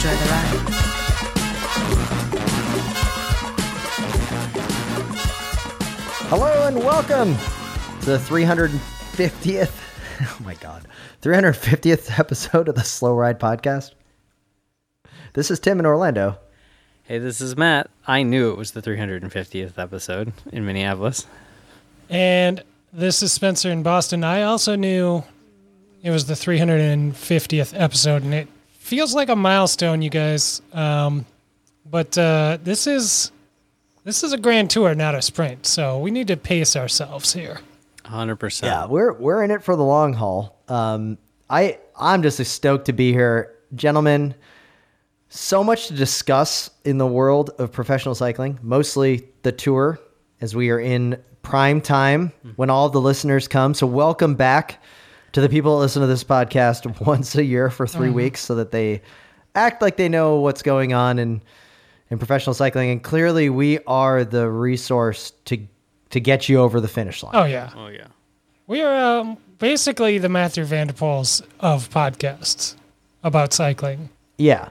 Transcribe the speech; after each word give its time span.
Enjoy 0.00 0.16
the 0.16 0.30
ride. 0.30 0.60
Hello 6.30 6.66
and 6.66 6.78
welcome 6.78 7.36
to 8.00 8.06
the 8.06 8.16
350th, 8.16 9.70
oh 10.22 10.38
my 10.42 10.54
God, 10.54 10.88
350th 11.20 12.18
episode 12.18 12.70
of 12.70 12.76
the 12.76 12.82
Slow 12.82 13.14
Ride 13.14 13.38
Podcast. 13.38 13.92
This 15.34 15.50
is 15.50 15.60
Tim 15.60 15.78
in 15.78 15.84
Orlando. 15.84 16.38
Hey, 17.02 17.18
this 17.18 17.42
is 17.42 17.58
Matt. 17.58 17.90
I 18.06 18.22
knew 18.22 18.52
it 18.52 18.56
was 18.56 18.70
the 18.70 18.80
350th 18.80 19.78
episode 19.78 20.32
in 20.50 20.64
Minneapolis. 20.64 21.26
And 22.08 22.64
this 22.90 23.22
is 23.22 23.34
Spencer 23.34 23.70
in 23.70 23.82
Boston. 23.82 24.24
I 24.24 24.44
also 24.44 24.76
knew 24.76 25.24
it 26.02 26.10
was 26.10 26.24
the 26.24 26.32
350th 26.32 27.78
episode, 27.78 28.22
and 28.22 28.32
it 28.32 28.48
feels 28.80 29.14
like 29.14 29.28
a 29.28 29.36
milestone, 29.36 30.02
you 30.02 30.10
guys. 30.10 30.60
Um, 30.72 31.26
but 31.88 32.16
uh, 32.18 32.58
this 32.62 32.86
is 32.86 33.30
this 34.04 34.24
is 34.24 34.32
a 34.32 34.38
grand 34.38 34.70
tour, 34.70 34.94
not 34.94 35.14
a 35.14 35.22
sprint. 35.22 35.66
So 35.66 35.98
we 35.98 36.10
need 36.10 36.26
to 36.28 36.36
pace 36.36 36.74
ourselves 36.74 37.32
here. 37.32 37.60
100%. 38.04 38.64
Yeah, 38.64 38.86
we're 38.86 39.12
we're 39.12 39.44
in 39.44 39.52
it 39.52 39.62
for 39.62 39.76
the 39.76 39.84
long 39.84 40.14
haul. 40.14 40.56
Um, 40.66 41.18
I 41.48 41.78
I'm 41.96 42.22
just 42.22 42.44
stoked 42.44 42.86
to 42.86 42.92
be 42.92 43.12
here, 43.12 43.54
gentlemen. 43.74 44.34
So 45.28 45.62
much 45.62 45.86
to 45.88 45.94
discuss 45.94 46.70
in 46.84 46.98
the 46.98 47.06
world 47.06 47.50
of 47.58 47.70
professional 47.70 48.16
cycling, 48.16 48.58
mostly 48.62 49.28
the 49.42 49.52
tour, 49.52 50.00
as 50.40 50.56
we 50.56 50.70
are 50.70 50.80
in 50.80 51.22
prime 51.42 51.80
time 51.80 52.32
when 52.56 52.68
all 52.68 52.88
the 52.88 53.00
listeners 53.00 53.46
come. 53.46 53.72
So 53.74 53.86
welcome 53.86 54.34
back 54.34 54.82
to 55.32 55.40
the 55.40 55.48
people 55.48 55.76
that 55.76 55.80
listen 55.82 56.00
to 56.02 56.08
this 56.08 56.24
podcast 56.24 57.00
once 57.06 57.34
a 57.36 57.44
year 57.44 57.70
for 57.70 57.86
3 57.86 58.10
weeks, 58.10 58.40
so 58.40 58.54
that 58.56 58.70
they 58.70 59.02
act 59.54 59.82
like 59.82 59.96
they 59.96 60.08
know 60.08 60.36
what's 60.40 60.62
going 60.62 60.92
on 60.92 61.18
in 61.18 61.40
in 62.10 62.18
professional 62.18 62.54
cycling. 62.54 62.90
And 62.90 63.02
clearly, 63.02 63.50
we 63.50 63.78
are 63.86 64.24
the 64.24 64.48
resource 64.50 65.32
to 65.46 65.58
to 66.10 66.20
get 66.20 66.48
you 66.48 66.58
over 66.58 66.80
the 66.80 66.88
finish 66.88 67.22
line. 67.22 67.32
Oh 67.34 67.44
yeah, 67.44 67.70
Oh, 67.76 67.86
yeah. 67.88 68.06
we 68.66 68.82
are 68.82 69.20
um, 69.20 69.36
basically 69.58 70.18
the 70.18 70.28
Mathieu 70.28 70.64
van 70.64 70.88
der 70.88 70.92
Poels 70.92 71.42
of 71.60 71.88
podcasts 71.90 72.74
about 73.22 73.52
cycling. 73.52 74.08
Yeah, 74.38 74.70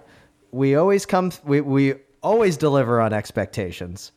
we 0.51 0.75
always 0.75 1.05
come. 1.05 1.31
We 1.45 1.61
we 1.61 1.93
always 2.21 2.57
deliver 2.57 2.99
on 2.99 3.13
expectations. 3.13 4.11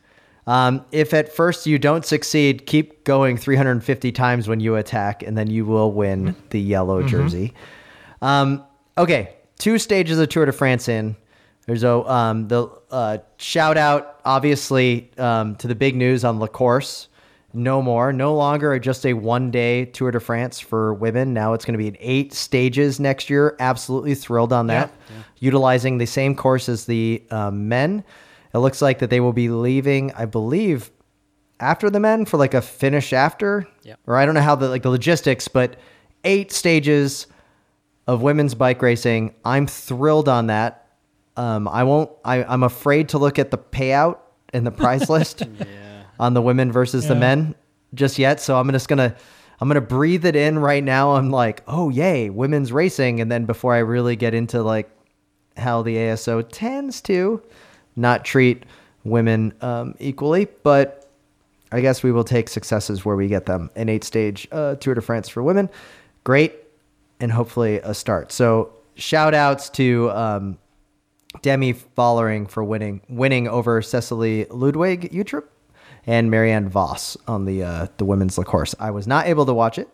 Um, 0.47 0.85
if 0.91 1.15
at 1.15 1.33
first 1.33 1.67
you 1.67 1.79
don't 1.79 2.05
succeed, 2.05 2.67
keep 2.67 3.05
going 3.05 3.37
350 3.37 4.11
times 4.13 4.49
when 4.49 4.61
you 4.61 4.75
attack, 4.77 5.23
and 5.23 5.39
then 5.39 5.49
you 5.49 5.65
will 5.65 5.93
win 5.93 6.35
the 6.51 6.61
yellow 6.61 7.03
jersey. 7.03 7.55
Um, 8.23 8.65
okay, 8.99 9.35
two 9.59 9.79
stages 9.79 10.19
of 10.19 10.29
Tour 10.29 10.47
de 10.47 10.53
France 10.53 10.89
in. 10.89 11.17
There's 11.67 11.85
a 11.85 11.93
um, 12.11 12.49
the 12.49 12.69
uh, 12.91 13.19
shout 13.37 13.77
out, 13.77 14.21
obviously, 14.25 15.11
um, 15.17 15.55
to 15.57 15.69
the 15.69 15.77
big 15.77 15.95
news 15.95 16.25
on 16.25 16.41
La 16.41 16.49
Course. 16.49 17.09
No 17.55 17.83
more, 17.83 18.13
no 18.13 18.35
longer 18.35 18.79
just 18.79 19.05
a 19.05 19.13
one 19.13 19.51
day 19.51 19.85
Tour 19.85 20.11
de 20.11 20.19
France 20.19 20.59
for 20.59 20.95
women. 20.95 21.35
Now 21.35 21.53
it's 21.53 21.65
going 21.65 21.75
to 21.75 21.79
be 21.79 21.87
in 21.87 21.97
eight 22.01 22.33
stages 22.33 22.99
next 22.99 23.29
year. 23.31 23.55
Absolutely 23.61 24.15
thrilled 24.15 24.53
on 24.53 24.69
that. 24.69 24.91
Utilizing 25.39 25.99
the 25.99 26.07
same 26.07 26.35
course 26.35 26.69
as 26.69 26.87
the 26.87 27.23
um, 27.31 27.69
men. 27.69 28.05
It 28.55 28.59
looks 28.59 28.83
like 28.83 28.99
that 28.99 29.11
they 29.11 29.21
will 29.21 29.33
be 29.33 29.49
leaving, 29.49 30.13
I 30.13 30.27
believe, 30.27 30.91
after 31.59 31.89
the 31.89 32.01
men 32.01 32.25
for 32.25 32.37
like 32.37 32.55
a 32.55 32.61
finish 32.61 33.13
after. 33.13 33.67
Yep. 33.83 34.01
Or 34.07 34.17
I 34.17 34.27
don't 34.27 34.35
know 34.35 34.43
how 34.43 34.57
the 34.57 34.69
like 34.69 34.83
the 34.83 34.91
logistics, 34.91 35.49
but 35.49 35.77
eight 36.25 36.53
stages 36.53 37.27
of 38.07 38.23
women's 38.23 38.55
bike 38.55 38.83
racing. 38.83 39.35
I'm 39.45 39.67
thrilled 39.67 40.29
on 40.29 40.49
that. 40.49 40.87
Um, 41.37 41.67
I 41.67 41.85
won't. 41.85 42.11
I, 42.25 42.45
I'm 42.45 42.63
afraid 42.63 43.11
to 43.11 43.19
look 43.19 43.39
at 43.39 43.51
the 43.51 43.59
payout 43.59 44.19
and 44.53 44.67
the 44.67 44.71
prize 44.71 45.09
list 45.11 45.43
on 46.21 46.35
the 46.35 46.43
women 46.43 46.71
versus 46.71 47.09
the 47.09 47.15
men 47.15 47.55
just 47.95 48.19
yet. 48.19 48.41
So 48.41 48.59
I'm 48.59 48.71
just 48.71 48.89
gonna 48.89 49.17
I'm 49.61 49.69
gonna 49.69 49.81
breathe 49.81 50.27
it 50.27 50.37
in 50.37 50.59
right 50.59 50.85
now. 50.85 51.13
I'm 51.13 51.31
like, 51.31 51.63
oh 51.67 51.89
yay, 51.89 52.29
women's 52.29 52.73
racing, 52.73 53.21
and 53.21 53.31
then 53.31 53.47
before 53.47 53.73
I 53.75 53.79
really 53.79 54.17
get 54.17 54.35
into 54.35 54.63
like 54.63 54.91
how 55.57 55.83
the 55.83 55.97
ASO 55.97 56.45
tends 56.51 57.01
to 57.03 57.43
not 57.97 58.25
treat 58.25 58.65
women 59.05 59.53
um, 59.61 59.95
equally, 59.99 60.47
but 60.63 61.11
I 61.71 61.81
guess 61.81 62.03
we 62.03 62.13
will 62.13 62.25
take 62.25 62.49
successes 62.49 63.05
where 63.05 63.17
we 63.17 63.29
get 63.29 63.47
them. 63.47 63.71
An 63.75 63.89
eight 63.89 64.05
stage 64.05 64.47
uh, 64.53 64.77
Tour 64.77 64.95
de 64.95 65.01
France 65.01 65.29
for 65.29 65.43
women. 65.43 65.71
Great. 66.25 66.55
And 67.21 67.33
hopefully 67.33 67.79
a 67.79 67.95
start. 67.95 68.33
So 68.33 68.73
shout 68.95 69.35
outs 69.35 69.71
to 69.71 70.11
um, 70.11 70.59
Demi 71.41 71.75
Vollering 71.75 72.49
for 72.51 72.63
winning 72.63 73.01
winning 73.09 73.49
over 73.49 73.81
Cecilie 73.81 74.47
Ludwig 74.51 75.13
Uttrup 75.13 75.45
and 76.07 76.31
Marianne 76.31 76.69
Vos 76.69 77.17
on 77.27 77.45
the 77.45 77.63
uh, 77.63 77.87
the 77.97 78.05
women's 78.05 78.37
La 78.37 78.45
Course. 78.45 78.75
I 78.79 78.91
was 78.91 79.07
not 79.07 79.27
able 79.27 79.47
to 79.47 79.55
watch 79.55 79.79
it, 79.79 79.89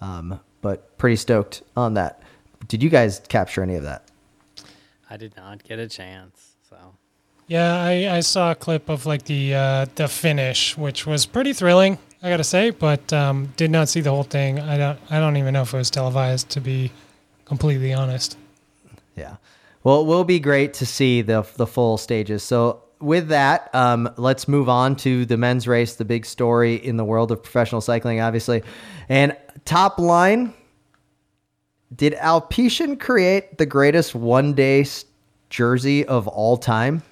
um, 0.00 0.40
but 0.60 0.98
pretty 0.98 1.16
stoked 1.16 1.62
on 1.76 1.94
that. 1.94 2.22
Did 2.66 2.82
you 2.82 2.90
guys 2.90 3.20
capture 3.28 3.62
any 3.62 3.76
of 3.76 3.84
that? 3.84 4.10
I 5.08 5.16
did 5.16 5.36
not 5.36 5.64
get 5.64 5.78
a 5.78 5.88
chance. 5.88 6.47
Yeah, 7.48 7.82
I, 7.82 8.16
I 8.16 8.20
saw 8.20 8.50
a 8.50 8.54
clip 8.54 8.90
of 8.90 9.06
like 9.06 9.24
the 9.24 9.54
uh, 9.54 9.86
the 9.94 10.06
finish, 10.06 10.76
which 10.76 11.06
was 11.06 11.24
pretty 11.24 11.54
thrilling, 11.54 11.98
I 12.22 12.28
gotta 12.28 12.44
say, 12.44 12.70
but 12.70 13.10
um, 13.10 13.54
did 13.56 13.70
not 13.70 13.88
see 13.88 14.02
the 14.02 14.10
whole 14.10 14.22
thing. 14.22 14.60
I 14.60 14.76
don't 14.76 14.98
I 15.10 15.18
don't 15.18 15.38
even 15.38 15.54
know 15.54 15.62
if 15.62 15.72
it 15.72 15.76
was 15.76 15.90
televised, 15.90 16.50
to 16.50 16.60
be 16.60 16.92
completely 17.46 17.94
honest. 17.94 18.36
Yeah. 19.16 19.36
Well, 19.82 20.02
it 20.02 20.06
will 20.06 20.24
be 20.24 20.38
great 20.38 20.74
to 20.74 20.86
see 20.86 21.22
the 21.22 21.46
the 21.56 21.66
full 21.66 21.96
stages. 21.96 22.42
So 22.42 22.82
with 23.00 23.28
that, 23.28 23.74
um, 23.74 24.10
let's 24.18 24.46
move 24.46 24.68
on 24.68 24.94
to 24.96 25.24
the 25.24 25.38
men's 25.38 25.66
race, 25.66 25.94
the 25.94 26.04
big 26.04 26.26
story 26.26 26.74
in 26.74 26.98
the 26.98 27.04
world 27.04 27.32
of 27.32 27.42
professional 27.42 27.80
cycling, 27.80 28.20
obviously. 28.20 28.62
And 29.08 29.34
top 29.64 29.98
line, 29.98 30.52
did 31.96 32.12
Alpecin 32.14 33.00
create 33.00 33.56
the 33.56 33.64
greatest 33.64 34.14
one 34.14 34.52
day 34.52 34.84
jersey 35.48 36.04
of 36.04 36.28
all 36.28 36.58
time 36.58 37.02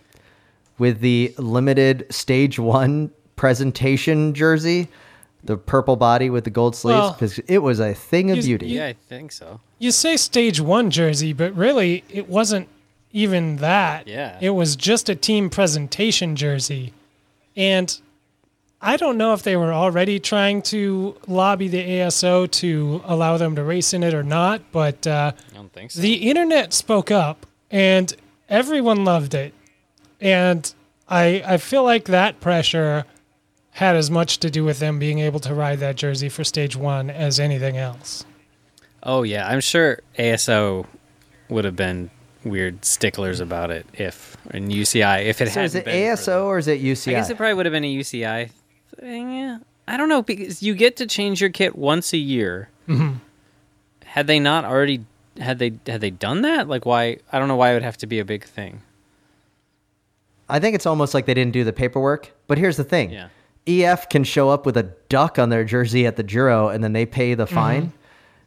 with 0.78 1.00
the 1.00 1.34
limited 1.38 2.06
stage 2.10 2.59
one 2.59 3.10
presentation 3.37 4.34
jersey? 4.34 4.88
The 5.44 5.56
purple 5.56 5.94
body 5.97 6.28
with 6.28 6.42
the 6.44 6.50
gold 6.50 6.75
sleeves, 6.75 6.98
Well, 6.98 7.12
because 7.12 7.38
it 7.41 7.59
was 7.59 7.78
a 7.78 7.94
thing 7.94 8.31
of 8.32 8.38
you- 8.38 8.42
beauty. 8.59 8.66
yeah, 8.75 8.86
I 8.86 8.94
think 9.09 9.31
so. 9.31 9.60
You 9.78 9.92
say 9.92 10.16
stage 10.16 10.60
one 10.60 10.91
jersey, 10.91 11.32
but 11.32 11.54
really 11.54 12.03
it 12.10 12.28
wasn't 12.28 12.69
even 13.12 13.56
that. 13.59 14.09
Yeah. 14.09 14.36
It 14.41 14.50
was 14.50 14.75
just 14.75 15.09
a 15.09 15.15
team 15.15 15.48
presentation 15.48 16.34
jersey. 16.34 16.92
And 17.56 17.97
I 18.82 18.97
don't 18.97 19.16
know 19.16 19.32
if 19.34 19.42
they 19.42 19.56
were 19.56 19.72
already 19.72 20.19
trying 20.19 20.62
to 20.62 21.16
lobby 21.28 21.69
the 21.69 21.82
ASO 22.00 22.50
to 22.53 23.00
allow 23.04 23.36
them 23.36 23.54
to 23.56 23.62
race 23.62 23.95
in 23.95 24.03
it 24.03 24.15
or 24.15 24.22
not, 24.24 24.62
but 24.72 25.06
uh, 25.06 25.33
I 25.53 25.54
don't 25.54 25.72
think 25.72 25.92
so. 25.92 26.00
the 26.00 26.28
internet 26.28 26.72
spoke 26.72 27.10
up 27.10 27.47
and 27.71 28.12
everyone 28.48 29.04
loved 29.04 29.34
it. 29.34 29.54
And 30.26 30.74
I 31.08 31.42
I 31.46 31.56
feel 31.58 31.84
like 31.84 32.06
that 32.06 32.40
pressure 32.40 33.04
had 33.70 33.94
as 33.94 34.10
much 34.10 34.38
to 34.38 34.50
do 34.50 34.64
with 34.64 34.78
them 34.78 34.98
being 34.98 35.18
able 35.20 35.38
to 35.40 35.54
ride 35.54 35.78
that 35.80 35.96
jersey 35.96 36.28
for 36.28 36.42
stage 36.44 36.74
one 36.76 37.10
as 37.10 37.38
anything 37.38 37.76
else. 37.76 38.24
oh, 39.02 39.22
yeah. 39.22 39.46
I'm 39.46 39.60
sure 39.60 40.00
ASO 40.18 40.86
would 41.50 41.64
have 41.64 41.76
been 41.76 42.10
weird 42.42 42.84
sticklers 42.84 43.38
about 43.38 43.70
it 43.70 43.86
if, 43.92 44.36
in 44.52 44.68
UCI, 44.68 45.26
if 45.26 45.40
it 45.40 45.48
So 45.48 45.60
had 45.60 45.64
is 45.66 45.74
it 45.74 45.84
been 45.84 45.94
ASO 45.94 46.44
or 46.46 46.58
is 46.58 46.66
it 46.68 46.80
UCI? 46.82 47.08
I 47.08 47.12
guess 47.12 47.30
it 47.30 47.36
probably 47.36 47.54
would 47.54 47.66
have 47.66 47.72
been 47.72 47.84
a 47.84 47.94
UCI 47.94 48.50
thing. 48.98 49.32
Yeah. 49.32 49.58
I 49.86 49.96
don't 49.96 50.08
know 50.08 50.22
because 50.22 50.62
you 50.62 50.74
get 50.74 50.96
to 50.96 51.06
change 51.06 51.40
your 51.40 51.50
kit 51.50 51.76
once 51.76 52.12
a 52.12 52.18
year. 52.18 52.68
Mm-hmm. 52.88 53.18
Had 54.06 54.26
they 54.26 54.40
not 54.40 54.64
already 54.64 55.04
had 55.38 55.58
they 55.58 55.72
had 55.86 56.00
they 56.00 56.10
done 56.10 56.42
that? 56.42 56.66
Like 56.66 56.86
why? 56.86 57.18
I 57.30 57.38
don't 57.38 57.46
know 57.48 57.56
why 57.56 57.70
it 57.70 57.74
would 57.74 57.82
have 57.82 57.98
to 57.98 58.06
be 58.06 58.18
a 58.18 58.24
big 58.24 58.42
thing. 58.44 58.80
I 60.48 60.59
think 60.60 60.75
it's 60.75 60.87
almost 60.87 61.15
like 61.15 61.27
they 61.27 61.34
didn't 61.34 61.53
do 61.53 61.65
the 61.65 61.72
paperwork. 61.72 62.33
But 62.47 62.59
here's 62.59 62.77
the 62.77 62.84
thing: 62.84 63.10
Yeah. 63.10 63.28
EF 63.66 64.09
can 64.09 64.22
show 64.25 64.48
up 64.48 64.65
with 64.66 64.77
a 64.77 64.84
duck 65.09 65.39
on 65.39 65.48
their 65.48 65.65
jersey 65.65 66.07
at 66.07 66.16
the 66.16 66.22
Giro 66.22 66.69
and 66.69 66.84
then 66.84 66.93
they 66.93 67.04
pay 67.07 67.34
the 67.34 67.47
fine. 67.47 67.93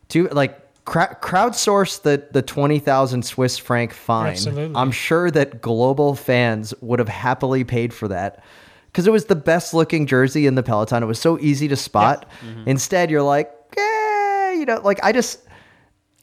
To 0.09 0.27
like 0.29 0.57
cra- 0.85 1.17
crowdsource 1.21 2.01
the 2.01 2.25
the 2.31 2.41
twenty 2.41 2.79
thousand 2.79 3.23
Swiss 3.23 3.57
franc 3.57 3.93
fine. 3.93 4.31
Absolutely. 4.31 4.75
I'm 4.75 4.91
sure 4.91 5.29
that 5.31 5.61
global 5.61 6.15
fans 6.15 6.73
would 6.81 6.99
have 6.99 7.09
happily 7.09 7.63
paid 7.65 7.93
for 7.93 8.07
that 8.07 8.43
because 8.87 9.05
it 9.05 9.11
was 9.11 9.25
the 9.25 9.35
best 9.35 9.73
looking 9.73 10.05
jersey 10.07 10.47
in 10.47 10.55
the 10.55 10.63
Peloton. 10.63 11.03
It 11.03 11.05
was 11.05 11.19
so 11.19 11.37
easy 11.39 11.67
to 11.67 11.75
spot. 11.75 12.25
Instead, 12.65 13.11
you're 13.11 13.21
like, 13.21 13.51
eh, 13.77 14.53
you 14.53 14.65
know, 14.65 14.79
like 14.83 15.03
I 15.03 15.11
just. 15.11 15.41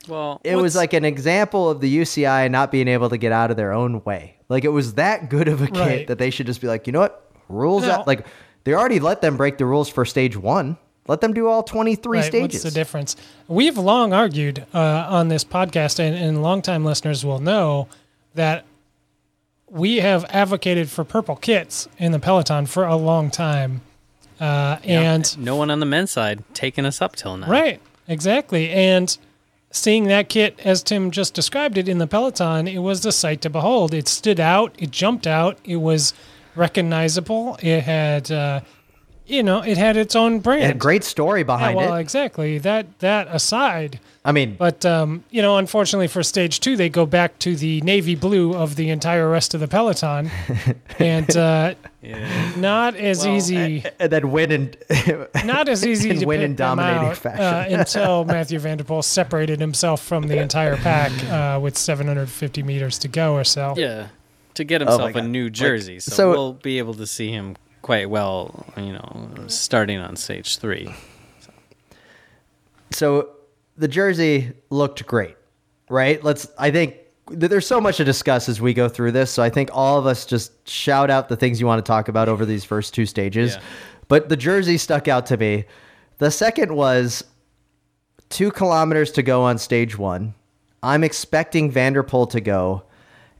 Well, 0.08 0.40
It 0.44 0.55
was 0.56 0.76
like 0.76 0.93
an 0.93 1.05
example 1.05 1.69
of 1.69 1.81
the 1.81 1.99
UCI 1.99 2.49
not 2.49 2.70
being 2.70 2.87
able 2.87 3.08
to 3.11 3.17
get 3.19 3.32
out 3.32 3.50
of 3.50 3.56
their 3.56 3.73
own 3.73 4.02
way. 4.05 4.35
Like 4.48 4.64
it 4.64 4.69
was 4.69 4.94
that 4.94 5.28
good 5.31 5.48
of 5.48 5.60
a 5.62 5.66
kit 5.66 5.76
Right. 5.76 6.06
that 6.06 6.19
they 6.19 6.31
should 6.31 6.46
just 6.46 6.60
be 6.60 6.66
like, 6.69 6.87
you 6.87 6.93
know 6.93 7.00
what, 7.00 7.31
rules 7.48 7.84
No. 7.84 7.93
out. 7.93 8.06
Like 8.06 8.26
they 8.64 8.75
already 8.75 9.00
let 9.00 9.20
them 9.20 9.37
break 9.37 9.58
the 9.58 9.66
rules 9.66 9.88
for 9.88 10.04
stage 10.04 10.37
one. 10.37 10.76
Let 11.08 11.20
them 11.20 11.32
do 11.32 11.46
all 11.46 11.62
twenty 11.62 11.94
three 11.94 12.19
Right, 12.19 12.25
stages. 12.26 12.64
What's 12.64 12.75
the 12.75 12.78
difference? 12.81 13.14
We've 13.48 13.78
long 13.78 14.12
argued 14.12 14.66
uh, 14.75 15.06
on 15.08 15.28
this 15.28 15.44
podcast, 15.44 15.98
and, 16.00 16.16
and 16.16 16.43
longtime 16.43 16.84
listeners 16.84 17.25
will 17.25 17.38
know 17.38 17.87
that 18.34 18.64
we 19.70 19.96
have 19.96 20.25
advocated 20.31 20.88
for 20.88 21.04
purple 21.04 21.37
kits 21.37 21.88
in 21.99 22.12
the 22.12 22.19
Peloton 22.19 22.66
for 22.66 22.84
a 22.84 22.96
long 22.96 23.31
time. 23.31 23.82
Uh, 24.40 24.78
and 24.84 25.37
no 25.38 25.56
one 25.56 25.70
on 25.70 25.81
the 25.81 25.87
men's 25.87 26.10
side 26.10 26.42
taking 26.54 26.84
us 26.84 27.00
up 27.00 27.16
till 27.16 27.37
now. 27.37 27.49
Right, 27.49 27.81
exactly. 28.06 28.70
And 28.70 29.16
seeing 29.70 30.04
that 30.04 30.28
kit, 30.28 30.58
as 30.64 30.82
Tim 30.82 31.10
just 31.10 31.34
described 31.34 31.76
it 31.76 31.88
in 31.88 31.98
the 31.98 32.06
Peloton, 32.06 32.66
it 32.68 32.78
was 32.78 33.04
a 33.04 33.12
sight 33.12 33.40
to 33.42 33.50
behold. 33.50 33.92
It 33.92 34.08
stood 34.08 34.40
out, 34.40 34.74
it 34.78 34.90
jumped 34.90 35.26
out, 35.26 35.58
it 35.64 35.76
was 35.76 36.14
recognizable. 36.54 37.58
It 37.62 37.82
had, 37.82 38.30
uh, 38.30 38.60
you 39.26 39.43
know, 39.43 39.61
it 39.62 39.76
had 39.76 39.96
its 39.96 40.14
own 40.17 40.40
brand. 40.40 40.62
It 40.62 40.67
had 40.67 40.76
a 40.76 40.78
great 40.78 41.05
story 41.05 41.40
yeah, 41.40 41.44
behind 41.44 41.76
well, 41.76 41.94
it. 41.94 42.00
exactly. 42.00 42.58
That 42.58 42.99
that 43.00 43.26
aside, 43.31 43.99
I 44.25 44.32
mean, 44.32 44.55
but 44.58 44.84
um, 44.87 45.25
you 45.31 45.43
know, 45.43 45.56
unfortunately 45.58 46.08
for 46.08 46.23
stage 46.23 46.61
two, 46.61 46.76
they 46.76 46.88
go 46.88 47.06
back 47.06 47.38
to 47.40 47.56
the 47.56 47.81
navy 47.82 48.14
blue 48.14 48.55
of 48.55 48.76
the 48.76 48.90
entire 48.90 49.28
rest 49.28 49.55
of 49.55 49.61
the 49.61 49.69
peloton, 49.69 50.31
and 50.99 51.37
uh, 51.37 51.75
Yeah. 52.02 52.52
not 52.56 52.94
as 52.96 53.26
easy. 53.26 53.84
and 53.99 54.12
then 54.12 54.31
win 54.31 54.52
and 54.52 54.76
not 55.44 55.69
as 55.69 55.84
easy 55.93 56.11
and 56.11 56.20
to 56.20 56.26
win 56.26 56.40
pick 56.40 56.50
in 56.50 56.55
dominating 56.56 57.08
out, 57.08 57.17
fashion. 57.17 57.75
uh, 57.75 57.78
until 57.81 58.25
Mathieu 58.25 58.58
van 58.61 58.78
der 58.78 58.84
Poel 58.84 59.02
separated 59.02 59.58
himself 59.61 60.02
from 60.02 60.28
the 60.28 60.38
entire 60.38 60.76
pack 60.76 61.11
uh, 61.31 61.58
with 61.61 61.76
750 61.76 62.62
meters 62.62 62.99
to 63.00 63.08
go 63.08 63.34
or 63.34 63.44
so. 63.44 63.75
Yeah. 63.76 64.08
To 64.55 64.64
get 64.64 64.81
Oh 64.82 64.87
himself 64.87 65.11
a 65.11 65.20
God. 65.20 65.28
new 65.28 65.50
jersey. 65.50 65.99
so, 66.00 66.12
so- 66.12 66.31
we'll 66.31 66.52
be 66.55 66.78
able 66.78 66.94
to 66.94 67.06
see 67.06 67.31
him 67.31 67.56
quite 67.86 68.10
well, 68.10 68.66
you 68.76 68.92
know, 68.92 69.44
starting 69.46 70.00
on 70.00 70.16
stage 70.16 70.58
three. 70.58 70.92
so 72.90 73.30
the 73.76 73.86
jersey 73.86 74.52
looked 74.70 75.06
great, 75.06 75.36
right? 75.88 76.22
Let's. 76.24 76.48
I 76.58 76.72
think 76.72 76.96
there's 77.30 77.64
so 77.64 77.80
much 77.80 77.98
to 77.98 78.04
discuss 78.04 78.48
as 78.48 78.60
we 78.60 78.74
go 78.74 78.88
through 78.88 79.12
this. 79.12 79.30
So 79.30 79.40
I 79.40 79.50
think 79.50 79.70
all 79.72 80.00
of 80.00 80.06
us 80.06 80.26
just 80.26 80.68
shout 80.68 81.10
out 81.10 81.28
the 81.28 81.36
things 81.36 81.60
you 81.60 81.66
want 81.68 81.78
to 81.78 81.88
talk 81.88 82.08
about 82.08 82.28
over 82.28 82.44
these 82.44 82.64
first 82.64 82.92
two 82.92 83.06
stages. 83.06 83.54
Yeah. 83.54 83.62
But 84.08 84.30
the 84.30 84.36
jersey 84.36 84.78
stuck 84.78 85.06
out 85.06 85.26
to 85.26 85.36
me. 85.36 85.64
The 86.18 86.32
second 86.32 86.74
was 86.74 87.22
two 88.30 88.50
kilometers 88.50 89.12
to 89.12 89.22
go 89.22 89.42
on 89.42 89.58
stage 89.58 89.96
one. 89.96 90.34
I'm 90.82 91.04
expecting 91.04 91.70
van 91.70 91.92
der 91.92 92.02
Poel 92.02 92.28
to 92.30 92.40
go, 92.40 92.82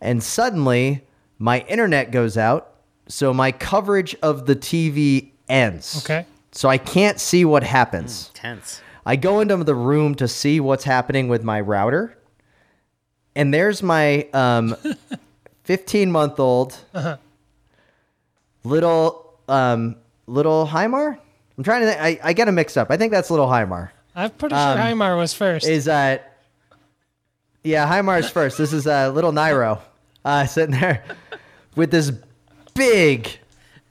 and 0.01 0.23
suddenly 0.23 1.05
my 1.37 1.65
internet 1.67 2.13
goes 2.13 2.39
out, 2.39 2.76
so 3.09 3.33
my 3.35 3.53
coverage 3.53 4.15
of 4.23 4.47
the 4.47 4.57
TV 4.57 5.31
ends. 5.49 6.03
Okay. 6.05 6.27
So 6.53 6.69
I 6.69 6.79
can't 6.79 7.21
see 7.21 7.45
what 7.45 7.63
happens. 7.63 8.31
Tense. 8.35 8.81
I 9.05 9.17
go 9.17 9.41
into 9.41 9.57
the 9.59 9.75
room 9.75 10.15
to 10.17 10.27
see 10.27 10.59
what's 10.61 10.85
happening 10.85 11.29
with 11.29 11.45
my 11.45 11.61
router, 11.61 12.17
and 13.37 13.53
there's 13.55 13.83
my 13.83 14.27
um, 14.33 14.75
15 15.65 16.11
month 16.11 16.41
old 16.41 16.77
little 18.65 19.39
um, 19.49 19.97
little 20.27 20.67
Heimar. 20.67 21.19
I'm 21.59 21.65
trying 21.65 21.83
to. 21.83 21.87
Think, 21.89 22.01
I 22.01 22.19
I 22.31 22.33
get 22.33 22.47
them 22.47 22.55
mixed 22.57 22.77
up. 22.77 22.91
I 22.91 22.97
think 22.97 23.13
that's 23.13 23.31
little 23.31 23.49
Heimar. 23.49 23.93
I'm 24.15 24.31
pretty 24.31 24.55
Um, 24.55 24.77
sure 24.77 24.83
Heimar 24.83 25.17
was 25.17 25.35
first. 25.35 25.67
Is 25.69 25.89
uh, 25.89 26.19
yeah, 27.63 27.87
Heimar's 27.87 28.31
first. 28.31 28.59
This 28.59 28.73
is 28.73 28.87
uh, 28.87 29.11
little 29.11 29.33
Nairo 29.33 29.81
uh, 30.25 30.47
sitting 30.47 30.79
there 30.79 31.05
with 31.77 31.91
this 31.91 32.13
big, 32.77 33.39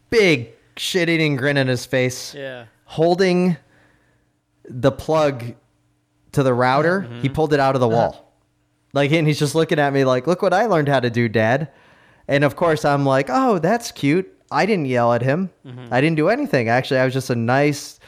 big 0.09 0.49
shit 0.77 1.09
eating 1.09 1.35
grin 1.35 1.57
on 1.57 1.67
his 1.67 1.85
face 1.85 2.33
Yeah. 2.33 2.65
holding 2.85 3.57
the 4.67 4.91
plug 4.91 5.55
to 6.33 6.43
the 6.43 6.53
router. 6.53 7.01
Mm-hmm. 7.01 7.21
He 7.21 7.29
pulled 7.29 7.53
it 7.53 7.59
out 7.59 7.75
of 7.75 7.81
the 7.81 7.87
uh-huh. 7.87 7.95
wall. 7.95 8.33
Like, 8.93 9.11
and 9.11 9.27
he's 9.27 9.39
just 9.39 9.55
looking 9.55 9.79
at 9.79 9.91
me 9.93 10.05
like, 10.05 10.25
look 10.25 10.41
what 10.41 10.53
I 10.53 10.67
learned 10.67 10.87
how 10.87 11.01
to 11.01 11.09
do, 11.09 11.27
dad. 11.27 11.69
And 12.27 12.43
of 12.43 12.55
course, 12.55 12.85
I'm 12.85 13.05
like, 13.05 13.27
oh, 13.29 13.59
that's 13.59 13.91
cute. 13.91 14.31
I 14.51 14.65
didn't 14.65 14.85
yell 14.85 15.13
at 15.13 15.21
him. 15.21 15.49
Mm-hmm. 15.65 15.93
I 15.93 16.01
didn't 16.01 16.15
do 16.15 16.29
anything. 16.29 16.69
Actually, 16.69 16.99
I 17.01 17.05
was 17.05 17.13
just 17.13 17.29
a 17.29 17.35
nice, 17.35 17.99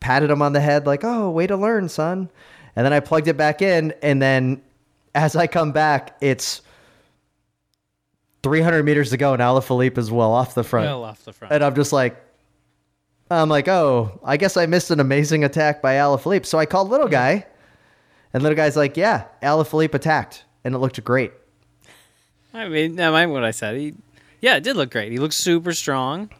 patted 0.00 0.30
him 0.30 0.42
on 0.42 0.52
the 0.52 0.60
head, 0.60 0.86
like, 0.86 1.04
oh, 1.04 1.30
way 1.30 1.46
to 1.46 1.56
learn, 1.56 1.88
son. 1.88 2.28
And 2.74 2.84
then 2.84 2.92
I 2.92 3.00
plugged 3.00 3.28
it 3.28 3.36
back 3.36 3.62
in. 3.62 3.94
And 4.02 4.20
then 4.20 4.60
as 5.14 5.36
I 5.36 5.46
come 5.46 5.72
back, 5.72 6.16
it's 6.20 6.60
300 8.42 8.84
meters 8.84 9.10
to 9.10 9.16
go, 9.16 9.32
and 9.32 9.42
Alaphilippe 9.42 9.98
is 9.98 10.10
well 10.10 10.32
off 10.32 10.54
the 10.54 10.64
front. 10.64 10.86
Well 10.86 11.04
off 11.04 11.24
the 11.24 11.32
front. 11.32 11.52
And 11.52 11.64
I'm 11.64 11.74
just 11.74 11.92
like, 11.92 12.16
I'm 13.30 13.48
like, 13.48 13.66
oh, 13.68 14.20
I 14.24 14.36
guess 14.36 14.56
I 14.56 14.66
missed 14.66 14.90
an 14.90 15.00
amazing 15.00 15.44
attack 15.44 15.82
by 15.82 15.94
Alaphilippe. 15.94 16.46
So 16.46 16.58
I 16.58 16.66
called 16.66 16.88
little 16.88 17.08
guy, 17.08 17.46
and 18.32 18.42
little 18.42 18.56
guy's 18.56 18.76
like, 18.76 18.96
yeah, 18.96 19.24
Alaphilippe 19.42 19.94
attacked, 19.94 20.44
and 20.64 20.74
it 20.74 20.78
looked 20.78 21.02
great. 21.02 21.32
I 22.54 22.68
mean, 22.68 22.94
never 22.94 23.12
mind 23.12 23.32
what 23.32 23.44
I 23.44 23.50
said. 23.50 23.76
He, 23.76 23.94
yeah, 24.40 24.56
it 24.56 24.62
did 24.62 24.76
look 24.76 24.90
great. 24.90 25.12
He 25.12 25.18
looked 25.18 25.34
super 25.34 25.72
strong. 25.72 26.30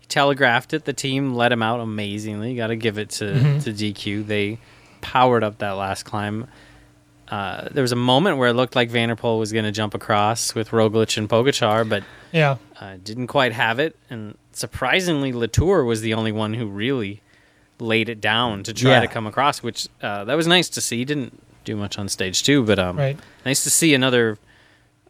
He 0.00 0.06
telegraphed 0.06 0.72
it. 0.72 0.84
The 0.84 0.92
team 0.92 1.34
let 1.34 1.52
him 1.52 1.62
out 1.62 1.80
amazingly. 1.80 2.56
Got 2.56 2.68
to 2.68 2.76
give 2.76 2.98
it 2.98 3.10
to, 3.10 3.24
mm-hmm. 3.24 3.58
to 3.58 3.72
DQ. 3.72 4.26
They 4.26 4.58
powered 5.00 5.44
up 5.44 5.58
that 5.58 5.72
last 5.72 6.04
climb. 6.04 6.48
Uh, 7.30 7.68
there 7.70 7.82
was 7.82 7.92
a 7.92 7.96
moment 7.96 8.38
where 8.38 8.48
it 8.48 8.54
looked 8.54 8.74
like 8.74 8.90
van 8.90 9.08
der 9.08 9.14
Poel 9.14 9.38
was 9.38 9.52
going 9.52 9.64
to 9.64 9.70
jump 9.72 9.94
across 9.94 10.54
with 10.54 10.70
Roglic 10.70 11.16
and 11.16 11.28
Pogačar, 11.28 11.88
but 11.88 12.02
yeah. 12.32 12.56
uh, 12.80 12.96
didn't 13.04 13.28
quite 13.28 13.52
have 13.52 13.78
it. 13.78 13.96
And 14.10 14.36
surprisingly, 14.52 15.32
Latour 15.32 15.84
was 15.84 16.00
the 16.00 16.12
only 16.14 16.32
one 16.32 16.54
who 16.54 16.66
really 16.66 17.22
laid 17.78 18.08
it 18.08 18.20
down 18.20 18.62
to 18.64 18.74
try 18.74 18.90
Yeah. 18.92 19.00
to 19.00 19.06
come 19.06 19.26
across, 19.28 19.62
which 19.62 19.86
uh, 20.02 20.24
that 20.24 20.34
was 20.34 20.46
nice 20.48 20.68
to 20.70 20.80
see. 20.80 20.98
He 20.98 21.04
didn't 21.04 21.40
do 21.64 21.76
much 21.76 21.98
on 21.98 22.08
stage 22.08 22.42
two, 22.42 22.64
but 22.64 22.78
um, 22.80 22.96
Right. 22.98 23.16
nice 23.46 23.62
to 23.62 23.70
see 23.70 23.94
another 23.94 24.36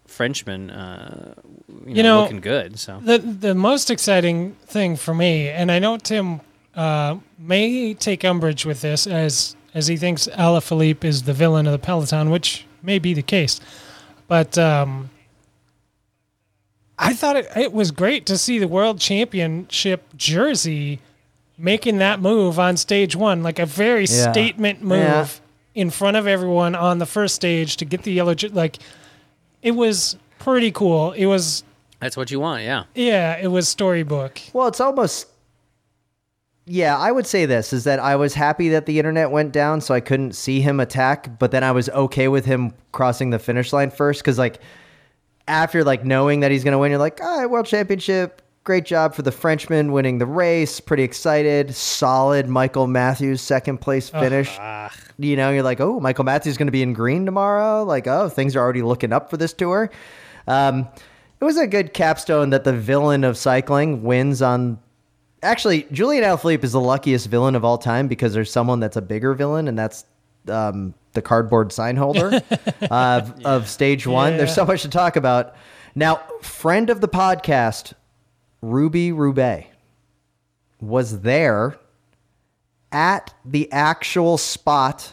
Frenchman, 0.06 0.70
uh, 0.70 1.34
you, 1.86 1.96
You 1.96 2.02
know, 2.02 2.16
know, 2.16 2.22
looking 2.22 2.40
good. 2.40 2.78
So 2.78 3.00
The 3.02 3.18
the 3.18 3.54
most 3.54 3.90
exciting 3.90 4.56
thing 4.66 4.96
for 4.96 5.14
me, 5.14 5.48
and 5.48 5.70
I 5.70 5.78
know 5.78 5.96
Tim 5.96 6.40
uh, 6.74 7.16
may 7.38 7.94
take 7.94 8.24
umbrage 8.24 8.66
with 8.66 8.80
this 8.80 9.06
as 9.06 9.56
as 9.74 9.86
he 9.86 9.96
thinks 9.96 10.26
Alaphilippe 10.28 11.04
is 11.04 11.22
the 11.22 11.32
villain 11.32 11.66
of 11.66 11.72
the 11.72 11.78
peloton, 11.78 12.30
which 12.30 12.66
may 12.82 12.98
be 12.98 13.14
the 13.14 13.22
case, 13.22 13.60
but 14.28 14.56
um, 14.58 15.10
I 16.98 17.14
thought 17.14 17.36
it, 17.36 17.48
it 17.56 17.72
was 17.72 17.90
great 17.90 18.26
to 18.26 18.36
see 18.36 18.58
the 18.58 18.68
world 18.68 19.00
championship 19.00 20.04
jersey 20.16 21.00
making 21.56 21.98
that 21.98 22.20
move 22.20 22.58
on 22.58 22.76
stage 22.76 23.14
one, 23.16 23.42
like 23.42 23.58
a 23.58 23.66
very 23.66 24.04
Yeah. 24.06 24.32
statement 24.32 24.82
move 24.82 24.98
Yeah. 24.98 25.26
in 25.82 25.90
front 25.90 26.16
of 26.16 26.26
everyone 26.26 26.74
on 26.74 26.98
the 26.98 27.06
first 27.06 27.34
stage 27.34 27.76
to 27.78 27.84
get 27.84 28.02
the 28.02 28.12
yellow. 28.12 28.34
jer- 28.34 28.48
Like 28.48 28.78
it 29.62 29.72
was 29.72 30.16
pretty 30.38 30.70
cool. 30.72 31.12
It 31.12 31.26
was 31.26 31.64
that's 32.00 32.16
what 32.16 32.30
you 32.30 32.40
want, 32.40 32.62
yeah. 32.64 32.84
yeah, 32.94 33.36
it 33.36 33.48
was 33.48 33.68
storybook. 33.68 34.40
Well, 34.54 34.68
it's 34.68 34.80
almost. 34.80 35.26
Yeah, 36.66 36.96
I 36.96 37.10
would 37.10 37.26
say 37.26 37.46
this 37.46 37.72
is 37.72 37.84
that 37.84 37.98
I 37.98 38.16
was 38.16 38.34
happy 38.34 38.68
that 38.68 38.86
the 38.86 38.98
internet 38.98 39.30
went 39.30 39.52
down 39.52 39.80
so 39.80 39.94
I 39.94 40.00
couldn't 40.00 40.32
see 40.32 40.60
him 40.60 40.78
attack, 40.78 41.38
but 41.38 41.50
then 41.50 41.64
I 41.64 41.72
was 41.72 41.88
okay 41.88 42.28
with 42.28 42.44
him 42.44 42.74
crossing 42.92 43.30
the 43.30 43.38
finish 43.38 43.72
line 43.72 43.90
first 43.90 44.20
because, 44.20 44.38
like, 44.38 44.60
after 45.48 45.82
like 45.82 46.04
knowing 46.04 46.40
that 46.40 46.52
he's 46.52 46.62
gonna 46.62 46.78
win, 46.78 46.90
you're 46.90 47.00
like, 47.00 47.20
all 47.20 47.38
right, 47.38 47.46
world 47.46 47.66
championship, 47.66 48.42
great 48.62 48.84
job 48.84 49.14
for 49.14 49.22
the 49.22 49.32
Frenchman 49.32 49.90
winning 49.90 50.18
the 50.18 50.26
race, 50.26 50.78
pretty 50.78 51.02
excited, 51.02 51.74
solid 51.74 52.46
Michael 52.46 52.86
Matthews 52.86 53.40
second 53.40 53.78
place 53.78 54.08
finish. 54.10 54.56
You 55.18 55.36
know, 55.36 55.50
you're 55.50 55.62
like, 55.62 55.80
oh, 55.80 55.98
Michael 55.98 56.24
Matthews 56.24 56.56
going 56.56 56.68
to 56.68 56.72
be 56.72 56.82
in 56.82 56.92
green 56.92 57.24
tomorrow. 57.26 57.82
Like, 57.84 58.06
oh, 58.06 58.28
things 58.28 58.54
are 58.54 58.60
already 58.60 58.82
looking 58.82 59.12
up 59.12 59.28
for 59.28 59.36
this 59.36 59.52
tour. 59.52 59.90
Um, 60.46 60.88
it 61.40 61.44
was 61.44 61.56
a 61.56 61.66
good 61.66 61.94
capstone 61.94 62.50
that 62.50 62.64
the 62.64 62.72
villain 62.72 63.24
of 63.24 63.36
cycling 63.36 64.04
wins 64.04 64.40
on. 64.40 64.78
Actually, 65.42 65.86
Julian 65.90 66.22
Alaphilippe 66.24 66.64
is 66.64 66.72
the 66.72 66.80
luckiest 66.80 67.28
villain 67.28 67.54
of 67.54 67.64
all 67.64 67.78
time 67.78 68.08
because 68.08 68.34
there's 68.34 68.50
someone 68.50 68.80
that's 68.80 68.96
a 68.96 69.02
bigger 69.02 69.34
villain, 69.34 69.68
and 69.68 69.78
that's 69.78 70.04
um, 70.48 70.94
the 71.12 71.22
cardboard 71.22 71.72
sign 71.72 71.96
holder 71.96 72.42
of, 72.90 73.44
of 73.44 73.68
stage 73.68 74.06
one. 74.06 74.36
There's 74.36 74.54
so 74.54 74.64
much 74.64 74.82
to 74.82 74.88
talk 74.88 75.16
about. 75.16 75.54
Now, 75.94 76.22
friend 76.42 76.90
of 76.90 77.00
the 77.00 77.08
podcast, 77.08 77.94
Ruby 78.60 79.12
Roubaix, 79.12 79.66
was 80.80 81.20
there 81.20 81.78
at 82.92 83.34
the 83.44 83.70
actual 83.72 84.38
spot 84.38 85.12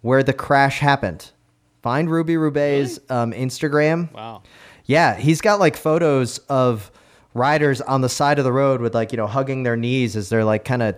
where 0.00 0.22
the 0.22 0.32
crash 0.32 0.78
happened. 0.78 1.30
Find 1.82 2.10
Ruby 2.10 2.36
Roubaix's 2.36 3.00
um, 3.08 3.32
Instagram. 3.32 4.12
Wow. 4.12 4.42
Yeah, 4.84 5.16
he's 5.16 5.40
got 5.40 5.58
like 5.58 5.76
photos 5.76 6.38
of 6.48 6.90
riders 7.36 7.80
on 7.80 8.00
the 8.00 8.08
side 8.08 8.38
of 8.38 8.44
the 8.44 8.52
road 8.52 8.80
with 8.80 8.94
like, 8.94 9.12
you 9.12 9.16
know, 9.16 9.26
hugging 9.26 9.62
their 9.62 9.76
knees 9.76 10.16
as 10.16 10.28
they're 10.28 10.44
like 10.44 10.64
kind 10.64 10.82
of 10.82 10.96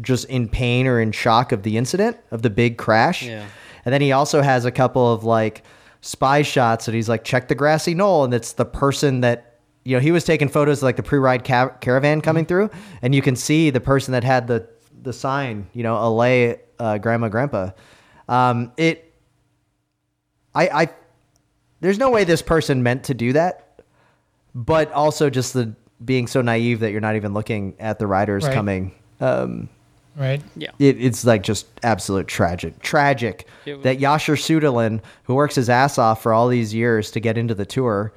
just 0.00 0.26
in 0.26 0.48
pain 0.48 0.86
or 0.86 1.00
in 1.00 1.12
shock 1.12 1.50
of 1.52 1.62
the 1.62 1.76
incident 1.76 2.16
of 2.30 2.42
the 2.42 2.50
big 2.50 2.78
crash. 2.78 3.24
Yeah. 3.24 3.46
And 3.84 3.92
then 3.92 4.00
he 4.00 4.12
also 4.12 4.42
has 4.42 4.64
a 4.64 4.70
couple 4.70 5.12
of 5.12 5.24
like 5.24 5.64
spy 6.00 6.42
shots 6.42 6.86
that 6.86 6.94
he's 6.94 7.08
like, 7.08 7.24
check 7.24 7.48
the 7.48 7.54
grassy 7.54 7.94
knoll. 7.94 8.24
And 8.24 8.34
it's 8.34 8.52
the 8.52 8.64
person 8.64 9.22
that, 9.22 9.60
you 9.84 9.96
know, 9.96 10.00
he 10.00 10.10
was 10.10 10.24
taking 10.24 10.48
photos 10.48 10.78
of 10.78 10.82
like 10.84 10.96
the 10.96 11.02
pre 11.02 11.18
ride 11.18 11.44
ca- 11.44 11.70
caravan 11.80 12.20
coming 12.20 12.44
through. 12.44 12.70
And 13.02 13.14
you 13.14 13.22
can 13.22 13.34
see 13.34 13.70
the 13.70 13.80
person 13.80 14.12
that 14.12 14.24
had 14.24 14.46
the, 14.46 14.68
the 15.02 15.12
sign, 15.12 15.68
you 15.72 15.82
know, 15.82 15.96
Allay, 15.96 16.60
uh, 16.78 16.98
grandma, 16.98 17.28
grandpa. 17.28 17.70
Um, 18.28 18.72
it, 18.76 19.14
I, 20.54 20.68
I, 20.68 20.88
there's 21.80 21.98
no 21.98 22.10
way 22.10 22.24
this 22.24 22.42
person 22.42 22.82
meant 22.82 23.04
to 23.04 23.14
do 23.14 23.32
that, 23.32 23.67
but 24.54 24.90
also 24.92 25.30
just 25.30 25.52
the 25.54 25.74
being 26.04 26.26
so 26.26 26.40
naive 26.42 26.80
that 26.80 26.92
you're 26.92 27.00
not 27.00 27.16
even 27.16 27.34
looking 27.34 27.74
at 27.80 27.98
the 27.98 28.06
riders 28.06 28.44
Right. 28.44 28.54
coming. 28.54 28.92
Um, 29.20 29.68
Right. 30.16 30.42
Yeah. 30.56 30.70
it, 30.80 31.00
it's 31.00 31.24
like 31.24 31.42
just 31.42 31.66
absolute 31.84 32.26
tragic, 32.26 32.80
tragic 32.80 33.46
was- 33.66 33.82
that 33.84 33.98
Jasha 34.00 34.34
Sütterlin, 34.34 35.00
who 35.24 35.34
works 35.34 35.54
his 35.54 35.68
ass 35.70 35.96
off 35.98 36.22
for 36.22 36.32
all 36.32 36.48
these 36.48 36.74
years 36.74 37.10
to 37.12 37.20
get 37.20 37.38
into 37.38 37.54
the 37.54 37.66
tour, 37.66 38.12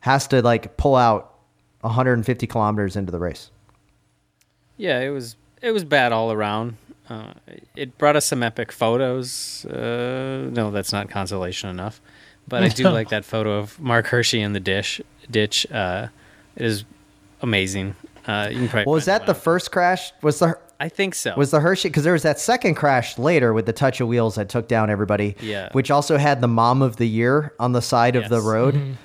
has 0.00 0.26
to 0.28 0.42
like 0.42 0.76
pull 0.76 0.96
out 0.96 1.34
150 1.80 2.46
kilometers 2.46 2.94
into 2.96 3.10
the 3.12 3.18
race. 3.18 3.50
Yeah, 4.76 5.00
it 5.00 5.08
was 5.10 5.36
it 5.62 5.70
was 5.72 5.84
bad 5.84 6.12
all 6.12 6.30
around. 6.32 6.76
Uh, 7.08 7.32
it 7.76 7.96
brought 7.98 8.16
us 8.16 8.26
some 8.26 8.42
epic 8.42 8.72
photos. 8.72 9.64
Uh, 9.64 10.48
no, 10.52 10.70
that's 10.70 10.92
not 10.92 11.08
consolation 11.08 11.70
enough. 11.70 12.00
But 12.48 12.62
I 12.64 12.68
do 12.68 12.84
like 12.90 13.08
that 13.10 13.24
photo 13.24 13.58
of 13.58 13.80
Marc 13.80 14.06
Hirschi 14.08 14.40
in 14.40 14.52
the 14.52 14.60
dish 14.60 15.00
ditch. 15.30 15.66
Uh, 15.70 16.08
it 16.56 16.64
is 16.64 16.84
amazing. 17.42 17.94
Uh, 18.26 18.48
you 18.50 18.58
can 18.58 18.68
probably 18.68 18.84
Well, 18.86 18.94
was 18.94 19.04
that 19.06 19.26
the 19.26 19.32
one. 19.32 19.40
first 19.40 19.70
crash? 19.72 20.12
Was 20.22 20.38
the 20.40 20.58
I 20.78 20.88
think 20.90 21.14
so. 21.14 21.32
was 21.36 21.50
the 21.52 21.60
Hirschi 21.60 21.84
because 21.84 22.04
there 22.04 22.12
was 22.12 22.24
that 22.24 22.38
second 22.38 22.74
crash 22.74 23.18
later 23.18 23.52
with 23.54 23.64
the 23.66 23.72
touch 23.72 24.00
of 24.00 24.08
wheels 24.08 24.34
that 24.34 24.48
took 24.48 24.68
down 24.68 24.90
everybody. 24.90 25.36
Yeah. 25.40 25.70
Which 25.72 25.90
also 25.90 26.18
had 26.18 26.40
the 26.40 26.48
mom 26.48 26.82
of 26.82 26.96
the 26.96 27.06
year 27.08 27.54
on 27.58 27.72
the 27.72 27.80
side 27.82 28.14
of 28.16 28.28
the 28.28 28.36
Yes. 28.36 28.44
road. 28.44 28.96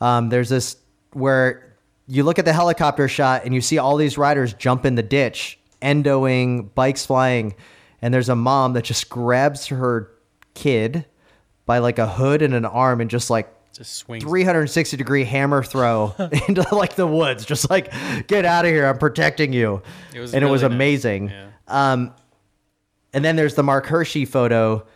Um, 0.00 0.28
there's 0.30 0.48
this 0.48 0.76
where 1.12 1.74
you 2.08 2.24
look 2.24 2.38
at 2.40 2.44
the 2.46 2.52
helicopter 2.52 3.06
shot 3.06 3.44
and 3.44 3.54
you 3.54 3.60
see 3.60 3.78
all 3.78 3.96
these 3.96 4.18
riders 4.18 4.54
jump 4.54 4.84
in 4.84 4.94
the 4.96 5.02
ditch, 5.02 5.58
endoing, 5.82 6.64
bikes 6.74 7.06
flying, 7.06 7.54
and 8.02 8.12
there's 8.14 8.28
a 8.28 8.34
mom 8.36 8.72
that 8.72 8.82
just 8.84 9.08
grabs 9.08 9.66
her 9.68 10.10
kid 10.54 11.04
by 11.66 11.78
like 11.78 11.98
a 12.00 12.06
hood 12.08 12.42
and 12.42 12.54
an 12.54 12.64
arm 12.64 13.00
and 13.00 13.10
just 13.10 13.30
like 13.30 13.52
just 13.80 13.94
swings. 13.94 14.22
360 14.24 14.96
degree 14.98 15.24
hammer 15.24 15.62
throw 15.62 16.14
into 16.48 16.62
like 16.74 16.96
the 16.96 17.06
woods 17.06 17.46
just 17.46 17.70
like 17.70 17.90
get 18.26 18.44
out 18.44 18.66
of 18.66 18.70
here 18.70 18.84
i'm 18.86 18.98
protecting 18.98 19.54
you 19.54 19.80
It 20.14 20.20
was 20.20 20.34
and 20.34 20.44
it 20.44 20.48
was 20.48 20.60
really 20.62 20.72
nice. 20.74 20.76
amazing 20.76 21.28
Yeah. 21.30 21.48
um 21.66 22.12
and 23.14 23.24
then 23.24 23.34
there's 23.36 23.54
the 23.54 23.62
Marc 23.62 23.86
Hirschi 23.86 24.26
photo 24.28 24.86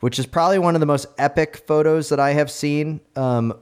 which 0.00 0.18
is 0.18 0.26
probably 0.26 0.58
one 0.58 0.74
of 0.74 0.80
the 0.80 0.86
most 0.86 1.06
epic 1.16 1.62
photos 1.66 2.08
that 2.08 2.18
i 2.18 2.32
have 2.32 2.50
seen 2.50 3.00
um 3.14 3.54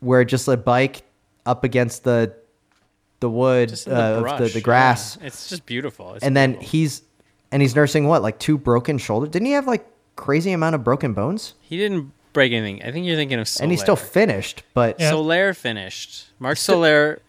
where 0.00 0.24
just 0.26 0.46
a 0.46 0.58
bike 0.58 1.02
up 1.46 1.64
against 1.64 2.04
the 2.04 2.34
the 3.20 3.30
wood 3.30 3.72
uh, 3.86 4.16
the 4.16 4.20
brush. 4.20 4.38
the, 4.40 4.44
the 4.48 4.58
yeah. 4.58 4.60
grass 4.60 5.16
It's 5.22 5.48
just 5.48 5.64
beautiful. 5.64 6.14
It's 6.14 6.22
and 6.24 6.36
then 6.36 6.60
he's 6.60 7.00
and 7.50 7.62
he's 7.62 7.74
nursing 7.74 8.06
what 8.06 8.20
like 8.20 8.38
two 8.38 8.58
broken 8.58 8.98
shoulders 8.98 9.30
didn't 9.30 9.46
he 9.46 9.52
have 9.52 9.66
like 9.66 9.86
crazy 10.16 10.52
amount 10.52 10.74
of 10.74 10.84
broken 10.84 11.14
bones 11.14 11.54
he 11.60 11.78
didn't 11.78 12.12
break 12.36 12.52
anything. 12.52 12.82
I 12.86 12.92
think 12.92 13.06
you're 13.06 13.16
thinking 13.16 13.38
of 13.40 13.48
Soler. 13.48 13.64
and 13.64 13.72
he's 13.72 13.80
still 13.80 13.96
finished 13.96 14.62
but 14.74 15.00
Yeah. 15.00 15.10
Soler 15.10 15.54
finished. 15.54 16.26
Marc 16.38 16.58
Soler 16.58 17.20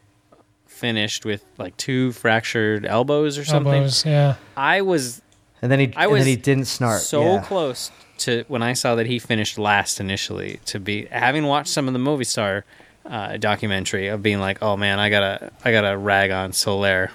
finished 0.68 1.26
with 1.26 1.44
like 1.58 1.76
two 1.78 2.12
fractured 2.12 2.86
elbows 2.86 3.38
or 3.38 3.46
something. 3.46 3.74
Elbows. 3.74 4.06
Yeah. 4.06 4.36
I 4.58 4.82
was 4.82 5.22
and 5.62 5.72
then 5.72 5.80
he 5.80 5.94
I 5.96 6.04
and 6.04 6.12
was 6.12 6.20
then 6.22 6.28
he 6.28 6.36
didn't 6.36 6.66
snart 6.66 7.00
so 7.00 7.24
yeah. 7.24 7.42
close 7.42 7.90
to 8.20 8.44
when 8.50 8.62
I 8.62 8.74
saw 8.74 8.96
that 8.96 9.06
he 9.06 9.18
finished 9.20 9.58
last 9.58 10.00
initially 10.00 10.60
to 10.66 10.80
be 10.80 11.06
having 11.06 11.46
watched 11.46 11.70
some 11.70 11.88
of 11.88 11.94
the 11.94 12.00
Movistar 12.00 12.64
uh, 13.06 13.38
documentary 13.38 14.08
of 14.10 14.22
being 14.22 14.40
like, 14.40 14.62
oh 14.62 14.76
man, 14.76 15.00
I 15.00 15.10
gotta 15.10 15.52
I 15.64 15.72
gotta 15.72 15.98
rag 15.98 16.32
on 16.32 16.52
Soler, 16.52 17.12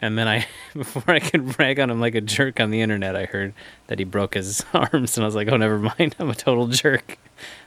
and 0.00 0.16
then 0.18 0.26
I 0.28 0.46
before 0.74 1.04
I 1.08 1.20
could 1.20 1.56
brag 1.56 1.78
on 1.80 1.90
him 1.90 2.00
like 2.00 2.14
a 2.14 2.20
jerk 2.20 2.60
on 2.60 2.70
the 2.70 2.80
internet, 2.80 3.16
I 3.16 3.24
heard 3.26 3.52
that 3.88 3.98
he 3.98 4.04
broke 4.04 4.34
his 4.34 4.64
arms, 4.74 5.16
and 5.16 5.24
I 5.24 5.26
was 5.26 5.34
like, 5.34 5.48
oh 5.48 5.56
never 5.56 5.78
mind, 5.78 6.16
I'm 6.18 6.30
a 6.30 6.34
total 6.34 6.66
jerk, 6.68 7.18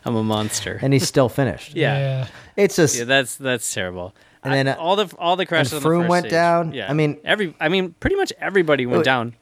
I'm 0.05 0.15
a 0.15 0.23
monster. 0.23 0.79
and 0.81 0.93
he's 0.93 1.07
still 1.07 1.29
finished. 1.29 1.75
yeah. 1.75 1.97
Yeah. 1.97 2.27
It's 2.55 2.75
just 2.75 2.97
Yeah, 2.97 3.05
that's 3.05 3.35
that's 3.35 3.73
terrible. 3.73 4.13
And 4.43 4.53
I- 4.53 4.57
then, 4.57 4.67
uh, 4.69 4.75
all 4.79 4.95
the 4.95 5.13
all 5.17 5.35
the 5.35 5.45
crashes. 5.45 5.73
and 5.73 5.85
on 5.85 5.91
the 5.91 5.97
Froome 6.05 6.09
went 6.09 6.23
stage, 6.23 6.31
down. 6.31 6.73
Yeah, 6.73 6.89
I 6.89 6.93
mean- 6.93 7.17
every. 7.23 7.55
I 7.59 7.69
mean, 7.69 7.95
pretty 7.99 8.15
much 8.15 8.33
everybody 8.39 8.85
went 8.85 9.01
Oh, 9.01 9.03
down. 9.03 9.35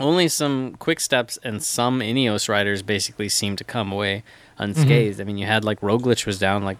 Only 0.00 0.26
some 0.26 0.74
quick 0.80 0.98
steps 1.00 1.38
and 1.44 1.62
some 1.62 2.00
Ineos 2.00 2.48
riders 2.48 2.82
basically 2.82 3.28
seemed 3.28 3.58
to 3.58 3.64
come 3.64 3.92
away 3.92 4.24
unscathed. 4.58 5.20
I 5.20 5.24
mean, 5.24 5.38
you 5.38 5.46
had 5.46 5.64
like 5.64 5.80
Roglic 5.80 6.26
was 6.26 6.38
down. 6.40 6.64
Like 6.64 6.78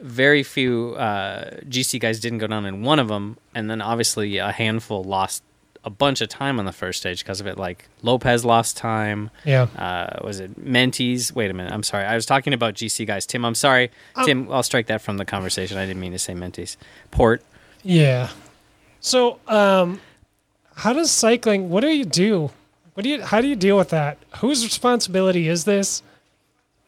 very 0.00 0.42
few 0.42 0.94
uh, 0.96 1.58
GC 1.68 2.00
guys 2.00 2.20
didn't 2.20 2.38
go 2.38 2.46
down 2.46 2.66
in 2.66 2.82
one 2.82 2.98
of 2.98 3.08
them, 3.08 3.38
and 3.54 3.70
then 3.70 3.80
obviously 3.80 4.38
a 4.38 4.52
handful 4.52 5.02
lost 5.04 5.42
a 5.84 5.90
bunch 5.90 6.20
of 6.20 6.28
time 6.28 6.58
on 6.58 6.64
the 6.66 6.72
first 6.72 6.98
stage 6.98 7.22
because 7.22 7.40
of 7.40 7.46
it. 7.46 7.56
Like 7.56 7.88
Lopez 8.02 8.44
lost 8.44 8.76
time. 8.76 9.30
Yeah. 9.44 9.62
Uh, 9.76 10.18
was 10.24 10.40
it 10.40 10.60
Mentees? 10.60 11.32
Wait 11.32 11.50
a 11.50 11.54
minute. 11.54 11.72
I'm 11.72 11.84
sorry. 11.84 12.04
I 12.04 12.16
was 12.16 12.26
talking 12.26 12.52
about 12.52 12.74
GC 12.74 13.06
guys. 13.06 13.24
Tim, 13.24 13.44
I'm 13.44 13.54
sorry. 13.54 13.90
Tim, 14.24 14.50
I'll 14.50 14.64
strike 14.64 14.88
that 14.88 15.00
from 15.00 15.16
the 15.16 15.24
conversation. 15.24 15.78
I 15.78 15.86
didn't 15.86 16.00
mean 16.00 16.12
to 16.12 16.18
say 16.18 16.34
Mentees. 16.34 16.76
Port. 17.12 17.42
Yeah. 17.84 18.30
So, 19.00 19.38
um, 19.46 20.00
how 20.74 20.92
does 20.92 21.12
cycling? 21.12 21.70
What 21.70 21.82
do 21.82 21.88
you 21.88 22.04
do? 22.04 22.50
What 22.94 23.04
do 23.04 23.08
you? 23.08 23.22
How 23.22 23.40
do 23.40 23.46
you 23.46 23.56
deal 23.56 23.76
with 23.76 23.90
that? 23.90 24.18
Whose 24.38 24.64
responsibility 24.64 25.48
is 25.48 25.64
this? 25.64 26.02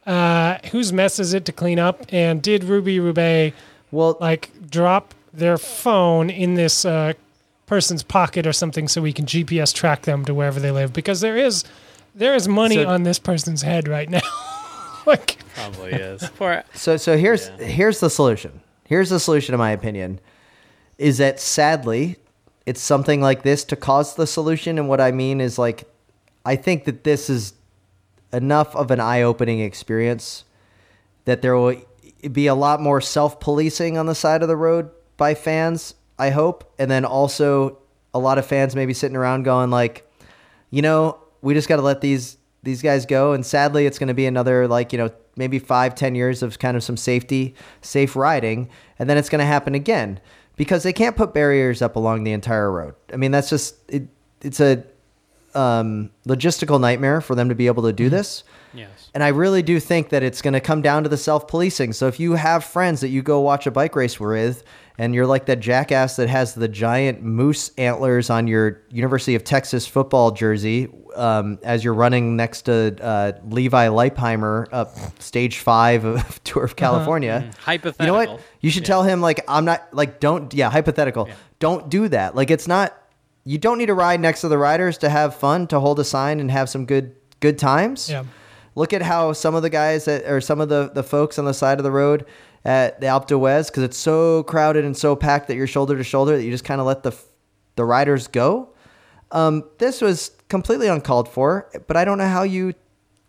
Uh, 0.09 0.59
whose 0.73 0.93
mess 0.93 1.19
is 1.19 1.35
it 1.35 1.45
to 1.45 1.53
clean 1.53 1.79
up? 1.79 2.03
And 2.09 2.41
did 2.43 2.65
Ruby 2.65 2.99
Roubaix 2.99 3.55
well, 3.91 4.17
like 4.21 4.51
drop 4.71 5.15
their 5.35 5.59
phone 5.59 6.31
in 6.31 6.55
this 6.55 6.85
uh, 6.85 7.13
person's 7.67 8.03
pocket 8.03 8.47
or 8.47 8.53
something 8.55 8.89
so 8.89 9.03
we 9.03 9.13
can 9.13 9.27
GPS 9.27 9.75
track 9.75 10.03
them 10.03 10.25
to 10.25 10.33
wherever 10.35 10.59
they 10.61 10.71
live? 10.71 10.93
Because 10.95 11.21
there 11.21 11.37
is 11.37 11.65
there 12.15 12.35
is 12.35 12.49
money 12.49 12.77
So- 12.77 12.89
on 12.89 13.03
this 13.03 13.19
person's 13.19 13.63
head 13.63 13.87
right 13.87 14.09
now. 14.09 14.21
like, 15.07 15.37
Probably 15.55 15.93
is. 15.93 16.29
Poor. 16.39 16.65
so 16.75 16.97
so 16.97 17.17
here's 17.19 17.49
Yeah. 17.59 17.67
here's 17.67 18.01
the 18.01 18.09
solution. 18.11 18.61
Here's 18.85 19.11
the 19.11 19.21
solution, 19.21 19.55
in 19.55 19.59
my 19.59 19.73
opinion, 19.73 20.19
is 20.97 21.19
that 21.19 21.39
sadly, 21.39 22.17
it's 22.65 22.81
something 22.81 23.21
like 23.21 23.43
this 23.43 23.63
to 23.65 23.77
cause 23.77 24.15
the 24.15 24.27
solution. 24.27 24.79
And 24.79 24.89
what 24.89 25.01
I 25.03 25.11
mean 25.13 25.43
is 25.43 25.59
like, 25.59 25.85
I 26.47 26.57
think 26.57 26.87
that 26.87 27.05
this 27.05 27.29
is 27.29 27.53
enough 28.33 28.75
of 28.77 28.91
an 28.91 29.01
eye-opening 29.01 29.61
experience 29.61 30.45
that 31.25 31.43
there 31.43 31.55
will 31.57 31.77
be 32.33 32.47
a 32.47 32.55
lot 32.55 32.81
more 32.81 33.01
self-policing 33.01 33.97
on 33.97 34.07
the 34.07 34.15
side 34.15 34.43
of 34.43 34.49
the 34.49 34.57
road 34.57 34.91
by 35.17 35.35
fans. 35.35 35.95
I 36.19 36.31
hope, 36.31 36.73
and 36.79 36.91
then 36.91 37.05
also 37.05 37.79
a 38.13 38.19
lot 38.19 38.39
of 38.39 38.47
fans 38.47 38.75
maybe 38.75 38.93
sitting 38.93 39.17
around 39.17 39.45
going 39.45 39.71
like, 39.71 40.11
you 40.71 40.83
know, 40.83 41.19
we 41.43 41.55
just 41.55 41.69
got 41.69 41.77
to 41.77 41.83
let 41.83 42.01
these 42.01 42.37
these 42.63 42.83
guys 42.83 43.07
go. 43.07 43.33
And 43.33 43.47
sadly, 43.47 43.87
it's 43.87 43.99
going 43.99 44.09
to 44.09 44.15
be 44.15 44.27
another 44.27 44.67
like 44.67 44.93
you 44.93 44.99
know 44.99 45.11
maybe 45.37 45.59
five 45.59 45.95
ten 45.95 46.15
years 46.15 46.43
of 46.43 46.59
kind 46.59 46.77
of 46.77 46.83
some 46.83 46.97
safety, 46.97 47.55
safe 47.81 48.17
riding, 48.17 48.69
and 48.99 49.09
then 49.09 49.17
it's 49.17 49.29
going 49.29 49.39
to 49.39 49.47
happen 49.47 49.75
again 49.75 50.21
because 50.57 50.83
they 50.83 50.93
can't 50.93 51.17
put 51.17 51.33
barriers 51.33 51.81
up 51.83 51.95
along 51.95 52.25
the 52.25 52.33
entire 52.33 52.71
road. 52.71 52.95
I 53.13 53.17
mean, 53.17 53.31
that's 53.31 53.49
just 53.49 53.77
it. 53.89 54.09
It's 54.43 54.61
a 54.61 54.85
um, 55.59 56.11
logistical 56.27 56.81
nightmare 56.81 57.21
for 57.21 57.35
them 57.35 57.49
to 57.49 57.55
be 57.55 57.67
able 57.67 57.83
to 57.85 57.93
do 57.93 58.09
this. 58.09 58.45
Yes. 58.75 59.11
And 59.15 59.25
I 59.25 59.29
really 59.29 59.63
do 59.63 59.81
think 59.81 60.11
that 60.11 60.23
it's 60.23 60.43
going 60.43 60.55
to 60.55 60.61
come 60.61 60.83
down 60.83 61.03
to 61.03 61.09
the 61.09 61.17
self 61.17 61.49
policing. 61.49 61.93
So 61.95 62.07
if 62.07 62.21
you 62.21 62.35
have 62.35 62.63
friends 62.65 63.01
that 63.01 63.09
you 63.09 63.23
go 63.23 63.41
watch 63.41 63.67
a 63.67 63.71
bike 63.71 63.97
race 63.97 64.21
with, 64.21 64.63
and 65.01 65.15
you're 65.15 65.27
like 65.27 65.47
that 65.47 65.61
jackass 65.61 66.17
that 66.17 66.29
has 66.29 66.55
the 66.55 66.67
giant 66.69 67.23
moose 67.23 67.71
antlers 67.79 68.31
on 68.31 68.47
your 68.49 68.83
University 68.91 69.37
of 69.37 69.45
Texas 69.45 69.87
football 69.87 70.33
jersey 70.33 70.89
um, 71.15 71.59
as 71.63 71.85
you're 71.85 71.95
running 71.95 72.37
next 72.37 72.63
to 72.63 72.97
uh, 73.01 73.33
Levi 73.49 73.87
Leipheimer 73.89 74.67
up 74.73 74.97
stage 75.21 75.59
five 75.61 76.05
of 76.05 76.43
Tour 76.45 76.65
of 76.65 76.75
California. 76.77 77.49
Hypothetical. 77.61 78.05
You 78.07 78.13
know 78.27 78.33
what? 78.35 78.41
You 78.61 78.71
should 78.71 78.83
Yeah. 78.83 78.87
tell 78.89 79.03
him 79.05 79.21
like 79.21 79.41
I'm 79.49 79.65
not 79.65 79.87
like 79.95 80.19
don't 80.21 80.53
yeah 80.53 80.69
hypothetical. 80.71 81.29
Don't 81.61 81.89
do 81.89 82.09
that. 82.09 82.35
Like 82.35 82.51
it's 82.51 82.69
not. 82.69 82.95
You 83.49 83.57
don't 83.57 83.79
need 83.79 83.87
to 83.87 83.95
ride 83.95 84.21
next 84.21 84.43
to 84.43 84.49
the 84.49 84.59
riders 84.59 84.99
to 84.99 85.09
have 85.09 85.35
fun, 85.35 85.69
to 85.69 85.81
hold 85.81 85.99
a 85.99 86.05
sign 86.05 86.39
and 86.39 86.51
have 86.51 86.69
some 86.69 86.85
good 86.85 87.17
good 87.41 87.57
times. 87.57 88.11
Yeah. 88.11 88.25
Look 88.75 88.93
at 88.93 89.01
how 89.01 89.33
some 89.33 89.55
of 89.55 89.63
the 89.63 89.71
guys 89.71 90.05
that 90.05 90.25
or 90.27 90.43
some 90.43 90.61
of 90.61 90.69
the 90.69 90.91
the 90.93 91.03
folks 91.03 91.39
on 91.39 91.47
the 91.47 91.55
side 91.55 91.79
of 91.79 91.85
the 91.85 91.91
road 91.91 92.27
at 92.63 93.01
the 93.01 93.07
Alpe 93.07 93.27
d'Huez 93.27 93.69
because 93.69 93.85
it's 93.85 93.97
so 93.97 94.43
crowded 94.43 94.85
and 94.85 94.95
so 94.95 95.17
packed 95.17 95.49
that 95.49 95.57
you're 95.57 95.67
shoulder 95.67 95.97
to 95.97 96.05
shoulder 96.05 96.37
that 96.37 96.45
you 96.45 96.51
just 96.51 96.65
kind 96.65 96.79
of 96.79 96.87
let 96.87 97.03
the 97.05 97.19
the 97.77 97.87
riders 97.87 98.27
go. 98.27 98.69
Um, 99.31 99.65
this 99.79 100.03
was 100.03 100.33
completely 100.51 100.89
uncalled 100.89 101.27
for, 101.31 101.71
but 101.87 101.97
I 101.97 102.05
don't 102.05 102.19
know 102.19 102.29
how 102.29 102.43
you 102.43 102.75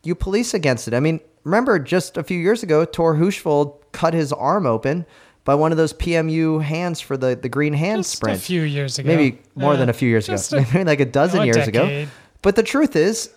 you 0.03 0.15
police 0.15 0.53
against 0.53 0.89
it. 0.89 0.93
I 0.93 0.99
mean, 0.99 1.21
remember 1.45 1.79
just 1.79 2.17
a 2.17 2.23
few 2.23 2.37
years 2.37 2.61
ago, 2.61 2.83
Thor 2.83 3.15
Hushovd 3.15 3.81
cut 3.93 4.13
his 4.13 4.33
arm 4.33 4.65
open 4.65 5.05
by 5.45 5.55
one 5.55 5.71
of 5.71 5.77
those 5.77 5.93
PMU 5.93 6.61
hands 6.61 6.99
for 7.01 7.17
the, 7.17 7.35
the 7.35 7.49
green 7.49 7.73
hand 7.73 7.99
Just 7.99 8.11
sprint. 8.17 8.37
a 8.37 8.41
few 8.41 8.61
years 8.61 8.99
ago. 8.99 9.07
maybe 9.07 9.39
more 9.55 9.73
Uh, 9.73 9.77
than 9.77 9.89
a 9.89 9.93
few 9.93 10.09
years 10.09 10.27
ago, 10.29 10.37
a- 10.57 10.73
maybe 10.73 10.83
like 10.85 10.99
a 10.99 11.05
dozen 11.05 11.41
a 11.41 11.45
years 11.45 11.67
ago. 11.67 12.05
But 12.41 12.55
the 12.55 12.63
truth 12.63 12.95
is, 12.95 13.31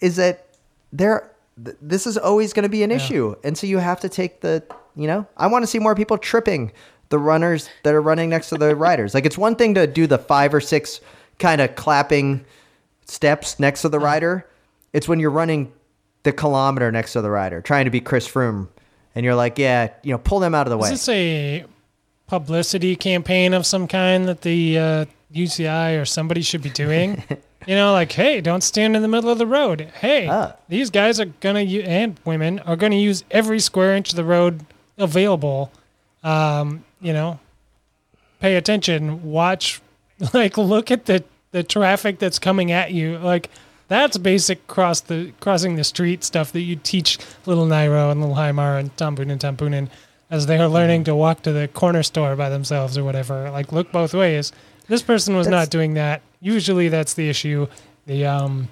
is 0.00 0.16
that 0.16 0.46
there, 0.92 1.30
th- 1.64 1.76
this 1.80 2.06
is 2.06 2.16
always 2.18 2.52
going 2.52 2.64
to 2.64 2.68
be 2.68 2.82
an 2.82 2.90
issue, 2.90 3.34
and 3.44 3.56
so 3.56 3.66
you 3.66 3.78
have 3.78 4.00
to 4.00 4.08
take 4.08 4.40
the, 4.40 4.62
you 4.94 5.06
know, 5.06 5.26
I 5.36 5.46
want 5.46 5.62
to 5.62 5.66
see 5.66 5.78
more 5.78 5.94
people 5.94 6.18
tripping 6.18 6.72
the 7.08 7.18
runners 7.18 7.68
that 7.84 7.94
are 7.94 8.02
running 8.02 8.28
next 8.30 8.50
to 8.50 8.56
the 8.56 8.76
riders. 8.86 9.14
Like 9.14 9.24
it's 9.26 9.38
one 9.38 9.56
thing 9.56 9.74
to 9.74 9.86
do 9.86 10.06
the 10.06 10.18
five 10.18 10.52
or 10.52 10.60
six 10.60 11.00
kind 11.38 11.60
of 11.60 11.74
clapping 11.76 12.44
steps 13.06 13.58
next 13.58 13.82
to 13.82 13.88
the 13.88 13.98
rider. 13.98 14.46
It's 14.92 15.08
when 15.08 15.18
you're 15.20 15.30
running 15.30 15.72
the 16.24 16.32
kilometer 16.32 16.90
next 16.92 17.12
to 17.14 17.22
the 17.22 17.30
rider, 17.30 17.60
trying 17.62 17.84
to 17.86 17.90
be 17.90 18.00
Chris 18.00 18.28
Froome, 18.28 18.68
and 19.18 19.24
you're 19.24 19.34
like, 19.34 19.58
yeah, 19.58 19.90
you 20.04 20.12
know, 20.12 20.18
pull 20.18 20.38
them 20.38 20.54
out 20.54 20.68
of 20.68 20.70
the 20.70 20.78
way. 20.78 20.90
Is 20.92 21.04
this 21.04 21.08
a 21.08 21.64
publicity 22.28 22.94
campaign 22.94 23.52
of 23.52 23.66
some 23.66 23.88
kind 23.88 24.28
that 24.28 24.42
the 24.42 24.78
uh, 24.78 25.04
UCI 25.34 26.00
or 26.00 26.04
somebody 26.04 26.40
should 26.42 26.62
be 26.62 26.70
doing? 26.70 27.22
you 27.66 27.74
know, 27.74 27.92
like, 27.92 28.12
hey, 28.12 28.40
don't 28.40 28.62
stand 28.62 28.94
in 28.94 29.02
the 29.02 29.08
middle 29.08 29.28
of 29.30 29.38
the 29.38 29.46
road. 29.46 29.80
Hey, 30.00 30.28
Ah. 30.30 30.54
these 30.68 30.90
guys 30.90 31.18
are 31.18 31.24
gonna 31.40 31.62
u- 31.62 31.82
and 31.82 32.18
women 32.24 32.60
are 32.60 32.76
gonna 32.76 32.94
use 32.96 33.24
every 33.32 33.58
square 33.58 33.96
inch 33.96 34.10
of 34.10 34.16
the 34.16 34.24
road 34.24 34.64
available. 34.96 35.72
Um, 36.22 36.84
you 37.00 37.12
know, 37.12 37.40
pay 38.40 38.54
attention. 38.56 39.24
Watch, 39.24 39.80
like, 40.32 40.56
look 40.56 40.90
at 40.90 41.06
the 41.06 41.24
the 41.50 41.62
traffic 41.62 42.18
that's 42.18 42.38
coming 42.38 42.70
at 42.72 42.92
you. 42.92 43.16
Like, 43.18 43.50
that's 43.88 44.16
basic 44.18 44.66
cross 44.66 45.00
the 45.00 45.32
crossing 45.40 45.76
the 45.76 45.84
street 45.84 46.22
stuff 46.22 46.52
that 46.52 46.60
you 46.60 46.76
teach 46.76 47.18
little 47.46 47.66
Nairo 47.66 48.10
and 48.10 48.20
little 48.20 48.36
Haimar 48.36 48.78
and 48.78 48.94
Tambun 48.96 49.30
and 49.30 49.40
Tampunin 49.40 49.88
as 50.30 50.46
they 50.46 50.58
are 50.58 50.68
learning 50.68 51.04
to 51.04 51.14
walk 51.14 51.42
to 51.42 51.52
the 51.52 51.68
corner 51.68 52.02
store 52.02 52.36
by 52.36 52.50
themselves 52.50 52.98
or 52.98 53.04
whatever. 53.04 53.50
Like, 53.50 53.72
look 53.72 53.90
both 53.92 54.12
ways. 54.12 54.52
This 54.86 55.02
person 55.02 55.34
was 55.36 55.46
That's- 55.46 55.66
not 55.66 55.70
doing 55.70 55.94
that. 55.94 56.20
Usually, 56.40 56.88
that's 56.88 57.14
the 57.14 57.28
issue. 57.28 57.66
The 58.06 58.26
um, 58.26 58.68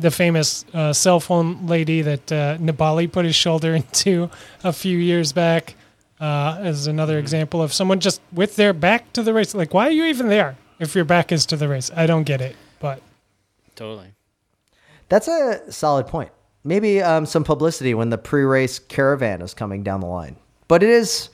the 0.00 0.10
famous 0.10 0.64
uh, 0.74 0.92
cell 0.92 1.20
phone 1.20 1.66
lady 1.66 2.02
that 2.02 2.32
uh, 2.32 2.56
Nibali 2.58 3.10
put 3.10 3.24
his 3.24 3.36
shoulder 3.36 3.74
into 3.82 4.30
a 4.64 4.72
few 4.72 4.98
years 4.98 5.32
back 5.32 5.74
uh, 6.20 6.58
is 6.64 6.86
another 6.86 7.18
example 7.18 7.62
of 7.62 7.72
someone 7.72 8.00
just 8.00 8.20
with 8.32 8.56
their 8.56 8.72
back 8.72 9.12
to 9.12 9.22
the 9.22 9.32
race. 9.32 9.54
Like, 9.54 9.72
why 9.74 9.86
are 9.86 9.92
you 9.92 10.06
even 10.06 10.28
there 10.28 10.56
if 10.80 10.94
your 10.94 11.04
back 11.04 11.30
is 11.32 11.46
to 11.46 11.56
the 11.56 11.68
race? 11.68 11.90
I 11.94 12.06
don't 12.06 12.24
get 12.24 12.40
it, 12.40 12.56
but 12.80 13.00
Totally. 13.76 14.08
That's 15.14 15.28
a 15.28 15.70
solid 15.70 16.08
point. 16.08 16.32
Maybe 16.64 17.00
um, 17.00 17.24
some 17.24 17.44
publicity 17.44 17.94
when 17.94 18.10
the 18.10 18.18
pre-race 18.18 18.80
caravan 18.80 19.42
is 19.42 19.54
coming 19.54 19.84
down 19.84 20.00
the 20.00 20.08
line. 20.08 20.34
But 20.66 20.82
it 20.82 20.88
is. 20.88 21.28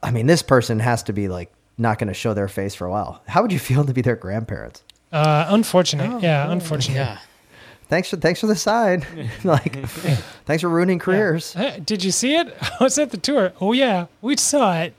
I 0.00 0.12
mean, 0.12 0.28
this 0.28 0.42
person 0.42 0.78
has 0.78 1.02
to 1.04 1.12
be 1.12 1.26
like 1.26 1.52
not 1.76 1.98
going 1.98 2.06
to 2.06 2.14
show 2.14 2.34
their 2.34 2.46
face 2.46 2.72
for 2.72 2.86
a 2.86 2.90
while. 2.92 3.20
How 3.26 3.42
would 3.42 3.52
you 3.52 3.58
feel 3.68 3.84
to 3.84 3.92
be 3.92 4.00
their 4.00 4.14
grandparents? 4.14 4.84
uh, 5.10 5.46
unfortunate. 5.48 6.22
yeah, 6.22 6.52
unfortunate. 6.52 6.94
Yeah. 6.94 7.18
Thanks 7.88 8.10
for 8.10 8.16
thanks 8.16 8.38
for 8.38 8.46
the 8.46 8.54
sign. 8.54 9.04
like, 9.42 9.84
thanks 10.44 10.60
for 10.60 10.68
ruining 10.68 11.00
careers. 11.00 11.54
Hey, 11.54 11.80
did 11.84 12.04
you 12.04 12.12
see 12.12 12.36
it? 12.36 12.56
I 12.60 12.84
was 12.84 12.96
at 12.96 13.10
the 13.10 13.16
tour. 13.16 13.52
Oh 13.60 13.72
yeah, 13.72 14.06
we 14.20 14.36
saw 14.36 14.82
it. 14.82 14.94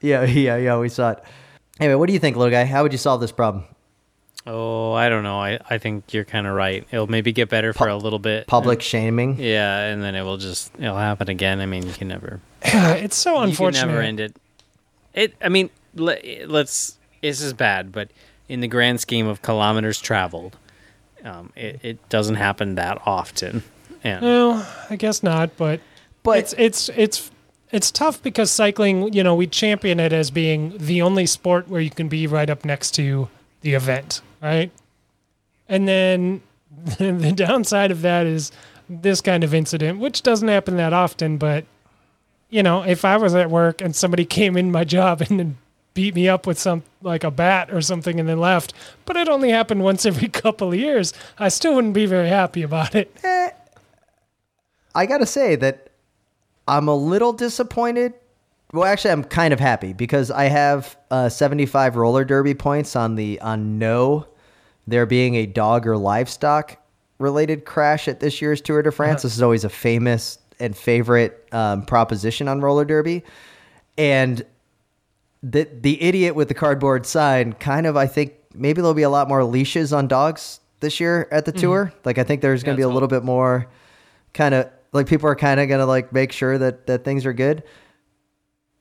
Yeah, 0.00 0.24
yeah, 0.24 0.56
yeah. 0.56 0.76
We 0.80 0.88
saw 0.88 1.12
it. 1.12 1.22
Anyway, 1.78 1.94
what 1.94 2.08
do 2.08 2.14
you 2.14 2.18
think, 2.18 2.36
little 2.36 2.50
guy? 2.50 2.64
How 2.64 2.82
would 2.82 2.90
you 2.90 2.98
solve 2.98 3.20
this 3.20 3.30
problem? 3.30 3.62
Oh, 4.46 4.92
I 4.92 5.08
don't 5.08 5.22
know. 5.22 5.40
I, 5.40 5.58
I 5.70 5.78
think 5.78 6.12
you're 6.12 6.24
kind 6.24 6.46
of 6.46 6.54
right. 6.54 6.86
It'll 6.90 7.06
maybe 7.06 7.32
get 7.32 7.48
better 7.48 7.72
for 7.72 7.88
a 7.88 7.96
little 7.96 8.18
bit. 8.18 8.46
Public 8.46 8.82
shaming. 8.82 9.38
Yeah, 9.38 9.78
and 9.86 10.02
then 10.02 10.14
it 10.14 10.22
will 10.22 10.36
just 10.36 10.70
it'll 10.78 10.98
happen 10.98 11.30
again. 11.30 11.60
I 11.60 11.66
mean, 11.66 11.86
you 11.86 11.92
can 11.92 12.08
never 12.08 12.40
it's 12.62 13.16
so 13.16 13.40
unfortunate. 13.40 13.80
you 13.80 13.86
can 13.86 13.88
never 13.88 14.02
end 14.02 14.20
it. 14.20 14.36
It. 15.14 15.34
I 15.42 15.48
mean, 15.48 15.70
let, 15.94 16.22
let's. 16.48 16.98
This 17.22 17.40
is 17.40 17.54
bad, 17.54 17.90
but 17.90 18.10
in 18.48 18.60
the 18.60 18.68
grand 18.68 19.00
scheme 19.00 19.26
of 19.26 19.40
kilometers 19.40 19.98
traveled, 19.98 20.58
um, 21.24 21.50
it, 21.56 21.80
it 21.82 22.08
doesn't 22.10 22.34
happen 22.34 22.74
that 22.74 23.00
often. 23.06 23.62
And 24.02 24.22
Well, 24.22 24.68
I 24.90 24.96
guess 24.96 25.22
not, 25.22 25.56
but 25.56 25.80
But- 26.22 26.38
it's 26.38 26.52
it's 26.58 26.88
it's 26.90 27.30
it's 27.72 27.90
tough 27.90 28.22
because 28.22 28.50
cycling, 28.50 29.14
you 29.14 29.24
know, 29.24 29.34
we 29.34 29.46
champion 29.46 29.98
it 30.00 30.12
as 30.12 30.30
being 30.30 30.74
the 30.76 31.00
only 31.00 31.24
sport 31.24 31.66
where 31.68 31.80
you 31.80 31.88
can 31.90 32.08
be 32.08 32.26
right 32.26 32.50
up 32.50 32.64
next 32.66 32.90
to 32.96 33.28
the 33.64 33.74
event, 33.74 34.20
right? 34.40 34.70
And 35.68 35.88
then 35.88 36.42
the 36.98 37.32
downside 37.34 37.90
of 37.90 38.02
that 38.02 38.26
is 38.26 38.52
this 38.88 39.20
kind 39.20 39.42
of 39.42 39.54
incident, 39.54 39.98
which 39.98 40.22
doesn't 40.22 40.46
happen 40.46 40.76
that 40.76 40.92
often, 40.92 41.38
but 41.38 41.64
you 42.50 42.62
know, 42.62 42.82
if 42.82 43.04
I 43.04 43.16
was 43.16 43.34
at 43.34 43.50
work 43.50 43.80
and 43.80 43.96
somebody 43.96 44.24
came 44.38 44.56
in 44.56 44.70
my 44.70 44.84
job 44.84 45.22
and 45.22 45.40
then 45.40 45.56
beat 45.94 46.14
me 46.14 46.28
up 46.28 46.46
with 46.46 46.58
some 46.58 46.82
like 47.02 47.24
a 47.24 47.30
bat 47.30 47.72
or 47.72 47.80
something 47.80 48.20
and 48.20 48.28
then 48.28 48.38
left, 48.38 48.74
but 49.06 49.16
it 49.16 49.28
only 49.28 49.50
happened 49.50 49.82
once 49.82 50.04
every 50.04 50.28
couple 50.42 50.68
of 50.68 50.78
years, 50.78 51.14
I 51.38 51.48
still 51.48 51.74
wouldn't 51.74 51.94
be 51.94 52.06
very 52.06 52.28
happy 52.28 52.62
about 52.62 52.94
it. 52.94 53.16
Eh. 53.24 53.50
I 54.94 55.06
gotta 55.06 55.26
say 55.26 55.56
that 55.56 55.88
I'm 56.68 56.86
a 56.86 56.94
little 56.94 57.32
disappointed. 57.32 58.12
Well, 58.74 58.84
actually, 58.84 59.12
I'm 59.12 59.22
kind 59.22 59.54
of 59.54 59.60
happy 59.60 59.92
because 59.92 60.32
I 60.32 60.46
have 60.46 60.96
uh, 61.08 61.28
75 61.28 61.94
roller 61.94 62.24
derby 62.24 62.54
points 62.54 62.96
on 62.96 63.14
the 63.14 63.40
on 63.40 63.78
no 63.78 64.26
there 64.88 65.06
being 65.06 65.36
a 65.36 65.46
dog 65.46 65.86
or 65.86 65.96
livestock 65.96 66.76
related 67.20 67.64
crash 67.64 68.08
at 68.08 68.18
this 68.18 68.42
year's 68.42 68.60
Tour 68.60 68.82
de 68.82 68.90
France. 68.90 69.22
This 69.22 69.36
is 69.36 69.42
always 69.42 69.62
a 69.62 69.68
famous 69.68 70.38
and 70.58 70.76
favorite 70.76 71.46
um, 71.52 71.86
proposition 71.86 72.48
on 72.48 72.60
roller 72.60 72.84
derby, 72.84 73.22
and 73.96 74.44
the 75.40 75.68
the 75.80 76.02
idiot 76.02 76.34
with 76.34 76.48
the 76.48 76.54
cardboard 76.54 77.06
sign 77.06 77.52
kind 77.52 77.86
of 77.86 77.96
I 77.96 78.08
think 78.08 78.34
maybe 78.54 78.82
there'll 78.82 78.92
be 78.92 79.02
a 79.02 79.10
lot 79.10 79.28
more 79.28 79.44
leashes 79.44 79.92
on 79.92 80.08
dogs 80.08 80.58
this 80.80 80.98
year 80.98 81.28
at 81.30 81.44
the 81.44 81.52
tour. 81.52 81.92
Like 82.04 82.18
I 82.18 82.24
think 82.24 82.42
there's 82.42 82.64
going 82.64 82.76
to 82.76 82.80
be 82.80 82.82
a 82.82 82.88
little 82.88 83.08
bit 83.08 83.22
more 83.22 83.70
kind 84.32 84.52
of 84.52 84.68
like 84.92 85.06
people 85.06 85.28
are 85.28 85.36
kind 85.36 85.60
of 85.60 85.68
going 85.68 85.78
to 85.80 85.86
like 85.86 86.12
make 86.12 86.32
sure 86.32 86.58
that 86.58 86.88
that 86.88 87.04
things 87.04 87.24
are 87.24 87.32
good. 87.32 87.62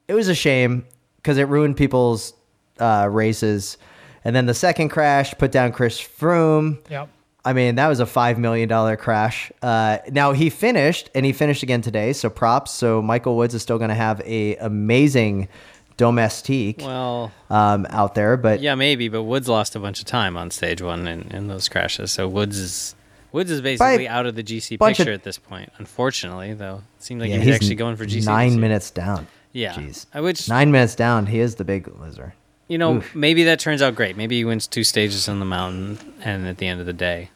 It 0.08 0.14
was 0.14 0.28
a 0.28 0.36
shame 0.36 0.86
because 1.18 1.38
it 1.38 1.48
ruined 1.48 1.78
people's 1.78 2.34
uh, 2.80 3.08
races. 3.12 3.78
And 4.26 4.36
then 4.36 4.46
the 4.46 4.54
second 4.54 4.90
crash 4.90 5.34
put 5.38 5.52
down 5.52 5.72
Chris 5.72 6.00
Froome. 6.00 6.80
Yep. 6.90 7.10
I 7.46 7.54
mean, 7.54 7.76
that 7.76 7.88
was 7.88 8.00
a 8.00 8.06
five 8.06 8.40
million 8.40 8.70
dollar 8.70 8.96
crash. 8.96 9.52
Uh, 9.62 9.98
now 10.12 10.32
he 10.32 10.50
finished, 10.50 11.10
and 11.14 11.26
he 11.26 11.34
finished 11.34 11.62
again 11.62 11.82
today. 11.82 12.14
So 12.14 12.30
props. 12.30 12.72
So 12.72 13.02
Michael 13.02 13.36
Woods 13.36 13.54
is 13.54 13.62
still 13.62 13.78
going 13.78 13.90
to 13.90 13.96
have 13.96 14.22
a 14.22 14.56
amazing 14.58 15.50
domestique 15.98 16.80
well, 16.80 17.32
um, 17.50 17.86
out 17.90 18.16
there. 18.16 18.38
But 18.38 18.62
yeah, 18.62 18.76
maybe. 18.76 19.10
But 19.10 19.24
Woods 19.24 19.50
lost 19.50 19.76
a 19.76 19.80
bunch 19.80 20.00
of 20.00 20.06
time 20.06 20.38
on 20.38 20.52
stage 20.52 20.82
one 20.82 21.06
in, 21.08 21.24
in 21.32 21.48
those 21.48 21.68
crashes. 21.68 22.14
So 22.14 22.30
Woods 22.30 22.58
is 22.58 22.96
Woods 23.34 23.52
is 23.52 23.60
basically 23.62 24.08
out 24.08 24.26
of 24.26 24.36
the 24.36 24.44
GC 24.44 24.78
bunch 24.78 25.00
of- 25.00 25.06
picture 25.06 25.14
at 25.14 25.24
this 25.24 25.38
point. 25.38 25.70
Unfortunately, 25.80 26.54
though, 26.54 26.84
it 26.98 27.04
seemed 27.04 27.20
like 27.20 27.30
yeah, 27.30 27.36
he 27.36 27.40
was 27.40 27.48
he's 27.48 27.56
actually 27.56 27.76
going 27.76 27.98
for 27.98 28.06
GC. 28.06 28.26
nine 28.26 28.60
minutes 28.60 28.90
down. 28.90 29.28
Yeah, 29.54 29.74
Jeez. 29.76 30.06
I 30.14 30.20
which 30.22 30.50
Nine 30.50 30.72
minutes 30.72 30.96
down, 30.96 31.28
he 31.28 31.40
is 31.40 31.56
the 31.56 31.64
big 31.64 31.88
loser. 32.00 32.34
you 32.68 32.78
know 32.78 32.96
Oof. 32.98 33.14
maybe 33.16 33.44
that 33.46 33.60
turns 33.60 33.82
out 33.82 33.96
great. 33.96 34.18
Maybe 34.18 34.36
he 34.38 34.46
wins 34.46 34.68
two 34.68 34.84
stages 34.84 35.30
on 35.30 35.40
the 35.40 35.46
mountain, 35.46 36.00
and 36.22 36.48
at 36.48 36.58
the 36.58 36.68
end 36.68 36.80
of 36.80 36.86
the 36.88 36.94
day, 36.94 37.30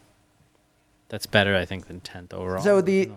that's 1.09 1.25
better, 1.25 1.55
I 1.55 1.63
think, 1.65 1.87
than 1.87 1.99
tenth 2.01 2.33
overall. 2.33 2.61
So 2.63 2.81
the- 2.81 3.11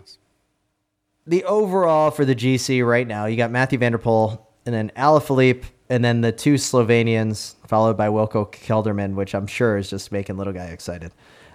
the 1.27 1.43
overall 1.45 2.11
for 2.11 2.25
the 2.25 2.35
GC 2.35 2.81
right 2.87 3.07
now, 3.07 3.25
you 3.25 3.37
got 3.37 3.51
Mathieu 3.51 3.77
van 3.79 3.91
der 3.91 3.97
Poel 3.99 4.39
and 4.65 4.73
then 4.73 4.91
Alaphilippe 4.95 5.65
and 5.89 6.03
then 6.03 6.21
the 6.21 6.31
two 6.31 6.55
Slovenians 6.55 7.55
followed 7.67 7.95
by 7.97 8.07
Wilco 8.07 8.51
Kelderman, 8.51 9.13
which 9.15 9.35
I'm 9.35 9.45
sure 9.47 9.77
is 9.77 9.89
just 9.89 10.11
making 10.11 10.37
little 10.37 10.53
guy 10.53 10.65
excited. 10.65 11.11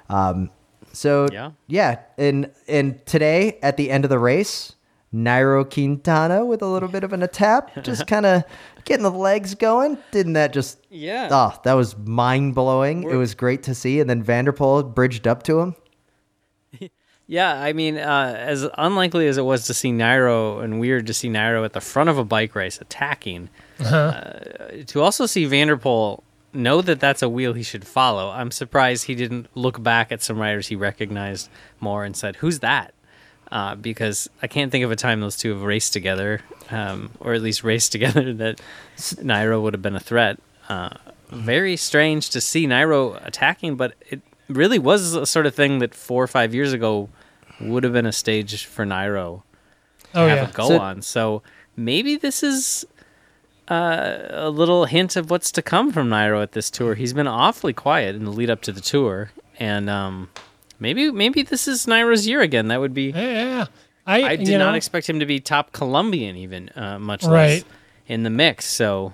Um, 0.08 0.50
so 0.92 1.26
Yeah. 1.32 1.50
yeah, 1.66 1.98
and 2.16 2.50
and 2.68 3.04
today 3.06 3.58
at 3.62 3.76
the 3.76 3.90
end 3.90 4.04
of 4.04 4.10
the 4.10 4.18
race, 4.18 4.74
Nairo 5.16 5.64
Quintana 5.68 6.44
with 6.44 6.62
a 6.62 6.66
little 6.66 6.88
bit 6.88 7.02
of 7.04 7.12
an 7.12 7.22
attack, 7.22 7.70
just 7.82 8.06
kind 8.06 8.26
of 8.26 8.44
getting 8.84 9.02
the 9.02 9.10
legs 9.10 9.54
going. 9.54 9.98
Didn't 10.10 10.34
that 10.34 10.52
just? 10.52 10.86
Yeah. 10.90 11.28
Oh, 11.30 11.58
that 11.64 11.72
was 11.74 11.96
mind 11.96 12.54
blowing. 12.54 13.02
It 13.04 13.16
was 13.16 13.34
great 13.34 13.62
to 13.64 13.74
see, 13.74 14.00
and 14.00 14.08
then 14.08 14.22
van 14.22 14.44
der 14.44 14.52
Poel 14.52 14.94
bridged 14.94 15.26
up 15.26 15.42
to 15.44 15.60
him. 15.60 15.76
Yeah, 17.28 17.60
I 17.60 17.72
mean, 17.72 17.96
uh, 17.98 18.36
as 18.38 18.68
unlikely 18.78 19.26
as 19.26 19.36
it 19.36 19.42
was 19.42 19.66
to 19.66 19.74
see 19.74 19.90
Nairo 19.90 20.62
and 20.62 20.78
weird 20.78 21.08
to 21.08 21.12
see 21.12 21.28
Nairo 21.28 21.64
at 21.64 21.72
the 21.72 21.80
front 21.80 22.08
of 22.08 22.18
a 22.18 22.24
bike 22.24 22.54
race 22.54 22.80
attacking, 22.80 23.50
uh, 23.80 24.38
to 24.86 25.02
also 25.02 25.26
see 25.26 25.44
van 25.44 25.66
der 25.66 25.76
Poel 25.76 26.22
know 26.52 26.80
that 26.80 27.00
that's 27.00 27.22
a 27.22 27.28
wheel 27.28 27.52
he 27.52 27.64
should 27.64 27.84
follow. 27.84 28.30
I'm 28.30 28.52
surprised 28.52 29.06
he 29.06 29.16
didn't 29.16 29.48
look 29.56 29.82
back 29.82 30.12
at 30.12 30.22
some 30.22 30.38
riders 30.38 30.68
he 30.68 30.76
recognized 30.76 31.50
more 31.80 32.04
and 32.04 32.16
said, 32.16 32.36
"Who's 32.36 32.60
that?" 32.60 32.94
Uh, 33.56 33.74
because 33.74 34.28
I 34.42 34.48
can't 34.48 34.70
think 34.70 34.84
of 34.84 34.90
a 34.90 34.96
time 34.96 35.20
those 35.20 35.34
two 35.38 35.50
have 35.54 35.62
raced 35.62 35.94
together, 35.94 36.42
um, 36.70 37.10
or 37.20 37.32
at 37.32 37.40
least 37.40 37.64
raced 37.64 37.90
together 37.96 38.34
that 38.34 38.60
Nairo 38.98 39.62
would 39.62 39.72
have 39.72 39.80
been 39.80 39.96
a 39.96 40.00
threat. 40.00 40.38
Uh, 40.68 40.90
very 41.30 41.74
strange 41.76 42.28
to 42.30 42.40
see 42.42 42.66
Nairo 42.66 43.18
attacking, 43.26 43.76
but 43.76 43.94
it 44.10 44.20
really 44.48 44.78
was 44.78 45.14
a 45.14 45.24
sort 45.24 45.46
of 45.46 45.54
thing 45.54 45.78
that 45.78 45.94
four 45.94 46.22
or 46.22 46.26
five 46.26 46.54
years 46.54 46.74
ago 46.74 47.08
would 47.58 47.82
have 47.82 47.94
been 47.94 48.04
a 48.04 48.12
stage 48.12 48.66
for 48.66 48.84
Nairo 48.84 49.40
to 50.12 50.20
Oh 50.20 50.28
have 50.28 50.36
yeah. 50.38 50.48
a 50.50 50.52
go 50.52 50.68
So- 50.68 50.78
on. 50.78 51.00
So 51.00 51.42
maybe 51.76 52.16
this 52.16 52.42
is 52.42 52.84
uh, 53.68 54.18
a 54.30 54.50
little 54.50 54.84
hint 54.84 55.16
of 55.16 55.30
what's 55.30 55.50
to 55.52 55.62
come 55.62 55.92
from 55.92 56.10
Nairo 56.10 56.42
at 56.42 56.52
this 56.52 56.70
tour. 56.70 56.94
He's 56.94 57.14
been 57.14 57.26
awfully 57.26 57.72
quiet 57.72 58.14
in 58.16 58.24
the 58.24 58.30
lead 58.32 58.50
up 58.50 58.60
to 58.62 58.72
the 58.72 58.82
tour, 58.82 59.30
and 59.58 59.88
um, 59.88 60.28
maybe 60.78 61.10
maybe 61.10 61.42
this 61.42 61.68
is 61.68 61.86
Nairo's 61.86 62.26
year 62.26 62.40
again. 62.40 62.68
That 62.68 62.80
would 62.80 62.94
be. 62.94 63.10
Yeah, 63.10 63.32
yeah. 63.32 63.66
I, 64.06 64.22
I 64.22 64.36
did 64.36 64.48
you 64.48 64.58
know, 64.58 64.66
not 64.66 64.76
expect 64.76 65.08
him 65.08 65.18
to 65.20 65.26
be 65.26 65.40
top 65.40 65.72
Colombian, 65.72 66.36
even 66.36 66.70
uh, 66.76 66.98
much 66.98 67.24
less 67.24 67.64
in 68.06 68.22
the 68.22 68.30
mix. 68.30 68.64
So 68.64 69.12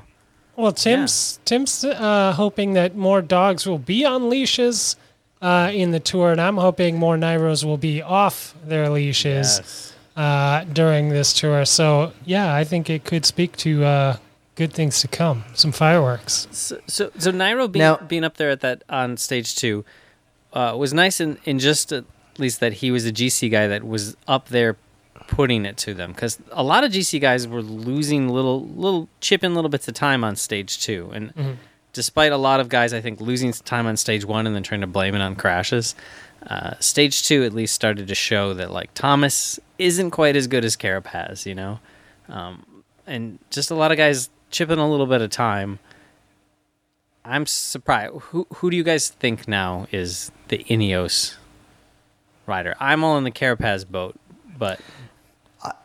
Well, 0.57 0.72
Tim's 0.72 1.40
Tim's 1.44 1.85
uh, 1.85 2.33
hoping 2.37 2.75
that 2.75 2.94
more 2.94 3.22
dogs 3.22 3.66
will 3.66 3.79
be 3.79 4.05
on 4.05 4.29
leashes 4.29 4.96
uh, 5.40 5.70
in 5.72 5.92
the 5.92 6.01
tour, 6.01 6.31
and 6.31 6.40
I'm 6.40 6.57
hoping 6.59 6.98
more 6.98 7.16
Nairos 7.16 7.64
will 7.64 7.79
be 7.79 8.03
off 8.03 8.55
their 8.64 8.90
leashes 8.90 9.59
yes. 9.59 9.94
uh, 10.14 10.64
during 10.64 11.09
this 11.09 11.33
tour. 11.33 11.64
So 11.64 12.12
yeah, 12.27 12.55
I 12.55 12.64
think 12.64 12.90
it 12.90 13.05
could 13.05 13.25
speak 13.25 13.57
to 13.59 13.85
uh, 13.85 14.16
good 14.57 14.75
things 14.75 15.01
to 15.01 15.09
come. 15.09 15.44
Some 15.55 15.72
fireworks. 15.72 16.48
So, 16.51 16.81
so, 16.87 17.11
so 17.16 17.33
Nairo 17.33 17.70
being, 17.70 17.83
Now- 17.83 17.96
being 17.96 18.25
up 18.25 18.37
there 18.37 18.51
at 18.51 18.61
that 18.61 18.83
on 18.90 19.16
stage 19.16 19.57
two 19.57 19.87
uh, 20.52 20.74
was 20.76 20.92
nice 20.92 21.20
in, 21.20 21.38
in 21.44 21.58
just 21.58 21.92
at 21.92 22.04
least 22.38 22.60
that 22.60 22.74
he 22.74 22.90
was 22.90 23.06
a 23.06 23.12
GC 23.12 23.50
guy 23.50 23.66
that 23.66 23.84
was 23.84 24.16
up 24.26 24.48
there 24.48 24.76
putting 25.28 25.64
it 25.64 25.76
to 25.78 25.94
them 25.94 26.12
because 26.12 26.38
a 26.50 26.62
lot 26.62 26.84
of 26.84 26.92
GC 26.92 27.20
guys 27.20 27.46
were 27.46 27.62
losing 27.62 28.28
little 28.28 28.66
little 28.66 29.08
chipping 29.20 29.54
little 29.54 29.68
bits 29.70 29.88
of 29.88 29.94
time 29.94 30.24
on 30.24 30.36
stage 30.36 30.80
two, 30.80 31.10
and 31.14 31.32
despite 31.92 32.32
a 32.32 32.36
lot 32.36 32.60
of 32.60 32.68
guys 32.68 32.92
I 32.92 33.00
think 33.00 33.20
losing 33.20 33.52
time 33.52 33.86
on 33.86 33.96
stage 33.96 34.24
one 34.24 34.46
and 34.46 34.54
then 34.54 34.62
trying 34.62 34.80
to 34.82 34.86
blame 34.86 35.14
it 35.14 35.20
on 35.20 35.36
crashes. 35.36 35.94
Uh, 36.46 36.74
stage 36.80 37.22
two 37.22 37.44
at 37.44 37.52
least 37.52 37.72
started 37.72 38.08
to 38.08 38.14
show 38.16 38.52
that 38.54 38.72
like 38.72 38.92
Thomas 38.94 39.60
isn't 39.78 40.10
quite 40.10 40.34
as 40.34 40.48
good 40.48 40.64
as 40.64 40.76
Carapaz, 40.76 41.46
you 41.46 41.54
know, 41.54 41.78
um, 42.28 42.66
and 43.06 43.38
just 43.50 43.70
a 43.70 43.76
lot 43.76 43.92
of 43.92 43.96
guys 43.96 44.28
chipping 44.50 44.78
a 44.78 44.90
little 44.90 45.06
bit 45.06 45.22
of 45.22 45.30
time. 45.30 45.78
I'm 47.24 47.46
surprised. 47.46 48.14
Who 48.14 48.46
who 48.54 48.70
do 48.70 48.76
you 48.76 48.82
guys 48.82 49.08
think 49.08 49.46
now 49.46 49.86
is 49.92 50.32
the 50.52 50.64
Ineos 50.64 51.36
rider? 52.46 52.76
I'm 52.78 53.02
all 53.02 53.16
in 53.16 53.24
the 53.24 53.30
Carapaz 53.30 53.88
boat, 53.88 54.14
but 54.58 54.80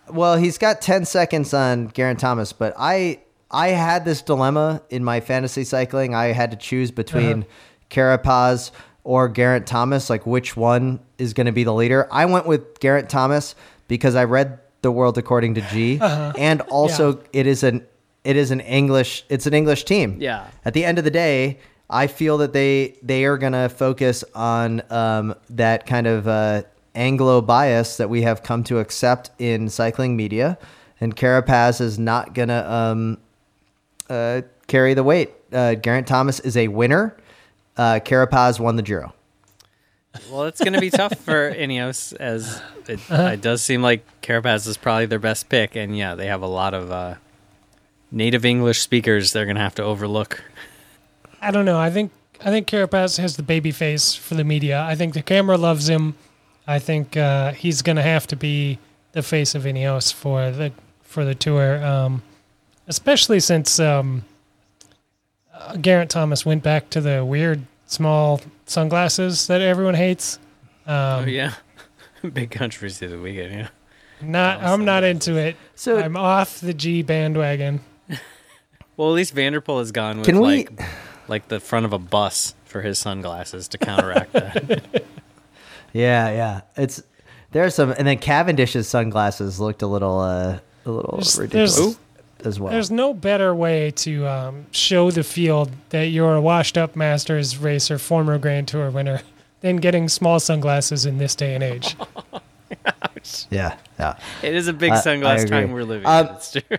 Well, 0.09 0.35
he's 0.35 0.57
got 0.57 0.81
10 0.81 1.05
seconds 1.05 1.53
on 1.53 1.91
Geraint 1.93 2.19
Thomas, 2.19 2.53
but 2.53 2.73
I 2.77 3.19
I 3.49 3.69
had 3.69 4.03
this 4.03 4.21
dilemma 4.21 4.81
in 4.89 5.05
my 5.05 5.21
fantasy 5.21 5.63
cycling. 5.63 6.13
I 6.13 6.27
had 6.27 6.51
to 6.51 6.57
choose 6.57 6.91
between 6.91 7.43
uh-huh. 7.43 7.47
Carapaz 7.89 8.71
or 9.05 9.29
Geraint 9.29 9.65
Thomas, 9.67 10.09
like 10.09 10.25
which 10.25 10.57
one 10.57 10.99
is 11.17 11.33
going 11.33 11.45
to 11.45 11.53
be 11.53 11.63
the 11.63 11.73
leader. 11.73 12.05
I 12.11 12.25
went 12.25 12.45
with 12.45 12.79
Geraint 12.81 13.09
Thomas 13.09 13.55
because 13.87 14.15
I 14.15 14.25
read 14.25 14.59
The 14.81 14.91
World 14.91 15.17
According 15.17 15.55
to 15.55 15.61
G, 15.61 15.97
uh-huh. 15.97 16.33
and 16.37 16.59
also 16.61 17.23
it 17.31 17.47
is 17.47 17.63
an 17.63 17.87
it 18.25 18.35
is 18.35 18.51
an 18.51 18.59
English 18.59 19.23
it's 19.29 19.47
an 19.47 19.53
English 19.53 19.85
team. 19.85 20.17
Yeah. 20.19 20.47
At 20.65 20.73
the 20.73 20.83
end 20.83 20.97
of 20.97 21.05
the 21.05 21.11
day, 21.11 21.59
I 21.89 22.07
feel 22.07 22.37
that 22.39 22.53
they 22.53 22.95
they 23.01 23.25
are 23.25 23.37
going 23.37 23.53
to 23.53 23.69
focus 23.69 24.23
on 24.35 24.81
um, 24.89 25.35
that 25.49 25.85
kind 25.85 26.07
of 26.07 26.27
uh, 26.27 26.63
Anglo 26.95 27.41
bias 27.41 27.97
that 27.97 28.09
we 28.09 28.23
have 28.23 28.43
come 28.43 28.63
to 28.65 28.79
accept 28.79 29.31
in 29.39 29.69
cycling 29.69 30.15
media, 30.15 30.57
and 30.99 31.15
Carapaz 31.15 31.79
is 31.79 31.97
not 31.97 32.33
going 32.33 32.49
to 32.49 32.73
um, 32.73 33.17
uh, 34.09 34.41
carry 34.67 34.93
the 34.93 35.03
weight. 35.03 35.31
Uh, 35.51 35.75
Geraint 35.75 36.07
Thomas 36.07 36.39
is 36.41 36.57
a 36.57 36.67
winner. 36.67 37.15
Uh, 37.77 37.99
Carapaz 38.03 38.59
won 38.59 38.75
the 38.75 38.81
Giro. 38.81 39.13
well, 40.31 40.43
it's 40.43 40.59
going 40.59 40.73
to 40.73 40.81
be 40.81 40.89
tough 40.89 41.17
for 41.19 41.53
Ineos 41.55 42.13
as 42.17 42.61
it, 42.87 42.99
it 43.09 43.41
does 43.41 43.61
seem 43.61 43.81
like 43.81 44.03
Carapaz 44.21 44.67
is 44.67 44.75
probably 44.75 45.05
their 45.05 45.19
best 45.19 45.47
pick, 45.47 45.75
and 45.75 45.97
yeah, 45.97 46.15
they 46.15 46.27
have 46.27 46.41
a 46.41 46.47
lot 46.47 46.73
of 46.73 46.91
uh, 46.91 47.15
native 48.11 48.43
English 48.43 48.79
speakers 48.81 49.31
they're 49.31 49.45
going 49.45 49.55
to 49.55 49.61
have 49.61 49.75
to 49.75 49.83
overlook. 49.83 50.43
I 51.41 51.51
don't 51.51 51.65
know. 51.65 51.79
I 51.79 51.89
think 51.89 52.11
I 52.41 52.45
think 52.51 52.67
Carapaz 52.67 53.17
has 53.17 53.35
the 53.37 53.43
baby 53.43 53.71
face 53.71 54.13
for 54.13 54.35
the 54.35 54.43
media. 54.43 54.81
I 54.83 54.95
think 54.95 55.13
the 55.13 55.21
camera 55.23 55.57
loves 55.57 55.87
him. 55.89 56.15
I 56.67 56.79
think 56.79 57.15
uh, 57.17 57.53
he's 57.53 57.81
going 57.81 57.95
to 57.95 58.01
have 58.03 58.27
to 58.27 58.35
be 58.35 58.77
the 59.13 59.23
face 59.23 59.55
of 59.55 59.63
Ineos 59.63 60.13
for 60.13 60.51
the 60.51 60.71
for 61.03 61.23
the 61.25 61.33
tour, 61.35 61.83
um, 61.85 62.21
especially 62.87 63.39
since 63.39 63.79
um, 63.79 64.23
uh, 65.53 65.77
Garrett 65.77 66.09
Thomas 66.09 66.45
went 66.45 66.63
back 66.63 66.89
to 66.91 67.01
the 67.01 67.23
weird 67.23 67.61
small 67.85 68.41
sunglasses 68.65 69.47
that 69.47 69.61
everyone 69.61 69.93
hates. 69.95 70.39
oh 70.87 71.19
Um, 71.19 71.29
yeah, 71.29 71.53
big 72.33 72.51
controversy 72.51 73.05
of 73.05 73.11
the 73.11 73.19
weekend. 73.19 73.53
Yeah. 73.53 73.67
Not, 74.19 74.63
I'm 74.63 74.83
not 74.83 75.03
into 75.03 75.37
it. 75.37 75.55
So 75.75 75.99
I'm 75.99 76.17
off 76.17 76.59
the 76.59 76.73
G 76.73 77.01
bandwagon. 77.03 77.79
Well, 78.97 79.09
at 79.09 79.13
least 79.13 79.33
van 79.35 79.51
der 79.53 79.61
Poel 79.61 79.77
has 79.77 79.91
gone 79.91 80.17
with 80.17 80.25
Can 80.25 80.39
we- 80.39 80.47
like 80.65 80.81
like 81.27 81.47
the 81.47 81.59
front 81.59 81.85
of 81.85 81.93
a 81.93 81.99
bus 81.99 82.55
for 82.65 82.81
his 82.81 82.99
sunglasses 82.99 83.67
to 83.69 83.77
counteract 83.77 84.33
that. 84.33 84.83
yeah, 85.93 86.29
yeah, 86.31 86.61
it's 86.75 87.01
there's 87.51 87.75
some, 87.75 87.91
and 87.91 88.07
then 88.07 88.17
Cavendish's 88.19 88.87
sunglasses 88.87 89.59
looked 89.59 89.81
a 89.81 89.87
little 89.87 90.19
uh, 90.19 90.59
a 90.85 90.91
little 90.91 91.17
There's- 91.17 91.37
ridiculous 91.37 91.75
there's- 91.77 91.97
as 92.45 92.59
well. 92.59 92.71
There's 92.71 92.91
no 92.91 93.13
better 93.15 93.55
way 93.55 93.89
to 93.91 94.27
um, 94.27 94.65
show 94.71 95.09
the 95.09 95.23
field 95.23 95.71
that 95.89 96.03
you're 96.09 96.35
a 96.35 96.41
washed 96.41 96.77
up 96.77 96.95
Masters 96.95 97.57
racer, 97.57 97.97
former 97.97 98.37
Grand 98.37 98.67
Tour 98.67 98.91
winner, 98.91 99.21
than 99.61 99.77
getting 99.77 100.07
small 100.07 100.39
sunglasses 100.39 101.05
in 101.07 101.17
this 101.17 101.33
day 101.33 101.55
and 101.55 101.63
age. 101.63 101.95
yeah, 103.49 103.75
yeah. 103.97 104.17
it 104.43 104.53
is 104.53 104.67
a 104.67 104.73
big 104.73 104.91
I- 104.91 104.97
I 104.97 104.99
sunglass 104.99 105.49
time 105.49 105.71
we're 105.71 105.83
living. 105.83 106.05
Um, 106.05 106.27
in. 106.27 106.35
It's 106.35 106.51
true. 106.51 106.77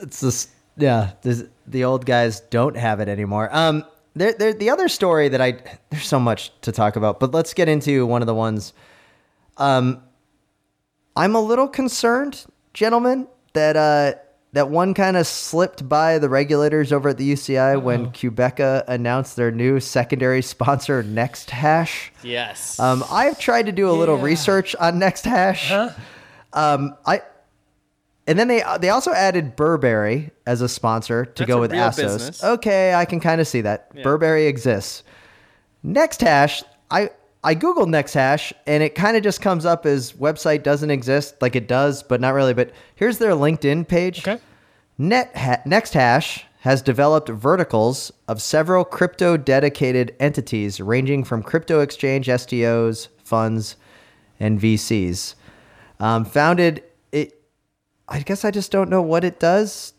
it's 0.00 0.20
this 0.20 0.48
yeah 0.76 1.12
this, 1.22 1.44
the 1.66 1.84
old 1.84 2.04
guys 2.06 2.40
don't 2.40 2.76
have 2.76 3.00
it 3.00 3.08
anymore 3.08 3.48
um 3.52 3.84
there, 4.14 4.32
there 4.32 4.52
the 4.52 4.70
other 4.70 4.88
story 4.88 5.28
that 5.28 5.40
i 5.40 5.58
there's 5.90 6.06
so 6.06 6.20
much 6.20 6.52
to 6.60 6.72
talk 6.72 6.96
about 6.96 7.20
but 7.20 7.32
let's 7.32 7.54
get 7.54 7.68
into 7.68 8.06
one 8.06 8.22
of 8.22 8.26
the 8.26 8.34
ones 8.34 8.72
um 9.58 10.02
i'm 11.16 11.34
a 11.34 11.40
little 11.40 11.68
concerned 11.68 12.44
gentlemen 12.74 13.26
that 13.52 13.76
uh 13.76 14.12
that 14.52 14.70
one 14.70 14.94
kind 14.94 15.18
of 15.18 15.26
slipped 15.26 15.86
by 15.86 16.18
the 16.18 16.30
regulators 16.30 16.90
over 16.90 17.10
at 17.10 17.18
the 17.18 17.30
UCI 17.34 17.82
when 17.82 18.06
Qhubeka 18.06 18.84
announced 18.88 19.36
their 19.36 19.50
new 19.50 19.80
secondary 19.80 20.40
sponsor, 20.40 21.02
NextHash. 21.02 22.08
Yes. 22.22 22.80
Um, 22.80 23.04
I've 23.10 23.38
tried 23.38 23.66
to 23.66 23.72
do 23.72 23.90
a 23.90 23.92
little 23.92 24.16
Yeah. 24.16 24.22
research 24.24 24.74
on 24.76 24.98
NextHash. 24.98 25.68
Huh? 25.68 25.90
Um, 26.54 26.96
I 27.04 27.20
and 28.26 28.38
then 28.38 28.48
they 28.48 28.62
they 28.80 28.90
also 28.90 29.12
added 29.12 29.56
Burberry 29.56 30.30
as 30.46 30.60
a 30.60 30.68
sponsor 30.68 31.24
to 31.24 31.32
That's 31.42 31.48
go 31.48 31.58
a 31.58 31.60
with 31.60 31.72
real 31.72 31.82
Assos. 31.82 32.12
business. 32.14 32.44
Okay, 32.44 32.94
I 32.94 33.04
can 33.04 33.20
kind 33.20 33.40
of 33.40 33.46
see 33.48 33.60
that. 33.62 34.02
Burberry 34.02 34.46
exists. 34.46 35.02
NextHash, 35.84 36.62
I 36.90 37.10
I 37.44 37.54
googled 37.54 37.88
NextHash 37.88 38.52
and 38.66 38.82
it 38.82 38.94
kind 38.94 39.16
of 39.16 39.22
just 39.22 39.40
comes 39.40 39.64
up 39.64 39.86
as 39.86 40.12
website 40.14 40.62
doesn't 40.62 40.90
exist, 40.90 41.36
like 41.40 41.54
it 41.54 41.68
does, 41.68 42.02
but 42.02 42.20
not 42.20 42.30
really. 42.34 42.54
But 42.54 42.72
here's 42.96 43.18
their 43.18 43.32
LinkedIn 43.32 43.86
page. 43.86 44.26
Okay. 44.26 44.40
Net 44.98 45.30
ha- 45.36 45.60
NextHash 45.66 46.42
has 46.60 46.82
developed 46.82 47.28
verticals 47.28 48.10
of 48.26 48.42
several 48.42 48.84
crypto 48.84 49.36
dedicated 49.36 50.16
entities 50.18 50.80
ranging 50.80 51.22
from 51.22 51.42
crypto 51.42 51.78
exchange 51.80 52.26
STOs, 52.26 53.06
funds, 53.22 53.76
and 54.40 54.60
VCs. 54.60 55.34
Um, 56.00 56.24
founded 56.24 56.82
it, 57.12 57.40
I 58.08 58.20
guess 58.20 58.44
I 58.44 58.50
just 58.50 58.70
don't 58.70 58.88
know 58.88 59.02
what 59.02 59.24
it 59.24 59.40
does, 59.40 59.92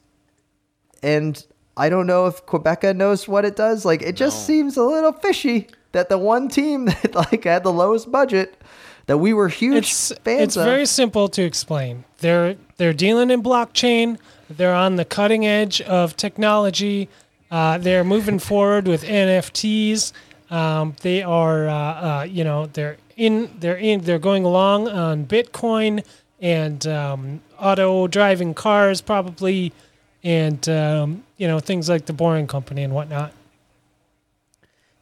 and 1.04 1.44
I 1.76 1.90
don't 1.90 2.08
know 2.08 2.26
if 2.28 2.46
Qhubeka 2.46 2.96
knows 2.96 3.28
what 3.28 3.46
it 3.46 3.56
does. 3.56 3.86
Like 3.86 4.02
it 4.02 4.16
just 4.16 4.46
seems 4.46 4.78
a 4.78 4.84
little 4.84 5.12
fishy 5.14 5.68
that 5.92 6.10
the 6.10 6.18
one 6.18 6.48
team 6.48 6.86
that 6.86 7.16
like 7.16 7.44
had 7.44 7.64
the 7.64 7.74
lowest 7.74 8.12
budget 8.12 8.56
that 9.08 9.18
we 9.18 9.34
were 9.34 9.48
huge 9.48 9.78
It's 9.86 10.12
fans 10.24 10.42
it's 10.42 10.58
of. 10.58 10.66
very 10.66 10.86
simple 10.86 11.28
to 11.30 11.44
explain. 11.44 12.04
They're 12.20 12.56
they're 12.78 12.94
dealing 12.94 13.30
in 13.32 13.44
blockchain. 13.44 14.18
They're 14.50 14.74
on 14.76 14.96
the 14.96 15.06
cutting 15.06 15.46
edge 15.46 15.82
of 15.82 16.16
technology. 16.16 17.10
Uh, 17.52 17.78
they're 17.78 18.04
moving 18.04 18.40
forward 18.50 18.88
with 18.88 19.04
NFTs. 19.04 20.14
Um, 20.50 20.96
they 21.02 21.24
are, 21.24 21.68
uh, 21.68 21.74
uh, 21.74 22.24
you 22.24 22.46
know, 22.46 22.68
they're 22.68 22.96
in, 23.18 23.50
they're 23.60 23.76
in, 23.78 24.02
they're 24.02 24.20
going 24.20 24.46
along 24.46 24.88
on 24.88 25.26
Bitcoin 25.26 26.06
and 26.40 26.86
um, 26.88 27.42
auto 27.60 28.08
driving 28.08 28.54
cars, 28.54 29.02
probably, 29.02 29.72
and 30.24 30.68
um, 30.70 31.24
you 31.38 31.48
know 31.48 31.60
things 31.60 31.90
like 31.90 32.06
the 32.06 32.14
Boring 32.14 32.48
Company 32.48 32.84
and 32.84 32.94
whatnot. 32.94 33.34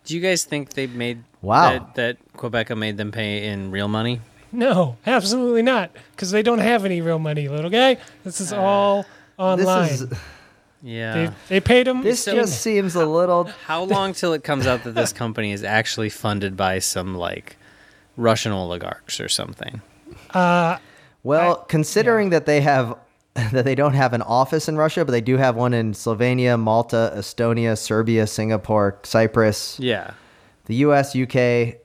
Do 0.06 0.14
you 0.16 0.22
guys 0.22 0.44
think 0.46 0.74
they 0.74 0.86
made 0.88 1.24
Wow. 1.42 1.72
that, 1.72 1.96
that 1.96 2.34
Qhubeka 2.38 2.78
made 2.78 2.98
them 2.98 3.12
pay 3.12 3.48
in 3.48 3.72
real 3.72 3.88
money? 3.88 4.22
No, 4.52 4.98
absolutely 5.06 5.64
not, 5.64 5.92
because 6.12 6.30
they 6.32 6.44
don't 6.44 6.60
have 6.60 6.86
any 6.86 7.02
real 7.02 7.18
money, 7.20 7.48
little 7.50 7.70
guy. 7.72 7.98
This 8.24 8.40
is 8.40 8.54
all 8.54 9.04
this 9.04 9.10
online. 9.66 9.90
is 9.90 10.06
Yeah. 10.84 11.14
They, 11.14 11.34
they 11.50 11.60
paid 11.60 11.88
him. 11.88 12.04
this 12.04 12.24
So- 12.24 12.36
just 12.36 12.62
seems 12.62 12.94
a 12.96 13.06
little 13.06 13.46
How 13.66 13.84
long 13.84 14.14
till 14.14 14.34
it 14.34 14.44
comes 14.44 14.68
out 14.68 14.84
that 14.84 14.92
this 14.94 15.12
company 15.24 15.52
is 15.52 15.64
actually 15.64 16.10
funded 16.10 16.56
by 16.56 16.78
some 16.80 17.16
like 17.16 17.58
Russian 18.16 18.52
oligarchs 18.52 19.20
or 19.20 19.28
something. 19.28 19.82
Well, 21.26 21.56
considering 21.58 22.30
that 22.30 22.46
they 22.46 22.62
have 22.62 22.98
that 23.34 23.66
they 23.66 23.76
don't 23.76 23.96
have 23.96 24.14
an 24.14 24.22
office 24.22 24.70
in 24.70 24.78
Russia, 24.78 25.04
but 25.04 25.12
they 25.12 25.22
do 25.22 25.36
have 25.38 25.56
one 25.58 25.74
in 25.74 25.92
Slovenia, 25.94 26.58
Malta, 26.60 27.12
Estonia, 27.18 27.78
Serbia, 27.78 28.28
Singapore, 28.28 29.00
Cyprus, 29.04 29.78
Yeah. 29.80 30.12
the 30.66 30.76
U.S., 30.88 31.16
UK, 31.16 31.76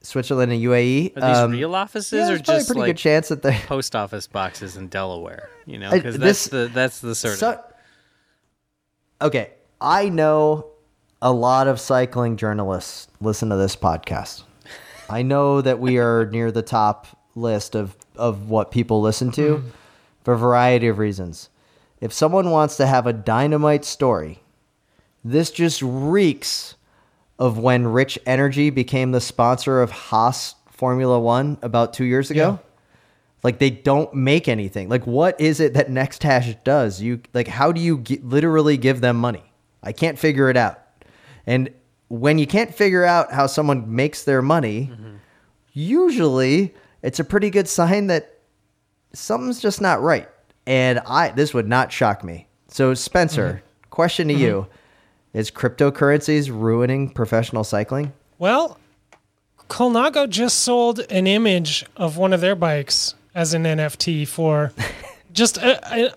Switzerland, 0.00 0.52
and 0.52 0.62
UAE. 0.62 1.16
Are 1.16 1.20
these 1.20 1.36
Um, 1.38 1.50
real 1.52 1.74
offices 1.74 2.12
yeah, 2.28 2.34
or 2.34 2.38
just 2.38 2.68
pretty 2.68 2.80
like 2.80 2.88
good 2.90 2.96
chance 2.96 3.28
that 3.28 3.42
they. 3.42 3.58
post 3.66 3.94
office 3.96 4.26
boxes 4.26 4.76
in 4.76 4.88
Delaware? 4.88 5.50
You 5.66 5.78
know, 5.78 5.90
because 5.90 6.16
that's 6.18 6.48
the 6.48 6.70
that's 6.72 7.00
the 7.00 7.14
sort 7.14 7.34
of 7.34 7.38
So, 7.40 7.62
okay, 9.20 9.50
I 9.80 10.08
know 10.08 10.66
a 11.20 11.32
lot 11.32 11.66
of 11.66 11.80
cycling 11.80 12.36
journalists 12.36 13.08
listen 13.20 13.48
to 13.50 13.56
this 13.56 13.76
podcast. 13.76 14.44
I 15.10 15.22
know 15.22 15.60
that 15.60 15.78
we 15.80 15.98
are 15.98 16.26
near 16.26 16.50
the 16.50 16.62
top 16.62 17.06
list 17.34 17.74
of, 17.74 17.96
of 18.16 18.48
what 18.48 18.70
people 18.70 19.00
listen 19.00 19.30
to 19.32 19.62
for 20.22 20.34
a 20.34 20.38
variety 20.38 20.88
of 20.88 20.98
reasons. 20.98 21.48
If 22.00 22.12
someone 22.12 22.50
wants 22.50 22.76
to 22.78 22.86
have 22.86 23.06
a 23.06 23.12
dynamite 23.12 23.84
story, 23.84 24.40
this 25.24 25.50
just 25.50 25.80
reeks 25.82 26.74
of 27.38 27.58
when 27.58 27.86
Rich 27.86 28.18
Energy 28.26 28.70
became 28.70 29.12
the 29.12 29.20
sponsor 29.20 29.80
of 29.80 29.90
Haas 29.90 30.54
Formula 30.70 31.18
One 31.18 31.58
about 31.62 31.94
two 31.94 32.04
years 32.04 32.30
ago. 32.30 32.60
Like 33.42 33.58
they 33.58 33.70
don't 33.70 34.12
make 34.14 34.48
anything. 34.48 34.88
Like 34.88 35.06
what 35.06 35.40
is 35.40 35.60
it 35.60 35.74
that 35.74 35.88
NextHash 35.88 36.62
does? 36.64 37.00
You 37.00 37.20
like 37.32 37.48
how 37.48 37.72
do 37.72 37.80
you 37.80 38.02
literally 38.22 38.76
give 38.76 39.00
them 39.00 39.16
money? 39.16 39.44
I 39.82 39.92
can't 39.92 40.18
figure 40.18 40.48
it 40.48 40.56
out. 40.56 40.80
And 41.46 41.70
when 42.08 42.38
you 42.38 42.46
can't 42.46 42.74
figure 42.74 43.04
out 43.04 43.32
how 43.32 43.46
someone 43.46 43.94
makes 43.94 44.24
their 44.24 44.40
money, 44.40 44.90
mm-hmm. 44.92 45.16
usually 45.72 46.74
it's 47.04 47.20
a 47.20 47.24
pretty 47.24 47.50
good 47.50 47.68
sign 47.68 48.06
that 48.08 48.38
something's 49.12 49.60
just 49.60 49.80
not 49.80 50.00
right. 50.02 50.28
And 50.66 50.98
I 51.00 51.28
this 51.28 51.52
would 51.52 51.68
not 51.68 51.92
shock 51.92 52.24
me. 52.24 52.48
So 52.68 52.94
Spencer, 52.94 53.62
question 53.90 54.28
to 54.28 54.34
you: 54.34 54.66
Is 55.34 55.50
cryptocurrencies 55.50 56.50
ruining 56.50 57.10
professional 57.10 57.62
cycling? 57.62 58.14
Well, 58.38 58.78
Colnago 59.68 60.28
just 60.28 60.60
sold 60.60 61.00
an 61.10 61.26
image 61.26 61.84
of 61.96 62.16
one 62.16 62.32
of 62.32 62.40
their 62.40 62.56
bikes 62.56 63.14
as 63.34 63.52
an 63.52 63.64
NFT 63.64 64.26
for 64.26 64.72
just 65.32 65.58
uh, 65.58 65.78
I, 65.84 66.10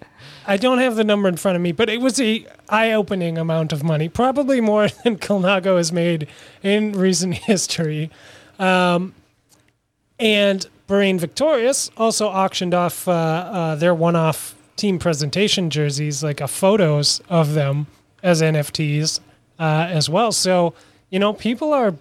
I 0.45 0.55
don't 0.55 0.77
have 0.77 0.95
the 0.95 1.03
number 1.03 1.27
in 1.27 1.35
front 1.35 1.57
of 1.57 1.61
me, 1.61 1.73
but 1.73 1.89
it 1.89 1.99
was 1.99 2.21
a 2.21 2.45
eye-opening 2.69 3.37
amount 3.37 3.73
of 3.73 3.83
money, 3.83 4.07
probably 4.07 4.61
more 4.61 4.87
than 5.03 5.17
Colnago 5.17 5.75
has 5.75 5.91
made 5.91 6.29
in 6.63 6.93
recent 6.93 7.33
history. 7.45 8.09
Um, 8.57 9.13
and 10.19 10.65
Bahrain 10.87 11.19
Victorious 11.19 11.91
also 11.97 12.27
auctioned 12.27 12.73
off 12.73 13.07
uh, 13.07 13.11
uh, 13.11 13.75
their 13.75 13.93
one-off 13.93 14.55
team 14.75 14.99
presentation 14.99 15.69
jerseys, 15.69 16.23
like 16.23 16.39
a 16.39 16.47
photos 16.47 17.21
of 17.29 17.53
them 17.53 17.87
as 18.23 18.41
NFTs 18.41 19.19
uh, 19.59 19.87
as 19.89 20.09
well. 20.09 20.31
So 20.31 20.73
you 21.09 21.19
know, 21.19 21.33
people 21.33 21.73
are 21.73 21.95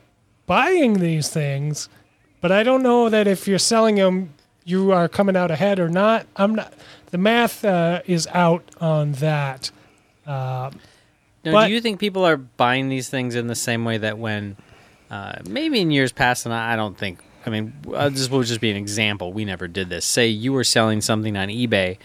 buying 0.47 0.95
these 0.95 1.29
things, 1.29 1.89
but 2.41 2.51
I 2.53 2.63
don't 2.63 2.83
know 2.83 3.09
that 3.09 3.27
if 3.27 3.47
you're 3.49 3.59
selling 3.59 3.97
them, 3.97 4.31
you 4.65 4.93
are 4.93 5.09
coming 5.09 5.37
out 5.37 5.51
ahead 5.51 5.79
or 5.79 5.89
not. 5.89 6.27
I'm 6.37 6.55
not. 6.55 6.73
The 7.11 7.19
math 7.19 7.65
uh, 7.65 8.03
is 8.07 8.27
out 8.33 8.65
on 8.81 9.13
that. 9.13 9.71
Now, 10.27 11.53
But- 11.53 11.69
do 11.69 11.73
you 11.73 11.81
think 11.81 12.01
people 12.01 12.25
are 12.27 12.37
buying 12.37 12.89
these 12.89 13.09
things 13.09 13.37
in 13.37 13.47
the 13.47 13.55
same 13.55 13.85
way 13.85 13.99
that 13.99 14.19
when, 14.19 14.57
uh, 15.11 15.35
maybe 15.49 15.81
in 15.81 15.93
years 15.93 16.11
past, 16.11 16.45
and 16.45 16.53
I 16.55 16.75
don't 16.75 16.99
think, 16.99 17.21
I 17.47 17.51
mean, 17.51 17.73
uh, 17.95 18.09
this 18.09 18.29
will 18.29 18.43
just 18.43 18.61
be 18.61 18.71
an 18.71 18.77
example. 18.77 19.33
We 19.33 19.45
never 19.45 19.69
did 19.69 19.89
this. 19.89 20.05
Say 20.05 20.29
you 20.29 20.53
were 20.53 20.65
selling 20.65 21.01
something 21.01 21.37
on 21.37 21.49
eBay, 21.49 21.99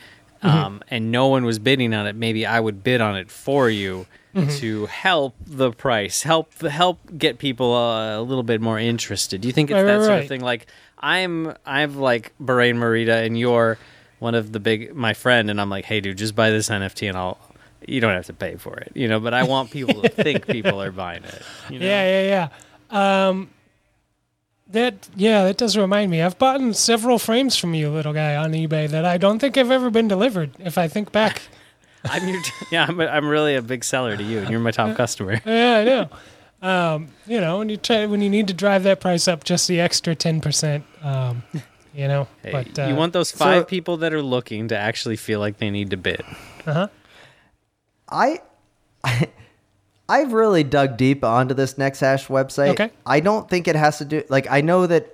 um, 0.43 0.81
and 0.89 1.11
no 1.11 1.27
one 1.27 1.45
was 1.45 1.59
bidding 1.59 1.93
on 1.93 2.07
it. 2.07 2.15
Maybe 2.15 2.45
I 2.45 2.59
would 2.59 2.83
bid 2.83 3.01
on 3.01 3.15
it 3.17 3.29
for 3.31 3.69
you 3.69 4.05
to 4.33 4.85
help 4.85 5.35
the 5.45 5.71
price, 5.71 6.23
help 6.23 6.53
help 6.61 6.99
get 7.17 7.37
people 7.37 7.73
uh, 7.75 8.17
a 8.17 8.21
little 8.21 8.43
bit 8.43 8.61
more 8.61 8.79
interested. 8.79 9.41
Do 9.41 9.47
you 9.47 9.53
think 9.53 9.69
it's 9.71 9.75
Right, 9.75 9.83
that 9.83 9.93
right, 9.97 9.99
sort 10.01 10.09
right. 10.09 10.21
of 10.23 10.27
thing? 10.29 10.41
Like 10.41 10.67
I'm, 10.99 11.53
I'm 11.65 11.99
like 11.99 12.31
Bahrain 12.41 12.75
Merida, 12.77 13.17
and 13.17 13.37
you're 13.37 13.77
one 14.19 14.35
of 14.35 14.51
the 14.51 14.59
big 14.59 14.95
my 14.95 15.13
friend, 15.13 15.49
and 15.49 15.59
I'm 15.59 15.69
like, 15.69 15.85
hey, 15.85 15.99
dude, 15.99 16.17
just 16.17 16.35
buy 16.35 16.49
this 16.51 16.69
NFT, 16.69 17.09
and 17.09 17.17
I'll. 17.17 17.37
You 17.87 17.99
don't 17.99 18.13
have 18.13 18.27
to 18.27 18.33
pay 18.33 18.57
for 18.57 18.77
it, 18.77 18.91
you 18.93 19.07
know. 19.07 19.19
But 19.19 19.33
I 19.33 19.41
want 19.43 19.71
people 19.71 20.03
to 20.03 20.09
think 20.23 20.45
people 20.45 20.79
are 20.83 20.91
buying 20.91 21.23
it. 21.23 21.41
You 21.71 21.79
know? 21.79 21.85
Yeah, 21.87 22.21
yeah, 22.21 22.49
yeah. 22.91 23.27
Um, 23.27 23.49
that 24.71 25.09
yeah, 25.15 25.43
that 25.43 25.57
does 25.57 25.77
remind 25.77 26.11
me. 26.11 26.21
I've 26.21 26.37
bought 26.37 26.75
several 26.75 27.19
frames 27.19 27.57
from 27.57 27.73
you, 27.73 27.89
little 27.89 28.13
guy, 28.13 28.35
on 28.35 28.51
eBay 28.53 28.89
that 28.89 29.05
I 29.05 29.17
don't 29.17 29.39
think 29.39 29.55
have 29.55 29.71
ever 29.71 29.89
been 29.89 30.07
delivered. 30.07 30.51
If 30.59 30.77
I 30.77 30.87
think 30.87 31.11
back, 31.11 31.41
I'm 32.05 32.27
your, 32.27 32.41
yeah, 32.71 32.85
I'm, 32.87 32.99
a, 32.99 33.05
I'm 33.07 33.27
really 33.27 33.55
a 33.55 33.61
big 33.61 33.83
seller 33.83 34.15
to 34.17 34.23
you, 34.23 34.39
and 34.39 34.49
you're 34.49 34.59
my 34.59 34.71
top 34.71 34.95
customer. 34.95 35.33
yeah, 35.45 35.77
I 35.77 35.83
know. 35.83 36.09
Um, 36.63 37.07
you 37.25 37.41
know, 37.41 37.57
when 37.57 37.69
you 37.69 37.77
try 37.77 38.05
when 38.05 38.21
you 38.21 38.29
need 38.29 38.47
to 38.47 38.53
drive 38.53 38.83
that 38.83 38.99
price 38.99 39.27
up 39.27 39.43
just 39.43 39.67
the 39.67 39.79
extra 39.79 40.15
ten 40.15 40.41
percent. 40.41 40.85
Um, 41.01 41.43
you 41.93 42.07
know, 42.07 42.27
Hey, 42.43 42.51
but 42.51 42.79
uh, 42.79 42.87
you 42.87 42.95
want 42.95 43.13
those 43.13 43.31
five 43.31 43.63
so- 43.63 43.65
people 43.65 43.97
that 43.97 44.13
are 44.13 44.21
looking 44.21 44.69
to 44.69 44.77
actually 44.77 45.17
feel 45.17 45.39
like 45.39 45.57
they 45.57 45.69
need 45.69 45.89
to 45.89 45.97
bid. 45.97 46.21
uh-huh. 46.65 46.87
I, 48.09 48.41
I've 50.11 50.33
really 50.33 50.63
dug 50.63 50.97
deep 50.97 51.23
onto 51.23 51.53
this 51.53 51.75
NextHash 51.75 52.27
website. 52.27 52.71
Okay. 52.71 52.91
I 53.05 53.19
don't 53.21 53.49
think 53.49 53.67
it 53.67 53.75
has 53.75 53.97
to 53.99 54.05
do 54.05 54.23
like 54.29 54.47
I 54.49 54.61
know 54.61 54.85
that 54.87 55.07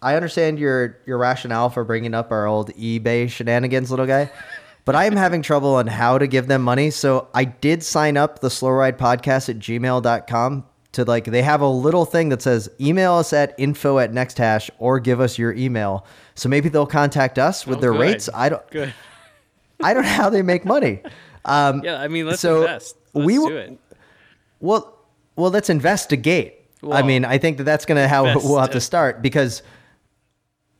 I 0.00 0.14
understand 0.16 0.58
your 0.58 0.98
your 1.06 1.18
rationale 1.18 1.70
for 1.70 1.82
bringing 1.84 2.14
up 2.14 2.30
our 2.30 2.46
old 2.46 2.70
eBay 2.74 3.28
shenanigans, 3.30 3.90
little 3.90 4.06
guy. 4.06 4.30
But 4.86 4.94
I 4.94 5.06
am 5.06 5.16
having 5.16 5.40
trouble 5.40 5.76
on 5.76 5.86
how 5.86 6.18
to 6.18 6.26
give 6.26 6.46
them 6.46 6.60
money. 6.60 6.90
So 6.90 7.28
I 7.32 7.44
did 7.46 7.82
sign 7.82 8.18
up 8.18 8.40
the 8.40 8.50
slow 8.50 8.68
ride 8.68 8.98
podcast 8.98 9.48
at 9.48 9.58
gmail.com 9.58 10.64
to 10.92 11.04
like 11.04 11.24
they 11.24 11.40
have 11.40 11.62
a 11.62 11.68
little 11.68 12.04
thing 12.04 12.28
that 12.28 12.42
says 12.42 12.68
email 12.78 13.14
us 13.14 13.32
at 13.32 13.54
info 13.56 13.98
at 13.98 14.12
nexthash 14.12 14.68
or 14.78 15.00
give 15.00 15.20
us 15.22 15.38
your 15.38 15.54
email. 15.54 16.04
So 16.34 16.50
maybe 16.50 16.68
they'll 16.68 16.86
contact 16.86 17.38
us 17.38 17.66
with 17.66 17.78
Oh, 17.78 17.80
their 17.80 17.92
good. 17.92 18.00
rates. 18.00 18.28
I 18.34 18.50
don't 18.50 18.70
Good. 18.70 18.92
I 19.82 19.94
don't 19.94 20.02
know 20.02 20.08
how 20.10 20.28
they 20.28 20.42
make 20.42 20.66
money. 20.66 21.00
Um, 21.46 21.82
Yeah, 21.84 22.00
I 22.00 22.08
mean, 22.08 22.26
let's 22.26 22.40
So, 22.40 22.62
invest. 22.62 22.96
Let's 23.14 23.26
we 23.26 23.34
do 23.36 23.48
it. 23.56 23.78
Well, 24.64 24.98
well, 25.36 25.50
let's 25.50 25.68
investigate. 25.70 26.54
I 26.90 27.02
mean, 27.02 27.24
I 27.24 27.38
think 27.38 27.56
that 27.58 27.64
that's 27.64 27.84
going 27.86 27.96
to 28.00 28.08
how 28.08 28.24
best 28.24 28.44
we'll 28.44 28.58
have 28.58 28.68
to 28.70 28.74
to- 28.74 28.80
start 28.80 29.22
because 29.22 29.62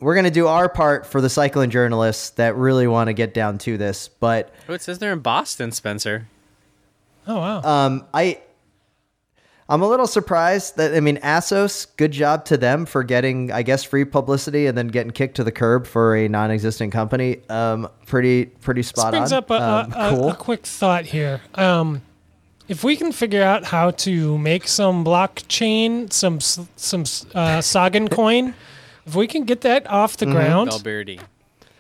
we're 0.01 0.15
going 0.15 0.25
to 0.25 0.31
do 0.31 0.47
our 0.47 0.69
part 0.69 1.07
for 1.07 1.21
the 1.21 1.31
cycling 1.31 1.71
journalists 1.71 2.31
that 2.31 2.57
really 2.57 2.87
want 2.87 3.09
to 3.09 3.13
get 3.15 3.33
down 3.35 3.59
to 3.59 3.77
this. 3.79 4.09
But 4.09 4.53
Oh, 4.69 4.75
it 4.75 4.83
says 4.83 4.99
they're 4.99 5.13
in 5.13 5.21
Boston, 5.21 5.73
Spencer. 5.73 6.29
Oh 7.27 7.37
wow. 7.39 7.63
um, 7.63 8.05
I, 8.13 8.41
I'm 9.67 9.81
a 9.81 9.89
little 9.89 10.07
surprised 10.07 10.77
that 10.77 10.95
I 10.95 11.01
mean, 11.01 11.17
Assos. 11.23 11.87
Good 11.87 12.13
job 12.13 12.45
to 12.47 12.59
them 12.59 12.85
for 12.85 13.03
getting, 13.03 13.51
I 13.51 13.63
guess, 13.63 13.83
free 13.83 14.05
publicity 14.05 14.67
and 14.67 14.77
then 14.77 14.89
getting 14.89 15.11
kicked 15.13 15.37
to 15.37 15.45
the 15.45 15.53
curb 15.53 15.87
for 15.87 16.15
a 16.17 16.29
non-existent 16.29 16.93
company. 16.93 17.41
Um, 17.49 17.89
pretty, 18.07 18.45
pretty 18.47 18.81
This 18.83 18.89
spot 18.89 19.13
brings 19.13 19.33
on. 19.33 19.39
up 19.39 19.51
a, 19.51 19.55
um, 19.55 19.93
a, 19.95 19.99
a- 19.99 20.29
a 20.33 20.35
quick 20.37 20.67
thought 20.67 21.07
here. 21.07 21.41
Um, 21.55 22.03
if 22.69 22.83
we 22.85 22.97
can 22.97 23.13
figure 23.13 23.43
out 23.43 23.65
how 23.65 23.91
to 23.91 24.39
make 24.39 24.67
some 24.69 25.05
blockchain, 25.05 26.13
some 26.13 26.41
some 26.41 27.05
uh, 27.35 27.61
Sagan 27.61 28.09
coin, 28.21 28.55
if 29.07 29.15
we 29.15 29.27
can 29.27 29.45
get 29.45 29.61
that 29.63 29.87
off 29.91 30.17
Mm-hmm. 30.17 30.31
the 30.31 30.35
ground, 30.35 30.71
Valverde. 30.71 31.21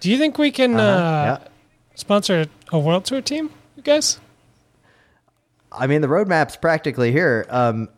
do 0.00 0.10
you 0.10 0.18
think 0.18 0.38
we 0.38 0.50
can 0.50 0.74
uh, 0.74 0.82
Uh-huh, 0.82 1.38
yeah. 1.42 1.48
sponsor 1.94 2.46
a 2.72 2.78
world 2.78 3.04
tour 3.04 3.20
team, 3.22 3.50
you 3.76 3.82
guys? 3.82 4.18
I 5.72 5.86
mean, 5.88 6.02
the 6.02 6.08
roadmap's 6.08 6.56
practically 6.56 7.10
here. 7.10 7.46
Um, 7.50 7.88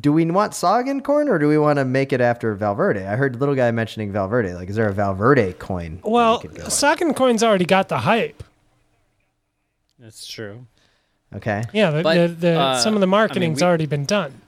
do 0.00 0.12
we 0.12 0.24
want 0.30 0.54
Sagan 0.54 1.00
coin 1.02 1.28
or 1.28 1.38
do 1.38 1.46
we 1.48 1.56
want 1.56 1.78
to 1.78 1.84
make 1.84 2.12
it 2.12 2.20
after 2.20 2.52
Valverde? 2.54 3.06
I 3.06 3.16
heard 3.16 3.34
the 3.34 3.38
little 3.38 3.54
guy 3.54 3.70
mentioning 3.70 4.12
Valverde. 4.12 4.54
Like, 4.54 4.68
is 4.68 4.76
there 4.76 4.88
a 4.88 4.92
Valverde 4.92 5.52
coin? 5.54 5.96
that 6.02 6.06
we 6.06 6.12
Well, 6.12 6.38
could? 6.40 6.70
Sagan 6.72 7.14
coin's 7.14 7.42
already 7.42 7.64
got 7.64 7.88
the 7.88 7.98
hype. 7.98 8.42
That's 9.98 10.26
true. 10.26 10.66
Okay. 11.36 11.62
Yeah, 11.72 11.90
the, 11.90 12.02
But, 12.02 12.14
the, 12.14 12.28
the, 12.34 12.58
uh, 12.60 12.78
some 12.78 12.94
of 12.94 13.00
the 13.00 13.06
marketing's 13.06 13.60
we- 13.60 13.66
already 13.66 13.86
been 13.86 14.04
done. 14.04 14.40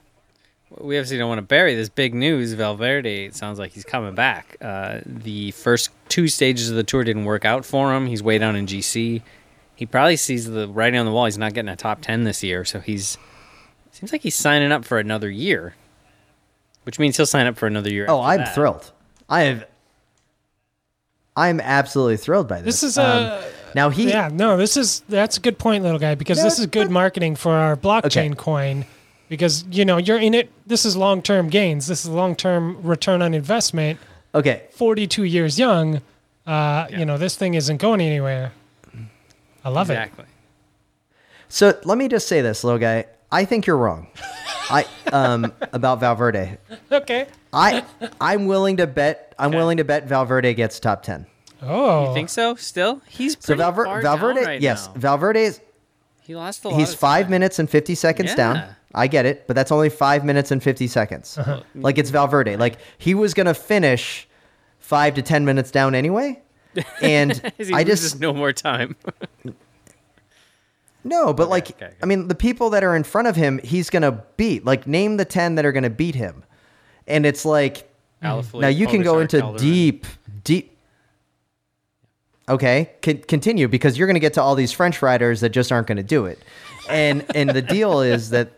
We 0.79 0.97
obviously 0.97 1.17
don't 1.17 1.29
want 1.29 1.39
to 1.39 1.43
bury 1.43 1.73
this 1.75 1.89
big 1.89 2.13
news. 2.13 2.53
Valverde, 2.53 3.25
it 3.25 3.35
sounds 3.35 3.57
like 3.57 3.71
he's 3.71 3.85
coming 3.85 4.13
back. 4.13 4.57
Uh, 4.61 4.99
the 5.05 5.49
first 5.51 5.89
two 6.09 6.27
stages 6.27 6.69
of 6.69 6.75
the 6.75 6.83
tour 6.83 7.03
didn't 7.03 7.25
work 7.25 7.45
out 7.45 7.65
for 7.65 7.95
him. 7.95 8.05
He's 8.05 8.21
way 8.21 8.37
down 8.37 8.55
in 8.55 8.67
GC. 8.67 9.21
He 9.75 9.85
probably 9.87 10.17
sees 10.17 10.45
the 10.45 10.67
writing 10.67 10.99
on 10.99 11.05
the 11.07 11.11
wall. 11.11 11.25
He's 11.25 11.37
not 11.37 11.53
getting 11.53 11.69
a 11.69 11.75
top 11.75 12.01
10 12.01 12.25
this 12.25 12.43
year, 12.43 12.63
so 12.65 12.79
he's 12.79 13.17
seems 13.91 14.11
like 14.11 14.21
he's 14.21 14.35
signing 14.35 14.71
up 14.71 14.85
for 14.85 14.99
another 14.99 15.29
year, 15.31 15.73
which 16.83 16.99
means 16.99 17.17
he'll 17.17 17.25
sign 17.25 17.47
up 17.47 17.57
for 17.57 17.65
another 17.65 17.89
year. 17.91 18.05
Oh, 18.07 18.19
after 18.21 18.29
I'm 18.31 18.37
that. 18.39 18.53
thrilled. 18.53 18.91
I 19.29 19.41
have. 19.43 19.65
I'm 21.35 21.59
absolutely 21.59 22.17
thrilled 22.17 22.47
by 22.47 22.61
this. 22.61 22.81
This 22.81 22.83
is 22.91 22.97
Um, 22.97 23.05
a 23.05 23.43
now 23.75 23.89
he. 23.89 24.09
yeah, 24.09 24.29
no, 24.31 24.57
this 24.57 24.77
is 24.77 25.01
that's 25.09 25.37
a 25.37 25.39
good 25.39 25.57
point, 25.59 25.83
little 25.83 25.99
guy, 25.99 26.15
because 26.15 26.37
No, 26.37 26.43
this 26.45 26.59
is 26.59 26.65
good 26.67 26.87
but- 26.87 26.91
marketing 26.93 27.35
for 27.35 27.51
our 27.53 27.75
blockchain 27.75 28.31
Okay. 28.31 28.35
coin. 28.35 28.85
because 29.29 29.65
you 29.69 29.83
know 29.83 29.97
you're 29.97 30.19
in 30.19 30.33
it. 30.33 30.49
This 30.65 30.85
is 30.85 30.95
long 30.95 31.21
term 31.21 31.49
gains. 31.49 31.87
This 31.87 32.05
is 32.05 32.09
long 32.11 32.35
term 32.35 32.81
return 32.81 33.21
on 33.21 33.33
investment. 33.33 33.99
Okay, 34.33 34.63
42 34.71 35.23
years 35.23 35.57
young. 35.59 36.01
Uh, 36.45 36.87
You 36.89 37.05
know 37.05 37.17
this 37.17 37.35
thing 37.35 37.53
isn't 37.55 37.77
going 37.77 37.99
anywhere. 38.01 38.53
I 39.65 39.69
love 39.69 39.89
it. 39.89 39.93
Exactly. 39.95 40.25
so 41.49 41.77
let 41.83 41.97
me 41.97 42.07
just 42.07 42.27
say 42.27 42.41
this, 42.41 42.63
little 42.63 42.79
guy. 42.79 43.05
I 43.31 43.43
think 43.43 43.65
you're 43.67 43.77
wrong. 43.77 44.07
I 44.69 44.85
um 45.11 45.51
about 45.73 45.99
Valverde. 45.99 46.57
it. 46.69 46.79
Okay. 46.91 47.27
I 47.51 47.83
I'm 48.21 48.45
willing 48.45 48.77
to 48.77 48.87
bet 48.87 49.33
I'm 49.37 49.49
Okay. 49.49 49.57
willing 49.57 49.77
to 49.77 49.83
bet 49.83 50.07
Valverde 50.07 50.53
gets 50.53 50.79
top 50.79 51.03
ten. 51.03 51.25
Oh, 51.61 52.09
You 52.09 52.13
think 52.13 52.29
so? 52.29 52.55
Still, 52.55 53.01
he's 53.07 53.33
So 53.39 53.55
pretty 53.55 53.61
Valver- 53.61 53.85
far 53.85 54.01
Valverde, 54.01 54.35
down 54.41 54.45
right 54.45 54.61
yes, 54.61 54.87
now. 54.87 54.93
Valverde 54.95 55.43
is 55.43 55.61
he 56.23 56.35
lost 56.35 56.63
a 56.65 56.69
lot. 56.69 56.77
he's 56.79 56.93
of 56.93 56.99
five 56.99 57.25
time. 57.25 57.31
minutes 57.31 57.59
and 57.59 57.69
fifty 57.69 57.95
seconds 57.95 58.29
Yeah. 58.31 58.35
down. 58.35 58.63
I 58.95 59.07
get 59.07 59.25
it, 59.25 59.45
but 59.47 59.55
that's 59.55 59.71
only 59.71 59.89
five 59.89 60.23
minutes 60.25 60.51
and 60.51 60.61
fifty 60.63 60.87
seconds. 60.87 61.37
Like 61.75 61.97
it's 61.97 62.09
Valverde. 62.09 62.57
Like 62.57 62.77
he 62.97 63.13
was 63.15 63.33
gonna 63.33 63.53
finish 63.53 64.27
five 64.79 65.13
to 65.15 65.21
ten 65.21 65.45
minutes 65.45 65.71
down 65.71 65.95
anyway. 65.95 66.41
And 67.01 67.41
He 67.57 67.73
I 67.73 67.83
just 67.83 68.19
no 68.19 68.33
more 68.33 68.53
time. 68.53 68.95
no, 71.03 71.33
but 71.33 71.49
like 71.49 71.71
okay, 71.71 71.85
okay. 71.85 71.95
I 72.03 72.05
mean, 72.05 72.27
the 72.27 72.35
people 72.35 72.69
that 72.71 72.83
are 72.83 72.95
in 72.95 73.03
front 73.03 73.27
of 73.27 73.35
him, 73.35 73.59
he's 73.63 73.89
gonna 73.89 74.23
beat. 74.35 74.65
Like 74.65 74.85
name 74.87 75.17
the 75.17 75.25
ten 75.25 75.55
that 75.55 75.65
are 75.65 75.71
gonna 75.71 75.89
beat 75.89 76.15
him, 76.15 76.43
and 77.07 77.25
it's 77.25 77.45
like 77.45 77.89
Alaphilippe, 78.23 78.61
now 78.61 78.67
you 78.67 78.87
can 78.87 79.01
go 79.01 79.19
into 79.19 79.39
Calderon. 79.39 79.61
deep, 79.63 80.05
deep. 80.43 80.76
Okay, 82.49 82.91
con- 83.01 83.17
continue 83.27 83.67
because 83.67 83.97
you're 83.97 84.07
going 84.07 84.15
to 84.15 84.19
get 84.21 84.33
to 84.35 84.41
all 84.41 84.55
these 84.55 84.71
French 84.71 85.01
riders 85.01 85.41
that 85.41 85.49
just 85.49 85.71
aren't 85.71 85.87
going 85.87 85.97
to 85.97 86.03
do 86.03 86.25
it, 86.25 86.39
and 86.89 87.25
and 87.35 87.49
the 87.49 87.61
deal 87.61 88.01
is 88.13 88.29
that 88.29 88.49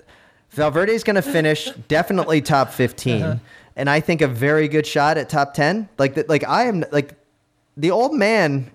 Valverde 0.52 0.94
is 0.94 1.04
going 1.04 1.16
to 1.16 1.22
finish 1.24 1.72
definitely 1.88 2.42
top 2.42 2.72
15, 2.72 3.22
Uh-huh. 3.22 3.36
and 3.76 3.90
I 3.90 4.00
think 4.00 4.22
a 4.22 4.28
very 4.28 4.68
good 4.68 4.86
shot 4.86 5.18
at 5.18 5.30
top 5.30 5.54
10. 5.54 5.90
Like 5.98 6.16
that, 6.16 6.30
like 6.30 6.44
I 6.48 6.66
am 6.66 6.84
like 6.92 7.16
the 7.78 7.92
old 7.92 8.14
man 8.14 8.70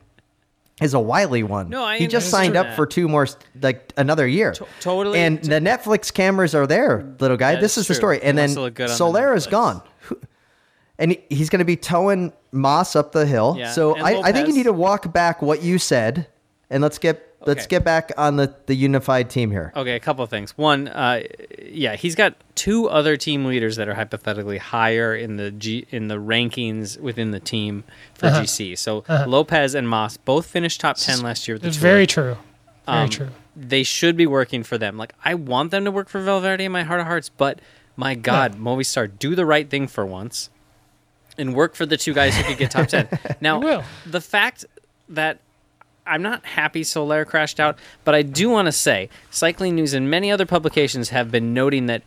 is 0.83 0.94
a 0.94 0.98
wily 1.00 1.44
one. 1.44 1.68
No, 1.70 1.85
I 1.85 1.98
he 1.98 2.09
just 2.09 2.31
signed 2.31 2.57
up 2.57 2.66
that. 2.66 2.74
for 2.77 2.85
two 2.85 3.07
more, 3.07 3.29
like 3.62 3.92
another 3.96 4.27
year. 4.27 4.53
totally. 4.81 5.20
And 5.20 5.40
the 5.40 5.61
Netflix 5.61 6.12
cameras 6.12 6.53
are 6.57 6.66
there, 6.66 7.14
little 7.20 7.37
guy. 7.37 7.53
That 7.55 7.61
this 7.61 7.77
is 7.79 7.83
is 7.83 7.88
the 7.88 7.94
story. 7.94 8.20
And 8.20 8.37
then 8.37 8.46
wants 8.48 8.55
to 8.55 8.61
look 8.62 8.74
good 8.74 8.90
on 8.90 9.12
the 9.12 9.46
gone. 9.50 9.83
And 10.98 11.12
he- 11.12 11.22
he's 11.29 11.48
going 11.50 11.59
to 11.61 11.64
be 11.64 11.77
towing 11.77 12.33
Mas 12.55 12.95
up 12.97 13.12
the 13.12 13.27
hill. 13.27 13.57
Yeah, 13.59 13.73
So 13.73 13.97
I, 13.97 14.21
I 14.29 14.33
think 14.33 14.49
you 14.49 14.55
need 14.55 14.62
to 14.64 14.73
walk 14.73 15.12
back 15.12 15.43
what 15.43 15.62
you 15.62 15.79
said, 15.79 16.27
and 16.71 16.83
let's 16.83 16.99
get 16.99 17.31
let's 17.47 17.67
get 17.67 17.85
back 17.85 18.11
on 18.17 18.37
the, 18.37 18.55
the 18.64 18.75
unified 18.75 19.29
team 19.29 19.51
here. 19.51 19.71
Okay, 19.77 19.95
a 19.97 20.01
couple 20.01 20.25
of 20.25 20.31
things. 20.31 20.57
One, 20.57 20.88
uh, 20.88 21.23
yeah, 21.62 21.95
he's 21.95 22.14
got 22.14 22.35
two 22.55 22.88
other 22.88 23.19
team 23.19 23.45
leaders 23.45 23.77
that 23.77 23.87
are 23.87 23.93
hypothetically 23.95 24.57
higher 24.57 25.14
in 25.14 25.37
the 25.37 25.51
G 25.51 25.87
in 25.90 26.09
the 26.09 26.14
rankings 26.14 26.99
within 26.99 27.33
the 27.33 27.40
team 27.40 27.85
for 28.14 28.27
Uh-huh. 28.29 28.43
GC. 28.43 28.79
So 28.79 29.05
Lopez 29.27 29.75
and 29.75 29.87
Mas 29.88 30.17
both 30.17 30.47
finished 30.47 30.81
top 30.81 30.97
ten 30.97 31.21
last 31.21 31.47
year 31.47 31.57
with 31.57 31.67
it's 31.67 31.77
very 31.77 32.07
true. 32.07 32.37
Very 32.87 32.99
Um, 32.99 33.09
true. 33.11 33.29
They 33.57 33.83
should 33.83 34.17
be 34.17 34.27
working 34.27 34.62
for 34.62 34.79
them. 34.79 34.97
Like 34.97 35.12
I 35.25 35.35
want 35.35 35.71
them 35.71 35.85
to 35.85 35.90
work 35.90 36.09
for 36.09 36.21
Valverde 36.21 36.64
in 36.64 36.73
my 36.73 36.83
heart 36.85 37.01
of 37.01 37.07
hearts, 37.07 37.29
but 37.29 37.61
my 37.97 38.14
God, 38.14 38.57
Movistar, 38.57 39.07
do 39.19 39.35
the 39.35 39.47
right 39.47 39.69
thing 39.71 39.87
for 39.87 40.05
once, 40.07 40.51
and 41.38 41.55
work 41.55 41.75
for 41.75 41.87
the 41.87 41.97
two 41.97 42.12
guys 42.14 42.37
who 42.37 42.44
could 42.44 42.59
get 42.59 42.70
top 42.70 42.88
ten. 42.88 43.09
Now, 43.40 43.59
will. 43.61 43.83
the 44.07 44.20
fact 44.20 44.64
that 45.09 45.38
I'm 46.07 46.23
not 46.23 46.44
happy 46.44 46.85
Soler 46.85 47.25
crashed 47.25 47.59
out, 47.61 47.79
but 48.05 48.14
I 48.14 48.23
do 48.23 48.51
want 48.51 48.66
to 48.66 48.73
say 48.73 49.09
Cycling 49.31 49.75
News 49.75 49.94
and 49.94 50.11
many 50.11 50.31
other 50.31 50.47
publications 50.47 51.09
have 51.11 51.31
been 51.31 51.55
noting 51.55 51.87
that 51.87 52.03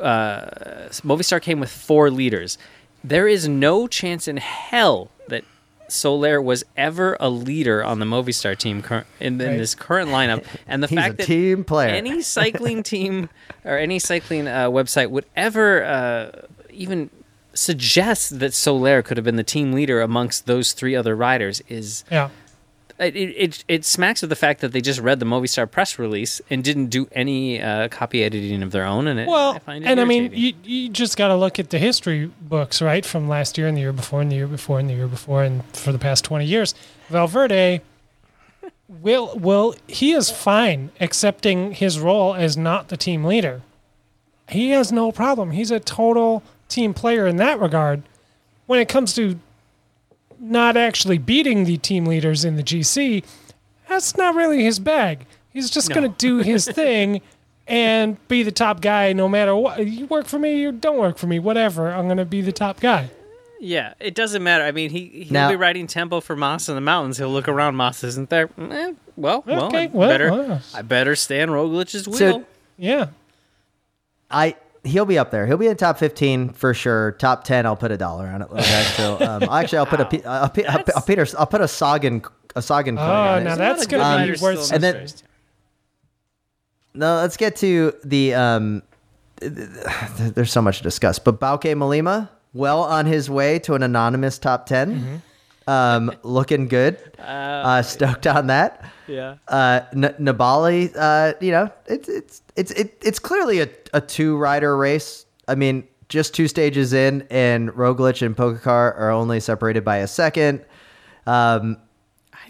uh, 0.00 0.88
Movistar 1.02 1.40
came 1.40 1.60
with 1.60 1.70
four 1.70 2.10
leaders. 2.10 2.58
There 3.04 3.26
is 3.28 3.48
no 3.48 3.86
chance 3.88 4.28
in 4.28 4.36
hell 4.36 5.10
that 5.28 5.44
Soler 5.88 6.40
was 6.40 6.64
ever 6.76 7.16
a 7.20 7.28
leader 7.28 7.84
on 7.84 7.98
the 7.98 8.06
Movistar 8.06 8.56
team 8.56 8.80
cur- 8.82 9.04
in, 9.20 9.40
in 9.40 9.46
Right. 9.48 9.58
this 9.58 9.74
current 9.74 10.10
lineup, 10.10 10.44
and 10.66 10.82
the 10.82 10.86
He's 10.86 10.98
fact 10.98 11.16
that 11.18 11.26
team 11.26 11.64
player. 11.64 11.90
any 11.90 12.22
cycling 12.22 12.82
team 12.94 13.28
or 13.64 13.76
any 13.76 13.98
cycling 13.98 14.46
uh, 14.48 14.70
website 14.70 15.10
would 15.10 15.26
ever 15.36 15.84
uh, 15.84 16.30
even 16.70 17.10
suggest 17.54 18.38
that 18.40 18.54
Soler 18.54 19.02
could 19.02 19.16
have 19.16 19.24
been 19.24 19.36
the 19.36 19.42
team 19.44 19.72
leader 19.72 20.00
amongst 20.00 20.46
those 20.46 20.72
three 20.72 20.94
other 20.96 21.14
riders 21.14 21.62
is 21.68 22.04
Yeah. 22.10 22.30
it, 22.98 23.16
it, 23.16 23.64
it 23.68 23.84
smacks 23.84 24.22
of 24.22 24.28
the 24.28 24.36
fact 24.36 24.60
that 24.60 24.72
they 24.72 24.80
just 24.80 25.00
read 25.00 25.18
the 25.20 25.26
Movistar 25.26 25.68
press 25.70 25.98
release 25.98 26.40
and 26.50 26.62
didn't 26.62 26.86
do 26.86 27.08
any 27.12 27.60
uh, 27.60 27.88
copy 27.88 28.22
editing 28.22 28.62
of 28.62 28.70
their 28.70 28.84
own. 28.84 29.06
And 29.06 29.20
it, 29.20 29.28
Well, 29.28 29.52
I 29.54 29.58
find 29.58 29.84
it 29.84 29.88
and 29.88 30.00
I 30.00 30.04
mean, 30.04 30.30
you, 30.32 30.52
you 30.62 30.88
just 30.88 31.16
got 31.16 31.28
to 31.28 31.36
look 31.36 31.58
at 31.58 31.70
the 31.70 31.78
history 31.78 32.30
books, 32.40 32.80
right? 32.80 33.04
From 33.04 33.28
last 33.28 33.58
year 33.58 33.66
and 33.68 33.76
the 33.76 33.80
year 33.82 33.92
before 33.92 34.20
and 34.20 34.30
the 34.30 34.36
year 34.36 34.46
before 34.46 34.78
and 34.78 34.88
the 34.88 34.94
year 34.94 35.08
before 35.08 35.42
and 35.42 35.64
for 35.74 35.92
the 35.92 35.98
past 35.98 36.24
20 36.24 36.44
years. 36.46 36.74
Valverde 37.08 37.80
will 38.88 39.36
will 39.38 39.74
he 39.88 40.12
is 40.12 40.30
fine 40.30 40.90
accepting 41.00 41.72
his 41.72 41.98
role 41.98 42.34
as 42.34 42.56
not 42.56 42.88
the 42.88 42.96
team 42.96 43.24
leader. 43.24 43.62
He 44.48 44.70
has 44.70 44.92
no 44.92 45.12
problem. 45.12 45.52
He's 45.52 45.70
a 45.70 45.80
total 45.80 46.42
team 46.72 46.94
player 46.94 47.26
in 47.26 47.36
that 47.36 47.60
regard. 47.60 48.02
When 48.66 48.80
it 48.80 48.88
comes 48.88 49.14
to 49.14 49.38
not 50.40 50.76
actually 50.76 51.18
beating 51.18 51.64
the 51.64 51.76
team 51.78 52.06
leaders 52.06 52.44
in 52.44 52.56
the 52.56 52.62
GC, 52.62 53.24
that's 53.88 54.16
not 54.16 54.34
really 54.34 54.64
his 54.64 54.78
bag. 54.78 55.26
He's 55.52 55.70
just 55.70 55.88
No. 55.90 55.94
going 55.96 56.10
to 56.12 56.16
do 56.16 56.38
his 56.38 56.66
thing 56.80 57.20
and 57.68 58.16
be 58.28 58.42
the 58.42 58.50
top 58.52 58.80
guy 58.80 59.12
no 59.12 59.28
matter 59.28 59.54
what. 59.54 59.86
You 59.86 60.06
work 60.06 60.26
for 60.26 60.38
me, 60.38 60.60
you 60.60 60.72
don't 60.72 60.98
work 60.98 61.18
for 61.18 61.26
me, 61.26 61.38
whatever. 61.38 61.90
I'm 61.90 62.06
going 62.06 62.16
to 62.16 62.24
be 62.24 62.40
the 62.40 62.52
top 62.52 62.80
guy. 62.80 63.10
yeah, 63.60 63.94
it 64.00 64.14
doesn't 64.14 64.42
matter. 64.42 64.64
I 64.64 64.72
mean, 64.72 64.90
he 64.90 65.06
he'll 65.24 65.32
Now- 65.32 65.48
be 65.50 65.56
riding 65.56 65.86
tempo 65.86 66.20
for 66.20 66.34
Mas 66.34 66.68
in 66.68 66.74
the 66.74 66.80
mountains. 66.80 67.18
He'll 67.18 67.30
look 67.30 67.48
around. 67.48 67.76
Mas 67.76 68.02
isn't 68.02 68.30
there. 68.30 68.48
Eh, 68.58 68.94
well, 69.16 69.44
well, 69.46 69.66
Okay, 69.66 69.84
I 69.84 69.90
well, 69.92 70.08
better 70.08 70.30
well. 70.32 70.60
I 70.74 70.82
better 70.82 71.14
stay 71.14 71.42
on 71.42 71.50
Roglic's 71.50 72.08
wheel. 72.08 72.16
So- 72.18 72.44
Yeah. 72.78 73.08
I 74.30 74.56
he'll 74.84 75.04
be 75.06 75.18
up 75.18 75.30
there. 75.30 75.46
He'll 75.46 75.56
be 75.56 75.66
in 75.68 75.76
top 75.76 75.98
fifteen 75.98 76.50
for 76.50 76.74
sure. 76.74 77.12
Top 77.12 77.44
ten, 77.44 77.66
I'll 77.66 77.76
put 77.76 77.90
a 77.92 77.96
dollar 77.96 78.26
on 78.26 78.42
it. 78.42 78.48
Okay? 78.50 78.82
so 78.96 79.20
um, 79.20 79.42
actually, 79.44 79.78
I'll 79.78 79.86
put 79.86 80.00
a, 80.00 80.04
Pe- 80.04 80.22
a, 80.24 80.50
Pe- 80.52 80.64
a, 80.64 80.84
a 80.96 81.02
Peter. 81.02 81.26
I'll 81.38 81.46
put 81.46 81.60
a 81.60 81.68
Sagan 81.68 82.22
a 82.54 82.62
Sagan 82.62 82.96
coin 82.96 83.06
Oh, 83.06 83.12
on 83.12 83.44
now 83.44 83.54
There's 83.56 83.58
a 83.58 83.62
lot 83.62 83.76
that's 83.76 83.86
gonna 83.86 84.26
good 84.26 84.38
be 84.38 84.42
worth 84.42 84.68
in 84.70 84.74
And 84.74 84.84
then- 84.84 85.06
No, 86.94 87.16
let's 87.16 87.36
get 87.36 87.56
to 87.56 87.94
the. 88.04 88.34
Um, 88.34 88.82
there's 89.40 90.52
so 90.52 90.62
much 90.62 90.78
to 90.78 90.82
discuss, 90.84 91.18
but 91.18 91.40
Bauke 91.40 91.62
Mollema, 91.74 92.28
well 92.52 92.82
on 92.82 93.06
his 93.06 93.28
way 93.30 93.58
to 93.60 93.74
an 93.74 93.82
anonymous 93.82 94.38
top 94.38 94.66
10 94.66 95.22
Um, 95.66 96.12
looking 96.22 96.68
good. 96.68 96.98
Uh, 97.18 97.82
stoked 97.82 98.26
on 98.26 98.48
that. 98.48 98.90
yeah. 99.06 99.36
Uh, 99.48 99.80
N- 99.92 100.14
Nibali, 100.18 100.92
uh, 100.96 101.34
you 101.40 101.52
know, 101.52 101.70
it's 101.86 102.08
it's 102.08 102.42
it's 102.56 102.70
it, 102.72 102.98
it's 103.02 103.18
clearly 103.18 103.60
a, 103.60 103.68
a 103.92 104.00
two 104.00 104.36
rider 104.36 104.76
race. 104.76 105.24
I 105.48 105.54
mean, 105.54 105.86
just 106.08 106.34
two 106.34 106.48
stages 106.48 106.92
in, 106.92 107.26
and 107.30 107.70
Roglic 107.70 108.24
and 108.24 108.36
Pogačar 108.36 108.66
are 108.66 109.10
only 109.10 109.40
separated 109.40 109.84
by 109.84 109.98
a 109.98 110.06
second. 110.06 110.64
Um, 111.26 111.78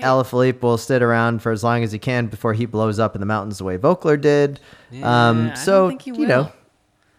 Alaphilippe 0.01 0.63
will 0.63 0.79
sit 0.79 1.03
around 1.03 1.43
for 1.43 1.53
as 1.53 1.63
long 1.63 1.83
as 1.83 1.93
he 1.93 1.99
can 1.99 2.27
before 2.27 2.55
he 2.55 2.67
blows 2.67 2.99
up 2.99 3.15
in 3.15 3.21
the 3.21 3.27
mountains 3.27 3.59
the 3.59 3.65
way 3.65 3.77
Voeckler 3.79 4.21
did. 4.21 4.59
Yeah, 4.91 5.29
um, 5.29 5.51
I 5.51 5.55
so 5.55 5.73
don't 5.83 5.89
think 5.91 6.17
he 6.17 6.23
you 6.23 6.27
know. 6.27 6.53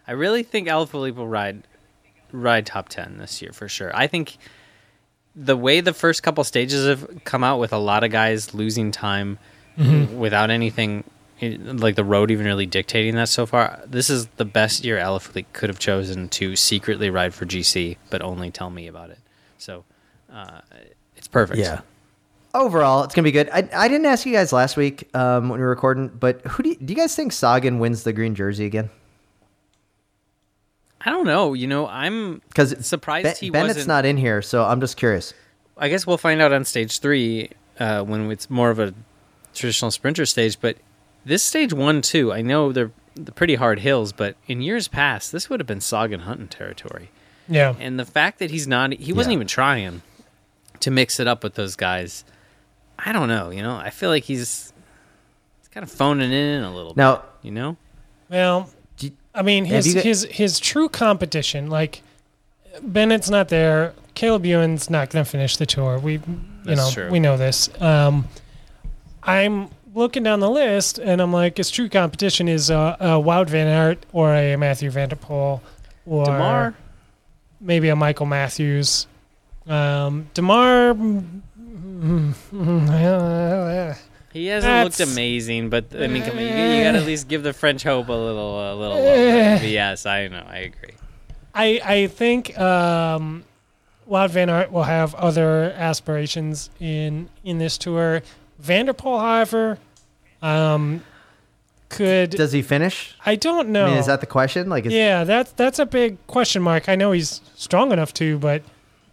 I 0.06 0.12
really 0.12 0.42
think 0.42 0.68
Alaphilippe 0.68 1.14
will 1.14 1.28
ride 1.28 1.66
ride 2.32 2.66
top 2.66 2.88
ten 2.88 3.18
this 3.18 3.40
year 3.40 3.52
for 3.52 3.68
sure. 3.68 3.96
I 3.96 4.06
think 4.06 4.36
the 5.36 5.56
way 5.56 5.80
the 5.80 5.92
first 5.92 6.22
couple 6.22 6.44
stages 6.44 6.86
have 6.86 7.24
come 7.24 7.42
out 7.42 7.58
with 7.58 7.72
a 7.72 7.78
lot 7.78 8.04
of 8.04 8.10
guys 8.10 8.54
losing 8.54 8.90
time 8.90 9.38
without 10.16 10.50
anything 10.50 11.02
eh, 11.40 11.56
like 11.60 11.96
the 11.96 12.04
road 12.04 12.30
even 12.30 12.46
really 12.46 12.66
dictating 12.66 13.16
that 13.16 13.28
so 13.28 13.44
far. 13.46 13.80
This 13.86 14.08
is 14.10 14.26
the 14.36 14.44
best 14.44 14.84
year 14.84 14.98
Alaphilippe 14.98 15.46
could 15.52 15.68
have 15.68 15.78
chosen 15.78 16.28
to 16.30 16.54
secretly 16.54 17.10
ride 17.10 17.34
for 17.34 17.46
GC, 17.46 17.96
but 18.10 18.22
only 18.22 18.50
tell 18.50 18.70
me 18.70 18.86
about 18.86 19.10
it. 19.10 19.18
So 19.58 19.84
uh, 20.32 20.60
it's 21.16 21.28
perfect. 21.28 21.58
yeah. 21.58 21.80
Overall, 22.54 23.02
it's 23.02 23.16
gonna 23.16 23.24
be 23.24 23.32
good. 23.32 23.50
I, 23.52 23.68
I 23.74 23.88
didn't 23.88 24.06
ask 24.06 24.24
you 24.24 24.32
guys 24.32 24.52
last 24.52 24.76
week 24.76 25.08
um, 25.12 25.48
when 25.48 25.58
we 25.58 25.64
were 25.64 25.70
recording, 25.70 26.06
but 26.06 26.40
who 26.42 26.62
do 26.62 26.68
you, 26.68 26.76
do 26.76 26.92
you 26.92 26.96
guys 26.96 27.16
think 27.16 27.32
Sagan 27.32 27.80
wins 27.80 28.04
the 28.04 28.12
green 28.12 28.36
jersey 28.36 28.64
again? 28.64 28.90
I 31.04 31.10
don't 31.10 31.26
know. 31.26 31.52
You 31.54 31.66
know, 31.66 31.86
I'm 31.86 32.40
Because 32.48 32.86
surprised 32.86 33.38
he 33.38 33.50
Bennett's 33.50 33.76
wasn't. 33.76 33.88
not 33.88 34.04
in 34.06 34.16
here, 34.16 34.40
so 34.42 34.64
I'm 34.64 34.80
just 34.80 34.96
curious. 34.96 35.34
I 35.76 35.88
guess 35.88 36.06
we'll 36.06 36.18
find 36.18 36.40
out 36.40 36.52
on 36.52 36.64
stage 36.64 36.98
three 37.00 37.50
uh, 37.78 38.02
when 38.04 38.30
it's 38.30 38.48
more 38.48 38.70
of 38.70 38.78
a 38.78 38.94
traditional 39.54 39.90
sprinter 39.90 40.24
stage. 40.24 40.58
But 40.60 40.76
this 41.24 41.42
stage 41.42 41.72
one, 41.72 42.00
too, 42.00 42.32
I 42.32 42.42
know 42.42 42.72
they're, 42.72 42.92
they're 43.16 43.34
pretty 43.34 43.56
hard 43.56 43.80
hills, 43.80 44.12
but 44.12 44.36
in 44.46 44.60
years 44.62 44.88
past, 44.88 45.32
this 45.32 45.50
would 45.50 45.60
have 45.60 45.66
been 45.66 45.80
Sagan 45.80 46.20
hunting 46.20 46.48
territory. 46.48 47.10
Yeah. 47.48 47.74
And 47.78 47.98
the 48.00 48.04
fact 48.06 48.38
that 48.38 48.50
he's 48.50 48.66
not, 48.66 48.92
he 48.94 49.12
wasn't 49.12 49.32
Yeah. 49.32 49.38
even 49.38 49.46
trying 49.48 50.02
to 50.80 50.90
mix 50.90 51.20
it 51.20 51.26
up 51.28 51.42
with 51.42 51.54
those 51.54 51.76
guys. 51.76 52.24
I 52.98 53.12
don't 53.12 53.28
know. 53.28 53.50
You 53.50 53.62
know, 53.62 53.74
I 53.76 53.90
feel 53.90 54.08
like 54.10 54.24
he's, 54.24 54.72
he's 55.60 55.68
kind 55.68 55.82
of 55.84 55.90
phoning 55.90 56.32
in 56.32 56.62
a 56.62 56.74
little 56.74 56.94
Now, 56.96 57.16
bit. 57.16 57.24
You 57.42 57.50
know, 57.50 57.76
Well, 58.30 58.62
do, 58.62 58.73
I 59.34 59.42
mean, 59.42 59.64
his 59.64 59.94
got- 59.94 60.04
his 60.04 60.24
his 60.30 60.60
true 60.60 60.88
competition, 60.88 61.68
like 61.68 62.02
Bennett's 62.82 63.30
not 63.30 63.48
there. 63.48 63.94
Caleb 64.14 64.46
Ewan's 64.46 64.88
not 64.88 65.10
going 65.10 65.24
to 65.24 65.30
finish 65.30 65.56
the 65.56 65.66
tour. 65.66 65.98
We, 65.98 66.14
you 66.14 66.20
That's 66.64 66.78
know, 66.78 66.90
true. 66.90 67.10
we 67.10 67.18
know 67.18 67.36
this. 67.36 67.68
Um, 67.80 68.28
I'm 69.24 69.68
looking 69.92 70.22
down 70.22 70.38
the 70.40 70.50
list, 70.50 70.98
and 70.98 71.20
I'm 71.20 71.32
like, 71.32 71.56
his 71.56 71.70
true 71.70 71.88
competition 71.88 72.46
is 72.48 72.70
uh, 72.70 72.96
a 73.00 73.06
Wout 73.20 73.48
Van 73.48 73.66
Aert 73.66 74.06
or 74.12 74.32
a 74.34 74.54
Mathieu 74.56 74.90
van 74.90 75.08
der 75.08 75.16
Poel 75.16 75.60
or 76.06 76.26
Démare, 76.26 76.74
maybe 77.60 77.88
a 77.88 77.96
Michael 77.96 78.26
Matthews. 78.26 79.06
Um, 79.66 80.28
Démare. 80.34 80.94
mm, 81.58 82.34
mm, 82.52 83.98
he 84.34 84.46
hasn't 84.48 84.84
looked 84.84 85.00
amazing, 85.00 85.70
but 85.70 85.86
I 85.98 86.06
mean, 86.08 86.22
come 86.22 86.36
on, 86.36 86.42
you, 86.42 86.48
you 86.48 86.84
got 86.84 86.92
to 86.92 86.98
at 86.98 87.06
least 87.06 87.26
give 87.28 87.42
the 87.42 87.54
French 87.54 87.82
hope 87.84 88.08
a 88.08 88.12
little, 88.12 88.58
a 88.60 88.74
little. 88.74 88.96
love, 88.98 89.06
right? 89.06 89.60
But 89.60 89.68
yes, 89.70 90.04
I 90.04 90.28
know, 90.28 90.44
I 90.46 90.58
agree. 90.58 90.94
I 91.54 91.80
I 91.82 92.06
think 92.08 92.58
um, 92.58 93.44
Wout 94.10 94.30
Van 94.30 94.50
Aert 94.50 94.70
will 94.70 94.82
have 94.82 95.14
other 95.14 95.72
aspirations 95.76 96.68
in 96.80 97.30
in 97.44 97.56
this 97.58 97.78
tour. 97.78 98.22
van 98.58 98.86
der 98.86 98.92
Poel, 98.92 99.20
however, 99.20 99.78
um, 100.42 101.02
could 101.88 102.30
Does 102.30 102.52
he 102.52 102.62
finish? 102.62 103.14
I 103.24 103.36
don't 103.36 103.68
know. 103.68 103.86
I 103.86 103.90
mean, 103.90 103.98
is 103.98 104.06
that 104.06 104.20
the 104.20 104.26
question? 104.26 104.68
Like, 104.68 104.84
is, 104.86 104.92
yeah, 104.92 105.24
that's 105.24 105.52
that's 105.52 105.78
a 105.78 105.86
big 105.86 106.18
question 106.26 106.60
mark. 106.62 106.88
I 106.88 106.96
know 106.96 107.12
he's 107.12 107.40
strong 107.54 107.92
enough 107.92 108.12
to, 108.14 108.38
but 108.38 108.62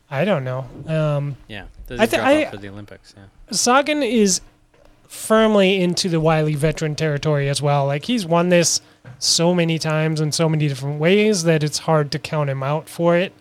I 0.09 0.25
don't 0.25 0.43
know. 0.43 0.65
Um, 0.87 1.37
Yeah, 1.47 1.65
does 1.87 1.99
I 1.99 2.05
he 2.07 2.15
drop 2.15 2.25
I- 2.27 2.43
out 2.45 2.51
for 2.51 2.57
the 2.57 2.69
Olympics? 2.69 3.13
Yeah. 3.15 3.23
Sagan 3.51 4.01
is 4.01 4.41
firmly 5.11 5.81
into 5.81 6.07
the 6.07 6.21
Wiley 6.21 6.55
veteran 6.55 6.95
territory 6.95 7.49
as 7.49 7.61
well. 7.61 7.85
Like 7.85 8.05
he's 8.05 8.25
won 8.25 8.47
this 8.47 8.79
so 9.19 9.53
many 9.53 9.77
times 9.77 10.21
in 10.21 10.31
so 10.31 10.47
many 10.47 10.69
different 10.69 11.01
ways 11.01 11.43
that 11.43 11.63
it's 11.63 11.79
hard 11.79 12.11
to 12.13 12.19
count 12.19 12.49
him 12.49 12.63
out 12.63 12.87
for 12.87 13.17
it. 13.17 13.33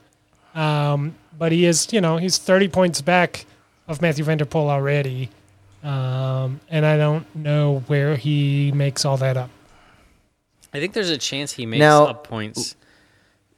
Um, 0.53 1.15
but 1.39 1.53
he 1.53 1.65
is, 1.67 1.93
you 1.93 2.01
know, 2.01 2.17
he's 2.17 2.39
30 2.39 2.67
points 2.69 3.01
back 3.01 3.47
of 3.87 4.03
Mathieu 4.03 4.25
van 4.25 4.39
der 4.39 4.47
Poel 4.47 4.69
already. 4.69 5.31
Um, 5.85 6.59
and 6.69 6.85
I 6.85 6.97
don't 6.97 7.25
know 7.37 7.85
where 7.87 8.17
he 8.17 8.73
makes 8.73 9.05
all 9.05 9.17
that 9.19 9.37
up. 9.37 9.51
I 10.75 10.81
think 10.81 10.93
there's 10.93 11.09
a 11.11 11.19
chance 11.19 11.53
he 11.53 11.67
makes 11.67 11.79
Now- 11.79 12.07
up 12.07 12.27
points 12.27 12.75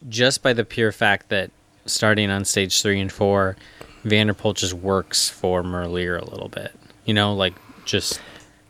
just 0.07 0.43
by 0.43 0.53
the 0.53 0.65
pure 0.67 0.93
fact 0.93 1.31
that 1.31 1.51
starting 1.87 2.31
on 2.31 2.45
stage 2.45 2.83
three 2.83 3.01
and 3.01 3.11
four, 3.11 3.57
van 4.05 4.27
der 4.27 4.35
Poel 4.35 4.55
just 4.55 4.75
works 4.75 5.31
for 5.31 5.63
Merlier 5.63 6.21
a 6.21 6.31
little 6.31 6.49
bit. 6.51 6.73
You 7.07 7.15
know, 7.15 7.33
like 7.35 7.55
just 7.85 8.21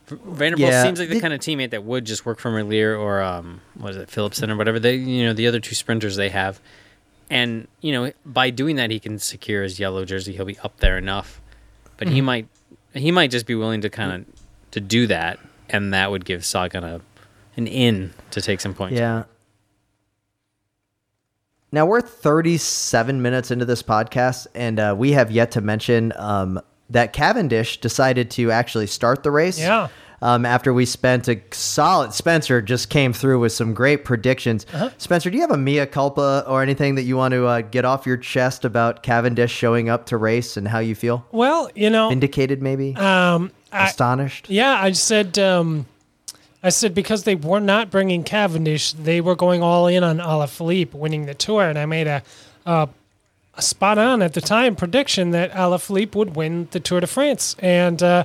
van 0.08 0.52
der 0.52 0.56
Poel 0.56 0.60
Yeah. 0.70 0.82
seems 0.82 0.98
like 0.98 1.08
the 1.08 1.14
Did- 1.14 1.20
kind 1.22 1.32
of 1.34 1.40
teammate 1.40 1.70
that 1.70 1.84
would 1.84 2.04
just 2.04 2.26
work 2.26 2.38
for 2.38 2.50
Merlier 2.50 2.98
or 2.98 3.22
um, 3.22 3.60
what 3.74 3.90
is 3.90 3.96
it, 3.96 4.08
Philipsen 4.10 4.50
or 4.50 4.56
whatever 4.56 4.78
they, 4.78 4.96
you 4.96 5.24
know, 5.24 5.32
the 5.32 5.46
other 5.46 5.60
two 5.60 5.74
sprinters 5.74 6.16
they 6.16 6.28
have. 6.28 6.60
And 7.30 7.66
you 7.80 7.92
know, 7.92 8.12
by 8.26 8.50
doing 8.50 8.76
that, 8.76 8.90
he 8.90 9.00
can 9.00 9.18
secure 9.18 9.62
his 9.62 9.80
yellow 9.80 10.04
jersey. 10.04 10.34
He'll 10.34 10.44
be 10.44 10.58
up 10.58 10.78
there 10.78 10.98
enough, 10.98 11.40
but 11.96 12.08
he 12.08 12.20
might, 12.20 12.46
he 12.92 13.10
might 13.10 13.30
just 13.30 13.46
be 13.46 13.54
willing 13.54 13.80
to 13.80 13.88
kind 13.88 14.12
of 14.12 14.26
to 14.72 14.80
do 14.80 15.06
that, 15.06 15.38
and 15.70 15.94
that 15.94 16.10
would 16.10 16.24
give 16.26 16.44
Sagan 16.44 16.84
a 16.84 17.00
an 17.56 17.66
in 17.66 18.12
to 18.32 18.40
take 18.42 18.60
some 18.60 18.74
points. 18.74 18.98
Yeah. 18.98 19.24
Now 21.70 21.86
we're 21.86 22.02
37 22.02 23.22
minutes 23.22 23.50
into 23.50 23.64
this 23.64 23.82
podcast, 23.82 24.46
and 24.54 24.78
uh, 24.78 24.94
we 24.96 25.12
have 25.12 25.30
yet 25.30 25.52
to 25.52 25.62
mention 25.62 26.12
um, 26.16 26.60
that 26.92 27.12
Cavendish 27.12 27.80
decided 27.80 28.30
to 28.32 28.50
actually 28.50 28.86
start 28.86 29.22
the 29.22 29.30
race. 29.30 29.58
Yeah. 29.58 29.88
Um, 30.20 30.46
after 30.46 30.72
we 30.72 30.86
spent 30.86 31.26
a 31.26 31.42
solid, 31.50 32.14
Spencer 32.14 32.62
just 32.62 32.90
came 32.90 33.12
through 33.12 33.40
with 33.40 33.50
some 33.50 33.74
great 33.74 34.04
predictions. 34.04 34.64
Uh-huh. 34.72 34.90
Spencer, 34.96 35.30
do 35.30 35.36
you 35.36 35.40
have 35.40 35.50
a 35.50 35.56
mea 35.56 35.84
culpa 35.84 36.44
or 36.46 36.62
anything 36.62 36.94
that 36.94 37.02
you 37.02 37.16
want 37.16 37.32
to 37.32 37.44
uh, 37.46 37.60
get 37.62 37.84
off 37.84 38.06
your 38.06 38.16
chest 38.16 38.64
about 38.64 39.02
Cavendish 39.02 39.50
showing 39.50 39.88
up 39.88 40.06
to 40.06 40.16
race 40.16 40.56
and 40.56 40.68
how 40.68 40.78
you 40.78 40.94
feel? 40.94 41.26
Well, 41.32 41.70
you 41.74 41.90
know, 41.90 42.08
Vindicated, 42.08 42.62
maybe? 42.62 42.94
um, 42.94 43.50
I, 43.72 43.88
Astonished? 43.88 44.48
Yeah, 44.48 44.80
I 44.80 44.92
said 44.92 45.40
um, 45.40 45.86
I 46.62 46.68
said 46.68 46.94
because 46.94 47.24
they 47.24 47.34
were 47.34 47.60
not 47.60 47.90
bringing 47.90 48.22
Cavendish, 48.22 48.92
they 48.92 49.20
were 49.20 49.34
going 49.34 49.62
all 49.62 49.88
in 49.88 50.04
on 50.04 50.18
Alaphilippe 50.18 50.94
winning 50.94 51.26
the 51.26 51.34
tour, 51.34 51.64
and 51.64 51.76
I 51.76 51.86
made 51.86 52.06
a, 52.06 52.22
a, 52.64 52.88
a 53.54 53.62
spot 53.62 53.98
on 53.98 54.22
at 54.22 54.34
the 54.34 54.40
time 54.40 54.76
prediction 54.76 55.30
that 55.30 55.52
Alaphilippe 55.52 56.14
would 56.14 56.36
win 56.36 56.68
the 56.70 56.80
Tour 56.80 57.00
de 57.00 57.06
France, 57.06 57.56
and 57.58 58.02
uh, 58.02 58.24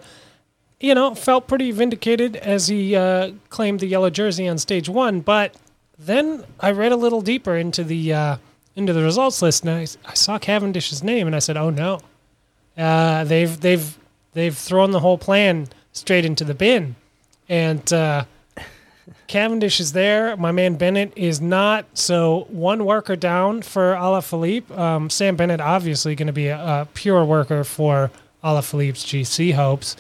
you 0.80 0.96
know 0.96 1.16
felt 1.16 1.48
pretty 1.48 1.72
vindicated 1.72 2.36
as 2.38 2.68
he 2.68 2.96
uh, 2.96 3.32
claimed 3.50 3.80
the 3.80 3.88
yellow 3.88 4.10
jersey 4.10 4.48
on 4.48 4.58
stage 4.58 4.88
one. 4.88 5.22
But 5.22 5.56
then 5.98 6.46
I 6.60 6.72
read 6.72 6.92
a 6.92 6.96
little 6.96 7.22
deeper 7.22 7.56
into 7.58 7.84
the 7.84 8.14
uh, 8.14 8.38
into 8.76 8.94
the 8.94 9.04
results 9.04 9.42
list, 9.42 9.66
and 9.66 9.72
I, 9.72 9.82
I 10.10 10.14
saw 10.14 10.38
Cavendish's 10.38 11.04
name, 11.04 11.28
and 11.28 11.36
I 11.36 11.40
said, 11.40 11.58
"Oh 11.58 11.70
no." 11.70 12.00
Uh, 12.78 13.24
they've 13.24 13.60
they've 13.60 13.98
they've 14.34 14.56
thrown 14.58 14.92
the 14.92 15.00
whole 15.00 15.18
plan 15.18 15.68
straight 15.94 16.26
into 16.26 16.46
the 16.46 16.54
bin, 16.54 16.96
and 17.50 17.92
uh, 17.92 18.26
Cavendish 19.28 19.80
is 19.80 19.92
there. 19.92 20.36
My 20.38 20.52
man 20.52 20.76
Bennett 20.76 21.14
is 21.16 21.42
not. 21.42 21.86
So 21.94 22.48
one 22.50 22.86
worker 22.86 23.16
down 23.16 23.62
for 23.62 23.94
Alaphilippe. 23.94 24.76
Um, 24.78 25.10
Sam 25.10 25.36
Bennett 25.36 25.62
obviously 25.62 26.16
going 26.16 26.28
to 26.28 26.34
be 26.34 26.48
a, 26.48 26.58
a 26.58 26.88
pure 26.94 27.26
worker 27.26 27.64
for 27.64 28.10
Alaphilippe's 28.44 29.06
GC 29.06 29.54
hopes. 29.54 29.96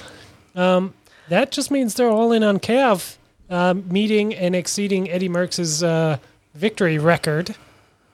Um, 0.55 0.93
that 1.29 1.51
just 1.51 1.71
means 1.71 1.93
they're 1.95 2.09
all 2.09 2.31
in 2.31 2.41
on 2.43 2.59
Cav, 2.59 3.17
uh, 3.49 3.73
meeting 3.73 4.33
and 4.33 4.55
exceeding 4.55 5.09
Eddie 5.09 5.29
Merckx's 5.29 5.83
uh, 5.83 6.17
victory 6.55 6.97
record. 6.97 7.51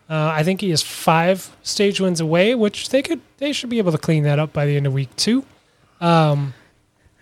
Uh, 0.09 0.32
I 0.36 0.43
think 0.43 0.61
he 0.61 0.72
is 0.72 0.82
five 0.82 1.55
stage 1.64 2.01
wins 2.01 2.20
away, 2.20 2.55
which 2.55 2.89
they 2.89 3.01
could 3.01 3.22
they 3.38 3.53
should 3.53 3.70
be 3.70 3.78
able 3.78 3.91
to 3.91 3.97
clean 3.97 4.24
that 4.24 4.39
up 4.39 4.51
by 4.51 4.66
the 4.66 4.76
end 4.76 4.88
of 4.88 4.93
week 4.93 5.16
two. 5.16 5.45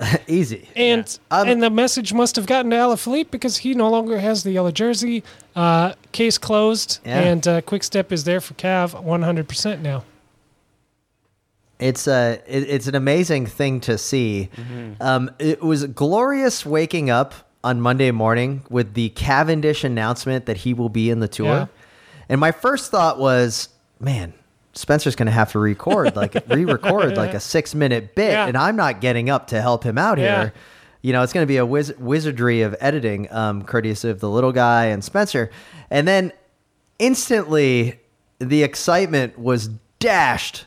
Easy. 0.28 0.68
And 0.76 1.20
Um, 1.30 1.48
and 1.48 1.62
the 1.62 1.70
message 1.70 2.14
must 2.14 2.36
have 2.36 2.46
gotten 2.48 2.72
to 2.72 2.78
Alaphilippe 2.78 3.30
because 3.32 3.58
he 3.58 3.74
no 3.74 3.90
longer 3.90 4.20
has 4.20 4.44
the 4.44 4.52
yellow 4.52 4.72
jersey. 4.72 5.24
Uh, 5.56 5.94
case 6.12 6.38
closed, 6.38 7.00
Yeah. 7.06 7.20
and 7.20 7.48
uh, 7.48 7.62
Quick 7.62 7.84
Step 7.84 8.12
is 8.12 8.24
there 8.24 8.42
for 8.42 8.54
Cav 8.56 8.94
100% 9.04 9.82
now. 9.82 10.04
It's 11.80 12.08
a 12.08 12.42
it, 12.48 12.70
it's 12.70 12.88
an 12.88 12.96
amazing 12.96 13.48
thing 13.48 13.80
to 13.82 13.98
see. 13.98 14.50
Um, 15.00 15.32
it 15.40 15.62
was 15.64 15.86
glorious 15.88 16.64
waking 16.66 17.10
up 17.10 17.34
on 17.64 17.82
Monday 17.82 18.12
morning 18.12 18.64
with 18.70 18.94
the 18.94 19.10
Cavendish 19.10 19.84
announcement 19.84 20.46
that 20.46 20.58
he 20.58 20.74
will 20.74 20.90
be 20.90 21.10
in 21.10 21.20
the 21.20 21.28
tour, 21.28 21.46
Yeah. 21.48 21.66
and 22.30 22.40
my 22.40 22.52
first 22.52 22.92
thought 22.92 23.18
was, 23.20 23.70
man, 24.00 24.34
Spencer's 24.74 25.16
going 25.16 25.26
to 25.28 25.32
have 25.32 25.52
to 25.52 25.60
record 25.60 26.16
like 26.16 26.36
re-record 26.48 27.18
like 27.18 27.34
a 27.34 27.40
six 27.40 27.76
minute 27.76 28.16
bit, 28.16 28.32
Yeah. 28.32 28.48
and 28.48 28.58
I'm 28.58 28.76
not 28.76 29.02
getting 29.02 29.30
up 29.30 29.48
to 29.48 29.62
help 29.62 29.84
him 29.84 29.98
out 29.98 30.18
Yeah. 30.18 30.42
here. 30.44 30.54
You 31.02 31.14
know, 31.14 31.24
it's 31.24 31.34
going 31.34 31.44
to 31.44 31.48
be 31.48 31.58
a 31.58 31.66
wiz- 31.66 31.94
wizardry 31.98 32.62
of 32.62 32.76
editing, 32.80 33.32
um, 33.34 33.64
courtesy 33.64 34.10
of 34.10 34.20
the 34.20 34.30
little 34.30 34.52
guy 34.52 34.86
and 34.86 35.04
Spencer, 35.04 35.50
and 35.90 36.08
then 36.08 36.32
instantly 37.00 38.00
the 38.40 38.64
excitement 38.64 39.38
was 39.38 39.68
dashed 40.00 40.66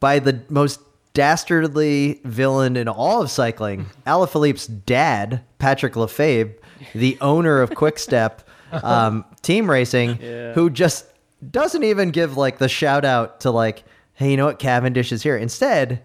by 0.00 0.18
the 0.18 0.40
most 0.48 0.80
dastardly 1.14 2.20
villain 2.24 2.76
in 2.76 2.88
all 2.88 3.22
of 3.22 3.30
cycling, 3.30 3.86
Alaphilippe's 4.06 4.66
dad, 4.66 5.42
Patrick 5.58 5.94
Lefevere, 5.94 6.54
the 6.94 7.16
owner 7.20 7.60
of 7.60 7.70
Quickstep 7.70 8.40
um, 8.72 9.24
Team 9.42 9.70
Racing, 9.70 10.18
Yeah. 10.20 10.52
who 10.52 10.70
just 10.70 11.06
doesn't 11.48 11.82
even 11.84 12.10
give 12.10 12.36
like 12.36 12.58
the 12.58 12.68
shout 12.68 13.04
out 13.04 13.40
to 13.40 13.50
like, 13.50 13.84
hey, 14.14 14.30
you 14.32 14.36
know 14.36 14.46
what, 14.46 14.58
Cavendish 14.58 15.12
is 15.12 15.22
here. 15.22 15.36
Instead, 15.36 16.02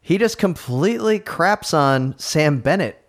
he 0.00 0.18
just 0.18 0.36
completely 0.38 1.18
craps 1.18 1.72
on 1.72 2.14
Sam 2.18 2.60
Bennett, 2.60 3.00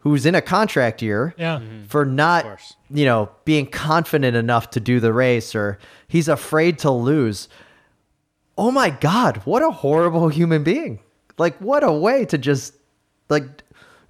who's 0.00 0.26
in 0.26 0.34
a 0.34 0.42
contract 0.42 1.00
year 1.02 1.34
Yeah. 1.38 1.58
Mm-hmm. 1.58 1.84
for 1.86 2.04
not 2.04 2.44
you 2.90 3.04
know 3.04 3.30
being 3.44 3.66
confident 3.66 4.36
enough 4.36 4.70
to 4.70 4.80
do 4.80 5.00
the 5.00 5.12
race 5.12 5.54
or 5.54 5.78
he's 6.06 6.28
afraid 6.28 6.78
to 6.80 6.90
lose 6.90 7.48
oh 8.56 8.70
my 8.70 8.88
god 8.90 9.38
what 9.44 9.62
a 9.62 9.70
horrible 9.70 10.28
human 10.28 10.62
being 10.64 11.00
like 11.36 11.56
what 11.58 11.84
a 11.84 11.92
way 11.92 12.24
to 12.24 12.38
just 12.38 12.74
like 13.28 13.44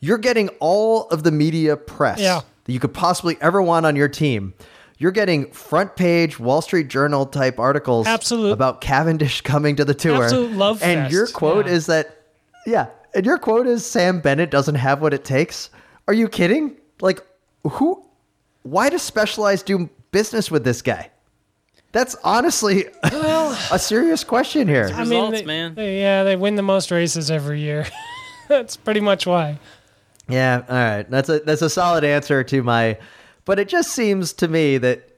you're 0.01 0.18
getting 0.18 0.49
all 0.61 1.09
of 1.09 1.22
the 1.24 1.32
media 1.32 1.76
press 1.76 2.20
Yeah. 2.20 2.40
that 2.64 2.72
you 2.72 2.78
could 2.78 2.94
possibly 2.94 3.36
ever 3.40 3.61
want 3.61 3.84
on 3.86 3.96
your 3.96 4.09
team 4.09 4.55
you're 4.99 5.12
getting 5.12 5.51
front 5.53 5.96
page 5.96 6.38
Wall 6.38 6.61
Street 6.61 6.88
Journal 6.88 7.24
type 7.26 7.59
articles 7.59 8.07
Absolute- 8.07 8.53
about 8.53 8.80
Cavendish 8.80 9.40
coming 9.40 9.76
to 9.76 9.84
the 9.84 9.94
tour. 9.94 10.24
Absolute 10.24 10.53
love 10.53 10.82
and 10.82 11.03
fest, 11.03 11.12
your 11.12 11.26
quote 11.28 11.66
yeah. 11.66 11.72
is 11.72 11.86
that 11.86 12.16
yeah, 12.66 12.86
and 13.14 13.24
your 13.24 13.38
quote 13.38 13.66
is 13.66 13.86
Sam 13.86 14.20
Bennett 14.20 14.51
doesn't 14.51 14.74
have 14.74 15.01
what 15.01 15.14
it 15.14 15.24
takes. 15.24 15.70
Are 16.07 16.14
you 16.14 16.28
kidding? 16.28 16.76
Like 17.01 17.20
who 17.64 18.05
why 18.62 18.90
does 18.90 19.03
Specialized 19.03 19.66
do 19.66 19.88
business 20.11 20.51
with 20.51 20.64
this 20.64 20.82
guy? 20.82 21.11
That's 21.92 22.16
honestly 22.22 22.86
well, 23.05 23.57
a 23.72 23.78
serious 23.78 24.24
question 24.24 24.68
here. 24.68 24.90
I 24.92 25.05
mean, 25.05 25.11
Results, 25.11 25.40
they- 25.40 25.46
man. 25.46 25.74
they- 25.74 26.01
yeah, 26.01 26.24
they 26.24 26.36
win 26.36 26.57
the 26.57 26.62
most 26.62 26.90
races 26.90 27.30
every 27.30 27.61
year. 27.61 27.86
That's 28.49 28.76
pretty 28.76 29.01
much 29.01 29.26
why. 29.26 29.59
Yeah, 30.28 30.62
all 30.68 30.74
right. 30.76 31.11
That's 31.11 31.28
a 31.30 31.38
that's 31.40 31.62
a 31.62 31.70
solid 31.70 32.05
answer 32.05 32.44
to 32.44 32.62
my 32.62 32.99
but 33.49 33.59
it 33.59 33.66
just 33.66 33.92
seems 33.94 34.34
to 34.34 34.46
me 34.46 34.76
that 34.76 35.09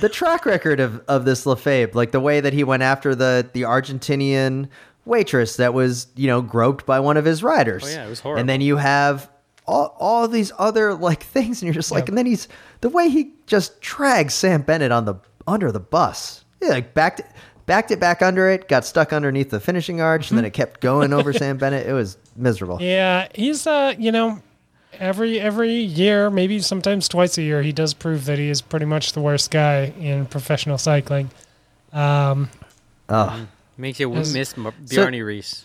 the 0.00 0.08
track 0.08 0.46
record 0.46 0.78
of, 0.78 1.02
of 1.08 1.24
this 1.24 1.44
Lefevere, 1.44 1.92
like 1.92 2.12
the 2.12 2.20
way 2.20 2.40
that 2.40 2.52
he 2.52 2.62
went 2.62 2.84
after 2.84 3.16
the 3.16 3.50
the 3.52 3.62
Argentinian 3.62 4.68
waitress 5.04 5.56
that 5.56 5.74
was, 5.74 6.06
you 6.14 6.28
know, 6.28 6.40
groped 6.40 6.86
by 6.86 7.00
one 7.00 7.16
of 7.16 7.24
his 7.24 7.42
riders. 7.42 7.82
Oh, 7.84 7.88
yeah, 7.88 8.06
it 8.06 8.08
was 8.08 8.20
horrible. 8.20 8.38
And 8.38 8.48
then 8.48 8.60
you 8.60 8.76
have 8.76 9.28
all, 9.66 9.96
all 9.98 10.28
these 10.28 10.52
other 10.56 10.94
like 10.94 11.22
things, 11.36 11.60
and 11.60 11.66
you're 11.66 11.74
just 11.74 11.90
like, 11.90 12.08
and 12.08 12.16
then 12.16 12.26
he's 12.26 12.46
the 12.80 12.88
way 12.88 13.08
he 13.08 13.32
just 13.46 13.80
drags 13.80 14.32
Sam 14.32 14.62
Bennett 14.62 14.92
on 14.92 15.04
the 15.04 15.16
under 15.48 15.72
the 15.72 15.80
bus. 15.80 16.44
Yeah, 16.62 16.68
like 16.68 16.94
backed 16.94 17.22
backed 17.66 17.90
it 17.90 17.98
back 17.98 18.22
under 18.22 18.48
it, 18.48 18.68
got 18.68 18.84
stuck 18.84 19.12
underneath 19.12 19.50
the 19.50 19.58
finishing 19.58 20.00
arch, 20.00 20.30
and 20.30 20.38
then 20.38 20.44
it 20.44 20.52
kept 20.52 20.80
going 20.80 21.12
over 21.12 21.32
Sam 21.42 21.56
Bennett. 21.56 21.88
It 21.88 21.92
was 21.92 22.18
miserable. 22.36 22.78
Yeah, 22.80 23.26
he's 23.34 23.66
uh, 23.66 23.94
you 23.98 24.12
know, 24.12 24.40
every 25.00 25.40
every 25.40 25.72
year, 25.74 26.30
maybe 26.30 26.60
sometimes 26.60 27.08
twice 27.08 27.36
a 27.38 27.42
year, 27.42 27.62
he 27.62 27.72
does 27.72 27.94
prove 27.94 28.26
that 28.26 28.38
he 28.38 28.48
is 28.50 28.60
pretty 28.62 28.86
much 28.86 29.12
the 29.12 29.20
worst 29.20 29.50
guy 29.50 29.92
in 29.98 30.26
professional 30.26 30.78
cycling. 30.78 31.30
Um, 31.92 32.50
Oh, 33.08 33.46
Make 33.76 33.98
you 33.98 34.14
As- 34.14 34.32
miss 34.32 34.56
M- 34.56 34.72
So- 34.86 35.06
Riis. 35.08 35.64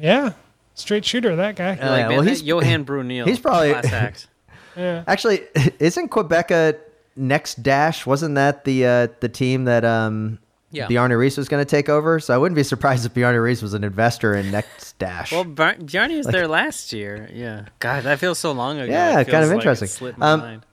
yeah, 0.00 0.32
straight 0.74 1.04
shooter, 1.04 1.36
that 1.36 1.56
guy. 1.56 1.76
Uh, 1.76 1.90
like, 1.90 2.08
well, 2.08 2.22
he's- 2.22 2.40
Johan 2.42 2.84
Bruyneel. 2.86 3.26
he's 3.26 3.38
probably- 3.40 3.72
class 3.72 3.92
act. 3.92 4.28
Yeah. 4.76 5.04
actually, 5.06 5.40
isn't 5.78 6.10
Qhubeka 6.10 6.76
next 7.16 7.62
dash? 7.62 8.04
Wasn't 8.06 8.34
that 8.36 8.64
the 8.66 8.86
uh, 8.86 9.08
the 9.20 9.28
team 9.28 9.64
that 9.64 9.84
um 9.86 10.38
Yeah. 10.76 10.88
Bjarne 10.88 11.10
Riis 11.12 11.38
was 11.38 11.48
going 11.48 11.64
to 11.64 11.68
take 11.68 11.88
over? 11.88 12.20
So 12.20 12.34
I 12.34 12.38
wouldn't 12.38 12.56
be 12.56 12.62
surprised 12.62 13.06
if 13.06 13.14
Bjarne 13.14 13.34
Riis 13.36 13.62
was 13.62 13.72
an 13.74 13.82
investor 13.82 14.34
in 14.34 14.46
NextHash. 14.52 15.32
Well, 15.32 15.44
Bar- 15.44 15.76
Bjarne 15.78 16.16
was 16.16 16.26
there 16.26 16.46
last 16.46 16.92
year. 16.92 17.30
Yeah. 17.32 17.66
God, 17.78 18.04
that 18.04 18.18
feels 18.18 18.38
so 18.38 18.52
long 18.52 18.78
ago. 18.78 18.92
Yeah, 18.92 19.24
kind 19.24 19.44
of 19.44 19.50
like 19.50 19.58
interesting. 19.64 20.14
Um, 20.20 20.40
mind. 20.40 20.66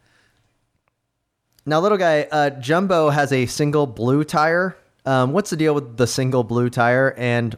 Now, 1.66 1.80
little 1.80 1.98
guy, 1.98 2.28
uh, 2.30 2.50
Jumbo 2.50 3.10
has 3.10 3.32
a 3.32 3.46
single 3.46 3.88
blue 3.88 4.26
tire. 4.26 4.76
Um, 5.06 5.32
what's 5.32 5.50
the 5.50 5.56
deal 5.56 5.74
with 5.74 5.96
the 5.96 6.08
single 6.08 6.44
blue 6.44 6.70
tire? 6.70 7.14
And 7.18 7.58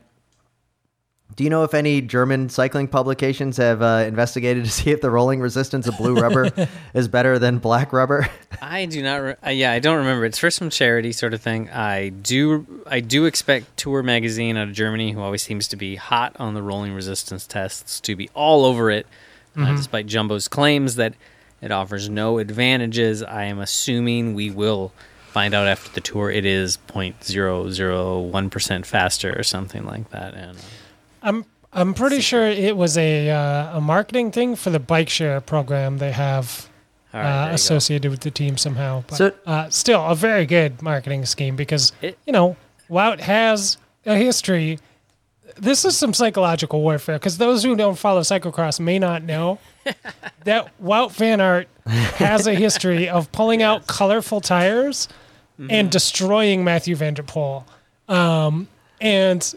do 1.35 1.43
you 1.43 1.49
know 1.49 1.63
if 1.63 1.73
any 1.73 2.01
German 2.01 2.47
cycling 2.47 2.87
publications 2.87 3.57
have 3.57 3.81
uh, 3.81 4.05
investigated 4.07 4.63
to 4.63 4.71
see 4.71 4.91
if 4.91 5.01
the 5.01 5.09
rolling 5.09 5.41
resistance 5.41 5.87
of 5.87 5.97
blue 5.97 6.15
rubber 6.15 6.51
is 6.93 7.07
better 7.07 7.37
than 7.37 7.57
black 7.57 7.91
rubber? 7.91 8.27
I 8.61 8.85
do 8.85 9.03
not. 9.03 9.15
Re- 9.17 9.35
uh, 9.45 9.49
yeah, 9.49 9.71
I 9.71 9.79
don't 9.79 9.97
remember. 9.97 10.25
It's 10.25 10.39
for 10.39 10.49
some 10.49 10.69
charity 10.69 11.11
sort 11.11 11.33
of 11.33 11.41
thing. 11.41 11.69
I 11.69 12.09
do. 12.09 12.83
I 12.87 13.01
do 13.01 13.25
expect 13.25 13.75
Tour 13.77 14.01
magazine 14.01 14.55
out 14.55 14.69
of 14.69 14.73
Germany, 14.73 15.11
who 15.11 15.21
always 15.21 15.43
seems 15.43 15.67
to 15.69 15.75
be 15.75 15.95
hot 15.95 16.35
on 16.39 16.53
the 16.53 16.61
rolling 16.61 16.93
resistance 16.93 17.45
tests, 17.45 17.99
to 18.01 18.15
be 18.15 18.29
all 18.33 18.63
over 18.65 18.89
it, 18.89 19.05
uh, 19.57 19.75
despite 19.75 20.07
Jumbo's 20.07 20.47
claims 20.47 20.95
that 20.95 21.15
it 21.61 21.71
offers 21.71 22.09
no 22.09 22.37
advantages. 22.37 23.23
I 23.23 23.43
am 23.45 23.59
assuming 23.59 24.35
we 24.35 24.51
will 24.51 24.93
find 25.27 25.53
out 25.53 25.67
after 25.67 25.91
the 25.91 26.01
tour. 26.01 26.31
It 26.31 26.45
is 26.45 26.77
0.001 26.87 28.51
percent 28.51 28.85
faster 28.85 29.37
or 29.37 29.43
something 29.43 29.85
like 29.85 30.09
that. 30.11 30.33
And 30.33 30.57
uh, 30.57 30.61
I'm 31.25 31.45
I'm 31.73 31.93
pretty 31.93 32.21
sure 32.21 32.47
it 32.47 32.77
was 32.77 32.97
a 32.97 33.29
uh, 33.29 33.77
a 33.77 33.81
marketing 33.81 34.31
thing 34.31 34.55
for 34.55 34.69
the 34.69 34.79
bike 34.79 35.09
share 35.09 35.41
program 35.41 35.97
they 35.97 36.11
have 36.13 36.69
all 37.13 37.19
right, 37.19 37.25
there 37.29 37.39
uh, 37.41 37.43
you 37.45 37.49
go. 37.51 37.55
associated 37.55 38.11
with 38.11 38.21
the 38.21 38.31
team 38.31 38.57
somehow. 38.57 39.03
But 39.07 39.15
So- 39.17 39.33
uh, 39.45 39.69
still, 39.69 40.05
a 40.05 40.15
very 40.15 40.45
good 40.45 40.81
marketing 40.81 41.25
scheme 41.25 41.55
because 41.55 41.91
It- 42.01 42.17
you 42.25 42.31
know 42.33 42.55
Wout 42.89 43.19
has 43.21 43.77
a 44.05 44.15
history. 44.15 44.79
This 45.57 45.85
is 45.85 45.95
some 45.97 46.13
psychological 46.13 46.81
warfare 46.81 47.17
because 47.17 47.37
those 47.37 47.63
who 47.63 47.75
don't 47.75 47.97
follow 47.97 48.21
cyclocross 48.21 48.79
may 48.79 48.99
not 48.99 49.23
know 49.23 49.59
that 50.43 50.67
Wout 50.83 51.11
Van 51.13 51.39
Aert 51.41 51.67
has 51.85 52.45
a 52.47 52.53
history 52.53 53.07
of 53.09 53.31
pulling 53.31 53.61
out 53.63 53.87
colorful 53.87 54.39
tires 54.41 55.07
Mm-hmm. 55.57 55.71
and 55.71 55.89
destroying 55.89 56.65
Mathieu 56.65 56.97
van 56.97 57.13
der 57.13 57.23
Poel. 57.23 57.63
Um, 58.09 58.67
and 58.99 59.55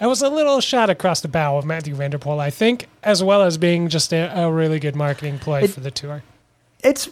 it 0.00 0.06
was 0.06 0.22
a 0.22 0.28
little 0.28 0.60
shot 0.60 0.90
across 0.90 1.20
the 1.20 1.28
bow 1.28 1.56
of 1.58 1.64
Mathieu 1.64 1.94
van 1.94 2.10
der 2.10 2.18
Poel, 2.18 2.38
I 2.38 2.50
think, 2.50 2.86
as 3.02 3.22
well 3.22 3.42
as 3.42 3.58
being 3.58 3.88
just 3.88 4.12
a, 4.12 4.40
a 4.40 4.50
really 4.52 4.78
good 4.78 4.94
marketing 4.96 5.38
ploy 5.38 5.62
It- 5.64 5.70
for 5.70 5.80
the 5.80 5.90
tour. 5.90 6.22
it's 6.82 7.08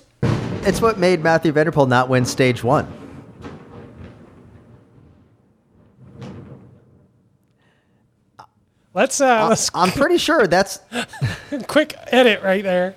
it's 0.62 0.80
what 0.80 0.98
made 0.98 1.22
Mathieu 1.22 1.52
van 1.52 1.66
der 1.66 1.72
Poel 1.72 1.88
not 1.88 2.08
win 2.08 2.24
stage 2.24 2.62
one. 2.64 2.86
Let's 8.94 9.20
uh, 9.20 9.46
let's 9.48 9.70
I'm 9.74 9.90
pretty 9.90 10.16
sure 10.16 10.46
that's 10.46 10.80
quick 11.66 11.94
edit 12.06 12.42
right 12.42 12.62
there. 12.62 12.94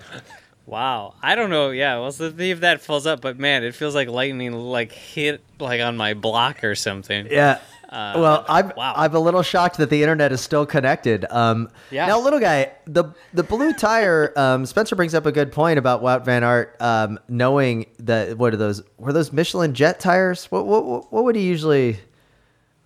Wow, 0.65 1.15
I 1.21 1.35
don't 1.35 1.49
know. 1.49 1.71
Yeah, 1.71 1.97
we'll 1.99 2.11
see 2.11 2.51
if 2.51 2.61
that 2.61 2.79
fills 2.81 3.05
up. 3.05 3.19
But 3.21 3.37
man, 3.37 3.63
it 3.63 3.75
feels 3.75 3.95
like 3.95 4.07
lightning 4.07 4.53
like 4.53 4.93
hit 4.93 5.41
like 5.59 5.81
on 5.81 5.97
my 5.97 6.13
block 6.13 6.63
or 6.63 6.75
something. 6.75 7.27
Yeah. 7.29 7.59
Uh, 7.89 8.13
well, 8.17 8.45
I'm 8.47 8.71
wow. 8.77 8.93
I'm 8.95 9.15
a 9.15 9.19
little 9.19 9.41
shocked 9.41 9.77
that 9.79 9.89
the 9.89 10.03
internet 10.03 10.31
is 10.31 10.41
still 10.41 10.65
connected. 10.65 11.25
Um, 11.31 11.69
Yeah. 11.89 12.05
Now, 12.05 12.19
little 12.19 12.39
guy, 12.39 12.71
the 12.85 13.05
the 13.33 13.41
blue 13.43 13.73
tire. 13.73 14.31
Um, 14.37 14.65
Spencer 14.67 14.95
brings 14.95 15.15
up 15.15 15.25
a 15.25 15.31
good 15.31 15.51
point 15.51 15.79
about 15.79 16.03
Wout 16.03 16.23
Van 16.23 16.43
Aert 16.43 16.75
um, 16.79 17.19
knowing 17.27 17.87
that 17.99 18.37
what 18.37 18.53
are 18.53 18.57
those? 18.57 18.83
Were 18.99 19.11
those 19.11 19.33
Michelin 19.33 19.73
Jet 19.73 19.99
tires? 19.99 20.45
What 20.51 20.65
what 20.67 21.11
what 21.11 21.23
would 21.23 21.35
he 21.35 21.41
usually 21.47 21.97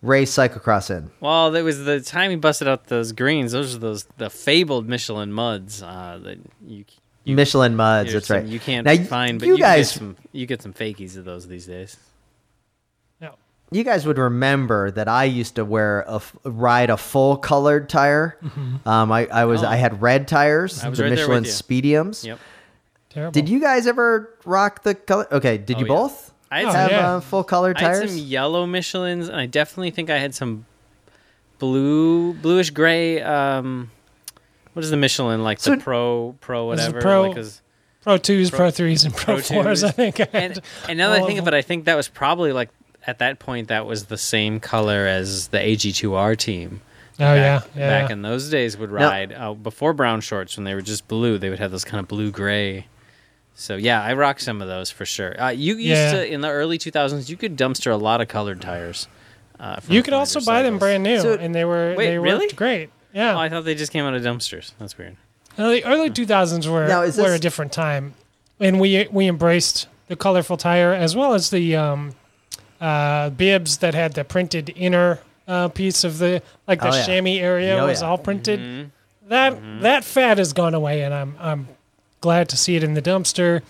race 0.01 0.31
cyclocross 0.33 0.89
in? 0.95 1.11
Well, 1.19 1.53
it 1.55 1.61
was 1.63 1.83
the 1.83 1.99
time 2.01 2.31
he 2.31 2.37
busted 2.37 2.67
out 2.67 2.87
those 2.87 3.11
greens. 3.11 3.51
Those 3.51 3.75
are 3.75 3.79
those 3.79 4.05
the 4.17 4.29
fabled 4.29 4.87
Michelin 4.87 5.31
muds 5.33 5.83
uh, 5.83 6.19
that 6.23 6.37
you. 6.65 6.85
you 7.25 7.35
Michelin 7.35 7.75
muds. 7.75 8.13
That's 8.13 8.27
some 8.27 8.37
right. 8.37 8.45
You 8.45 8.59
can't 8.59 8.85
Now, 8.85 8.95
find, 9.03 9.39
but 9.39 9.47
you 9.47 9.55
you, 9.55 9.59
guys- 9.59 9.91
get 9.91 9.99
some. 9.99 10.15
You 10.31 10.45
get 10.45 10.61
some 10.61 10.73
fakies 10.73 11.17
of 11.17 11.25
those 11.25 11.47
these 11.47 11.65
days. 11.65 11.97
No. 13.73 13.77
You 13.77 13.83
guys 13.83 14.05
would 14.05 14.17
remember 14.17 14.91
that 14.91 15.07
I 15.07 15.23
used 15.25 15.55
to 15.55 15.65
wear 15.65 16.01
a 16.07 16.15
f- 16.15 16.35
ride 16.43 16.89
a 16.89 16.97
full 16.97 17.37
colored 17.37 17.89
tire. 17.89 18.37
Um, 18.85 19.11
I, 19.11 19.25
I 19.27 19.45
was 19.45 19.63
Oh. 19.63 19.67
I 19.67 19.75
had 19.75 20.01
red 20.01 20.27
tires, 20.27 20.83
I 20.83 20.89
was 20.89 20.97
the 20.99 21.05
right 21.05 21.09
Michelin. 21.11 21.43
Speediums. 21.43 22.23
Yep. 22.25 22.39
Terrible. 23.09 23.31
Did 23.31 23.49
you 23.49 23.59
guys 23.59 23.85
ever 23.87 24.33
rock 24.45 24.83
the 24.83 24.95
color? 24.95 25.27
Okay, 25.31 25.57
did 25.57 25.77
Oh, 25.77 25.79
you 25.81 25.85
yeah. 25.85 25.89
both 25.89 26.33
I 26.49 26.59
had 26.59 26.65
some, 26.67 26.75
have 26.75 26.91
yeah. 26.91 27.13
uh, 27.15 27.19
full 27.19 27.43
colored 27.43 27.77
tires? 27.77 27.97
I 27.97 28.01
had 28.01 28.09
some 28.09 28.17
yellow 28.19 28.65
Michelins, 28.67 29.27
and 29.29 29.35
I 29.35 29.45
definitely 29.45 29.91
think 29.91 30.09
I 30.09 30.17
had 30.19 30.33
some 30.35 30.65
blue, 31.59 32.33
bluish 32.33 32.69
gray. 32.71 33.21
Um, 33.21 33.91
what 34.73 34.83
is 34.83 34.89
the 34.91 34.97
Michelin 34.97 35.43
like? 35.43 35.59
So- 35.59 35.71
the 35.71 35.77
Pro, 35.77 36.35
Pro, 36.41 36.71
This 36.71 36.81
is 36.81 36.87
whatever. 36.87 37.01
Pro- 37.01 37.21
like, 37.27 37.35
'cause- 37.35 37.59
Pro 38.03 38.17
twos, 38.17 38.49
pro, 38.51 38.69
threes, 38.69 39.05
and 39.05 39.15
pro, 39.15 39.35
Pro 39.35 39.41
fours? 39.41 39.79
twos. 39.81 39.83
I 39.85 39.91
think. 39.91 40.19
I 40.19 40.27
and, 40.33 40.53
had 40.55 40.63
and 40.89 40.97
now 40.97 41.11
that 41.11 41.21
I 41.21 41.25
think 41.25 41.39
of 41.39 41.47
of 41.47 41.53
it, 41.53 41.57
I 41.57 41.61
think 41.61 41.85
that 41.85 41.95
was 41.95 42.09
probably 42.09 42.51
like 42.51 42.69
at 43.05 43.19
that 43.19 43.39
point 43.39 43.67
that 43.67 43.85
was 43.85 44.05
the 44.05 44.17
same 44.17 44.59
color 44.59 45.05
as 45.07 45.49
the 45.49 45.57
AG2R 45.57 46.37
team. 46.37 46.81
Oh 47.19 47.35
yeah, 47.35 47.59
back, 47.59 47.67
yeah. 47.75 48.01
back 48.01 48.11
in 48.11 48.21
those 48.23 48.49
days 48.49 48.75
would 48.77 48.89
ride 48.91 49.31
uh, 49.33 49.53
before 49.53 49.93
brown 49.93 50.21
shorts 50.21 50.57
when 50.57 50.63
they 50.63 50.73
were 50.73 50.81
just 50.81 51.07
blue. 51.07 51.37
They 51.37 51.49
would 51.49 51.59
have 51.59 51.71
those 51.71 51.85
kind 51.85 51.99
of 51.99 52.07
blue 52.07 52.31
gray. 52.31 52.87
So 53.55 53.75
yeah, 53.75 54.01
I 54.01 54.13
rock 54.13 54.39
some 54.39 54.61
of 54.61 54.67
those 54.67 54.89
for 54.89 55.05
sure. 55.05 55.39
Uh, 55.39 55.49
you 55.49 55.75
used 55.75 55.89
Yeah. 55.89 56.11
to 56.13 56.25
in 56.33 56.41
the 56.41 56.49
early 56.49 56.79
2000s. 56.79 57.29
You 57.29 57.37
could 57.37 57.55
dumpster 57.55 57.91
a 57.91 57.95
lot 57.97 58.19
of 58.19 58.27
colored 58.27 58.61
tires. 58.61 59.07
Uh, 59.59 59.79
you 59.87 60.01
could 60.01 60.13
also 60.15 60.39
Flanders 60.39 60.45
buy 60.47 60.63
them 60.63 60.79
brand 60.79 61.03
new, 61.03 61.19
So- 61.19 61.33
and 61.35 61.53
they 61.53 61.63
were 61.65 61.93
Wait, 61.95 62.07
they 62.07 62.17
really? 62.17 62.47
great. 62.49 62.89
Yeah, 63.13 63.35
Oh, 63.35 63.39
I 63.39 63.47
thought 63.47 63.63
they 63.63 63.75
just 63.75 63.91
came 63.91 64.05
out 64.05 64.15
of 64.15 64.23
dumpsters. 64.23 64.71
That's 64.79 64.97
weird. 64.97 65.15
No, 65.55 65.69
the 65.69 65.85
early 65.85 66.09
2000s 66.09 66.67
were 66.67 66.87
Now, 66.87 67.03
is 67.03 67.15
were 67.15 67.31
a 67.33 67.37
different 67.39 67.71
time, 67.71 68.15
and 68.59 68.79
we 68.81 69.07
we 69.11 69.27
embraced 69.27 69.87
the 70.07 70.15
colorful 70.15 70.57
tire 70.57 70.93
as 70.93 71.15
well 71.15 71.35
as 71.35 71.51
the 71.51 71.75
um, 71.75 72.15
uh, 72.83 73.29
bibs 73.31 73.77
that 73.77 73.93
had 73.93 74.13
the 74.13 74.23
printed 74.23 74.71
inner 74.75 75.19
uh, 75.47 75.67
piece 75.69 76.03
of 76.03 76.17
the 76.19 76.41
like 76.67 76.79
the 76.81 76.89
Oh, 76.89 76.95
yeah. 76.95 77.05
chamois 77.05 77.39
area 77.39 77.77
Oh, 77.81 77.87
was 77.87 78.01
yeah. 78.01 78.07
all 78.09 78.17
printed. 78.17 78.59
Mm-hmm. 78.59 78.89
That 79.29 79.81
that 79.81 80.03
fad 80.03 80.37
has 80.37 80.51
gone 80.53 80.73
away, 80.73 81.01
and 81.03 81.13
I'm 81.13 81.35
I'm 81.39 81.67
glad 82.21 82.49
to 82.49 82.57
see 82.57 82.75
it 82.75 82.83
in 82.83 82.93
the 82.93 83.01
dumpster. 83.01 83.61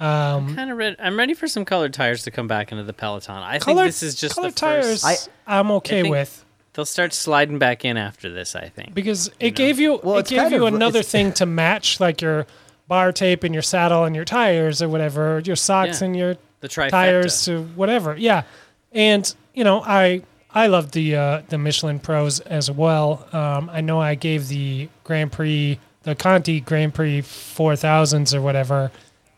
Um, 0.00 0.54
Kind 0.56 0.70
of 0.70 0.76
ready. 0.78 0.96
I'm 0.98 1.16
ready 1.16 1.34
for 1.34 1.46
some 1.46 1.64
colored 1.64 1.92
tires 1.94 2.22
to 2.24 2.30
come 2.30 2.48
back 2.48 2.72
into 2.72 2.84
the 2.84 2.92
peloton. 2.92 3.36
I 3.42 3.58
think 3.58 3.78
this 3.78 4.02
is 4.02 4.14
just 4.14 4.34
colored 4.34 4.54
the 4.54 4.60
first. 4.60 5.02
tires. 5.04 5.28
I, 5.46 5.58
am 5.60 5.70
okay 5.72 6.02
think- 6.02 6.12
with 6.12 6.44
They'll 6.72 6.84
start 6.84 7.12
sliding 7.12 7.58
back 7.60 7.84
in 7.84 7.96
after 7.96 8.28
this. 8.32 8.56
I 8.56 8.68
think. 8.68 8.94
because 8.94 9.30
it 9.38 9.52
gave 9.54 9.78
you 9.78 10.00
Well, 10.02 10.18
it 10.18 10.26
gave 10.26 10.50
you 10.50 10.66
of- 10.66 10.74
another 10.74 11.02
thing 11.02 11.32
to 11.34 11.46
match, 11.46 12.00
like 12.00 12.20
your 12.20 12.46
bar 12.88 13.12
tape 13.12 13.44
and 13.44 13.54
your 13.54 13.62
saddle 13.62 14.04
and 14.04 14.16
your 14.16 14.24
tires 14.24 14.82
or 14.82 14.88
whatever, 14.88 15.40
your 15.44 15.54
socks 15.56 16.00
Yeah. 16.00 16.06
and 16.06 16.16
your 16.16 16.36
The 16.64 16.70
trifecta. 16.70 16.90
tires 16.90 17.44
to 17.44 17.62
whatever. 17.74 18.16
Yeah, 18.16 18.44
and 18.90 19.34
you 19.52 19.64
know 19.64 19.82
I 19.84 20.22
I 20.54 20.68
love 20.68 20.92
the 20.92 21.14
uh, 21.14 21.42
the 21.50 21.58
Michelin 21.58 22.00
Pros 22.00 22.40
as 22.40 22.70
well. 22.70 23.28
Um, 23.34 23.68
I 23.70 23.82
know 23.82 24.00
I 24.00 24.14
gave 24.14 24.48
the 24.48 24.88
Grand 25.04 25.30
Prix 25.30 25.78
the 26.04 26.14
Conti 26.14 26.60
Grand 26.60 26.94
Prix 26.94 27.20
four 27.20 27.76
thousands 27.76 28.34
or 28.34 28.40
whatever 28.40 28.90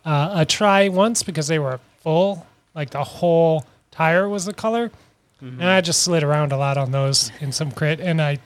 uh, 0.04 0.34
a 0.36 0.46
try 0.46 0.88
once 0.88 1.24
because 1.24 1.48
they 1.48 1.58
were 1.58 1.80
full, 1.98 2.46
like 2.76 2.90
the 2.90 3.02
whole 3.02 3.66
tire 3.90 4.28
was 4.28 4.44
the 4.44 4.54
color, 4.54 4.92
and 5.40 5.64
I 5.64 5.80
just 5.80 6.02
slid 6.02 6.22
around 6.22 6.52
a 6.52 6.56
lot 6.56 6.78
on 6.78 6.92
those 6.92 7.32
in 7.40 7.50
some 7.50 7.72
crit, 7.72 7.98
and 7.98 8.22
I 8.22 8.38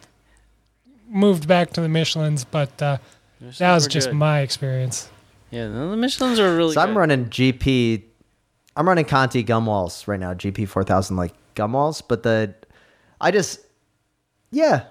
moved 1.07 1.47
back 1.47 1.75
to 1.75 1.83
the 1.83 1.89
Michelin's, 1.91 2.45
but 2.45 2.81
uh, 2.81 2.97
Those 3.43 3.59
that 3.59 3.75
was 3.75 3.89
just 3.89 4.09
good. 4.09 4.17
my 4.17 4.41
experience. 4.41 5.11
Yeah, 5.51 5.69
no, 5.69 5.91
the 5.91 5.99
Michelin's 5.99 6.41
are 6.41 6.57
really. 6.57 6.73
So 6.73 6.81
I'm 6.81 6.97
running 6.97 7.27
GP. 7.27 8.05
I'm 8.81 8.89
running 8.89 9.05
Conti 9.05 9.43
gum 9.43 9.67
walls 9.67 10.09
right 10.09 10.19
now. 10.19 10.33
GP 10.33 10.67
four 10.67 10.85
thousand 10.85 11.19
like 11.19 11.35
gum 11.55 11.75
walls, 11.75 12.01
but 12.01 12.23
the 12.23 12.55
I 13.21 13.31
just 13.31 13.61
yeah 14.53 14.87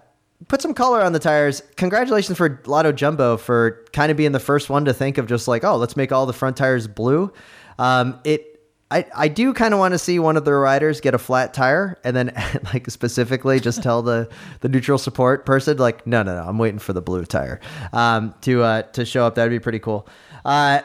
put 0.47 0.61
some 0.61 0.75
color 0.75 1.01
on 1.01 1.11
the 1.11 1.17
tires. 1.17 1.63
Congratulations 1.75 2.37
for 2.37 2.61
Lotto 2.67 2.91
Jumbo 2.91 3.35
for 3.35 3.83
kind 3.91 4.11
of 4.11 4.17
being 4.17 4.31
the 4.31 4.39
first 4.39 4.69
one 4.69 4.85
to 4.85 4.93
think 4.93 5.17
of 5.17 5.25
just 5.25 5.47
like 5.47 5.63
oh 5.63 5.75
let's 5.75 5.97
make 5.97 6.11
all 6.11 6.27
the 6.27 6.33
front 6.33 6.55
tires 6.55 6.85
blue. 6.87 7.33
Um, 7.79 8.19
it 8.25 8.61
I, 8.91 9.07
I 9.15 9.27
do 9.27 9.55
kind 9.55 9.73
of 9.73 9.79
want 9.79 9.95
to 9.95 9.97
see 9.97 10.19
one 10.19 10.37
of 10.37 10.45
the 10.45 10.53
riders 10.53 11.01
get 11.01 11.15
a 11.15 11.17
flat 11.17 11.55
tire 11.55 11.97
and 12.03 12.15
then 12.15 12.31
like 12.73 12.91
specifically 12.91 13.59
just 13.59 13.81
tell 13.81 14.03
the, 14.03 14.29
the 14.59 14.69
neutral 14.69 14.99
support 14.99 15.47
person 15.47 15.77
like 15.77 16.05
no 16.05 16.21
no 16.21 16.35
no 16.35 16.47
I'm 16.47 16.59
waiting 16.59 16.77
for 16.79 16.93
the 16.93 17.01
blue 17.01 17.25
tire 17.25 17.59
um, 17.91 18.35
to 18.41 18.61
uh, 18.61 18.81
to 18.83 19.03
show 19.03 19.25
up 19.25 19.33
that'd 19.33 19.49
be 19.49 19.57
pretty 19.57 19.79
cool. 19.79 20.07
Uh, 20.45 20.81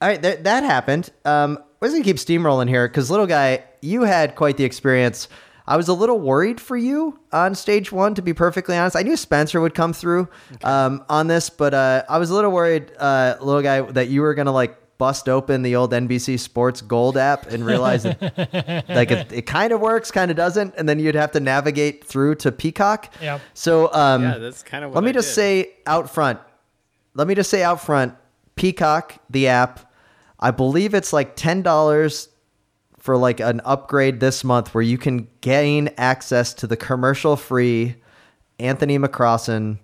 all 0.00 0.08
right, 0.08 0.22
th- 0.22 0.44
that 0.44 0.62
happened. 0.62 1.10
Um, 1.24 1.58
we're 1.80 1.88
just 1.88 1.94
gonna 1.94 2.04
keep 2.04 2.16
steamrolling 2.16 2.68
here 2.68 2.86
because 2.88 3.10
little 3.10 3.26
guy, 3.26 3.64
you 3.80 4.02
had 4.02 4.36
quite 4.36 4.56
the 4.56 4.64
experience. 4.64 5.28
I 5.66 5.76
was 5.76 5.88
a 5.88 5.94
little 5.94 6.18
worried 6.18 6.60
for 6.60 6.76
you 6.76 7.18
on 7.32 7.54
stage 7.54 7.92
one, 7.92 8.14
to 8.16 8.22
be 8.22 8.34
perfectly 8.34 8.76
honest. 8.76 8.96
I 8.96 9.02
knew 9.02 9.16
Spencer 9.16 9.60
would 9.60 9.74
come 9.74 9.92
through 9.92 10.28
um, 10.64 11.04
on 11.08 11.28
this, 11.28 11.48
but 11.48 11.72
uh, 11.74 12.02
I 12.08 12.18
was 12.18 12.30
a 12.30 12.34
little 12.34 12.50
worried, 12.50 12.90
uh, 12.98 13.36
little 13.40 13.62
guy, 13.62 13.80
that 13.82 14.08
you 14.08 14.22
were 14.22 14.34
gonna 14.34 14.52
like 14.52 14.76
bust 14.98 15.28
open 15.30 15.62
the 15.62 15.76
old 15.76 15.92
NBC 15.92 16.38
Sports 16.38 16.82
Gold 16.82 17.16
app 17.16 17.46
and 17.46 17.64
realize 17.64 18.02
that 18.02 18.20
like 18.88 19.10
it, 19.10 19.32
it 19.32 19.42
kind 19.46 19.72
of 19.72 19.80
works, 19.80 20.10
kind 20.10 20.30
of 20.30 20.36
doesn't, 20.36 20.74
and 20.76 20.88
then 20.88 20.98
you'd 20.98 21.14
have 21.14 21.32
to 21.32 21.40
navigate 21.40 22.04
through 22.04 22.34
to 22.36 22.52
Peacock. 22.52 23.10
Yep. 23.22 23.40
So 23.54 23.90
um, 23.94 24.22
Yeah, 24.22 24.38
that's 24.38 24.62
kind 24.62 24.84
of. 24.84 24.92
let 24.94 25.04
me 25.04 25.12
just 25.12 25.34
say 25.34 25.72
out 25.86 26.10
front. 26.10 26.38
Let 27.14 27.26
me 27.28 27.34
just 27.34 27.48
say 27.48 27.62
out 27.62 27.80
front. 27.80 28.14
Peacock, 28.56 29.14
the 29.30 29.48
app, 29.48 29.89
I 30.40 30.50
believe 30.50 30.94
it's 30.94 31.12
like 31.12 31.36
ten 31.36 31.62
dollars 31.62 32.28
for 32.98 33.16
like 33.16 33.40
an 33.40 33.60
upgrade 33.64 34.20
this 34.20 34.42
month, 34.44 34.74
where 34.74 34.82
you 34.82 34.98
can 34.98 35.28
gain 35.40 35.90
access 35.96 36.52
to 36.54 36.66
the 36.66 36.76
commercial-free 36.76 37.96
Anthony 38.58 38.98
McCrossan 38.98 39.78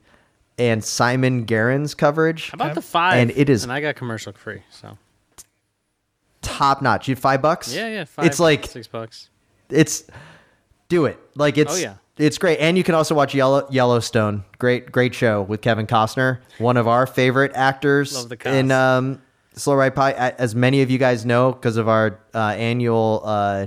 and 0.58 0.84
Simon 0.84 1.46
Gerrans 1.46 1.96
coverage. 1.96 2.50
How 2.50 2.56
about 2.56 2.74
the 2.74 2.82
five? 2.82 3.14
And 3.18 3.30
it 3.30 3.48
is- 3.48 3.62
and 3.62 3.72
I 3.72 3.80
got 3.80 3.96
commercial 3.96 4.32
free. 4.32 4.62
So 4.70 4.98
Top 6.42 6.80
notch. 6.80 7.08
You 7.08 7.16
five 7.16 7.42
bucks? 7.42 7.74
yeah, 7.74 7.88
yeah. 7.88 8.04
Five, 8.04 8.26
it's 8.26 8.38
like 8.40 8.66
six 8.66 8.86
bucks. 8.86 9.30
it's 9.70 10.04
do 10.88 11.06
it 11.06 11.18
like 11.34 11.58
it's 11.58 11.74
Oh, 11.74 11.76
yeah. 11.76 11.94
it's 12.18 12.38
great 12.38 12.58
and 12.60 12.78
you 12.78 12.84
can 12.84 12.94
also 12.94 13.14
watch 13.16 13.34
Yellow, 13.34 13.66
yellowstone 13.70 14.44
great 14.58 14.92
great 14.92 15.12
show 15.12 15.42
with 15.42 15.60
kevin 15.60 15.88
costner 15.88 16.38
one 16.58 16.76
of 16.76 16.86
our 16.86 17.08
favorite 17.08 17.50
actors 17.56 18.14
Love 18.14 18.28
the 18.28 18.56
in 18.56 18.70
um 18.70 19.20
slow 19.56 19.74
ride 19.74 19.94
pie 19.94 20.12
as 20.12 20.54
many 20.54 20.82
of 20.82 20.90
you 20.90 20.98
guys 20.98 21.24
know 21.24 21.52
because 21.52 21.76
of 21.76 21.88
our 21.88 22.20
uh, 22.34 22.38
annual 22.50 23.22
uh 23.24 23.66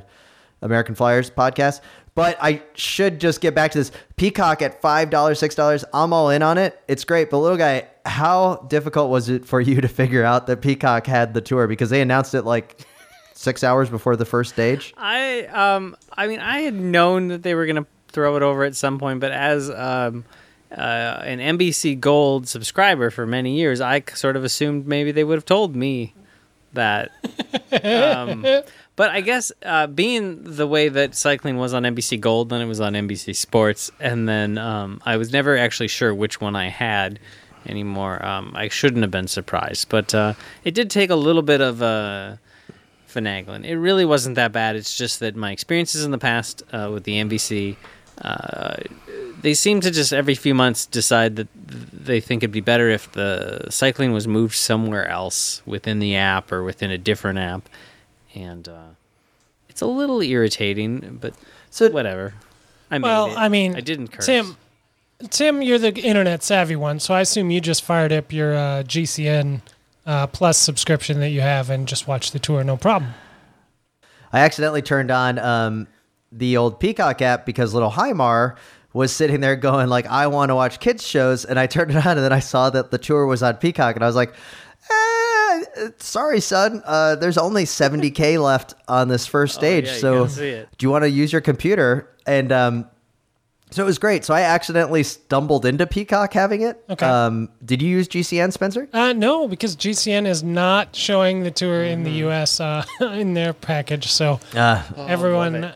american 0.61 0.95
flyers 0.95 1.29
podcast. 1.29 1.81
But 2.15 2.37
i 2.41 2.61
should 2.73 3.19
just 3.19 3.39
get 3.39 3.55
back 3.55 3.71
to 3.71 3.77
this. 3.77 3.91
Peacock 4.17 4.61
at 4.61 4.81
five 4.81 5.09
dollars 5.09 5.39
six 5.39 5.55
dollars 5.55 5.85
i'm 5.93 6.13
all 6.13 6.29
in 6.29 6.41
on 6.43 6.57
it. 6.57 6.81
It's 6.87 7.03
great. 7.03 7.29
But 7.29 7.37
little 7.39 7.57
guy 7.57 7.87
how 8.05 8.65
difficult 8.69 9.09
was 9.09 9.29
it 9.29 9.45
for 9.45 9.61
you 9.61 9.81
to 9.81 9.87
figure 9.87 10.23
out 10.23 10.47
that 10.47 10.61
peacock 10.61 11.05
had 11.05 11.33
the 11.33 11.41
tour? 11.41 11.67
Because 11.67 11.89
they 11.89 12.01
announced 12.01 12.33
it 12.33 12.43
like 12.43 12.85
six 13.33 13.63
hours 13.63 13.89
before 13.89 14.15
the 14.15 14.25
first 14.25 14.51
stage? 14.51 14.93
I 14.97 15.45
um 15.45 15.95
I 16.17 16.27
mean 16.27 16.39
I 16.39 16.59
had 16.59 16.73
known 16.73 17.29
that 17.29 17.41
they 17.43 17.55
were 17.55 17.65
gonna 17.65 17.85
throw 18.09 18.35
it 18.35 18.43
over 18.43 18.63
at 18.63 18.75
some 18.75 18.99
point, 18.99 19.21
but 19.21 19.31
as 19.31 19.69
um 19.69 20.25
uh, 20.72 21.22
an 21.24 21.39
NBC 21.57 21.99
Gold 21.99 22.47
subscriber 22.47 23.09
for 23.09 23.26
many 23.26 23.55
years, 23.57 23.82
I 23.82 24.03
sort 24.13 24.36
of 24.36 24.43
assumed 24.43 24.88
maybe 24.88 25.11
they 25.11 25.24
would 25.24 25.36
have 25.36 25.45
told 25.45 25.76
me 25.76 26.13
that. 26.74 27.11
um, 27.84 28.45
but 28.95 29.09
I 29.09 29.22
guess 29.22 29.51
uh, 29.63 29.88
being 29.88 30.43
the 30.43 30.67
way 30.67 30.89
that 30.89 31.15
cycling 31.15 31.57
was 31.57 31.74
on 31.74 31.84
NBC 31.84 32.20
Gold, 32.20 32.49
then 32.49 32.61
it 32.61 32.65
was 32.65 32.80
on 32.80 32.93
NBC 32.93 33.36
Sports, 33.36 33.91
and 33.99 34.28
then 34.30 34.57
um, 34.57 35.01
I 35.05 35.17
was 35.17 35.32
never 35.32 35.57
actually 35.57 35.88
sure 35.88 36.13
which 36.13 36.39
one 36.39 36.55
I 36.55 36.70
had 36.70 37.20
anymore. 37.65 38.24
Um, 38.24 38.51
I 38.55 38.67
shouldn't 38.67 39.01
have 39.01 39.11
been 39.11 39.28
surprised, 39.28 39.89
but 39.89 40.13
uh, 40.13 40.34
it 40.63 40.74
did 40.74 40.89
take 40.89 41.09
a 41.09 41.15
little 41.15 41.41
bit 41.41 41.61
of 41.61 41.82
Uh, 41.82 42.36
finagling. 43.09 43.65
It 43.65 43.78
really 43.78 44.05
wasn't 44.05 44.36
that 44.36 44.51
bad. 44.51 44.76
It's 44.76 44.95
just 44.95 45.20
that 45.20 45.36
my 45.36 45.51
experiences 45.51 46.03
in 46.05 46.11
the 46.11 46.17
past 46.17 46.61
uh, 46.72 46.89
with 46.93 47.03
the 47.03 47.13
NBC, 47.13 47.76
uh, 48.22 48.76
they 49.41 49.53
seem 49.53 49.80
to 49.82 49.91
just 49.91 50.11
every 50.13 50.36
few 50.36 50.53
months 50.53 50.86
decide 50.86 51.36
that 51.38 51.47
they 51.55 52.20
think 52.20 52.43
it'd 52.43 52.51
be 52.51 52.59
better 52.61 52.89
if 52.89 53.11
the 53.13 53.67
cycling 53.70 54.11
was 54.11 54.28
moved 54.28 54.55
somewhere 54.55 55.07
else 55.07 55.61
within 55.65 55.99
the 55.99 56.15
app 56.15 56.51
or 56.51 56.63
within 56.63 56.91
a 56.91 56.97
different 56.97 57.39
app, 57.39 57.70
and 58.36 58.67
uh, 58.67 58.88
it's 59.70 59.82
a 59.82 59.86
little 59.88 60.22
irritating. 60.22 61.17
But 61.22 61.34
So- 61.70 61.89
whatever. 61.89 62.34
I 62.91 62.97
made 62.97 63.03
Well, 63.07 63.28
it. 63.28 63.38
I 63.38 63.49
mean, 63.49 63.76
I 63.76 63.82
didn't 63.82 64.07
curse. 64.07 64.26
Tim, 64.26 64.57
Tim, 65.30 65.61
you're 65.61 65.78
the 65.78 65.93
internet 65.93 66.41
savvy 66.41 66.76
one, 66.76 66.99
so 66.99 67.13
I 67.13 67.22
assume 67.22 67.51
you 67.51 67.61
just 67.61 67.84
fired 67.84 68.11
up 68.11 68.34
your 68.34 68.55
uh, 68.55 68.84
GCN 68.84 69.61
uh, 70.07 70.26
Plus 70.28 70.57
subscription 70.57 71.20
that 71.20 71.30
you 71.30 71.41
have 71.41 71.70
and 71.70 71.88
just 71.88 72.07
watched 72.07 72.34
the 72.34 72.39
tour, 72.39 72.63
no 72.63 72.78
problem. 72.78 73.13
I 74.34 74.39
accidentally 74.39 74.82
turned 74.82 75.11
on 75.11 75.38
um, 75.38 75.88
the 76.32 76.57
old 76.57 76.80
Peacock 76.80 77.21
app 77.21 77.45
because 77.45 77.73
little 77.73 77.91
Hymar 77.91 78.55
was 78.93 79.11
sitting 79.11 79.39
there 79.41 79.55
going 79.55 79.88
like, 79.89 80.05
"I 80.07 80.27
want 80.27 80.49
to 80.49 80.55
watch 80.55 80.80
kids 80.80 81.05
shows," 81.05 81.45
and 81.45 81.59
I 81.59 81.67
turned 81.67 81.91
it 81.91 81.97
on, 82.05 82.17
and 82.17 82.23
then 82.25 82.34
I 82.34 82.39
saw 82.39 82.69
that 82.69 82.91
the 82.91 82.97
tour 82.97 83.25
was 83.25 83.41
on 83.43 83.55
Peacock, 83.57 83.95
and 83.95 84.03
I 84.03 84.07
was 84.07 84.15
like, 84.15 84.34
eh, 84.89 85.63
"Sorry, 85.99 86.39
son, 86.39 86.82
uh, 86.86 87.15
there's 87.15 87.38
only 87.38 87.65
70k 87.65 88.38
left 88.43 88.73
on 88.88 89.07
this 89.07 89.25
first 89.25 89.55
stage, 89.55 89.88
Oh, 89.88 89.91
yeah, 89.91 89.97
so 89.99 90.19
gotta 90.23 90.30
see 90.32 90.49
it. 90.49 90.69
do 90.77 90.86
you 90.86 90.89
want 90.91 91.03
to 91.03 91.09
use 91.09 91.32
your 91.32 91.41
computer?" 91.41 92.09
And 92.25 92.51
um, 92.51 92.86
so 93.71 93.84
it 93.84 93.86
was 93.86 93.99
great. 93.99 94.25
So 94.25 94.34
I 94.34 94.41
accidentally 94.41 95.03
stumbled 95.03 95.65
into 95.65 95.86
Peacock 95.88 96.34
having 96.34 96.61
it. 96.61 96.84
Okay. 96.89 97.05
Um, 97.05 97.49
did 97.63 97.82
you 97.82 97.89
use 97.89 98.07
GCN, 98.07 98.51
Spencer? 98.51 98.88
Uh, 98.93 99.13
no, 99.13 99.47
because 99.47 99.75
GCN 99.75 100.25
is 100.27 100.41
not 100.43 100.95
showing 100.95 101.43
the 101.43 101.51
tour 101.51 101.84
in 101.84 101.99
Mm-hmm. 101.99 102.03
the 102.05 102.11
U.S. 102.25 102.59
Uh, 102.59 102.84
in 103.01 103.34
their 103.36 103.53
package, 103.53 104.07
so 104.11 104.39
Uh, 104.55 104.84
everyone, 104.97 105.73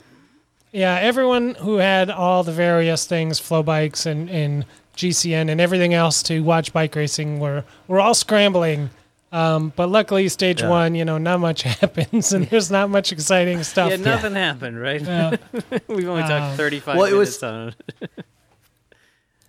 yeah, 0.74 0.96
everyone 1.00 1.56
who 1.56 1.78
had 1.78 2.10
all 2.10 2.44
the 2.44 2.52
various 2.52 3.06
things, 3.06 3.40
flow 3.40 3.64
bikes 3.64 4.06
and, 4.06 4.30
and 4.30 4.66
GCN 4.98 5.50
and 5.50 5.62
everything 5.62 5.94
else 5.94 6.22
to 6.24 6.42
watch 6.44 6.74
bike 6.74 6.96
racing, 6.96 7.40
were 7.40 7.64
were 7.88 8.00
all 8.02 8.14
scrambling. 8.14 8.90
Um, 9.32 9.74
but 9.76 9.88
luckily, 9.90 10.30
stage 10.30 10.62
Yeah. 10.62 10.70
one, 10.70 10.94
you 10.94 11.06
know, 11.06 11.18
not 11.18 11.40
much 11.40 11.62
happens, 11.82 12.34
and 12.34 12.46
there's 12.50 12.70
not 12.70 12.90
much 12.92 13.12
exciting 13.12 13.64
stuff. 13.64 13.90
yeah, 13.90 13.96
nothing 13.96 14.34
happened, 14.36 14.80
right? 14.80 15.02
Yeah. 15.02 15.38
We've 15.88 16.08
only 16.10 16.22
Um, 16.24 16.30
talked 16.30 16.58
35 16.58 16.96
well, 16.98 17.06
it 17.06 17.12
minutes 17.14 17.42
was- 17.42 17.44
on 17.44 17.74
it. 18.02 18.10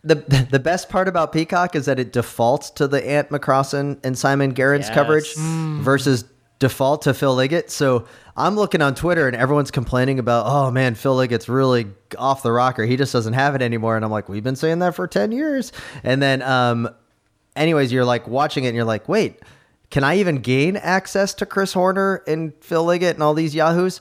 the 0.05 0.47
the 0.51 0.59
best 0.59 0.89
part 0.91 1.09
about 1.09 1.33
Peacock 1.33 1.75
is 1.75 1.87
that 1.87 1.99
it 1.99 2.13
defaults 2.13 2.71
to 2.71 2.87
the 2.87 3.07
Ant 3.07 3.31
McCrossan 3.31 3.99
and 4.05 4.19
Simon 4.19 4.55
Gerrans 4.55 4.87
Yes. 4.87 4.95
coverage 4.95 5.35
Mm. 5.35 5.81
versus 5.81 6.25
default 6.59 7.03
to 7.03 7.15
Phil 7.15 7.35
Liggett. 7.35 7.71
So 7.71 8.07
I'm 8.37 8.57
looking 8.57 8.81
on 8.81 8.95
Twitter 8.95 9.27
and 9.27 9.37
everyone's 9.37 9.71
complaining 9.71 10.19
about, 10.19 10.47
oh 10.47 10.71
man, 10.71 10.95
Phil 10.95 11.15
Liggett's 11.17 11.49
really 11.49 11.87
off 12.17 12.43
the 12.43 12.53
rocker. 12.53 12.85
He 12.85 12.97
just 12.97 13.13
doesn't 13.13 13.33
have 13.35 13.55
it 13.55 13.63
anymore. 13.63 13.97
And 13.97 14.05
I'm 14.05 14.11
like, 14.11 14.29
we've 14.29 14.43
been 14.45 14.57
saying 14.57 14.79
that 14.81 14.95
for 14.95 15.07
10 15.07 15.33
years. 15.33 15.73
And 16.03 16.23
then, 16.23 16.43
um, 16.43 16.89
anyways, 17.57 17.93
you're 17.93 18.05
like 18.05 18.27
watching 18.29 18.65
it 18.65 18.69
and 18.69 18.77
you're 18.77 18.85
like, 18.85 19.09
wait, 19.09 19.41
can 19.91 20.05
I 20.05 20.19
even 20.19 20.37
gain 20.37 20.77
access 20.77 21.35
to 21.35 21.47
Chris 21.47 21.73
Horner 21.73 22.23
and 22.27 22.53
Phil 22.61 22.85
Liggett 22.85 23.15
and 23.15 23.23
all 23.23 23.35
these 23.35 23.55
Yahoos? 23.55 24.01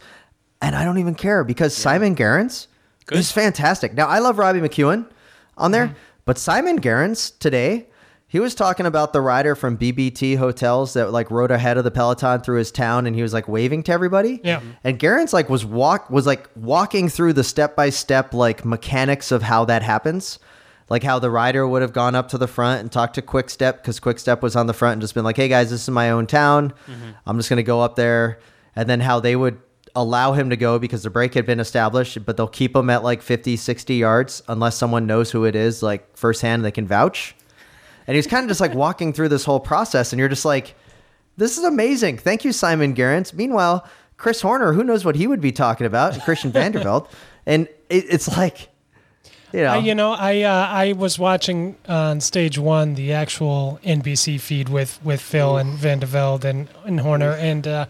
And 0.62 0.76
I 0.76 0.86
don't 0.86 0.98
even 1.00 1.16
care 1.16 1.44
because 1.44 1.76
Simon 1.76 2.16
Gerrans 2.16 2.68
Good. 3.08 3.18
is 3.18 3.32
fantastic. 3.32 3.94
Now, 3.94 4.08
I 4.08 4.20
love 4.20 4.38
Robbie 4.40 4.62
McEwen 4.62 5.06
on 5.58 5.72
there, 5.72 5.88
Mm-hmm. 5.88 5.98
but 6.26 6.38
Simon 6.38 6.80
Gerrans 6.80 7.38
today, 7.38 7.88
he 8.34 8.40
was 8.40 8.56
talking 8.56 8.88
about 8.88 9.14
the 9.14 9.22
rider 9.22 9.54
from 9.54 9.78
BBT 9.78 10.38
Hotels 10.38 10.94
that 10.94 11.12
like 11.12 11.30
rode 11.30 11.52
ahead 11.52 11.78
of 11.78 11.84
the 11.84 11.92
peloton 11.92 12.42
through 12.42 12.58
his 12.58 12.72
town, 12.72 13.06
and 13.06 13.16
he 13.16 13.22
was 13.22 13.32
like 13.32 13.48
waving 13.48 13.84
to 13.84 13.92
everybody. 13.92 14.42
Yeah. 14.44 14.60
and 14.84 15.00
Gerrans 15.00 15.34
like 15.34 15.52
was 15.52 15.64
walk 15.64 16.10
was 16.10 16.26
like 16.26 16.50
walking 16.56 17.10
through 17.10 17.34
the 17.34 17.44
step 17.44 17.76
by 17.76 17.92
step 17.92 18.34
like 18.34 18.66
mechanics 18.66 19.32
of 19.32 19.44
how 19.44 19.66
that 19.66 19.84
happens. 19.84 20.40
Like 20.90 21.04
how 21.04 21.20
the 21.20 21.30
rider 21.30 21.68
would 21.68 21.84
have 21.84 21.94
gone 21.94 22.16
up 22.16 22.30
to 22.30 22.40
the 22.40 22.48
front 22.48 22.82
and 22.82 22.92
talked 22.92 23.14
to 23.16 23.22
Quick 23.22 23.52
Step 23.52 23.84
because 23.84 24.00
Quick 24.00 24.18
Step 24.18 24.42
was 24.42 24.56
on 24.56 24.66
the 24.66 24.74
front 24.74 24.94
and 24.94 25.02
just 25.02 25.14
been 25.14 25.24
like, 25.24 25.38
"Hey 25.38 25.48
guys, 25.48 25.70
this 25.70 25.84
is 25.84 25.90
my 25.92 26.10
own 26.10 26.26
town. 26.26 26.74
Mm-hmm. 26.88 27.12
I'm 27.28 27.38
just 27.38 27.50
gonna 27.50 27.62
go 27.62 27.82
up 27.82 27.96
there," 27.96 28.40
and 28.76 28.90
then 28.90 29.00
how 29.00 29.20
they 29.20 29.36
would 29.36 29.60
allow 29.96 30.34
him 30.34 30.50
to 30.50 30.58
go 30.58 30.80
because 30.80 31.04
the 31.04 31.12
break 31.12 31.36
had 31.36 31.46
been 31.46 31.60
established, 31.60 32.26
but 32.26 32.36
they'll 32.36 32.48
keep 32.48 32.76
him 32.76 32.90
at 32.90 33.04
like 33.04 33.22
50, 33.22 33.58
60 33.58 33.94
yards 33.94 34.42
unless 34.48 34.76
someone 34.76 35.06
knows 35.06 35.30
who 35.30 35.46
it 35.46 35.56
is, 35.56 35.84
like 35.84 36.18
firsthand, 36.18 36.66
they 36.66 36.72
can 36.72 36.88
vouch. 36.88 37.36
And 38.08 38.16
he's 38.16 38.28
kind 38.28 38.44
of 38.44 38.50
just 38.50 38.62
like 38.62 38.74
walking 38.74 39.14
through 39.14 39.30
this 39.30 39.46
whole 39.46 39.60
process, 39.60 40.14
and 40.14 40.20
you're 40.20 40.30
just 40.30 40.46
like, 40.46 40.76
this 41.38 41.58
is 41.58 41.64
amazing. 41.64 42.18
Thank 42.18 42.46
you, 42.46 42.52
Simon 42.52 42.94
Garrett. 42.94 43.34
Meanwhile, 43.34 43.88
Chris 44.18 44.42
Horner, 44.42 44.74
who 44.74 44.84
knows 44.84 45.04
what 45.04 45.16
he 45.16 45.28
would 45.28 45.42
be 45.42 45.52
talking 45.52 45.88
about, 45.88 46.20
Christian 46.22 46.52
Vande 46.54 46.82
Velde. 46.82 47.08
And 47.46 47.68
it, 47.90 48.06
it's 48.10 48.38
like, 48.38 48.70
you 49.52 49.62
know, 49.62 49.74
I, 49.74 49.78
you 49.78 49.94
know, 49.96 50.14
I 50.14 50.42
uh, 50.42 50.68
I 50.68 50.94
was 50.94 51.20
watching 51.20 51.76
on 51.88 52.22
stage 52.22 52.58
one 52.58 52.96
the 52.96 53.14
actual 53.14 53.80
NBC 53.84 54.40
feed 54.40 54.68
with 54.70 55.00
with 55.04 55.22
Phil 55.22 55.58
and 55.58 55.78
Vande 55.78 56.06
Velde 56.06 56.46
and, 56.46 56.68
and 56.86 57.00
Horner, 57.00 57.34
and 57.34 57.68
uh, 57.68 57.86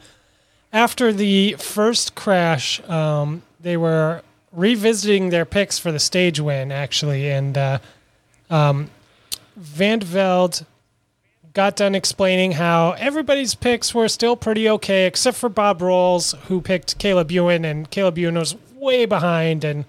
after 0.74 1.14
the 1.14 1.54
first 1.60 2.16
crash, 2.16 2.82
um, 2.90 3.44
they 3.62 3.78
were 3.78 4.24
revisiting 4.52 5.30
their 5.30 5.46
picks 5.46 5.80
for 5.80 5.92
the 5.92 6.00
stage 6.00 6.40
win 6.40 6.72
actually, 6.72 7.30
and 7.30 7.58
uh, 7.58 7.80
um, 8.50 8.90
Vande 9.60 10.04
Velde 10.04 10.66
got 11.54 11.76
done 11.76 11.94
explaining 11.96 12.54
how 12.54 12.92
everybody's 12.94 13.54
picks 13.56 13.94
were 13.94 14.08
still 14.08 14.36
pretty 14.36 14.68
okay, 14.70 15.06
except 15.06 15.38
for 15.38 15.50
Bob 15.50 15.82
Rolls, 15.82 16.34
who 16.48 16.62
picked 16.62 16.98
Caleb 16.98 17.32
Ewan, 17.32 17.64
and 17.64 17.90
Caleb 17.92 18.18
Ewan 18.18 18.36
was 18.36 18.56
way 18.76 19.06
behind 19.06 19.64
and 19.64 19.86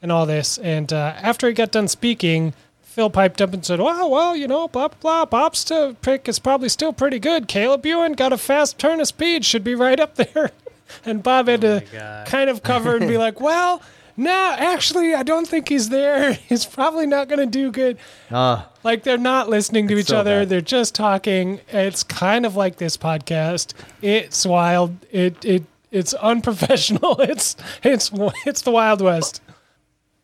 and 0.00 0.12
all 0.12 0.26
this. 0.26 0.58
And 0.58 0.92
uh, 0.92 1.14
after 1.16 1.48
he 1.48 1.54
got 1.54 1.72
done 1.72 1.88
speaking, 1.88 2.54
Phil 2.82 3.10
piped 3.10 3.42
up 3.42 3.52
and 3.52 3.64
said, 3.66 3.80
"Well, 3.80 4.08
well, 4.10 4.36
you 4.36 4.46
know, 4.46 4.68
blah 4.68 4.88
blah. 4.88 5.24
Bob's 5.24 5.58
still 5.58 5.94
pick 5.94 6.28
is 6.28 6.38
probably 6.38 6.68
still 6.68 6.92
pretty 6.92 7.18
good. 7.18 7.48
Caleb 7.48 7.84
Ewan 7.84 8.12
got 8.12 8.32
a 8.32 8.38
fast 8.38 8.78
turn 8.78 9.00
of 9.00 9.08
speed, 9.08 9.44
should 9.44 9.64
be 9.64 9.74
right 9.74 9.98
up 10.00 10.14
there." 10.14 10.52
And 11.04 11.22
Bob 11.22 11.48
had 11.48 11.62
Oh 11.66 11.80
to 11.80 11.86
God. 11.92 12.26
kind 12.28 12.48
of 12.48 12.62
cover 12.62 12.96
and 12.96 13.06
be 13.06 13.18
like, 13.26 13.40
"Well." 13.42 13.82
No, 14.18 14.54
actually, 14.58 15.14
I 15.14 15.22
don't 15.22 15.46
think 15.46 15.68
he's 15.68 15.88
there. 15.90 16.32
He's 16.48 16.66
probably 16.66 17.06
not 17.06 17.28
going 17.28 17.38
to 17.38 17.46
do 17.46 17.70
good. 17.70 17.98
uh, 18.32 18.64
Like 18.82 19.04
they're 19.04 19.16
not 19.16 19.48
listening 19.48 19.86
to 19.88 19.96
each 19.96 20.08
so 20.08 20.18
other. 20.18 20.40
bad. 20.40 20.48
They're 20.48 20.60
just 20.60 20.94
talking. 20.94 21.60
It's 21.68 22.02
kind 22.02 22.44
of 22.44 22.56
like 22.56 22.76
this 22.76 22.96
podcast. 22.96 23.74
It's 24.02 24.44
wild. 24.44 24.96
It 25.12 25.44
it 25.44 25.62
it's 25.92 26.14
unprofessional. 26.14 27.16
It's 27.20 27.56
it's 27.84 28.10
it's 28.44 28.62
the 28.62 28.72
Wild 28.72 29.00
West. 29.00 29.40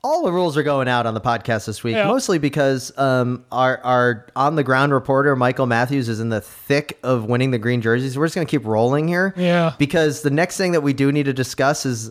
all 0.03 0.25
the 0.25 0.33
rules 0.33 0.57
are 0.57 0.63
going 0.65 0.89
out 0.89 1.07
on 1.07 1.15
the 1.15 1.21
podcast 1.21 1.65
this 1.67 1.83
week, 1.85 1.95
Yeah. 1.97 2.09
mostly 2.09 2.39
because 2.39 2.93
um, 2.99 3.45
our 3.53 3.79
our 3.85 4.27
on 4.35 4.57
the 4.57 4.65
ground 4.65 4.93
reporter 4.93 5.37
Michael 5.37 5.67
Matthews 5.67 6.09
is 6.09 6.19
in 6.21 6.29
the 6.31 6.41
thick 6.41 6.99
of 7.05 7.27
winning 7.27 7.53
the 7.53 7.59
green 7.59 7.81
jerseys. 7.81 8.19
We're 8.19 8.27
just 8.27 8.35
gonna 8.35 8.45
keep 8.47 8.67
rolling 8.67 9.07
here, 9.09 9.33
Yeah. 9.37 9.75
Because 9.79 10.23
the 10.23 10.31
next 10.31 10.57
thing 10.57 10.73
that 10.73 10.83
we 10.83 10.93
do 10.93 11.13
need 11.13 11.27
to 11.27 11.33
discuss 11.33 11.87
is 11.87 12.11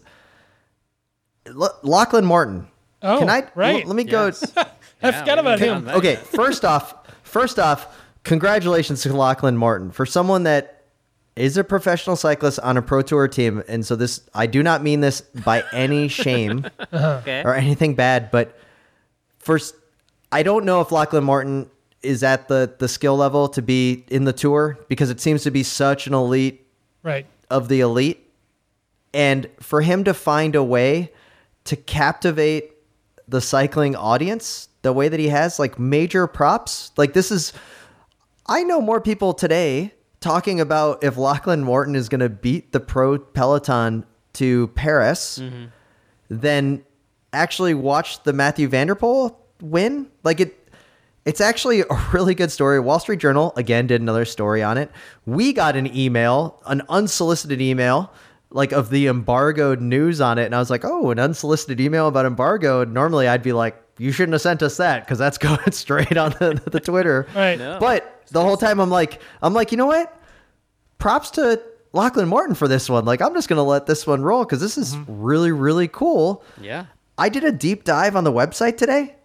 Lachlan 1.83 2.25
Morton. 2.25 2.67
Oh, 3.01 3.19
Can 3.19 3.29
I? 3.29 3.47
right. 3.55 3.83
l- 3.83 3.87
let 3.87 3.95
me 3.95 4.03
go. 4.03 4.27
Yes. 4.27 4.51
I 4.57 4.65
Yeah, 5.01 5.19
forgot 5.19 5.39
about 5.39 5.59
can 5.59 5.87
him. 5.87 5.89
Okay, 5.89 6.15
first 6.15 6.63
off, 6.63 6.95
first 7.23 7.59
off, 7.59 7.87
congratulations 8.23 9.01
to 9.03 9.13
Lachlan 9.15 9.57
Morton 9.57 9.91
for 9.91 10.05
someone 10.05 10.43
that 10.43 10.83
is 11.35 11.57
a 11.57 11.63
professional 11.63 12.15
cyclist 12.15 12.59
on 12.59 12.77
a 12.77 12.81
pro 12.81 13.01
tour 13.01 13.27
team. 13.27 13.63
And 13.67 13.85
so 13.85 13.95
this, 13.95 14.21
I 14.33 14.45
do 14.45 14.63
not 14.63 14.81
mean 14.83 15.01
this 15.01 15.21
by 15.21 15.63
any 15.73 16.07
shame 16.23 16.65
Okay. 16.93 17.41
or 17.43 17.53
anything 17.55 17.95
bad, 17.95 18.31
but 18.31 18.57
first, 19.39 19.75
I 20.31 20.43
don't 20.43 20.63
know 20.63 20.79
if 20.81 20.91
Lachlan 20.91 21.23
Morton 21.23 21.69
is 22.01 22.21
at 22.23 22.47
the 22.49 22.73
the 22.79 22.87
skill 22.87 23.15
level 23.15 23.47
to 23.47 23.61
be 23.61 24.03
in 24.09 24.25
the 24.25 24.33
tour 24.33 24.77
because 24.89 25.09
it 25.09 25.21
seems 25.21 25.43
to 25.43 25.51
be 25.51 25.63
such 25.63 26.05
an 26.07 26.13
elite 26.13 26.65
Right. 27.01 27.25
of 27.49 27.67
the 27.67 27.79
elite. 27.81 28.29
And 29.13 29.47
for 29.59 29.81
him 29.81 30.03
to 30.05 30.13
find 30.13 30.55
a 30.55 30.63
way 30.63 31.11
to 31.65 31.75
captivate 31.75 32.71
the 33.27 33.41
cycling 33.41 33.95
audience 33.95 34.69
the 34.81 34.93
way 34.93 35.07
that 35.07 35.19
he 35.19 35.29
has, 35.29 35.59
like 35.59 35.79
major 35.79 36.27
props, 36.27 36.91
like 36.97 37.13
this 37.13 37.31
is, 37.31 37.53
I 38.47 38.63
know 38.63 38.81
more 38.81 38.99
people 38.99 39.33
today 39.33 39.93
talking 40.19 40.59
about 40.59 41.03
if 41.03 41.17
Lachlan 41.17 41.63
Morton 41.63 41.95
is 41.95 42.09
going 42.09 42.19
to 42.19 42.29
beat 42.29 42.71
the 42.71 42.79
pro 42.79 43.17
peloton 43.17 44.05
to 44.33 44.67
Paris 44.69 45.39
mm-hmm. 45.39 45.65
than 46.29 46.83
actually 47.31 47.73
watch 47.73 48.23
the 48.23 48.33
Mathieu 48.33 48.67
van 48.67 48.87
der 48.87 48.95
Poel 48.95 49.35
win. 49.61 50.07
Like 50.23 50.39
it, 50.39 50.69
it's 51.25 51.41
actually 51.41 51.81
a 51.81 52.09
really 52.11 52.35
good 52.35 52.51
story. 52.51 52.79
Wall 52.79 52.99
Street 52.99 53.19
Journal 53.19 53.53
again 53.55 53.87
did 53.87 54.01
another 54.01 54.25
story 54.25 54.61
on 54.61 54.77
it. 54.77 54.91
We 55.25 55.53
got 55.53 55.75
an 55.75 55.95
email, 55.95 56.61
an 56.65 56.81
unsolicited 56.89 57.61
email, 57.61 58.11
like 58.53 58.71
of 58.71 58.89
the 58.89 59.07
embargoed 59.07 59.81
news 59.81 60.21
on 60.21 60.37
it, 60.37 60.45
and 60.45 60.55
I 60.55 60.59
was 60.59 60.69
like, 60.69 60.85
"Oh, 60.85 61.11
an 61.11 61.19
unsolicited 61.19 61.81
email 61.81 62.07
about 62.07 62.25
embargo." 62.25 62.81
And 62.81 62.93
normally, 62.93 63.27
I'd 63.27 63.43
be 63.43 63.51
like, 63.51 63.75
"You 63.97 64.11
shouldn't 64.11 64.33
have 64.33 64.41
sent 64.41 64.63
us 64.63 64.77
that 64.77 65.03
because 65.03 65.17
that's 65.17 65.37
going 65.39 65.71
straight 65.71 66.15
on 66.15 66.31
the, 66.39 66.61
the 66.71 66.79
Twitter." 66.79 67.27
Right. 67.35 67.57
No. 67.57 67.77
But 67.79 68.23
the 68.31 68.41
whole 68.41 68.57
time, 68.57 68.79
I'm 68.79 68.89
like, 68.89 69.21
I'm 69.41 69.53
like, 69.53 69.71
you 69.71 69.77
know 69.77 69.87
what? 69.87 70.17
Props 70.99 71.31
to 71.31 71.61
Lachlan 71.91 72.29
Morton 72.29 72.55
for 72.55 72.67
this 72.67 72.89
one. 72.89 73.05
Like, 73.05 73.21
I'm 73.21 73.33
just 73.33 73.49
gonna 73.49 73.63
let 73.63 73.87
this 73.87 74.07
one 74.07 74.21
roll 74.21 74.45
because 74.45 74.61
this 74.61 74.77
is 74.77 74.95
mm-hmm. 74.95 75.21
really, 75.21 75.51
really 75.51 75.87
cool. 75.87 76.43
Yeah. 76.61 76.85
I 77.17 77.29
did 77.29 77.43
a 77.43 77.51
deep 77.51 77.83
dive 77.83 78.15
on 78.15 78.23
the 78.23 78.31
website 78.31 78.77
today. 78.77 79.15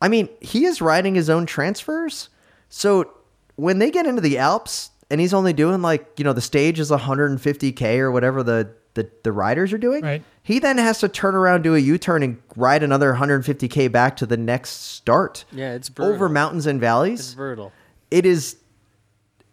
I 0.00 0.08
mean, 0.08 0.28
he 0.40 0.64
is 0.64 0.80
writing 0.80 1.14
his 1.14 1.28
own 1.28 1.44
transfers. 1.44 2.28
So 2.68 3.12
when 3.56 3.78
they 3.78 3.90
get 3.90 4.06
into 4.06 4.20
the 4.20 4.38
Alps 4.38 4.90
and 5.10 5.20
he's 5.20 5.32
only 5.34 5.52
doing 5.52 5.82
like, 5.82 6.06
you 6.18 6.24
know, 6.24 6.32
the 6.32 6.40
stage 6.40 6.78
is 6.80 6.90
150K 6.90 7.98
or 7.98 8.10
whatever 8.10 8.42
the, 8.42 8.70
the, 8.94 9.10
the 9.22 9.32
riders 9.32 9.72
are 9.72 9.78
doing, 9.78 10.02
Right. 10.04 10.22
he 10.42 10.58
then 10.58 10.78
has 10.78 10.98
to 11.00 11.08
turn 11.08 11.34
around, 11.34 11.62
do 11.62 11.74
a 11.74 11.78
U 11.78 11.98
turn, 11.98 12.22
and 12.22 12.38
ride 12.56 12.82
another 12.82 13.14
150K 13.14 13.90
back 13.92 14.16
to 14.16 14.26
the 14.26 14.36
next 14.36 14.70
start 14.70 15.44
Yeah, 15.52 15.74
it's 15.74 15.88
brutal. 15.88 16.14
over 16.14 16.28
mountains 16.28 16.66
and 16.66 16.80
valleys 16.80 17.20
It's 17.20 17.34
brutal. 17.34 17.72
it 18.10 18.26
is 18.26 18.56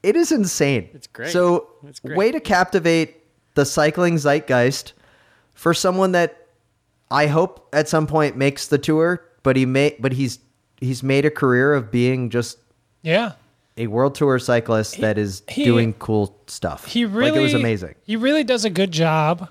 it 0.03 0.15
is 0.15 0.31
insane. 0.31 0.89
It's 0.93 1.07
great. 1.07 1.31
So 1.31 1.67
It's 1.87 1.99
great. 1.99 2.15
way 2.17 2.31
to 2.31 2.39
captivate 2.39 3.23
the 3.55 3.65
cycling 3.65 4.17
zeitgeist 4.17 4.93
for 5.53 5.73
someone 5.73 6.11
that 6.11 6.47
I 7.09 7.27
hope 7.27 7.69
at 7.73 7.87
some 7.89 8.05
point 8.07 8.35
makes 8.37 8.67
the 8.67 8.77
tour, 8.77 9.21
but 9.43 9.55
he 9.55 9.65
may 9.65 9.95
but 9.99 10.11
he's 10.13 10.39
he's 10.81 11.01
made 11.01 11.25
a 11.25 11.31
career 11.31 11.73
of 11.73 11.89
being 11.91 12.29
just 12.29 12.57
Yeah. 13.03 13.33
A 13.77 13.87
world 13.87 14.15
tour 14.15 14.39
cyclist 14.39 14.99
that 15.01 15.17
is 15.17 15.43
he- 15.49 15.63
doing 15.65 15.93
cool 15.93 16.37
stuff. 16.47 16.85
He 16.85 17.05
really 17.05 17.31
like 17.31 17.39
it 17.39 17.43
was 17.43 17.53
amazing. 17.53 17.95
He 18.03 18.15
really 18.15 18.43
does 18.43 18.65
a 18.65 18.69
good 18.69 18.91
job 18.91 19.49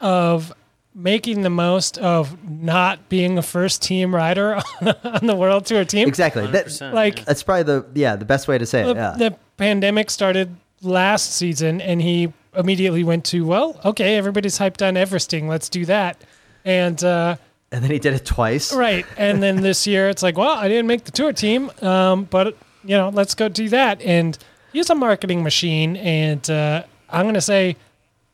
of 0.00 0.52
making 0.94 1.42
the 1.42 1.50
most 1.50 1.98
of 1.98 2.36
not 2.48 3.08
being 3.08 3.38
a 3.38 3.42
first 3.42 3.82
team 3.82 4.14
rider 4.14 4.56
on 5.04 5.26
the 5.26 5.36
world 5.36 5.66
tour 5.66 5.84
team. 5.84 6.08
Exactly. 6.08 6.46
That, 6.46 6.66
100%, 6.66 6.92
Like 6.92 7.24
that's 7.24 7.42
probably 7.42 7.62
the 7.64 7.86
yeah, 7.94 8.16
the 8.16 8.24
best 8.24 8.48
way 8.48 8.58
to 8.58 8.66
say 8.66 8.82
it. 8.82 8.86
the, 8.86 8.94
Yeah. 8.94 9.14
the 9.16 9.36
pandemic 9.56 10.10
started 10.10 10.56
last 10.82 11.32
season 11.32 11.80
and 11.80 12.00
he 12.00 12.32
immediately 12.54 13.02
went 13.04 13.24
to 13.24 13.44
well 13.44 13.78
okay 13.84 14.16
everybody's 14.16 14.58
hyped 14.58 14.86
on 14.86 14.94
everesting 14.96 15.48
let's 15.48 15.68
do 15.68 15.84
that 15.84 16.16
and 16.64 17.02
uh, 17.04 17.36
and 17.72 17.82
then 17.84 17.90
he 17.90 17.98
did 17.98 18.14
it 18.14 18.24
twice. 18.24 18.72
right 18.72 19.04
and 19.16 19.42
then 19.42 19.56
this 19.60 19.86
year 19.88 20.08
it's 20.08 20.22
like 20.22 20.38
well 20.38 20.56
i 20.56 20.68
didn't 20.68 20.86
make 20.86 21.02
the 21.04 21.10
tour 21.10 21.32
team 21.32 21.70
um, 21.82 22.24
but 22.24 22.56
you 22.88 22.96
know 22.96 23.08
let's 23.10 23.34
go 23.34 23.48
do 23.48 23.68
that 23.68 24.00
and 24.02 24.36
he's 24.72 24.90
a 24.90 24.94
marketing 24.94 25.42
machine 25.44 25.96
and 25.98 26.48
uh, 26.50 26.82
i'm 27.10 27.22
going 27.24 27.34
to 27.34 27.40
say 27.40 27.76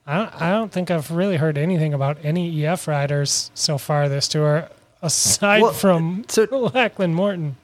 I 0.06 0.16
don't, 0.18 0.42
I 0.42 0.50
don't 0.52 0.70
think 0.72 0.90
i've 0.90 1.10
really 1.10 1.36
heard 1.36 1.58
anything 1.58 1.92
about 1.92 2.18
any 2.24 2.64
ef 2.66 2.86
riders 2.88 3.50
so 3.54 3.76
far 3.78 4.08
this 4.08 4.28
tour 4.28 4.68
aside 5.02 5.60
Well, 5.62 5.72
from 5.72 6.24
so- 6.28 6.46
Lachlan 6.74 7.12
Morton. 7.14 7.56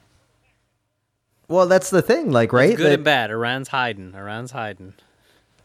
Well, 1.48 1.66
that's 1.66 1.90
the 1.90 2.02
thing, 2.02 2.30
like 2.30 2.52
right? 2.52 2.70
It's 2.70 2.76
good 2.76 2.86
That- 2.86 2.94
and 2.94 3.04
bad. 3.04 3.30
Uran's 3.30 3.68
hiding. 3.68 4.12
Uran's 4.14 4.52
hiding. 4.52 4.94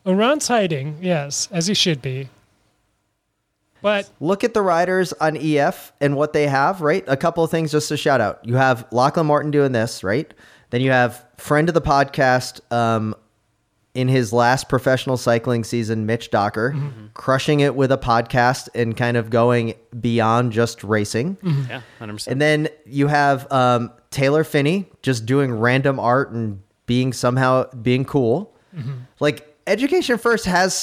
Ron's 0.04 0.48
hiding, 0.48 0.98
yes, 1.02 1.48
as 1.52 1.68
he 1.68 1.74
should 1.74 2.02
be. 2.02 2.30
But 3.82 4.10
look 4.20 4.44
at 4.44 4.54
the 4.54 4.62
riders 4.64 5.14
on 5.14 5.38
EF 5.38 5.94
and 6.02 6.16
what 6.16 6.34
they 6.34 6.48
have, 6.48 6.82
right? 6.82 7.04
A 7.08 7.18
couple 7.18 7.44
of 7.44 7.52
things 7.52 7.72
just 7.72 7.88
to 7.90 7.98
shout 7.98 8.20
out. 8.22 8.40
You 8.44 8.56
have 8.56 8.88
Lachlan 8.92 9.28
Morton 9.28 9.52
doing 9.52 9.72
this, 9.74 10.04
right? 10.04 10.32
Then 10.76 10.82
you 10.82 10.92
have 10.92 11.24
friend 11.38 11.70
of 11.70 11.74
the 11.74 11.80
podcast 11.82 12.60
um, 12.70 13.16
in 13.94 14.10
his 14.10 14.34
last 14.34 14.68
professional 14.68 15.16
cycling 15.16 15.64
season, 15.64 16.06
Mitch 16.06 16.32
Docker, 16.32 16.74
Mm-hmm. 16.76 17.06
crushing 17.14 17.62
it 17.62 17.76
with 17.78 17.94
a 17.94 17.98
podcast 17.98 18.68
and 18.76 18.98
kind 18.98 19.16
of 19.16 19.30
going 19.30 19.76
beyond 20.02 20.52
just 20.52 20.84
racing. 20.84 21.38
Yeah, 21.70 21.80
hundred 21.98 22.16
percent. 22.16 22.34
And 22.34 22.42
then 22.42 22.68
you 22.86 23.08
have 23.08 23.50
um, 23.54 23.90
Taylor 24.12 24.44
Phinney 24.44 24.90
just 25.02 25.26
doing 25.26 25.54
random 25.54 25.98
art 25.98 26.32
and 26.32 26.62
being 26.88 27.14
somehow 27.14 27.72
being 27.82 28.04
cool. 28.04 28.54
Like 29.22 29.56
Education 29.68 30.18
First 30.18 30.44
has 30.44 30.74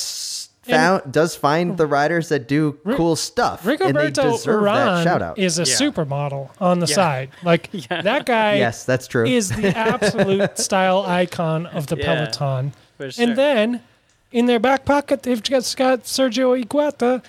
found 0.62 1.12
does 1.12 1.34
find 1.34 1.76
the 1.76 1.86
riders 1.86 2.28
that 2.28 2.46
do 2.48 2.78
cool 2.96 3.16
stuff, 3.16 3.66
and 3.66 3.78
they 3.78 4.10
Rigoberto 4.10 4.46
Uran 4.46 5.38
is 5.38 5.58
a 5.58 5.62
Yeah. 5.62 5.66
supermodel 5.74 6.50
on 6.60 6.78
the 6.80 6.86
Yeah. 6.86 6.94
side. 6.94 7.30
Like 7.42 7.70
that 7.88 8.26
guy 8.26 8.56
yes, 8.56 8.84
that's 8.84 9.06
true. 9.06 9.26
is 9.26 9.48
the 9.50 9.68
absolute 9.76 10.58
style 10.58 11.02
icon 11.06 11.66
of 11.66 11.88
the 11.88 11.96
Yeah, 11.96 12.04
peloton. 12.04 12.72
sure. 12.98 13.10
And 13.18 13.36
then 13.36 13.80
in 14.30 14.46
their 14.46 14.60
back 14.60 14.84
pocket, 14.84 15.24
they've 15.24 15.42
just 15.42 15.76
got 15.76 16.04
Sergio 16.04 16.62
Higuita 16.62 17.22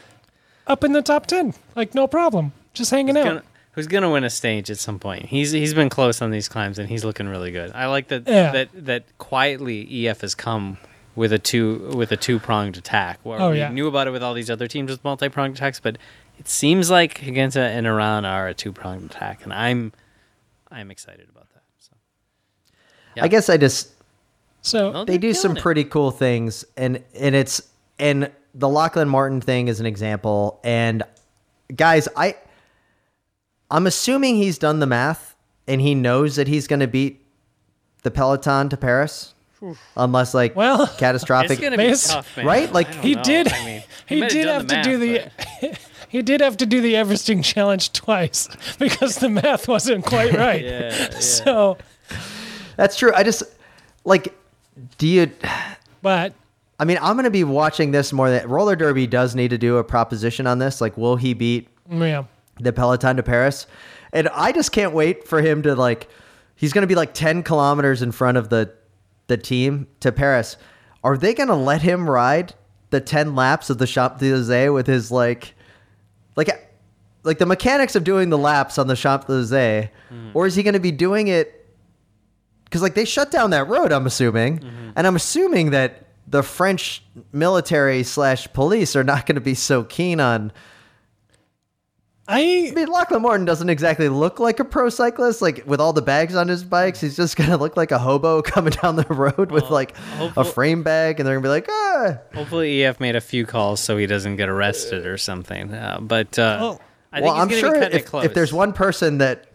up 0.67 0.84
in 0.84 0.93
the 0.93 1.01
top 1.01 1.25
10. 1.25 1.53
Like, 1.75 1.93
no 1.93 2.07
problem. 2.07 2.53
Just 2.73 2.91
hanging 2.91 3.17
out. 3.17 3.23
Gonna- 3.25 3.43
who's 3.73 3.88
gonna 3.88 4.09
win 4.11 4.23
a 4.23 4.29
stage 4.29 4.69
at 4.71 4.77
some 4.77 4.99
point? 4.99 5.25
He's 5.25 5.51
he's 5.51 5.73
been 5.73 5.89
close 5.89 6.21
on 6.21 6.29
these 6.31 6.47
climbs 6.47 6.77
and 6.79 6.88
he's 6.88 7.03
looking 7.03 7.27
really 7.27 7.51
good. 7.51 7.71
I 7.73 7.88
like 7.88 8.07
that 8.09 8.27
Yeah. 8.27 8.51
that 8.51 8.69
that 8.86 9.03
quietly 9.17 10.07
EF 10.07 10.21
has 10.21 10.36
come 10.36 10.77
with 11.16 11.32
a 11.34 11.39
two 11.39 11.91
with 11.95 12.11
a 12.11 12.18
two 12.18 12.39
pronged 12.39 12.78
attack. 12.78 13.20
Where 13.24 13.39
Oh, 13.41 13.51
we 13.51 13.57
yeah. 13.59 13.70
knew 13.70 13.88
about 13.88 14.07
it 14.07 14.11
with 14.11 14.24
all 14.24 14.34
these 14.34 14.49
other 14.49 14.68
teams 14.68 14.89
with 14.91 15.03
multi 15.03 15.30
pronged 15.30 15.55
attacks, 15.57 15.80
but 15.80 15.97
it 16.39 16.47
seems 16.47 16.89
like 16.89 17.20
Higuita 17.22 17.57
and 17.57 17.86
Uran 17.86 18.26
are 18.26 18.47
a 18.47 18.53
two 18.53 18.72
pronged 18.72 19.11
attack, 19.11 19.43
and 19.43 19.53
I'm 19.53 19.93
I'm 20.72 20.89
excited 20.91 21.28
about 21.30 21.49
that. 21.53 21.61
So 21.80 21.91
Yeah. 23.16 23.26
I 23.26 23.28
guess 23.28 23.49
I 23.49 23.57
just 23.57 23.89
So 24.61 24.91
Well, 24.91 25.05
they 25.05 25.18
do 25.18 25.34
some 25.34 25.55
it. 25.57 25.61
pretty 25.61 25.84
cool 25.84 26.09
things 26.11 26.66
and 26.78 27.03
and 27.16 27.36
it's 27.36 27.61
and 27.99 28.32
the 28.55 28.68
Lachlan 28.70 29.07
Morton 29.09 29.39
thing 29.41 29.68
is 29.68 29.80
an 29.80 29.86
example 29.86 30.59
and 30.64 31.03
guys 31.76 32.07
I 32.18 32.36
I'm 33.70 33.88
assuming 33.88 34.36
he's 34.36 34.57
done 34.57 34.80
the 34.80 34.86
math 34.88 35.36
and 35.68 35.80
he 35.82 35.95
knows 35.95 36.36
that 36.36 36.47
he's 36.47 36.68
going 36.68 36.80
to 36.82 36.88
beat 36.88 37.24
the 38.03 38.11
Peloton 38.11 38.70
to 38.70 38.78
Paris 38.78 39.34
unless 39.95 40.34
like 40.34 40.55
Well, 40.55 40.88
catastrophic 40.97 41.51
it's 41.51 41.61
gonna 41.61 41.78
be 41.78 41.89
Bas- 41.89 42.07
tough, 42.07 42.38
man. 42.38 42.45
right? 42.45 42.72
Like, 42.72 42.93
he 42.95 43.16
know. 43.16 43.24
did. 43.24 43.51
I 43.51 43.66
mean, 43.66 43.84
he 44.07 44.20
might 44.20 44.30
did 44.32 44.45
done 44.45 44.68
have 44.68 44.68
to 44.68 44.89
do 44.89 44.97
the. 44.97 45.32
math, 45.61 45.89
he 46.09 46.22
did 46.22 46.41
have 46.41 46.57
to 46.57 46.66
do 46.66 46.82
the 46.82 46.93
Everesting 46.93 47.43
challenge 47.43 47.91
twice 47.93 48.49
because 48.80 49.18
the 49.18 49.30
math 49.30 49.68
wasn't 49.68 50.05
quite 50.05 50.34
right. 50.34 50.64
yeah, 50.64 51.09
yeah. 51.11 51.20
So, 51.20 51.78
that's 52.76 52.97
true. 52.97 53.11
I 53.16 53.24
just 53.24 53.43
like 54.05 54.34
do 54.97 55.07
you 55.07 55.32
but 56.01 56.34
I 56.80 56.86
mean, 56.86 56.97
I'm 57.01 57.14
going 57.16 57.26
to 57.26 57.32
be 57.32 57.43
watching 57.43 57.91
this 57.91 58.11
more 58.11 58.30
That 58.30 58.49
roller 58.49 58.76
derby 58.76 59.07
does 59.07 59.36
need 59.36 59.49
to 59.49 59.57
do 59.57 59.78
a 59.78 59.84
proposition 59.84 60.47
on 60.47 60.59
this 60.59 60.82
like 60.82 60.97
will 60.97 61.16
he 61.16 61.34
beat 61.34 61.70
yeah, 61.89 62.26
the 62.59 62.74
Peloton 62.74 63.18
to 63.18 63.24
Paris. 63.24 63.68
And 64.11 64.28
I 64.30 64.51
just 64.51 64.72
can't 64.72 64.93
wait 64.93 65.28
for 65.28 65.41
him 65.41 65.61
to 65.64 65.76
like 65.76 66.09
he's 66.55 66.74
going 66.74 66.82
to 66.82 66.88
be 66.88 66.95
like 66.95 67.14
10 67.14 67.43
kilometers 67.43 68.01
in 68.01 68.11
front 68.11 68.38
of 68.38 68.49
the 68.49 68.74
the 69.28 69.38
team 69.38 69.88
to 69.99 70.11
Paris. 70.11 70.57
Are 71.03 71.17
they 71.17 71.34
going 71.34 71.49
to 71.49 71.55
let 71.55 71.82
him 71.82 72.09
ride 72.09 72.53
the 72.89 73.01
10 73.01 73.36
laps 73.36 73.69
of 73.69 73.78
the 73.78 73.88
Champs 73.88 74.21
Elysees 74.21 74.69
with 74.71 74.88
his 74.88 75.11
like 75.11 75.55
like 76.36 76.69
like 77.24 77.39
the 77.39 77.45
mechanics 77.45 77.95
of 77.95 78.03
doing 78.03 78.30
the 78.30 78.38
laps 78.38 78.78
on 78.78 78.88
the 78.88 78.95
Champs 78.95 79.30
Elysees 79.30 79.89
mm-hmm. 79.89 80.30
or 80.34 80.45
is 80.45 80.55
he 80.55 80.63
going 80.63 80.74
to 80.74 80.80
be 80.80 80.91
doing 80.91 81.28
it 81.28 81.67
cuz 82.69 82.82
like 82.82 82.93
they 82.93 83.05
shut 83.05 83.32
down 83.32 83.49
that 83.49 83.67
road 83.67 83.91
I'm 83.91 84.05
assuming. 84.05 84.59
Mm-hmm. 84.59 84.89
And 84.95 85.07
I'm 85.07 85.15
assuming 85.15 85.71
that 85.71 86.05
the 86.28 86.43
French 86.43 87.03
military 87.32 88.03
slash 88.03 88.51
police 88.53 88.95
are 88.95 89.03
not 89.03 89.26
going 89.26 89.36
to 89.36 89.41
be 89.41 89.55
so 89.55 89.84
keen 89.84 90.19
on 90.19 90.51
I 92.28 92.69
I 92.71 92.74
mean, 92.74 92.88
Lachlan 92.88 93.21
Morton 93.21 93.45
doesn't 93.45 93.69
exactly 93.69 94.07
look 94.07 94.39
like 94.39 94.59
a 94.59 94.65
pro 94.65 94.89
cyclist. 94.89 95.41
Like 95.41 95.63
with 95.65 95.82
all 95.82 95.91
the 95.93 96.01
bags 96.01 96.36
on 96.36 96.47
his 96.47 96.63
bikes, 96.63 97.01
he's 97.01 97.17
just 97.17 97.36
gonna 97.36 97.57
look 97.57 97.76
like 97.76 97.91
a 97.91 97.99
hobo 97.99 98.41
coming 98.43 98.71
down 98.82 98.95
the 98.95 99.05
road 99.09 99.51
with 99.51 99.69
like 99.69 99.93
a 100.19 100.43
frame 100.43 100.84
bag, 100.84 101.19
and 101.19 101.28
they're 101.28 101.36
gonna 101.36 101.43
be 101.43 101.49
like, 101.49 101.67
ah. 101.69 102.17
Hopefully, 102.34 102.84
EF 102.84 102.99
made 102.99 103.15
a 103.15 103.21
few 103.21 103.45
calls 103.45 103.80
so 103.82 103.97
he 103.97 104.05
doesn't 104.05 104.38
get 104.38 104.47
arrested 104.49 105.05
or 105.05 105.17
something. 105.17 105.74
Uh, 105.74 105.99
but 106.01 106.38
uh, 106.39 106.59
Oh. 106.61 106.80
I 107.11 107.17
think 107.17 107.26
well, 107.36 107.47
he's 107.47 107.63
I'm 107.63 107.71
sure 107.71 107.89
be 107.89 107.95
if, 107.95 108.05
close. 108.05 108.26
if 108.26 108.34
there's 108.34 108.51
one 108.51 108.74
person 108.74 109.19
that, 109.19 109.45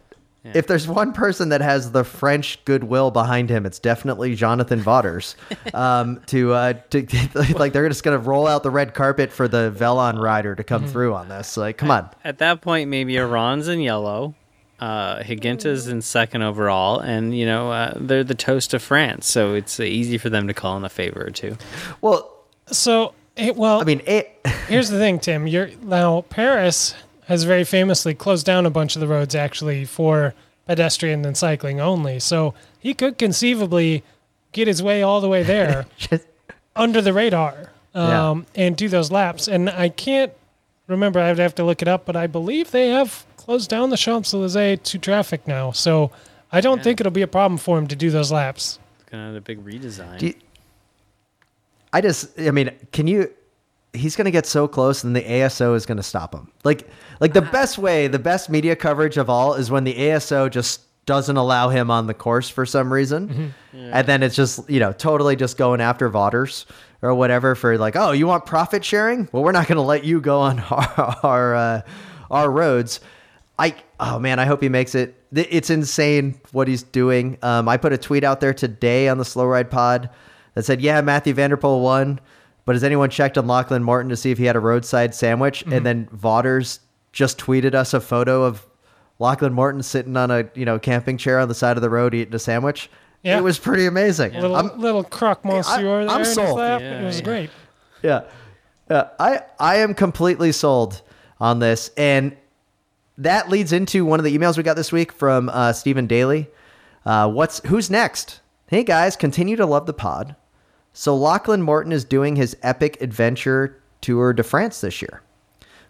if 0.45 0.67
there's 0.67 0.89
one 0.89 1.13
person 1.13 1.51
that 1.51 1.61
has 1.61 1.93
the 1.93 2.05
French 2.05 2.65
goodwill 2.65 3.11
behind 3.11 3.51
him, 3.51 3.67
it's 3.67 3.79
definitely 3.79 4.35
Jonathan 4.35 4.81
Vaughters. 4.81 5.37
um, 5.75 6.21
to 6.27 6.53
uh, 6.53 6.73
to 6.91 7.07
like 7.59 7.73
they're 7.73 7.89
just 7.89 8.03
gonna 8.05 8.19
roll 8.19 8.47
out 8.47 8.63
the 8.63 8.71
red 8.71 8.95
carpet 8.95 9.31
for 9.33 9.47
the 9.49 9.71
Velon 9.77 10.19
rider 10.19 10.55
to 10.55 10.63
Mm-hmm. 10.63 10.69
come 10.69 10.87
through 10.87 11.15
on 11.15 11.29
this. 11.29 11.57
Like, 11.57 11.77
come 11.77 11.91
on. 11.91 12.09
at 12.25 12.39
that 12.39 12.61
point, 12.63 12.89
maybe 12.89 13.13
Uran's 13.15 13.69
in 13.69 13.81
yellow, 13.81 14.35
uh, 14.81 15.23
Higuita's 15.23 15.89
in 15.89 16.01
second 16.03 16.43
overall, 16.43 16.99
and 17.01 17.37
you 17.37 17.45
know 17.45 17.71
uh, 17.73 17.95
they're 17.97 18.25
the 18.25 18.35
toast 18.35 18.73
of 18.75 18.83
France, 18.83 19.27
so 19.27 19.55
it's 19.55 19.79
uh, 19.79 19.83
easy 19.83 20.17
for 20.19 20.31
them 20.31 20.47
to 20.49 20.55
call 20.55 20.77
in 20.77 20.85
a 20.85 20.89
favor 20.89 21.25
or 21.27 21.31
two. 21.31 21.57
Well, 22.01 22.31
so 22.69 23.13
it, 23.37 23.57
well. 23.57 23.81
I 23.81 23.85
mean, 23.85 24.01
it, 24.07 24.35
Here's 24.69 24.89
the 24.89 24.99
thing, 24.99 25.19
Tim. 25.19 25.47
You're 25.47 25.71
now 25.83 26.23
Paris 26.23 26.95
has 27.29 27.45
very 27.45 27.65
famously 27.65 28.15
closed 28.15 28.45
down 28.45 28.67
a 28.67 28.71
bunch 28.71 28.97
of 28.97 29.01
the 29.01 29.07
roads 29.07 29.35
actually 29.35 29.85
for 29.85 30.35
pedestrian 30.67 31.25
and 31.25 31.37
cycling 31.37 31.81
only. 31.81 32.19
So 32.19 32.55
he 32.79 32.93
could 32.95 33.17
conceivably 33.19 34.03
get 34.53 34.67
his 34.67 34.83
way 34.83 35.03
all 35.03 35.21
the 35.21 35.29
way 35.29 35.43
there 35.43 35.87
just, 35.97 36.25
under 36.75 37.01
the 37.01 37.13
radar 37.13 37.71
Yeah. 37.95 38.31
um, 38.31 38.47
and 38.55 38.77
do 38.77 38.89
those 38.89 39.11
laps. 39.11 39.47
And 39.49 39.69
I 39.71 39.89
can't 39.91 40.33
remember. 40.87 41.21
I'd 41.21 41.39
have 41.39 41.55
to 41.57 41.65
look 41.65 41.83
it 41.83 41.89
up, 41.89 42.05
but 42.07 42.17
I 42.17 42.27
believe 42.27 42.71
they 42.71 42.89
have 42.91 43.25
closed 43.37 43.69
down 43.71 43.91
the 43.91 43.97
Champs 43.97 44.33
Elysees 44.35 44.81
to 44.85 44.99
traffic 44.99 45.47
now. 45.47 45.71
So 45.73 46.11
I 46.51 46.61
don't 46.63 46.79
Yeah. 46.79 46.85
think 46.85 47.01
it'll 47.01 47.13
be 47.13 47.23
a 47.23 47.27
problem 47.29 47.59
for 47.59 47.77
him 47.79 47.87
to 47.89 47.97
do 47.97 48.11
those 48.11 48.33
laps. 48.33 48.79
It's 49.01 49.11
gonna 49.11 49.27
have 49.27 49.35
a 49.37 49.41
big 49.41 49.65
redesign. 49.65 50.19
Do 50.19 50.27
you- 50.29 50.35
I 51.93 52.01
just, 52.03 52.39
I 52.39 52.51
mean, 52.51 52.71
can 52.93 53.07
you? 53.07 53.31
He's 53.99 54.17
going 54.17 54.27
to 54.27 54.31
get 54.31 54.47
so 54.47 54.69
close, 54.69 55.05
and 55.05 55.15
the 55.15 55.23
ASO 55.23 55.75
is 55.75 55.87
going 55.87 55.97
to 55.97 56.03
stop 56.03 56.35
him. 56.35 56.51
Like, 56.65 56.89
like 57.21 57.33
the 57.35 57.43
best 57.43 57.79
way, 57.79 58.07
the 58.07 58.19
best 58.19 58.49
media 58.49 58.77
coverage 58.77 59.17
of 59.17 59.29
all 59.29 59.55
is 59.55 59.71
when 59.71 59.85
the 59.85 59.95
ASO 59.95 60.51
just 60.51 60.83
doesn't 61.07 61.39
allow 61.39 61.71
him 61.71 61.91
on 61.91 62.07
the 62.07 62.13
course 62.15 62.51
for 62.51 62.67
some 62.67 62.93
reason, 62.93 63.55
and 63.73 64.07
then 64.07 64.23
it's 64.23 64.37
just 64.37 64.69
you 64.69 64.79
know 64.79 64.93
totally 64.93 65.37
just 65.37 65.57
going 65.57 65.81
after 65.81 66.09
Vaughters 66.09 66.67
or 67.01 67.15
whatever 67.15 67.55
for 67.55 67.79
like, 67.79 67.97
oh, 67.97 68.13
you 68.13 68.27
want 68.27 68.45
profit 68.45 68.85
sharing? 68.85 69.29
Well, 69.33 69.43
we're 69.43 69.53
not 69.53 69.69
going 69.69 69.77
to 69.77 69.83
let 69.83 70.05
you 70.05 70.21
go 70.21 70.41
on 70.41 70.61
our 70.61 71.19
our, 71.23 71.55
uh, 71.55 71.83
our 72.31 72.51
roads. 72.51 73.01
I 73.59 73.75
oh 73.99 74.19
man, 74.19 74.39
I 74.39 74.45
hope 74.45 74.63
he 74.63 74.69
makes 74.69 74.95
it. 74.95 75.15
It's 75.33 75.71
insane 75.71 76.41
what 76.53 76.69
he's 76.69 76.83
doing. 76.83 77.39
Um, 77.43 77.69
I 77.69 77.77
put 77.77 77.93
a 77.93 77.99
tweet 77.99 78.23
out 78.23 78.41
there 78.41 78.55
today 78.55 79.09
on 79.09 79.19
the 79.19 79.25
Slow 79.25 79.47
Ride 79.47 79.71
Pod 79.71 80.11
that 80.55 80.65
said, 80.65 80.81
"Yeah, 80.81 81.01
Mathieu 81.01 81.35
van 81.35 81.51
der 81.51 81.57
Poel 81.57 81.83
won, 81.83 82.21
but 82.69 82.75
has 82.75 82.85
anyone 82.85 83.09
checked 83.09 83.39
on 83.39 83.47
Lachlan 83.47 83.83
Morton 83.83 84.11
to 84.11 84.17
see 84.17 84.31
if 84.31 84.37
he 84.37 84.45
had 84.45 84.55
a 84.57 84.61
roadside 84.61 85.15
sandwich?" 85.15 85.65
And 85.73 85.87
then 85.87 86.07
Vaughters 86.13 86.81
just 87.13 87.39
tweeted 87.39 87.75
us 87.75 87.95
a 87.95 88.01
photo 88.01 88.45
of 88.45 88.67
Lachlan 89.19 89.55
Morton 89.55 89.83
sitting 89.83 90.19
on 90.19 90.31
a 90.31 90.45
you 90.55 90.67
know 90.67 90.79
camping 90.79 91.17
chair 91.17 91.39
on 91.39 91.49
the 91.49 91.55
side 91.55 91.79
of 91.79 91.83
the 91.83 91.89
road 91.89 92.13
eating 92.15 92.35
a 92.35 92.39
sandwich. 92.39 92.91
Yeah. 93.23 93.39
It 93.39 93.43
was 93.43 93.59
pretty 93.59 93.87
amazing. 93.87 94.35
Little 94.35 94.55
I'm- 94.55 94.79
little 94.79 95.03
croque 95.03 95.45
monsieur 95.47 95.73
I- 95.73 95.83
there 95.83 96.01
I'm 96.11 96.21
in 96.21 96.27
his 96.27 96.35
sold. 96.35 96.59
lap. 96.59 96.81
Yeah, 96.83 97.01
it 97.01 97.05
was 97.05 97.19
yeah. 97.21 97.25
great. 97.25 97.51
yeah, 98.03 98.21
yeah. 98.91 99.09
I 99.19 99.41
I 99.59 99.77
am 99.79 99.95
completely 99.95 100.53
sold 100.53 101.01
on 101.41 101.59
this, 101.61 101.91
and 101.97 102.37
that 103.17 103.49
leads 103.49 103.73
into 103.73 104.05
one 104.05 104.21
of 104.21 104.25
the 104.25 104.37
emails 104.39 104.59
we 104.59 104.63
got 104.63 104.77
this 104.77 104.93
week 104.93 105.11
from 105.11 105.49
uh, 105.49 105.73
Stephen 105.73 106.07
Daly. 106.07 106.49
Uh, 107.07 107.29
what's 107.31 107.61
who's 107.67 107.91
next? 107.91 108.41
Hey 108.67 108.85
guys, 108.85 109.17
continue 109.17 109.57
to 109.57 109.65
love 109.65 109.87
the 109.87 109.95
pod. 109.95 110.37
So 110.93 111.17
Lachlan 111.17 111.63
Morton 111.63 111.93
is 111.93 112.05
doing 112.05 112.37
his 112.37 112.57
epic 112.63 113.01
adventure 113.01 113.81
tour 114.01 114.33
de 114.33 114.43
France 114.43 114.81
this 114.81 115.01
year. 115.03 115.23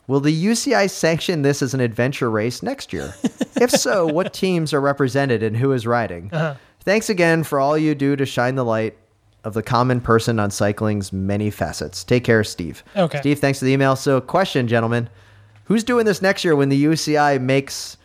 Will 0.07 0.21
the 0.21 0.45
UCI 0.47 0.89
sanction 0.91 1.43
this 1.43 1.61
as 1.63 1.75
an 1.75 1.81
adventure 1.81 2.31
race 2.31 2.63
next 2.63 2.93
year? 2.93 3.15
if 3.57 3.71
so, 3.71 4.07
what 4.07 4.33
teams 4.33 4.73
are 4.73 4.81
represented 4.81 5.43
and 5.43 5.57
who 5.57 5.73
is 5.73 5.87
riding? 5.87 6.31
Uh-huh. 6.33 6.55
Thanks 6.81 7.11
again 7.11 7.45
for 7.45 7.61
all 7.61 7.77
you 7.77 7.95
do 7.95 8.17
to 8.17 8.25
shine 8.25 8.55
the 8.55 8.65
light 8.65 8.97
of 9.45 9.53
the 9.55 9.63
common 9.63 10.01
person 10.01 10.39
on 10.41 10.51
cycling's 10.51 11.13
many 11.13 11.51
facets. 11.51 12.05
Take 12.05 12.25
care, 12.25 12.43
Steve. 12.43 12.83
Okay. 12.97 13.21
Steve, 13.21 13.39
thanks 13.39 13.59
for 13.59 13.67
the 13.67 13.73
email. 13.73 13.97
So, 13.97 14.21
question, 14.21 14.67
gentlemen. 14.67 15.09
Who's 15.65 15.85
doing 15.85 16.07
this 16.07 16.23
next 16.23 16.45
year 16.45 16.57
when 16.57 16.71
the 16.71 16.85
UCI 16.87 17.39
makes 17.41 17.99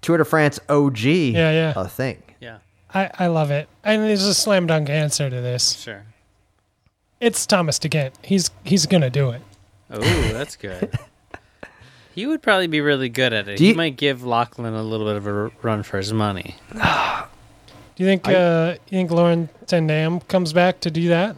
Tour 0.00 0.18
de 0.18 0.24
France 0.24 0.60
OG 0.68 0.98
Yeah, 1.00 1.50
yeah. 1.50 1.72
a 1.76 1.88
thing? 1.88 2.22
yeah, 2.40 2.58
I, 2.92 3.10
I 3.18 3.26
love 3.26 3.50
it. 3.50 3.68
And 3.82 4.02
there's 4.04 4.22
a 4.24 4.34
slam 4.34 4.68
dunk 4.68 4.88
answer 4.88 5.28
to 5.28 5.40
this. 5.40 5.72
sure. 5.80 6.04
It's 7.24 7.46
Thomas 7.46 7.78
De 7.78 7.88
Gendt. 7.88 8.12
He's 8.22 8.50
he's 8.64 8.84
gonna 8.86 9.08
do 9.10 9.30
it. 9.30 9.40
Oh, 9.90 9.98
that's 10.32 10.56
good. 10.56 10.92
he 12.14 12.26
would 12.26 12.42
probably 12.42 12.66
be 12.66 12.80
really 12.80 13.08
good 13.08 13.32
at 13.32 13.48
it. 13.48 13.56
Do 13.56 13.64
he 13.64 13.70
you- 13.70 13.76
might 13.76 13.96
give 13.96 14.24
Lachlan 14.24 14.74
a 14.74 14.82
little 14.82 15.06
bit 15.06 15.16
of 15.16 15.26
a 15.26 15.50
run 15.62 15.82
for 15.82 15.96
his 15.96 16.12
money. 16.12 16.56
Do 17.96 18.02
you 18.02 18.08
think 18.10 18.26
uh, 18.28 18.74
you 18.90 18.98
think 18.98 19.10
Lauren 19.12 19.48
Tendam 19.66 20.26
comes 20.26 20.52
back 20.52 20.80
to 20.80 20.90
do 20.90 21.08
that? 21.08 21.36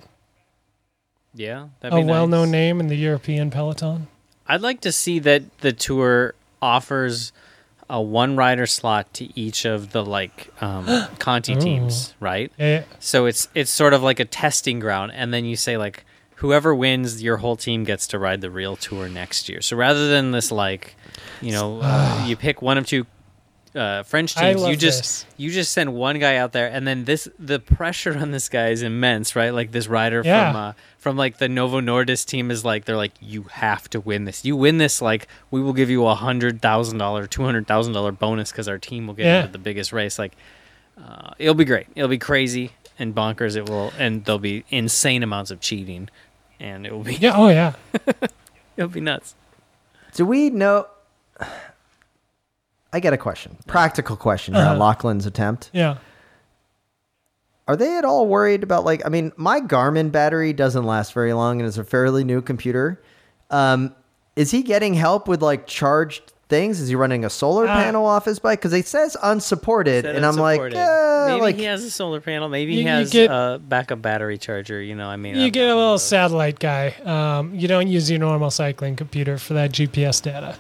Yeah, 1.35 1.69
that'd 1.81 1.93
A 1.93 2.01
be 2.01 2.03
nice. 2.05 2.11
well-known 2.11 2.51
name 2.51 2.81
in 2.81 2.87
the 2.89 2.97
European 2.97 3.51
peloton. 3.51 4.09
I'd 4.47 4.63
like 4.63 4.81
to 4.81 4.91
see 4.93 5.19
that 5.19 5.43
the 5.59 5.73
tour 5.75 6.35
offers 6.63 7.33
a 7.89 8.01
one 8.03 8.37
rider 8.37 8.67
slot 8.67 9.13
to 9.15 9.39
each 9.39 9.65
of 9.65 9.93
the 9.93 10.05
like 10.05 10.53
um, 10.61 10.87
Conti 11.19 11.55
teams, 11.57 12.15
right? 12.21 12.51
Yeah, 12.59 12.85
So 12.99 13.27
it's 13.27 13.49
it's 13.55 13.71
sort 13.71 13.95
of 13.95 14.03
like 14.03 14.21
a 14.21 14.25
testing 14.25 14.79
ground, 14.81 15.13
and 15.15 15.33
then 15.33 15.45
you 15.45 15.57
say 15.57 15.77
like 15.77 16.05
whoever 16.37 16.75
wins, 16.75 17.23
your 17.23 17.39
whole 17.39 17.57
team 17.57 17.85
gets 17.85 18.07
to 18.09 18.19
ride 18.19 18.41
the 18.41 18.51
real 18.51 18.77
tour 18.77 19.09
next 19.09 19.49
year. 19.49 19.61
So 19.63 19.77
rather 19.77 20.09
than 20.09 20.33
this 20.33 20.51
like, 20.53 20.95
you 21.41 21.53
know, 21.53 21.81
uh, 21.81 22.25
you 22.27 22.37
pick 22.37 22.61
one 22.61 22.77
of 22.79 22.87
two 22.87 23.07
uh, 23.75 24.03
French 24.03 24.35
teams, 24.35 24.63
you 24.71 24.77
just 24.77 25.01
this. 25.03 25.27
you 25.37 25.51
just 25.51 25.73
send 25.73 25.95
one 25.95 26.19
guy 26.19 26.37
out 26.37 26.53
there, 26.53 26.67
and 26.69 26.87
then 26.87 27.05
this 27.05 27.29
the 27.39 27.59
pressure 27.61 28.17
on 28.19 28.31
this 28.31 28.49
guy 28.49 28.69
is 28.71 28.83
immense, 28.83 29.37
right? 29.37 29.51
Like 29.51 29.71
this 29.73 29.87
rider 29.87 30.23
Yeah. 30.25 30.51
from 30.53 30.57
uh, 30.57 30.73
from 31.07 31.17
like 31.17 31.39
the 31.39 31.49
Novo 31.49 31.81
Nordisk 31.81 32.27
team 32.27 32.51
is 32.51 32.65
like 32.65 32.85
they're 32.85 32.97
like 32.97 33.13
you 33.21 33.45
have 33.45 33.89
to 33.91 34.01
win 34.01 34.25
this. 34.25 34.45
You 34.45 34.57
win 34.57 34.79
this, 34.79 35.01
like 35.01 35.29
we 35.53 35.61
will 35.63 35.73
give 35.73 35.89
you 35.89 36.05
a 36.05 36.17
hundred 36.17 36.61
thousand 36.61 36.99
dollar, 36.99 37.29
two 37.29 37.45
hundred 37.45 37.69
thousand 37.69 37.93
dollar 37.93 38.11
bonus 38.11 38.51
because 38.51 38.67
our 38.67 38.77
team 38.79 39.07
will 39.07 39.15
get 39.15 39.27
Yeah. 39.27 39.41
into 39.43 39.53
the 39.53 39.59
biggest 39.61 39.93
race. 39.93 40.19
Like 40.19 40.33
uh, 41.01 41.31
it'll 41.39 41.55
be 41.55 41.65
great. 41.65 41.87
It'll 41.95 42.09
be 42.09 42.19
crazy 42.19 42.73
and 42.99 43.15
bonkers. 43.15 43.55
It 43.55 43.69
will, 43.69 43.93
and 44.01 44.25
there'll 44.25 44.41
be 44.41 44.65
insane 44.69 45.23
amounts 45.23 45.53
of 45.53 45.61
cheating, 45.61 46.09
and 46.59 46.85
it 46.85 46.91
will 46.93 47.05
be 47.05 47.15
yeah. 47.15 47.35
Oh 47.37 47.51
yeah. 47.51 47.75
it'll 48.77 48.91
be 48.91 49.01
nuts. 49.01 49.37
Do 50.15 50.27
we 50.27 50.51
know? 50.51 50.89
I 52.93 52.99
get 52.99 53.13
a 53.13 53.17
question. 53.17 53.59
Practical 53.69 54.17
question 54.17 54.55
here 54.55 54.65
Uh-huh. 54.65 54.77
Lachlan's 54.77 55.25
attempt. 55.25 55.71
Yeah. 55.73 55.99
Are 57.69 57.77
they 57.77 57.97
at 57.99 58.05
all 58.05 58.27
worried 58.27 58.63
about 58.63 58.85
like? 58.85 59.05
I 59.05 59.09
mean, 59.09 59.33
my 59.37 59.61
Garmin 59.61 60.13
battery 60.13 60.53
doesn't 60.53 60.85
last 60.85 61.13
very 61.13 61.33
long, 61.33 61.61
and 61.61 61.67
it's 61.67 61.79
a 61.79 61.85
fairly 61.85 62.23
new 62.25 62.41
computer. 62.41 63.03
Um, 63.51 63.95
is 64.37 64.51
he 64.53 64.63
getting 64.63 64.95
help 64.95 65.27
with 65.27 65.43
like 65.43 65.67
charged 65.67 66.33
things? 66.49 66.81
Is 66.81 66.89
he 66.89 66.95
running 66.95 67.25
a 67.25 67.31
solar 67.31 67.65
Uh, 67.67 67.75
panel 67.75 68.07
off 68.07 68.25
his 68.25 68.39
bike? 68.39 68.61
Because 68.61 68.73
it 68.73 68.87
says 68.87 69.17
unsupported, 69.21 70.05
Said 70.05 70.15
and 70.15 70.25
I'm 70.25 70.37
like, 70.37 70.61
unsupported. 70.61 70.79
eh, 70.79 71.27
maybe 71.29 71.41
like 71.41 71.57
he 71.57 71.65
has 71.65 71.83
a 71.83 71.91
solar 71.91 72.21
panel. 72.21 72.49
Maybe 72.49 72.75
You- 72.75 72.83
he 72.83 72.87
has 72.87 73.11
get- 73.11 73.31
a 73.33 73.59
backup 73.61 74.01
battery 74.01 74.39
charger. 74.39 74.81
You 74.81 74.95
know, 74.95 75.09
I 75.09 75.17
mean, 75.17 75.35
You 75.35 75.47
I'm 75.47 75.51
get 75.51 75.65
a 75.69 75.75
little 75.75 75.93
those. 75.93 76.05
satellite 76.05 76.61
guy. 76.61 76.95
Um, 77.05 77.53
you 77.53 77.67
don't 77.67 77.89
use 77.89 78.09
your 78.09 78.21
normal 78.21 78.53
cycling 78.53 78.95
computer 78.95 79.39
for 79.39 79.55
that 79.55 79.73
GPS 79.73 80.21
data. 80.21 80.55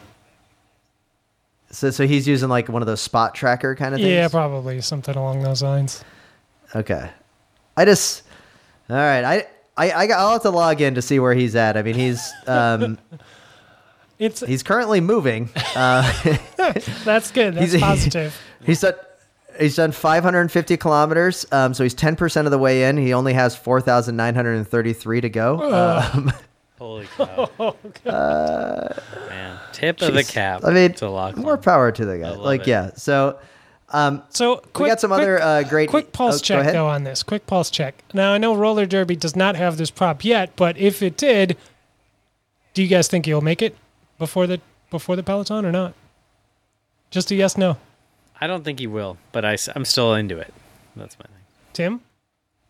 so. 1.71 1.91
So 1.91 2.07
he's 2.07 2.27
using 2.27 2.49
like 2.49 2.69
one 2.69 2.83
of 2.83 2.87
those 2.87 3.01
spot 3.01 3.35
tracker 3.37 3.77
kind 3.77 3.95
of 3.95 4.01
things. 4.01 4.11
Yeah, 4.11 4.27
probably 4.29 4.81
something 4.81 5.15
along 5.15 5.43
those 5.43 5.63
lines. 5.63 6.03
Okay. 6.77 7.11
I 7.77 7.85
just 7.85 8.23
all 8.89 8.97
right. 8.97 9.25
I 9.25 9.47
I, 9.77 9.93
I 9.93 10.07
got, 10.07 10.19
I'll 10.21 10.33
have 10.33 10.43
to 10.43 10.51
log 10.51 10.81
in 10.81 10.95
to 10.95 11.03
see 11.03 11.19
where 11.19 11.35
he's 11.35 11.55
at. 11.57 11.77
I 11.77 11.83
mean, 11.83 11.95
he's 11.95 12.33
um 12.47 12.99
It's 14.19 14.41
he's 14.41 14.63
currently 14.63 15.01
moving. 15.03 15.51
Uh, 15.75 16.11
that's 17.05 17.31
good. 17.33 17.55
That's 17.55 17.73
He's- 17.73 17.83
positive. 17.83 18.41
he's 18.65 18.81
done 18.81 18.95
he's 19.61 19.77
done 19.77 19.93
550 19.93 20.77
kilometers. 20.79 21.45
Um, 21.53 21.75
so 21.75 21.83
he's 21.83 21.93
10 21.95 22.17
percent 22.17 22.47
of 22.47 22.51
the 22.51 22.59
way 22.59 22.85
in. 22.85 22.97
He 22.97 23.13
only 23.13 23.35
has 23.35 23.55
4,933 23.57 25.21
to 25.21 25.29
go. 25.29 26.01
Um, 26.15 26.33
Holy 26.79 27.07
cow! 27.17 27.77
Man, 28.05 29.59
tip 29.73 30.01
of 30.03 30.13
the 30.15 30.21
Uh, 30.21 30.25
cap. 30.25 30.63
I 30.65 30.71
mean, 30.73 30.93
to 30.95 31.33
more 31.37 31.57
power 31.59 31.93
to 31.93 32.05
the 32.05 32.19
guy. 32.19 32.31
Like 32.31 32.63
it. 32.63 32.69
yeah. 32.69 32.91
So 32.97 33.39
um, 33.91 34.23
So 34.31 34.57
quick, 34.57 34.79
we 34.85 34.89
got 34.89 35.01
some 35.01 35.11
quick- 35.11 35.23
other 35.23 35.41
uh, 35.41 35.63
great. 35.63 35.91
Quick 35.91 36.13
pulse 36.13 36.37
oh, 36.37 36.39
go 36.39 36.43
check 36.43 36.61
ahead. 36.63 36.75
though 36.75 36.87
on 36.89 37.05
this. 37.05 37.23
Quick 37.23 37.47
pulse 37.47 37.71
check. 37.71 37.95
Now 38.13 38.33
I 38.33 38.39
know 38.39 38.55
roller 38.55 38.87
derby 38.87 39.17
does 39.17 39.37
not 39.37 39.57
have 39.57 39.77
this 39.77 39.91
prop 39.91 40.25
yet, 40.25 40.55
but 40.57 40.77
if 40.77 41.03
it 41.03 41.17
did, 41.17 41.57
do 42.75 42.83
you 42.83 42.89
guys 42.89 43.09
think 43.09 43.27
he'll 43.27 43.41
make 43.41 43.63
it 43.63 43.77
before 44.19 44.47
the 44.47 44.61
before 44.91 45.17
the 45.17 45.23
peloton 45.23 45.65
or 45.65 45.73
not? 45.73 45.95
Just 47.11 47.31
a 47.31 47.35
yes 47.35 47.57
no. 47.57 47.77
I 48.41 48.47
don't 48.47 48.65
think 48.65 48.81
he 48.81 48.87
will, 48.87 49.17
but 49.33 49.45
I, 49.45 49.57
am 49.75 49.85
still 49.85 50.15
into 50.15 50.39
it. 50.39 50.53
That's 50.95 51.19
my 51.19 51.25
thing. 51.25 51.45
Tim. 51.73 52.01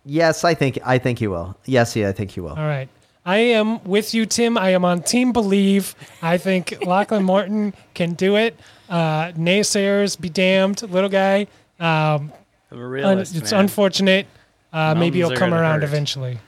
Yes, 0.04 0.44
I 0.44 0.54
think 0.54 0.78
I 0.84 0.98
think 0.98 1.18
he 1.18 1.26
will. 1.26 1.56
Yes, 1.64 1.96
yeah, 1.96 2.08
I 2.08 2.12
think 2.12 2.30
he 2.30 2.40
will. 2.40 2.50
All 2.50 2.56
right. 2.56 2.88
I 3.26 3.38
am 3.38 3.82
with 3.84 4.14
you, 4.14 4.24
Tim. 4.24 4.56
I 4.56 4.70
am 4.70 4.84
on 4.84 5.02
Team 5.02 5.32
Believe. 5.32 5.94
I 6.22 6.38
think 6.38 6.78
Lachlan 6.86 7.24
Morton 7.24 7.74
can 7.92 8.14
do 8.14 8.36
it. 8.36 8.56
Uh, 8.88 9.32
naysayers 9.32 10.18
be 10.18 10.28
damned, 10.28 10.82
little 10.82 11.10
guy. 11.10 11.48
Um, 11.80 12.32
I'm 12.70 12.78
a 12.94 13.02
un- 13.04 13.18
it's 13.18 13.50
man. 13.52 13.62
unfortunate. 13.62 14.26
Uh, 14.72 14.94
maybe 14.94 15.18
he'll 15.18 15.34
come 15.36 15.52
around 15.52 15.80
hurt. 15.80 15.84
eventually. 15.88 16.38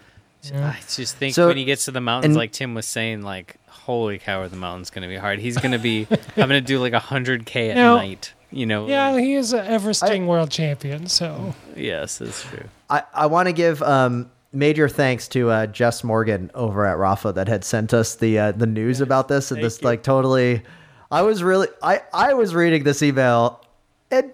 I 0.55 0.76
just 0.89 1.16
think 1.16 1.35
So- 1.35 1.49
when 1.49 1.57
he 1.57 1.64
gets 1.64 1.85
to 1.87 1.91
the 1.91 2.01
mountains, 2.01 2.31
and- 2.33 2.37
like 2.37 2.53
Tim 2.53 2.74
was 2.74 2.87
saying, 2.87 3.22
like 3.22 3.57
holy 3.66 4.18
cow, 4.18 4.43
are 4.43 4.49
the 4.49 4.57
mountains 4.57 4.91
going 4.91 5.03
to 5.03 5.09
be 5.09 5.16
hard? 5.16 5.41
He's 5.41 5.57
going 5.59 5.72
to 5.72 5.79
be 5.79 6.05
having 6.37 6.55
to 6.55 6.61
do 6.61 6.79
like 6.79 6.93
hundred 6.95 7.45
k 7.45 7.70
at 7.70 7.76
Now- 7.76 7.97
night. 7.97 8.33
You 8.51 8.64
know? 8.66 8.87
Yeah, 8.89 9.11
like- 9.11 9.24
he 9.24 9.35
is 9.35 9.53
an 9.53 9.66
Everesting 9.66 10.26
world 10.26 10.51
champion, 10.51 11.07
so 11.09 11.55
yes, 11.76 12.18
that's 12.18 12.45
true. 12.45 12.64
I, 12.89 13.03
I 13.12 13.26
want 13.26 13.49
to 13.49 13.53
give 13.53 13.83
um, 13.83 14.31
major 14.53 14.88
thanks 14.88 15.28
to 15.28 15.51
uh, 15.51 15.66
Jess 15.66 16.03
Morgan 16.03 16.51
over 16.55 16.86
at 16.86 16.96
Rapha 16.96 17.34
that 17.34 17.49
had 17.49 17.64
sent 17.64 17.92
us 17.92 18.14
the 18.14 18.38
uh, 18.38 18.53
the 18.53 18.66
news 18.66 19.01
about 19.01 19.28
this 19.28 19.51
and 19.51 19.62
this 19.62 19.80
you. 19.80 19.86
like 19.88 20.03
totally. 20.03 20.62
I 21.11 21.22
was 21.22 21.42
really 21.42 21.68
I 21.82 22.03
I 22.12 22.34
was 22.34 22.55
reading 22.55 22.84
this 22.84 23.03
email 23.03 23.64
and 24.11 24.30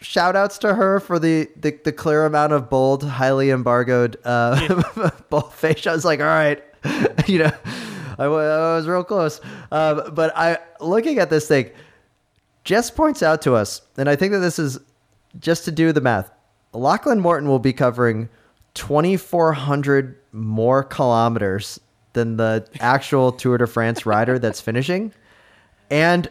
shout 0.00 0.36
outs 0.36 0.58
to 0.58 0.74
her 0.74 1.00
for 1.00 1.18
the 1.18 1.48
the, 1.56 1.78
the 1.84 1.92
clear 1.92 2.26
amount 2.26 2.52
of 2.52 2.70
bold, 2.70 3.02
highly 3.04 3.50
embargoed 3.50 4.16
uh, 4.24 5.10
bold 5.30 5.52
face. 5.52 5.86
I 5.86 5.92
was 5.92 6.04
like, 6.04 6.20
all 6.20 6.26
right, 6.26 6.62
you 7.26 7.38
know, 7.38 7.52
I, 8.18 8.24
I 8.24 8.28
was 8.76 8.86
real 8.86 9.04
close. 9.04 9.40
Um, 9.72 10.12
but 10.14 10.36
I 10.36 10.58
looking 10.80 11.18
at 11.18 11.30
this 11.30 11.48
thing. 11.48 11.70
Jess 12.64 12.90
points 12.90 13.22
out 13.22 13.42
to 13.42 13.54
us, 13.54 13.82
and 13.98 14.08
I 14.08 14.16
think 14.16 14.32
that 14.32 14.38
this 14.38 14.58
is 14.58 14.78
just 15.38 15.66
to 15.66 15.72
do 15.72 15.92
the 15.92 16.00
math. 16.00 16.30
Lachlan 16.72 17.20
Morton 17.20 17.46
will 17.46 17.58
be 17.58 17.74
covering 17.74 18.30
2,400 18.74 20.18
more 20.32 20.82
kilometers 20.82 21.80
than 22.12 22.36
the 22.36 22.66
actual 22.80 23.32
Tour 23.40 23.58
de 23.58 23.66
France 23.66 24.06
rider 24.06 24.38
that's 24.38 24.60
finishing, 24.60 25.12
and 25.90 26.28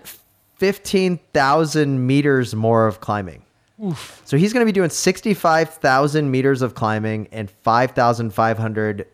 15,000 0.55 2.05
meters 2.05 2.55
more 2.55 2.87
of 2.87 3.01
climbing. 3.01 3.43
So 4.25 4.37
he's 4.37 4.53
going 4.53 4.61
to 4.61 4.65
be 4.65 4.71
doing 4.71 4.89
65,000 4.89 6.31
meters 6.31 6.61
of 6.61 6.75
climbing 6.75 7.27
and 7.31 7.49
5,500 7.49 9.07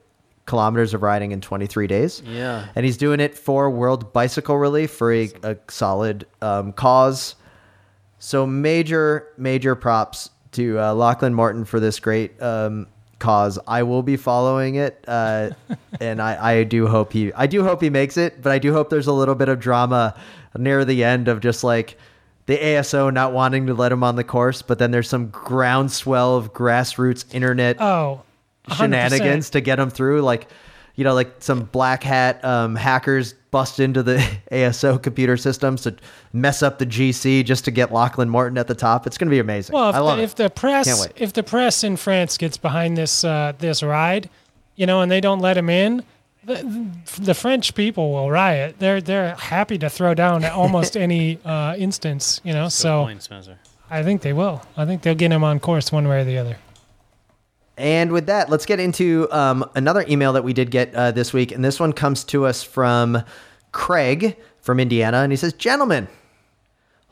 kilometers 0.46 0.94
of 0.94 1.02
riding 1.02 1.32
in 1.32 1.42
23 1.42 1.88
days. 1.88 2.22
Yeah. 2.26 2.68
And 2.76 2.86
he's 2.86 2.98
doing 2.98 3.20
it 3.20 3.38
for 3.38 3.70
World 3.70 4.14
Bicycle 4.14 4.58
Relief 4.58 4.92
for 4.92 5.14
a, 5.14 5.30
a 5.44 5.58
solid 5.70 6.28
um, 6.42 6.74
cause. 6.74 7.36
So 8.20 8.46
major, 8.46 9.28
major 9.38 9.76
props 9.76 10.30
to 10.52 10.80
uh, 10.80 10.94
Lachlan 10.94 11.34
Morton 11.34 11.66
for 11.66 11.80
this 11.80 12.00
great 12.00 12.40
um, 12.42 12.88
cause. 13.20 13.60
I 13.68 13.84
will 13.84 14.04
be 14.04 14.18
following 14.18 14.76
it, 14.76 15.04
uh, 15.08 15.52
and 16.00 16.22
I, 16.22 16.54
I 16.54 16.64
do 16.64 16.88
hope 16.88 17.14
he, 17.14 17.32
I 17.34 17.48
do 17.48 17.64
hope 17.64 17.82
he 17.82 17.90
makes 17.90 18.18
it. 18.18 18.42
But 18.42 18.52
I 18.52 18.60
do 18.60 18.74
hope 18.74 18.90
there's 18.90 19.08
a 19.08 19.14
little 19.14 19.36
bit 19.36 19.50
of 19.50 19.60
drama 19.60 20.20
near 20.58 20.84
the 20.86 21.04
end 21.04 21.28
of 21.28 21.42
just 21.42 21.64
like 21.64 21.98
the 22.50 22.58
ASO 22.58 23.14
not 23.14 23.32
wanting 23.32 23.68
to 23.68 23.76
let 23.76 23.92
him 23.92 24.04
on 24.04 24.16
the 24.16 24.24
course, 24.24 24.64
but 24.64 24.80
then 24.80 24.90
there's 24.90 25.08
some 25.08 25.30
groundswell 25.30 26.36
of 26.36 26.52
grassroots 26.52 27.32
internet 27.32 27.80
oh, 27.80 28.24
shenanigans 28.76 29.52
to 29.52 29.62
get 29.62 29.80
him 29.80 29.92
through. 29.92 30.22
Like, 30.22 30.48
you 31.00 31.06
know, 31.06 31.14
like 31.14 31.34
some 31.40 31.62
black 31.64 32.04
hat 32.04 32.44
um, 32.44 32.76
hackers 32.76 33.32
bust 33.52 33.80
into 33.80 34.04
the 34.04 34.18
ASO 34.52 35.02
computer 35.02 35.38
systems 35.38 35.84
to 35.84 35.96
mess 36.34 36.62
up 36.62 36.78
the 36.78 36.86
GC 36.86 37.46
just 37.46 37.64
to 37.64 37.72
get 37.72 37.94
Lachlan 37.94 38.28
Morton 38.28 38.58
at 38.58 38.68
the 38.68 38.76
top. 38.76 39.08
It's 39.08 39.18
going 39.18 39.30
to 39.30 39.34
be 39.34 39.40
amazing. 39.40 39.74
Well, 39.74 39.92
if, 39.92 39.96
I 39.96 40.00
love 40.00 40.18
the, 40.18 40.24
it. 40.24 40.26
if 40.26 40.36
the 40.36 40.50
press 40.50 41.08
if 41.16 41.32
the 41.32 41.42
press 41.42 41.86
in 41.86 41.96
France 41.96 42.38
gets 42.38 42.58
behind 42.58 42.98
this 42.98 43.24
uh, 43.24 43.54
this 43.60 43.82
ride, 43.82 44.30
you 44.76 44.86
know, 44.86 45.00
and 45.00 45.10
they 45.10 45.22
don't 45.22 45.40
let 45.40 45.56
him 45.56 45.70
in, 45.70 46.04
the, 46.44 46.92
the 47.18 47.34
French 47.34 47.76
people 47.76 48.12
will 48.12 48.30
riot. 48.30 48.76
They're 48.80 49.00
they're 49.00 49.36
happy 49.36 49.78
to 49.78 49.90
throw 49.90 50.14
down 50.14 50.44
at 50.44 50.52
almost 50.64 50.98
any 50.98 51.40
uh, 51.46 51.76
instance, 51.78 52.42
you 52.44 52.52
know. 52.52 52.66
Good 52.66 52.74
so 52.74 53.04
point, 53.06 53.24
Spencer. 53.24 53.58
I 53.90 54.04
think 54.04 54.22
they 54.22 54.34
will. 54.34 54.62
I 54.76 54.86
think 54.86 55.04
they'll 55.04 55.16
get 55.16 55.32
him 55.32 55.46
on 55.46 55.62
course 55.62 55.94
one 55.94 56.10
way 56.10 56.20
or 56.20 56.26
the 56.26 56.38
other. 56.38 56.58
And 57.80 58.12
with 58.12 58.26
that, 58.28 58.50
let's 58.50 58.66
get 58.66 58.80
into 58.80 59.28
um, 59.32 59.68
another 59.74 60.06
email 60.10 60.34
that 60.34 60.44
we 60.44 60.52
did 60.54 60.70
get 60.70 60.94
uh, 60.94 61.12
this 61.12 61.32
week. 61.34 61.52
And 61.54 61.64
this 61.64 61.80
one 61.80 61.94
comes 61.94 62.24
to 62.26 62.46
us 62.46 62.62
from 62.62 63.24
Craig 63.72 64.36
from 64.60 64.80
Indiana. 64.82 65.20
And 65.20 65.32
he 65.32 65.38
says, 65.38 65.54
Gentlemen, 65.54 66.10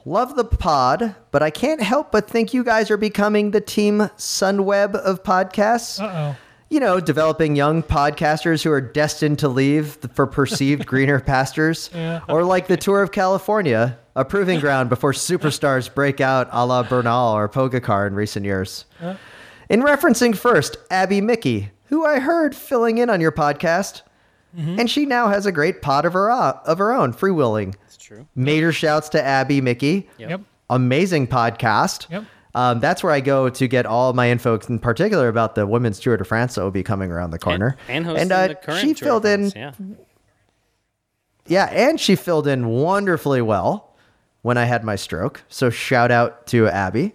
love 0.05 0.36
the 0.36 0.43
pod, 0.43 1.15
but 1.32 1.41
I 1.41 1.49
can't 1.51 1.82
help 1.82 2.11
but 2.11 2.30
think 2.30 2.53
you 2.53 2.63
guys 2.65 2.91
are 2.91 2.97
becoming 2.97 3.51
the 3.51 3.61
team 3.61 3.99
Sunweb 4.18 4.93
of 4.95 5.24
podcasts. 5.24 6.01
Uh 6.01 6.34
oh. 6.34 6.36
you 6.70 6.82
know, 6.82 6.99
developing 6.99 7.55
young 7.55 7.82
podcasters 7.82 8.61
who 8.61 8.72
are 8.72 8.82
destined 8.82 9.39
to 9.39 9.47
leave 9.47 9.97
for 10.13 10.28
perceived 10.28 10.86
greener 10.91 11.22
pastures, 11.22 11.89
Yeah. 11.93 12.20
or 12.28 12.43
like 12.43 12.68
the 12.68 12.76
Tour 12.76 13.01
of 13.01 13.13
California, 13.13 13.97
a 14.18 14.26
proving 14.26 14.59
ground 14.59 14.89
before 14.89 15.13
superstars 15.13 15.93
break 15.93 16.20
out 16.20 16.49
a 16.51 16.65
la 16.65 16.84
Bernal 16.84 17.34
or 17.34 17.47
Pogačar 17.47 18.05
in 18.07 18.15
recent 18.15 18.45
years. 18.45 18.84
In 19.70 19.82
referencing 19.82 20.36
first 20.36 20.78
Abby 20.89 21.22
Mickey, 21.22 21.72
who 21.86 22.05
I 22.05 22.20
heard 22.20 22.55
filling 22.55 22.97
in 22.99 23.09
on 23.09 23.22
your 23.22 23.32
podcast, 23.32 24.01
and 24.55 24.89
she 24.89 25.05
now 25.05 25.28
has 25.28 25.45
a 25.45 25.51
great 25.51 25.82
pod 25.84 26.03
of 26.05 26.13
her, 26.13 26.32
o- 26.32 26.59
of 26.65 26.80
her 26.80 26.91
own, 26.91 27.13
freewheeling. 27.13 27.76
It's 27.86 27.97
true. 27.97 28.26
Major 28.34 28.72
shouts 28.72 29.07
to 29.09 29.24
Abby 29.24 29.61
Mickey 29.61 30.09
Yep. 30.18 30.41
amazing 30.70 31.28
podcast. 31.28 32.09
Yep. 32.09 32.24
Um, 32.55 32.80
that's 32.80 33.03
where 33.03 33.13
I 33.13 33.20
go 33.20 33.49
to 33.49 33.68
get 33.68 33.86
all 33.86 34.13
my 34.13 34.32
info, 34.32 34.57
in 34.68 34.80
particular 34.80 35.28
about 35.28 35.53
the 35.53 35.68
women's 35.68 35.99
Tour 35.99 36.18
de 36.18 36.24
France 36.26 36.55
that 36.55 36.63
will 36.63 36.72
be 36.72 36.82
coming 36.82 37.11
around 37.11 37.30
the 37.32 37.38
corner. 37.38 37.78
And, 37.88 38.07
and 38.07 38.32
hosting 38.32 38.32
uh, 38.68 38.78
she 38.80 38.95
Tour 38.95 39.05
filled 39.05 39.26
in, 39.28 39.51
Yeah. 39.55 39.74
yeah, 41.45 41.65
and 41.65 41.99
she 41.99 42.15
filled 42.15 42.47
in 42.47 42.68
wonderfully 42.68 43.43
well 43.43 43.95
when 44.41 44.57
I 44.57 44.65
had 44.65 44.84
my 44.84 44.95
stroke. 44.95 45.43
So 45.49 45.70
shout 45.70 46.09
out 46.09 46.47
to 46.47 46.68
Abby. 46.68 47.13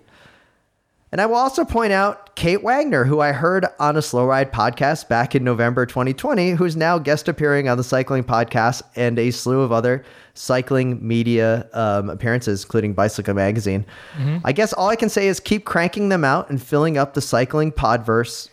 And 1.12 1.20
I 1.20 1.26
will 1.26 1.36
also 1.36 1.66
point 1.66 1.92
out 1.92 2.34
Kate 2.36 2.62
Wagner, 2.62 3.04
who 3.04 3.20
I 3.20 3.32
heard 3.32 3.66
on 3.78 3.98
a 3.98 4.02
Slow 4.02 4.24
Ride 4.24 4.50
podcast 4.50 5.08
back 5.08 5.34
in 5.34 5.44
November 5.44 5.84
2020, 5.84 6.52
who's 6.52 6.74
now 6.74 6.98
guest 6.98 7.28
appearing 7.28 7.68
on 7.68 7.76
the 7.76 7.84
Cycling 7.84 8.24
Podcast 8.24 8.80
and 8.96 9.18
a 9.18 9.30
slew 9.30 9.60
of 9.60 9.72
other 9.72 10.04
cycling 10.32 11.06
media 11.06 11.68
um, 11.74 12.08
appearances, 12.08 12.64
including 12.64 12.94
Bicycle 12.94 13.34
Magazine. 13.34 13.84
I 14.42 14.52
guess 14.52 14.72
all 14.72 14.88
I 14.88 14.96
can 14.96 15.10
say 15.10 15.28
is 15.28 15.38
keep 15.38 15.66
cranking 15.66 16.08
them 16.08 16.24
out 16.24 16.48
and 16.48 16.60
filling 16.60 16.96
up 16.96 17.12
the 17.12 17.20
cycling 17.20 17.72
podverse 17.72 18.48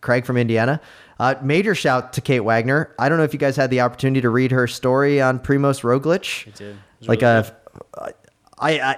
Craig 0.00 0.24
from 0.24 0.38
Indiana. 0.38 0.80
Uh, 1.20 1.34
major 1.42 1.74
shout 1.74 2.14
to 2.14 2.22
Kate 2.22 2.40
Wagner. 2.40 2.94
I 2.98 3.10
don't 3.10 3.18
know 3.18 3.24
if 3.24 3.34
you 3.34 3.38
guys 3.38 3.56
had 3.56 3.68
the 3.68 3.82
opportunity 3.82 4.22
to 4.22 4.30
read 4.30 4.52
her 4.52 4.66
story 4.66 5.20
on 5.20 5.38
Primoz 5.38 5.82
Roglic. 5.82 6.46
I 6.48 6.50
did. 6.56 6.70
It 6.70 6.76
was 7.00 7.08
Like 7.08 7.20
really 7.20 7.48
a, 7.94 8.14
I, 8.58 8.80
I, 8.80 8.96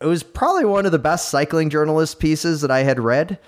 it 0.00 0.06
was 0.06 0.22
probably 0.22 0.64
one 0.64 0.86
of 0.86 0.92
the 0.92 0.98
best 0.98 1.28
cycling 1.28 1.70
journalist 1.70 2.18
pieces 2.18 2.62
that 2.62 2.70
I 2.70 2.80
had 2.80 2.98
read 2.98 3.38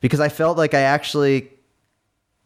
because 0.00 0.20
I 0.20 0.28
felt 0.28 0.58
like 0.58 0.74
I 0.74 0.80
actually, 0.80 1.48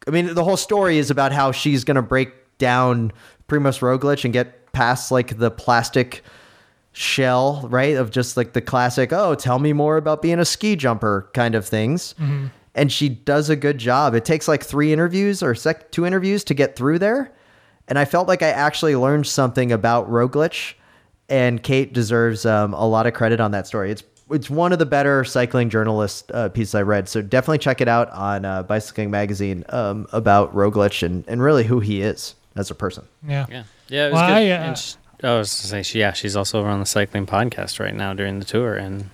I 0.07 0.11
mean, 0.11 0.33
the 0.33 0.43
whole 0.43 0.57
story 0.57 0.97
is 0.97 1.11
about 1.11 1.33
how 1.33 1.51
she's 1.51 1.83
going 1.83 1.95
to 1.95 2.01
break 2.01 2.31
down 2.57 3.11
Primoz 3.47 3.79
Roglic 3.79 4.23
and 4.23 4.33
get 4.33 4.71
past 4.71 5.11
like 5.11 5.37
the 5.37 5.51
plastic 5.51 6.23
shell, 6.93 7.67
right? 7.69 7.95
Of 7.95 8.11
just 8.11 8.37
like 8.37 8.53
the 8.53 8.61
classic, 8.61 9.11
oh, 9.11 9.35
tell 9.35 9.59
me 9.59 9.73
more 9.73 9.97
about 9.97 10.21
being 10.21 10.39
a 10.39 10.45
ski 10.45 10.75
jumper 10.75 11.29
kind 11.33 11.55
of 11.55 11.65
things. 11.65 12.13
Mm-hmm. 12.19 12.47
And 12.73 12.91
she 12.91 13.09
does 13.09 13.49
a 13.49 13.55
good 13.55 13.79
job. 13.79 14.13
It 14.13 14.23
takes 14.23 14.47
like 14.47 14.63
three 14.63 14.93
interviews 14.93 15.41
or 15.41 15.55
sec- 15.55 15.91
two 15.91 16.05
interviews 16.05 16.43
to 16.45 16.53
get 16.53 16.75
through 16.75 16.99
there. 16.99 17.33
And 17.87 17.97
I 17.97 18.05
felt 18.05 18.27
like 18.27 18.43
I 18.43 18.49
actually 18.49 18.95
learned 18.95 19.27
something 19.27 19.71
about 19.71 20.09
Roglic, 20.09 20.73
and 21.29 21.61
Kate 21.61 21.93
deserves 21.93 22.45
um, 22.45 22.73
a 22.73 22.87
lot 22.87 23.07
of 23.07 23.13
credit 23.13 23.39
on 23.39 23.51
that 23.51 23.67
story. 23.67 23.91
It's 23.91 24.03
it's 24.29 24.49
one 24.49 24.73
of 24.73 24.79
the 24.79 24.85
better 24.85 25.23
cycling 25.23 25.69
journalist 25.69 26.29
uh, 26.33 26.49
pieces 26.49 26.75
I 26.75 26.81
read. 26.81 27.07
So 27.07 27.21
definitely 27.21 27.59
check 27.59 27.79
it 27.79 27.87
out 27.87 28.09
on 28.11 28.43
uh, 28.43 28.63
Bicycling 28.63 29.09
Magazine 29.09 29.63
um, 29.69 30.05
about 30.11 30.53
Roglic 30.53 31.01
and, 31.01 31.23
and 31.29 31.41
really 31.41 31.63
who 31.63 31.79
he 31.79 32.01
is 32.01 32.35
as 32.57 32.69
a 32.69 32.75
person. 32.75 33.05
Yeah. 33.25 33.45
Yeah, 33.49 33.63
yeah, 33.87 34.07
it 34.07 34.11
was 34.11 34.17
Well, 34.19 34.27
good. 34.27 34.33
I, 34.33 34.49
uh, 34.51 34.59
and 34.67 34.77
sh 34.77 34.93
I 35.23 35.37
was 35.37 35.49
to 35.61 35.67
say, 35.67 35.81
she, 35.81 35.99
yeah, 35.99 36.11
she's 36.11 36.35
also 36.35 36.59
over 36.59 36.67
on 36.67 36.81
the 36.81 36.85
cycling 36.85 37.25
podcast 37.25 37.79
right 37.79 37.95
now 37.95 38.13
during 38.13 38.39
the 38.39 38.45
tour 38.45 38.75
and 38.75 39.09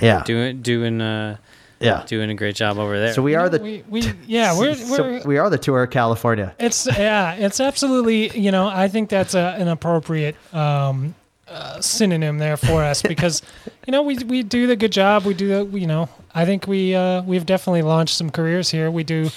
Yeah, 0.00 0.22
doing 0.24 0.62
doing 0.62 1.00
uh 1.02 1.36
yeah. 1.78 2.02
doing 2.06 2.30
a 2.30 2.34
great 2.34 2.56
job 2.56 2.78
over 2.78 2.98
there. 2.98 3.12
So 3.12 3.20
we 3.20 3.34
are 3.34 3.50
the 3.50 3.58
we, 3.60 3.84
we 3.88 4.12
yeah 4.26 4.58
we're, 4.58 4.74
so 4.74 5.02
we're 5.02 5.22
we 5.24 5.36
are 5.38 5.50
the 5.50 5.58
tour 5.58 5.82
of 5.82 5.90
California. 5.90 6.54
It's 6.58 6.86
yeah, 6.86 7.34
it's 7.34 7.60
absolutely 7.60 8.36
you 8.36 8.50
know 8.50 8.66
I 8.66 8.88
think 8.88 9.10
that's 9.10 9.34
a, 9.34 9.56
an 9.58 9.68
appropriate 9.68 10.36
um, 10.54 11.14
uh, 11.48 11.80
synonym 11.80 12.38
there 12.38 12.56
for 12.56 12.82
us 12.82 13.02
because 13.14 13.42
you 13.86 13.92
know 13.92 14.02
we 14.02 14.18
we 14.18 14.42
do 14.42 14.66
the 14.66 14.76
good 14.76 14.92
job. 14.92 15.24
We 15.24 15.34
do 15.34 15.48
the 15.48 15.78
you 15.78 15.86
know 15.86 16.08
I 16.34 16.44
think 16.44 16.66
we 16.66 16.94
uh, 16.94 17.22
we've 17.22 17.46
definitely 17.46 17.82
launched 17.82 18.16
some 18.16 18.30
careers 18.30 18.70
here. 18.70 18.90
We 18.90 19.04
do. 19.04 19.30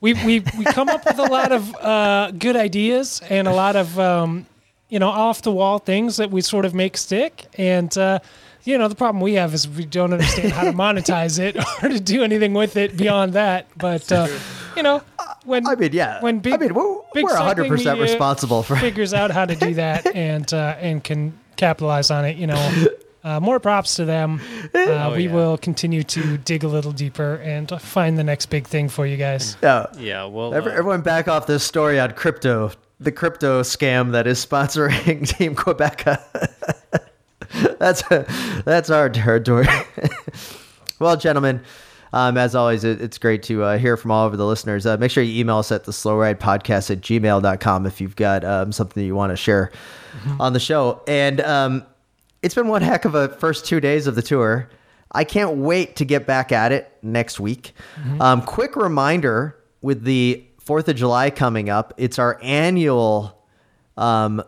We, 0.00 0.12
we, 0.12 0.40
we 0.58 0.66
come 0.66 0.90
up 0.90 1.06
with 1.06 1.18
a 1.18 1.22
lot 1.22 1.50
of 1.50 1.74
uh, 1.76 2.30
good 2.32 2.56
ideas 2.56 3.22
and 3.30 3.48
a 3.48 3.54
lot 3.54 3.74
of 3.74 3.98
um, 3.98 4.44
you 4.90 4.98
know 4.98 5.08
off 5.08 5.40
the 5.42 5.50
wall 5.52 5.78
things 5.78 6.18
that 6.18 6.30
we 6.30 6.42
sort 6.42 6.66
of 6.66 6.74
make 6.74 6.96
stick 6.98 7.46
and 7.56 7.96
uh, 7.96 8.18
you 8.64 8.76
know 8.76 8.86
the 8.88 8.94
problem 8.94 9.22
we 9.22 9.34
have 9.34 9.54
is 9.54 9.66
we 9.66 9.86
don't 9.86 10.12
understand 10.12 10.52
how 10.52 10.64
to 10.64 10.72
monetize 10.72 11.38
it 11.38 11.56
or 11.82 11.88
to 11.88 12.00
do 12.00 12.22
anything 12.22 12.52
with 12.52 12.76
it 12.76 12.96
beyond 12.96 13.32
that 13.32 13.66
but 13.78 14.10
uh, 14.12 14.28
you 14.76 14.82
know 14.82 15.02
when 15.44 15.66
I 15.66 15.74
mean, 15.74 15.92
yeah. 15.92 16.20
when 16.20 16.38
big 16.40 16.54
I 16.54 16.56
mean, 16.58 16.74
we're, 16.74 16.96
big 17.12 17.24
we're 17.24 17.30
100% 17.34 18.00
responsible 18.00 18.62
for 18.62 18.76
figures 18.76 19.12
out 19.14 19.30
how 19.30 19.44
to 19.44 19.54
do 19.54 19.74
that 19.84 20.06
and 20.14 20.52
uh, 20.52 20.76
and 20.80 21.02
can 21.04 21.38
capitalize 21.56 22.10
on 22.10 22.24
it 22.24 22.36
you 22.36 22.46
know 22.46 22.84
uh, 23.24 23.40
more 23.40 23.60
props 23.60 23.96
to 23.96 24.04
them 24.04 24.40
uh, 24.74 24.78
Oh, 24.78 25.14
we 25.16 25.26
yeah. 25.26 25.32
will 25.34 25.56
continue 25.58 26.02
to 26.02 26.36
dig 26.38 26.64
a 26.64 26.68
little 26.68 26.92
deeper 26.92 27.36
and 27.36 27.70
find 27.80 28.18
the 28.18 28.24
next 28.24 28.46
big 28.46 28.66
thing 28.66 28.88
for 28.88 29.06
you 29.06 29.16
guys 29.16 29.56
Yeah. 29.62 29.86
yeah, 29.98 30.24
well, 30.24 30.52
Every, 30.54 30.72
uh, 30.72 30.76
everyone 30.78 31.02
back 31.02 31.28
off 31.28 31.46
this 31.46 31.62
story 31.64 31.98
on 32.00 32.12
crypto, 32.12 32.72
the 33.00 33.12
crypto 33.12 33.62
scam 33.62 34.12
that 34.12 34.26
is 34.26 34.44
sponsoring 34.44 35.26
Team 35.38 35.54
Qhubeka. 35.54 36.20
that's 37.78 38.02
that's 38.64 38.90
our 38.90 39.08
territory. 39.08 39.66
well, 40.98 41.16
gentlemen, 41.16 41.60
um, 42.14 42.36
as 42.36 42.54
always, 42.54 42.84
it, 42.84 43.02
it's 43.02 43.18
great 43.18 43.42
to 43.42 43.64
uh, 43.64 43.76
hear 43.76 43.96
from 43.96 44.12
all 44.12 44.24
of 44.24 44.36
the 44.38 44.46
listeners. 44.46 44.86
Uh, 44.86 44.96
make 44.96 45.10
sure 45.10 45.24
you 45.24 45.40
email 45.40 45.58
us 45.58 45.72
at 45.72 45.82
the 45.82 45.92
slow 45.92 46.16
ride 46.16 46.38
podcast 46.38 46.88
at 46.90 47.00
gmail.com 47.00 47.86
if 47.86 48.00
you've 48.00 48.14
got 48.14 48.44
um, 48.44 48.70
something 48.70 49.02
that 49.02 49.06
you 49.06 49.16
want 49.16 49.30
to 49.30 49.36
share 49.36 49.72
on 50.38 50.52
the 50.52 50.60
show. 50.60 51.02
And 51.08 51.40
um, 51.40 51.84
it's 52.40 52.54
been 52.54 52.68
one 52.68 52.82
heck 52.82 53.04
of 53.04 53.16
a 53.16 53.30
first 53.30 53.66
two 53.66 53.80
days 53.80 54.06
of 54.06 54.14
the 54.14 54.22
tour. 54.22 54.70
I 55.10 55.24
can't 55.24 55.56
wait 55.56 55.96
to 55.96 56.04
get 56.04 56.24
back 56.24 56.52
at 56.52 56.70
it 56.70 56.92
next 57.02 57.40
week. 57.40 57.72
Um, 58.20 58.42
quick 58.42 58.76
reminder 58.76 59.56
with 59.82 60.04
the 60.04 60.44
4th 60.64 60.86
of 60.86 60.94
July 60.94 61.30
coming 61.30 61.68
up, 61.68 61.92
it's 61.96 62.18
our 62.20 62.38
annual 62.42 63.44
um, 63.96 64.40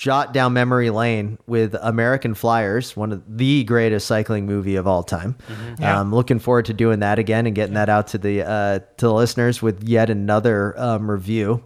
jot 0.00 0.32
down 0.32 0.54
memory 0.54 0.88
lane 0.88 1.36
with 1.46 1.74
American 1.82 2.32
Flyers, 2.32 2.96
one 2.96 3.12
of 3.12 3.22
the 3.36 3.64
greatest 3.64 4.06
cycling 4.06 4.46
movie 4.46 4.76
of 4.76 4.86
all 4.86 5.02
time. 5.02 5.36
Yeah. 5.78 6.00
Um, 6.00 6.10
looking 6.14 6.38
forward 6.38 6.64
to 6.64 6.72
doing 6.72 7.00
that 7.00 7.18
again 7.18 7.44
and 7.46 7.54
getting 7.54 7.74
that 7.74 7.90
out 7.90 8.06
to 8.08 8.18
the 8.18 8.42
uh, 8.42 8.78
to 8.78 9.06
the 9.06 9.12
listeners 9.12 9.60
with 9.60 9.84
yet 9.86 10.08
another 10.08 10.74
um, 10.80 11.10
review. 11.10 11.62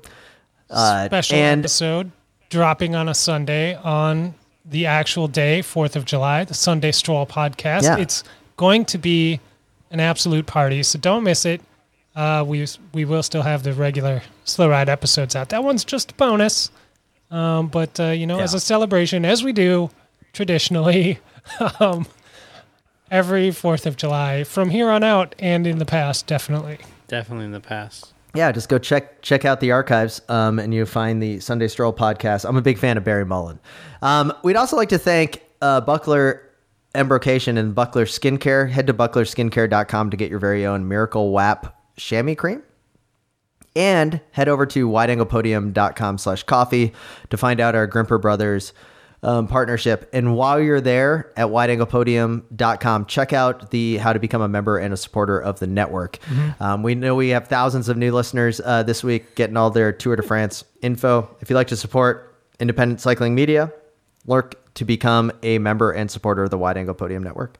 Uh, 0.69 1.07
special 1.07 1.37
and 1.37 1.61
episode 1.61 2.11
dropping 2.51 2.97
on 2.97 3.09
a 3.09 3.15
sunday 3.15 3.75
on 3.77 4.35
the 4.65 4.87
actual 4.87 5.29
day 5.29 5.61
4th 5.61 5.95
of 5.95 6.05
july 6.07 6.43
the 6.45 6.55
sunday 6.55 6.91
stroll 6.91 7.27
podcast 7.27 7.83
Yeah. 7.83 7.99
it's 7.99 8.25
going 8.57 8.85
to 8.87 8.99
be 8.99 9.41
an 9.91 10.01
absolute 10.01 10.47
party 10.47 10.83
so 10.83 10.99
don't 10.99 11.23
miss 11.23 11.45
it 11.45 11.61
uh, 12.17 12.43
we 12.47 12.67
we 12.95 13.05
will 13.05 13.23
still 13.23 13.43
have 13.43 13.63
the 13.63 13.75
regular 13.75 14.23
slow 14.45 14.69
ride 14.71 14.89
episodes 14.89 15.37
out 15.37 15.51
that 15.51 15.63
one's 15.63 15.85
just 15.85 16.13
a 16.13 16.15
bonus 16.15 16.71
um, 17.35 17.69
but 17.69 17.99
uh, 18.01 18.05
you 18.07 18.27
know 18.27 18.39
as 18.41 18.55
a 18.55 18.61
celebration 18.61 19.25
as 19.25 19.43
we 19.43 19.53
do 19.53 19.91
traditionally 20.33 21.19
um, 21.81 22.07
every 23.11 23.51
4th 23.51 23.87
of 23.87 23.97
july 23.97 24.45
from 24.45 24.71
here 24.71 24.89
on 24.91 25.03
out 25.05 25.35
and 25.39 25.67
in 25.67 25.79
the 25.79 25.85
past 25.85 26.27
definitely 26.27 26.79
definitely 27.09 27.45
in 27.45 27.53
the 27.53 27.61
past. 27.61 28.13
yeah, 28.35 28.51
just 28.51 28.69
go 28.69 28.79
check 28.79 29.21
check 29.23 29.45
out 29.45 29.61
the 29.61 29.71
archives, 29.71 30.21
um, 30.29 30.59
and 30.59 30.75
you'll 30.75 30.87
find 30.87 31.23
the 31.23 31.39
Sunday 31.41 31.69
Stroll 31.69 31.93
podcast. 31.93 32.49
I'm 32.49 32.57
a 32.57 32.63
big 32.63 32.79
fan 32.79 32.97
of 32.97 33.05
Barry 33.05 33.25
Mullen. 33.25 33.61
Um, 34.03 34.33
we'd 34.43 34.57
also 34.57 34.77
like 34.77 34.89
to 34.89 34.99
thank 34.99 35.43
uh, 35.63 35.81
Buckler 35.83 36.43
Embrocation 36.95 37.57
and 37.59 37.75
Buckler 37.75 38.07
Skincare. 38.07 38.69
Head 38.71 38.87
to 38.89 38.95
bucklerskincare.com 38.95 40.11
to 40.11 40.17
get 40.17 40.31
your 40.31 40.41
very 40.41 40.67
own 40.67 40.89
Miracle 40.89 41.31
WAP 41.31 41.77
chamois 41.97 42.35
cream. 42.35 42.63
And 43.77 44.21
head 44.31 44.49
over 44.49 44.67
to 44.67 44.89
wideanglepodium.com 44.89 46.19
slash 46.19 46.43
coffee 46.45 46.93
to 47.31 47.37
find 47.37 47.61
out 47.61 47.75
our 47.75 47.87
Grimpeur 47.87 48.19
Brothers 48.19 48.73
um, 49.25 49.49
partnership. 49.49 50.09
And 50.13 50.37
while 50.37 50.61
you're 50.61 50.81
there 50.81 51.33
at 51.37 51.49
wideanglepodium.com, 51.49 53.07
check 53.07 53.33
out 53.33 53.71
the 53.71 53.97
how 53.97 54.13
to 54.13 54.19
become 54.19 54.43
a 54.43 54.49
member 54.49 54.79
and 54.79 54.93
a 54.93 54.97
supporter 54.97 55.41
of 55.41 55.59
the 55.59 55.67
network. 55.67 56.19
Um, 56.61 56.83
we 56.83 56.95
know 56.95 57.15
we 57.15 57.31
have 57.31 57.49
thousands 57.49 57.89
of 57.89 57.97
new 57.97 58.13
listeners 58.13 58.61
uh, 58.65 58.83
this 58.83 59.03
week 59.03 59.35
getting 59.35 59.57
all 59.57 59.71
their 59.71 59.93
Tour 59.93 60.17
de 60.17 60.23
France 60.23 60.65
info. 60.83 61.35
If 61.41 61.51
you'd 61.51 61.57
like 61.57 61.69
to 61.69 61.77
support 61.77 62.37
independent 62.61 63.01
cycling 63.01 63.35
media, 63.35 63.73
lurk 64.27 64.75
to 64.75 64.85
become 64.85 65.33
a 65.43 65.59
member 65.59 65.91
and 65.91 66.11
supporter 66.11 66.45
of 66.45 66.51
the 66.51 66.59
Wide 66.59 66.77
Angle 66.77 66.95
Podium 66.95 67.23
Network. 67.23 67.57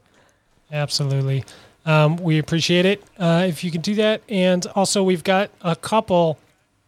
Absolutely. 0.71 1.45
Um, 1.87 2.17
we 2.17 2.39
appreciate 2.39 2.87
it 2.87 3.03
uh, 3.19 3.45
if 3.49 3.63
you 3.63 3.71
can 3.71 3.81
do 3.81 3.95
that. 3.97 4.23
And 4.29 4.67
also, 4.75 5.03
we've 5.03 5.25
got 5.25 5.51
a 5.63 5.77
couple, 5.77 6.39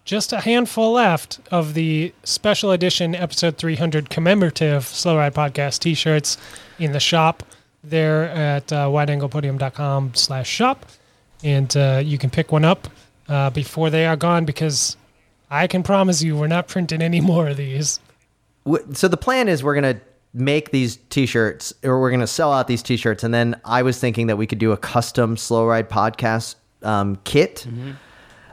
just 0.04 0.32
a 0.32 0.40
handful 0.40 0.92
left 0.92 1.40
of 1.50 1.74
the 1.74 2.12
special 2.24 2.72
edition 2.72 3.14
episode 3.14 3.58
300 3.58 4.08
commemorative 4.08 4.84
Slow 4.86 5.16
Ride 5.16 5.34
Podcast 5.34 5.80
t 5.80 5.94
shirts 5.94 6.38
in 6.78 6.92
the 6.92 7.00
shop 7.00 7.42
there 7.84 8.24
at 8.24 8.72
uh, 8.72 8.88
wideanglepodium.com 8.88 10.14
slash 10.14 10.48
shop. 10.48 10.86
And 11.44 11.76
uh, 11.76 12.00
you 12.04 12.18
can 12.18 12.30
pick 12.30 12.50
one 12.50 12.64
up 12.64 12.88
uh, 13.28 13.50
before 13.50 13.90
they 13.90 14.06
are 14.06 14.16
gone 14.16 14.44
because 14.44 14.96
I 15.50 15.66
can 15.66 15.82
promise 15.82 16.22
you 16.22 16.36
we're 16.36 16.46
not 16.46 16.68
printing 16.68 17.02
any 17.02 17.20
more 17.20 17.48
of 17.48 17.56
these. 17.56 18.00
So 18.94 19.06
the 19.08 19.16
plan 19.16 19.48
is 19.48 19.62
we're 19.62 19.74
gonna 19.74 20.00
make 20.36 20.70
these 20.70 20.96
t-shirts 21.08 21.72
or 21.82 21.98
we're 21.98 22.10
gonna 22.10 22.26
sell 22.26 22.52
out 22.52 22.68
these 22.68 22.82
t-shirts 22.82 23.24
and 23.24 23.32
then 23.32 23.58
i 23.64 23.82
was 23.82 23.98
thinking 23.98 24.26
that 24.26 24.36
we 24.36 24.46
could 24.46 24.58
do 24.58 24.70
a 24.70 24.76
custom 24.76 25.36
slow 25.36 25.64
ride 25.66 25.88
podcast 25.88 26.56
um, 26.82 27.16
kit. 27.24 27.66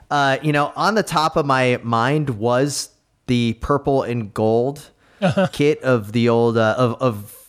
Uh, 0.10 0.38
you 0.42 0.54
know 0.54 0.72
on 0.76 0.96
the 0.96 1.04
top 1.04 1.36
of 1.36 1.46
my 1.46 1.80
mind 1.84 2.30
was 2.32 2.90
the 3.28 3.54
purple 3.62 4.04
and 4.04 4.34
gold 4.34 4.90
kit 5.52 5.82
of 5.84 6.14
the 6.14 6.30
old 6.30 6.58
uh, 6.58 6.76
of, 6.78 7.02
of 7.02 7.48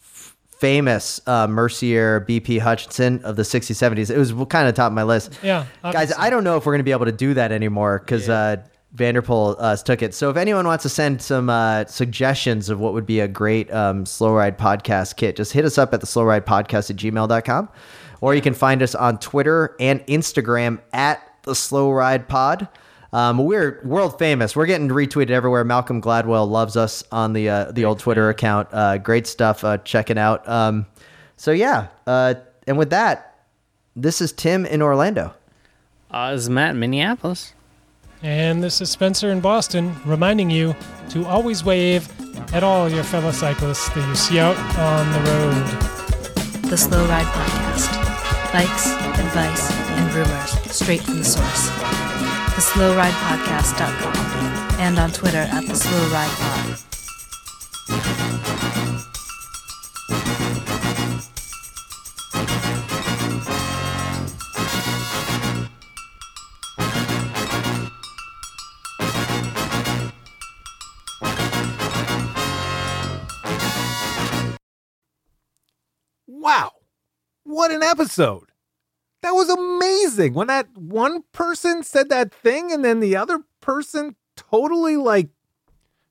famous 0.00 1.20
uh, 1.26 1.46
mercier 1.46 2.20
bp 2.22 2.58
hutchinson 2.58 3.22
of 3.22 3.36
the 3.36 3.42
60s 3.42 3.74
70s 3.76 4.10
it 4.10 4.18
was 4.18 4.32
kind 4.48 4.66
of 4.66 4.74
top 4.74 4.88
of 4.88 4.94
my 4.94 5.02
list. 5.02 5.38
Yeah, 5.42 5.66
guys 5.82 6.12
i 6.18 6.28
don't 6.30 6.44
know 6.44 6.56
if 6.56 6.66
we're 6.66 6.72
going 6.72 6.80
to 6.80 6.84
be 6.84 6.92
able 6.92 7.06
to 7.06 7.12
do 7.12 7.34
that 7.34 7.52
anymore 7.52 7.98
because 8.00 8.28
uh, 8.28 8.56
van 8.96 9.14
der 9.14 9.22
Poel 9.22 9.54
uh, 9.58 9.76
took 9.76 10.02
it 10.02 10.14
so 10.14 10.30
if 10.30 10.36
anyone 10.36 10.66
wants 10.66 10.82
to 10.82 10.88
send 10.88 11.22
some 11.22 11.48
uh, 11.48 11.84
suggestions 11.84 12.68
of 12.68 12.80
what 12.80 12.92
would 12.92 13.06
be 13.06 13.20
a 13.20 13.28
great 13.28 13.72
um, 13.72 14.04
slow 14.04 14.34
ride 14.34 14.58
podcast 14.58 15.16
kit 15.16 15.36
just 15.36 15.52
hit 15.52 15.64
us 15.64 15.78
up 15.78 15.94
at 15.94 16.00
the 16.00 16.06
slow 16.06 16.24
ride 16.24 16.44
podcast 16.44 16.90
at 16.90 16.96
gmail.com 16.96 17.68
or 18.20 18.34
you 18.34 18.40
can 18.40 18.54
find 18.54 18.82
us 18.82 18.94
on 18.94 19.18
twitter 19.18 19.76
and 19.78 20.04
instagram 20.06 20.80
at 20.92 21.22
the 21.42 21.54
slow 21.54 21.90
ride 21.90 22.26
pod 22.26 22.68
um, 23.12 23.38
we're 23.38 23.80
world 23.82 24.18
famous. 24.18 24.54
We're 24.54 24.66
getting 24.66 24.88
retweeted 24.88 25.30
everywhere. 25.30 25.64
Malcolm 25.64 26.02
Gladwell 26.02 26.46
loves 26.50 26.76
us 26.76 27.02
on 27.10 27.32
the 27.32 27.48
uh, 27.48 27.72
the 27.72 27.86
old 27.86 27.98
Twitter 27.98 28.28
account. 28.28 28.68
Uh, 28.72 28.98
great 28.98 29.26
stuff. 29.26 29.64
Uh, 29.64 29.78
check 29.78 30.10
it 30.10 30.18
out. 30.18 30.46
Um, 30.46 30.84
so 31.38 31.50
yeah, 31.50 31.86
uh, 32.06 32.34
and 32.66 32.76
with 32.76 32.90
that, 32.90 33.38
this 33.94 34.20
is 34.20 34.32
Tim 34.32 34.66
in 34.66 34.82
Orlando. 34.82 35.32
Uh, 36.10 36.32
this 36.32 36.42
is 36.42 36.50
Matt 36.50 36.72
in 36.72 36.80
Minneapolis. 36.80 37.54
And 38.26 38.60
this 38.60 38.80
is 38.80 38.90
Spencer 38.90 39.30
in 39.30 39.40
Boston, 39.40 39.94
reminding 40.04 40.50
you 40.50 40.74
to 41.10 41.24
always 41.26 41.62
wave 41.62 42.08
at 42.52 42.64
all 42.64 42.88
your 42.88 43.04
fellow 43.04 43.30
cyclists 43.30 43.88
that 43.90 44.08
you 44.08 44.16
see 44.16 44.40
out 44.40 44.56
on 44.76 45.12
the 45.12 45.20
road. 45.30 45.64
The 46.68 46.76
Slow 46.76 47.06
Ride 47.06 47.26
Podcast. 47.26 47.92
Bikes, 48.52 48.88
advice, 49.20 49.70
and 49.70 50.12
rumors 50.12 50.50
straight 50.74 51.02
from 51.02 51.18
the 51.18 51.24
source. 51.24 51.70
TheSlowRidePodcast.com 52.56 54.16
and 54.80 54.98
on 54.98 55.12
Twitter 55.12 55.46
at 55.48 55.64
The 55.64 55.76
Slow 55.76 56.08
Ride. 56.08 56.82
What 77.56 77.70
an 77.70 77.82
episode. 77.82 78.52
That 79.22 79.30
was 79.30 79.48
amazing. 79.48 80.34
When 80.34 80.48
that 80.48 80.68
one 80.76 81.24
person 81.32 81.82
said 81.82 82.10
that 82.10 82.30
thing 82.30 82.70
and 82.70 82.84
then 82.84 83.00
the 83.00 83.16
other 83.16 83.44
person 83.62 84.14
totally 84.36 84.98
like 84.98 85.30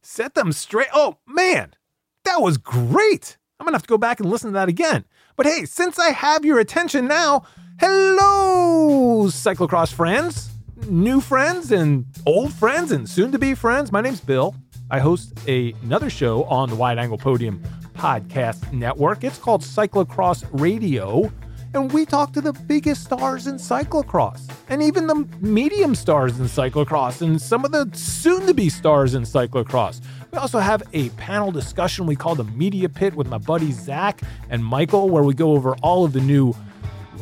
set 0.01 0.33
them 0.33 0.51
straight. 0.51 0.87
Oh, 0.91 1.19
man. 1.27 1.75
That 2.23 2.41
was 2.41 2.57
great. 2.57 3.37
I'm 3.59 3.67
to 3.67 3.73
have 3.73 3.83
to 3.83 3.87
go 3.87 3.99
back 3.99 4.19
and 4.19 4.27
listen 4.27 4.49
to 4.49 4.53
that 4.55 4.69
again. 4.69 5.05
But 5.35 5.45
hey, 5.45 5.65
since 5.65 5.99
I 5.99 6.09
have 6.09 6.45
your 6.45 6.57
attention 6.57 7.07
now, 7.07 7.43
hello, 7.79 9.27
cyclocross 9.27 9.93
friends, 9.93 10.49
new 10.89 11.21
friends, 11.21 11.71
and 11.71 12.07
old 12.25 12.53
friends, 12.53 12.91
and 12.91 13.07
soon 13.07 13.31
to 13.33 13.37
be 13.37 13.53
friends. 13.53 13.91
My 13.91 14.01
name's 14.01 14.19
Bill. 14.19 14.55
I 14.89 14.97
host 14.97 15.37
a, 15.47 15.73
another 15.83 16.09
show 16.09 16.45
on 16.45 16.71
the 16.71 16.75
Wide 16.75 16.97
Angle 16.97 17.19
Podium 17.19 17.61
podcast 17.95 18.71
network. 18.71 19.23
It's 19.23 19.37
called 19.37 19.61
Cyclocross 19.61 20.45
Radio. 20.51 21.31
And 21.73 21.91
we 21.91 22.05
talk 22.05 22.31
to 22.33 22.41
the 22.41 22.53
biggest 22.53 23.03
stars 23.03 23.47
in 23.47 23.55
cyclocross 23.55 24.49
and 24.69 24.81
even 24.81 25.07
the 25.07 25.27
medium 25.41 25.93
stars 25.93 26.39
in 26.39 26.45
cyclocross 26.45 27.21
and 27.21 27.41
some 27.41 27.65
of 27.65 27.73
the 27.73 27.89
soon 27.93 28.45
to 28.47 28.53
be 28.53 28.69
stars 28.69 29.13
in 29.13 29.23
cyclocross. 29.23 29.99
We 30.31 30.37
also 30.37 30.59
have 30.59 30.83
a 30.93 31.09
panel 31.09 31.51
discussion 31.51 32.05
we 32.05 32.15
call 32.15 32.35
the 32.35 32.45
Media 32.45 32.87
Pit 32.87 33.15
with 33.15 33.27
my 33.27 33.39
buddies 33.39 33.77
Zach 33.77 34.21
and 34.49 34.63
Michael, 34.63 35.09
where 35.09 35.23
we 35.23 35.33
go 35.33 35.51
over 35.51 35.75
all 35.77 36.05
of 36.05 36.13
the 36.13 36.21
new 36.21 36.55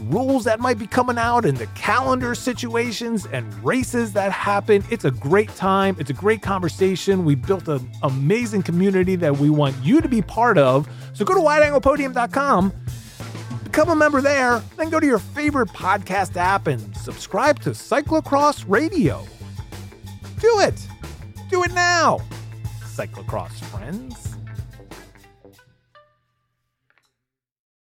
rules 0.10 0.44
that 0.44 0.60
might 0.60 0.78
be 0.78 0.88
coming 0.88 1.18
out 1.18 1.46
and 1.46 1.58
the 1.58 1.68
calendar 1.68 2.36
situations 2.36 3.26
and 3.28 3.52
races 3.64 4.14
that 4.14 4.32
happen. 4.32 4.84
It's 4.90 5.06
a 5.06 5.12
great 5.12 5.54
time. 5.56 5.96
It's 6.00 6.10
a 6.10 6.14
great 6.14 6.42
conversation. 6.42 7.26
We 7.26 7.36
built 7.36 7.68
an 7.68 7.90
amazing 8.04 8.64
community 8.64 9.16
that 9.18 9.38
we 9.38 9.50
want 9.50 9.76
you 9.84 10.02
to 10.02 10.10
be 10.10 10.22
part 10.22 10.58
of. 10.58 10.88
So 11.14 11.26
go 11.26 11.34
to 11.34 11.40
wideanglepodium.com, 11.40 12.74
become 13.64 13.90
a 13.90 13.96
member 13.96 14.22
there, 14.22 14.62
then 14.78 14.90
go 14.90 15.00
to 15.00 15.06
your 15.06 15.20
favorite 15.20 15.70
podcast 15.70 16.38
app 16.38 16.68
and 16.68 16.96
subscribe 16.96 17.60
to 17.62 17.72
Cyclocross 17.72 18.66
Radio. 18.68 19.26
Do 20.40 20.60
it. 20.60 20.88
Do 21.50 21.64
it 21.64 21.74
now. 21.74 22.20
Cyclocross 22.84 23.54
friends. 23.66 24.33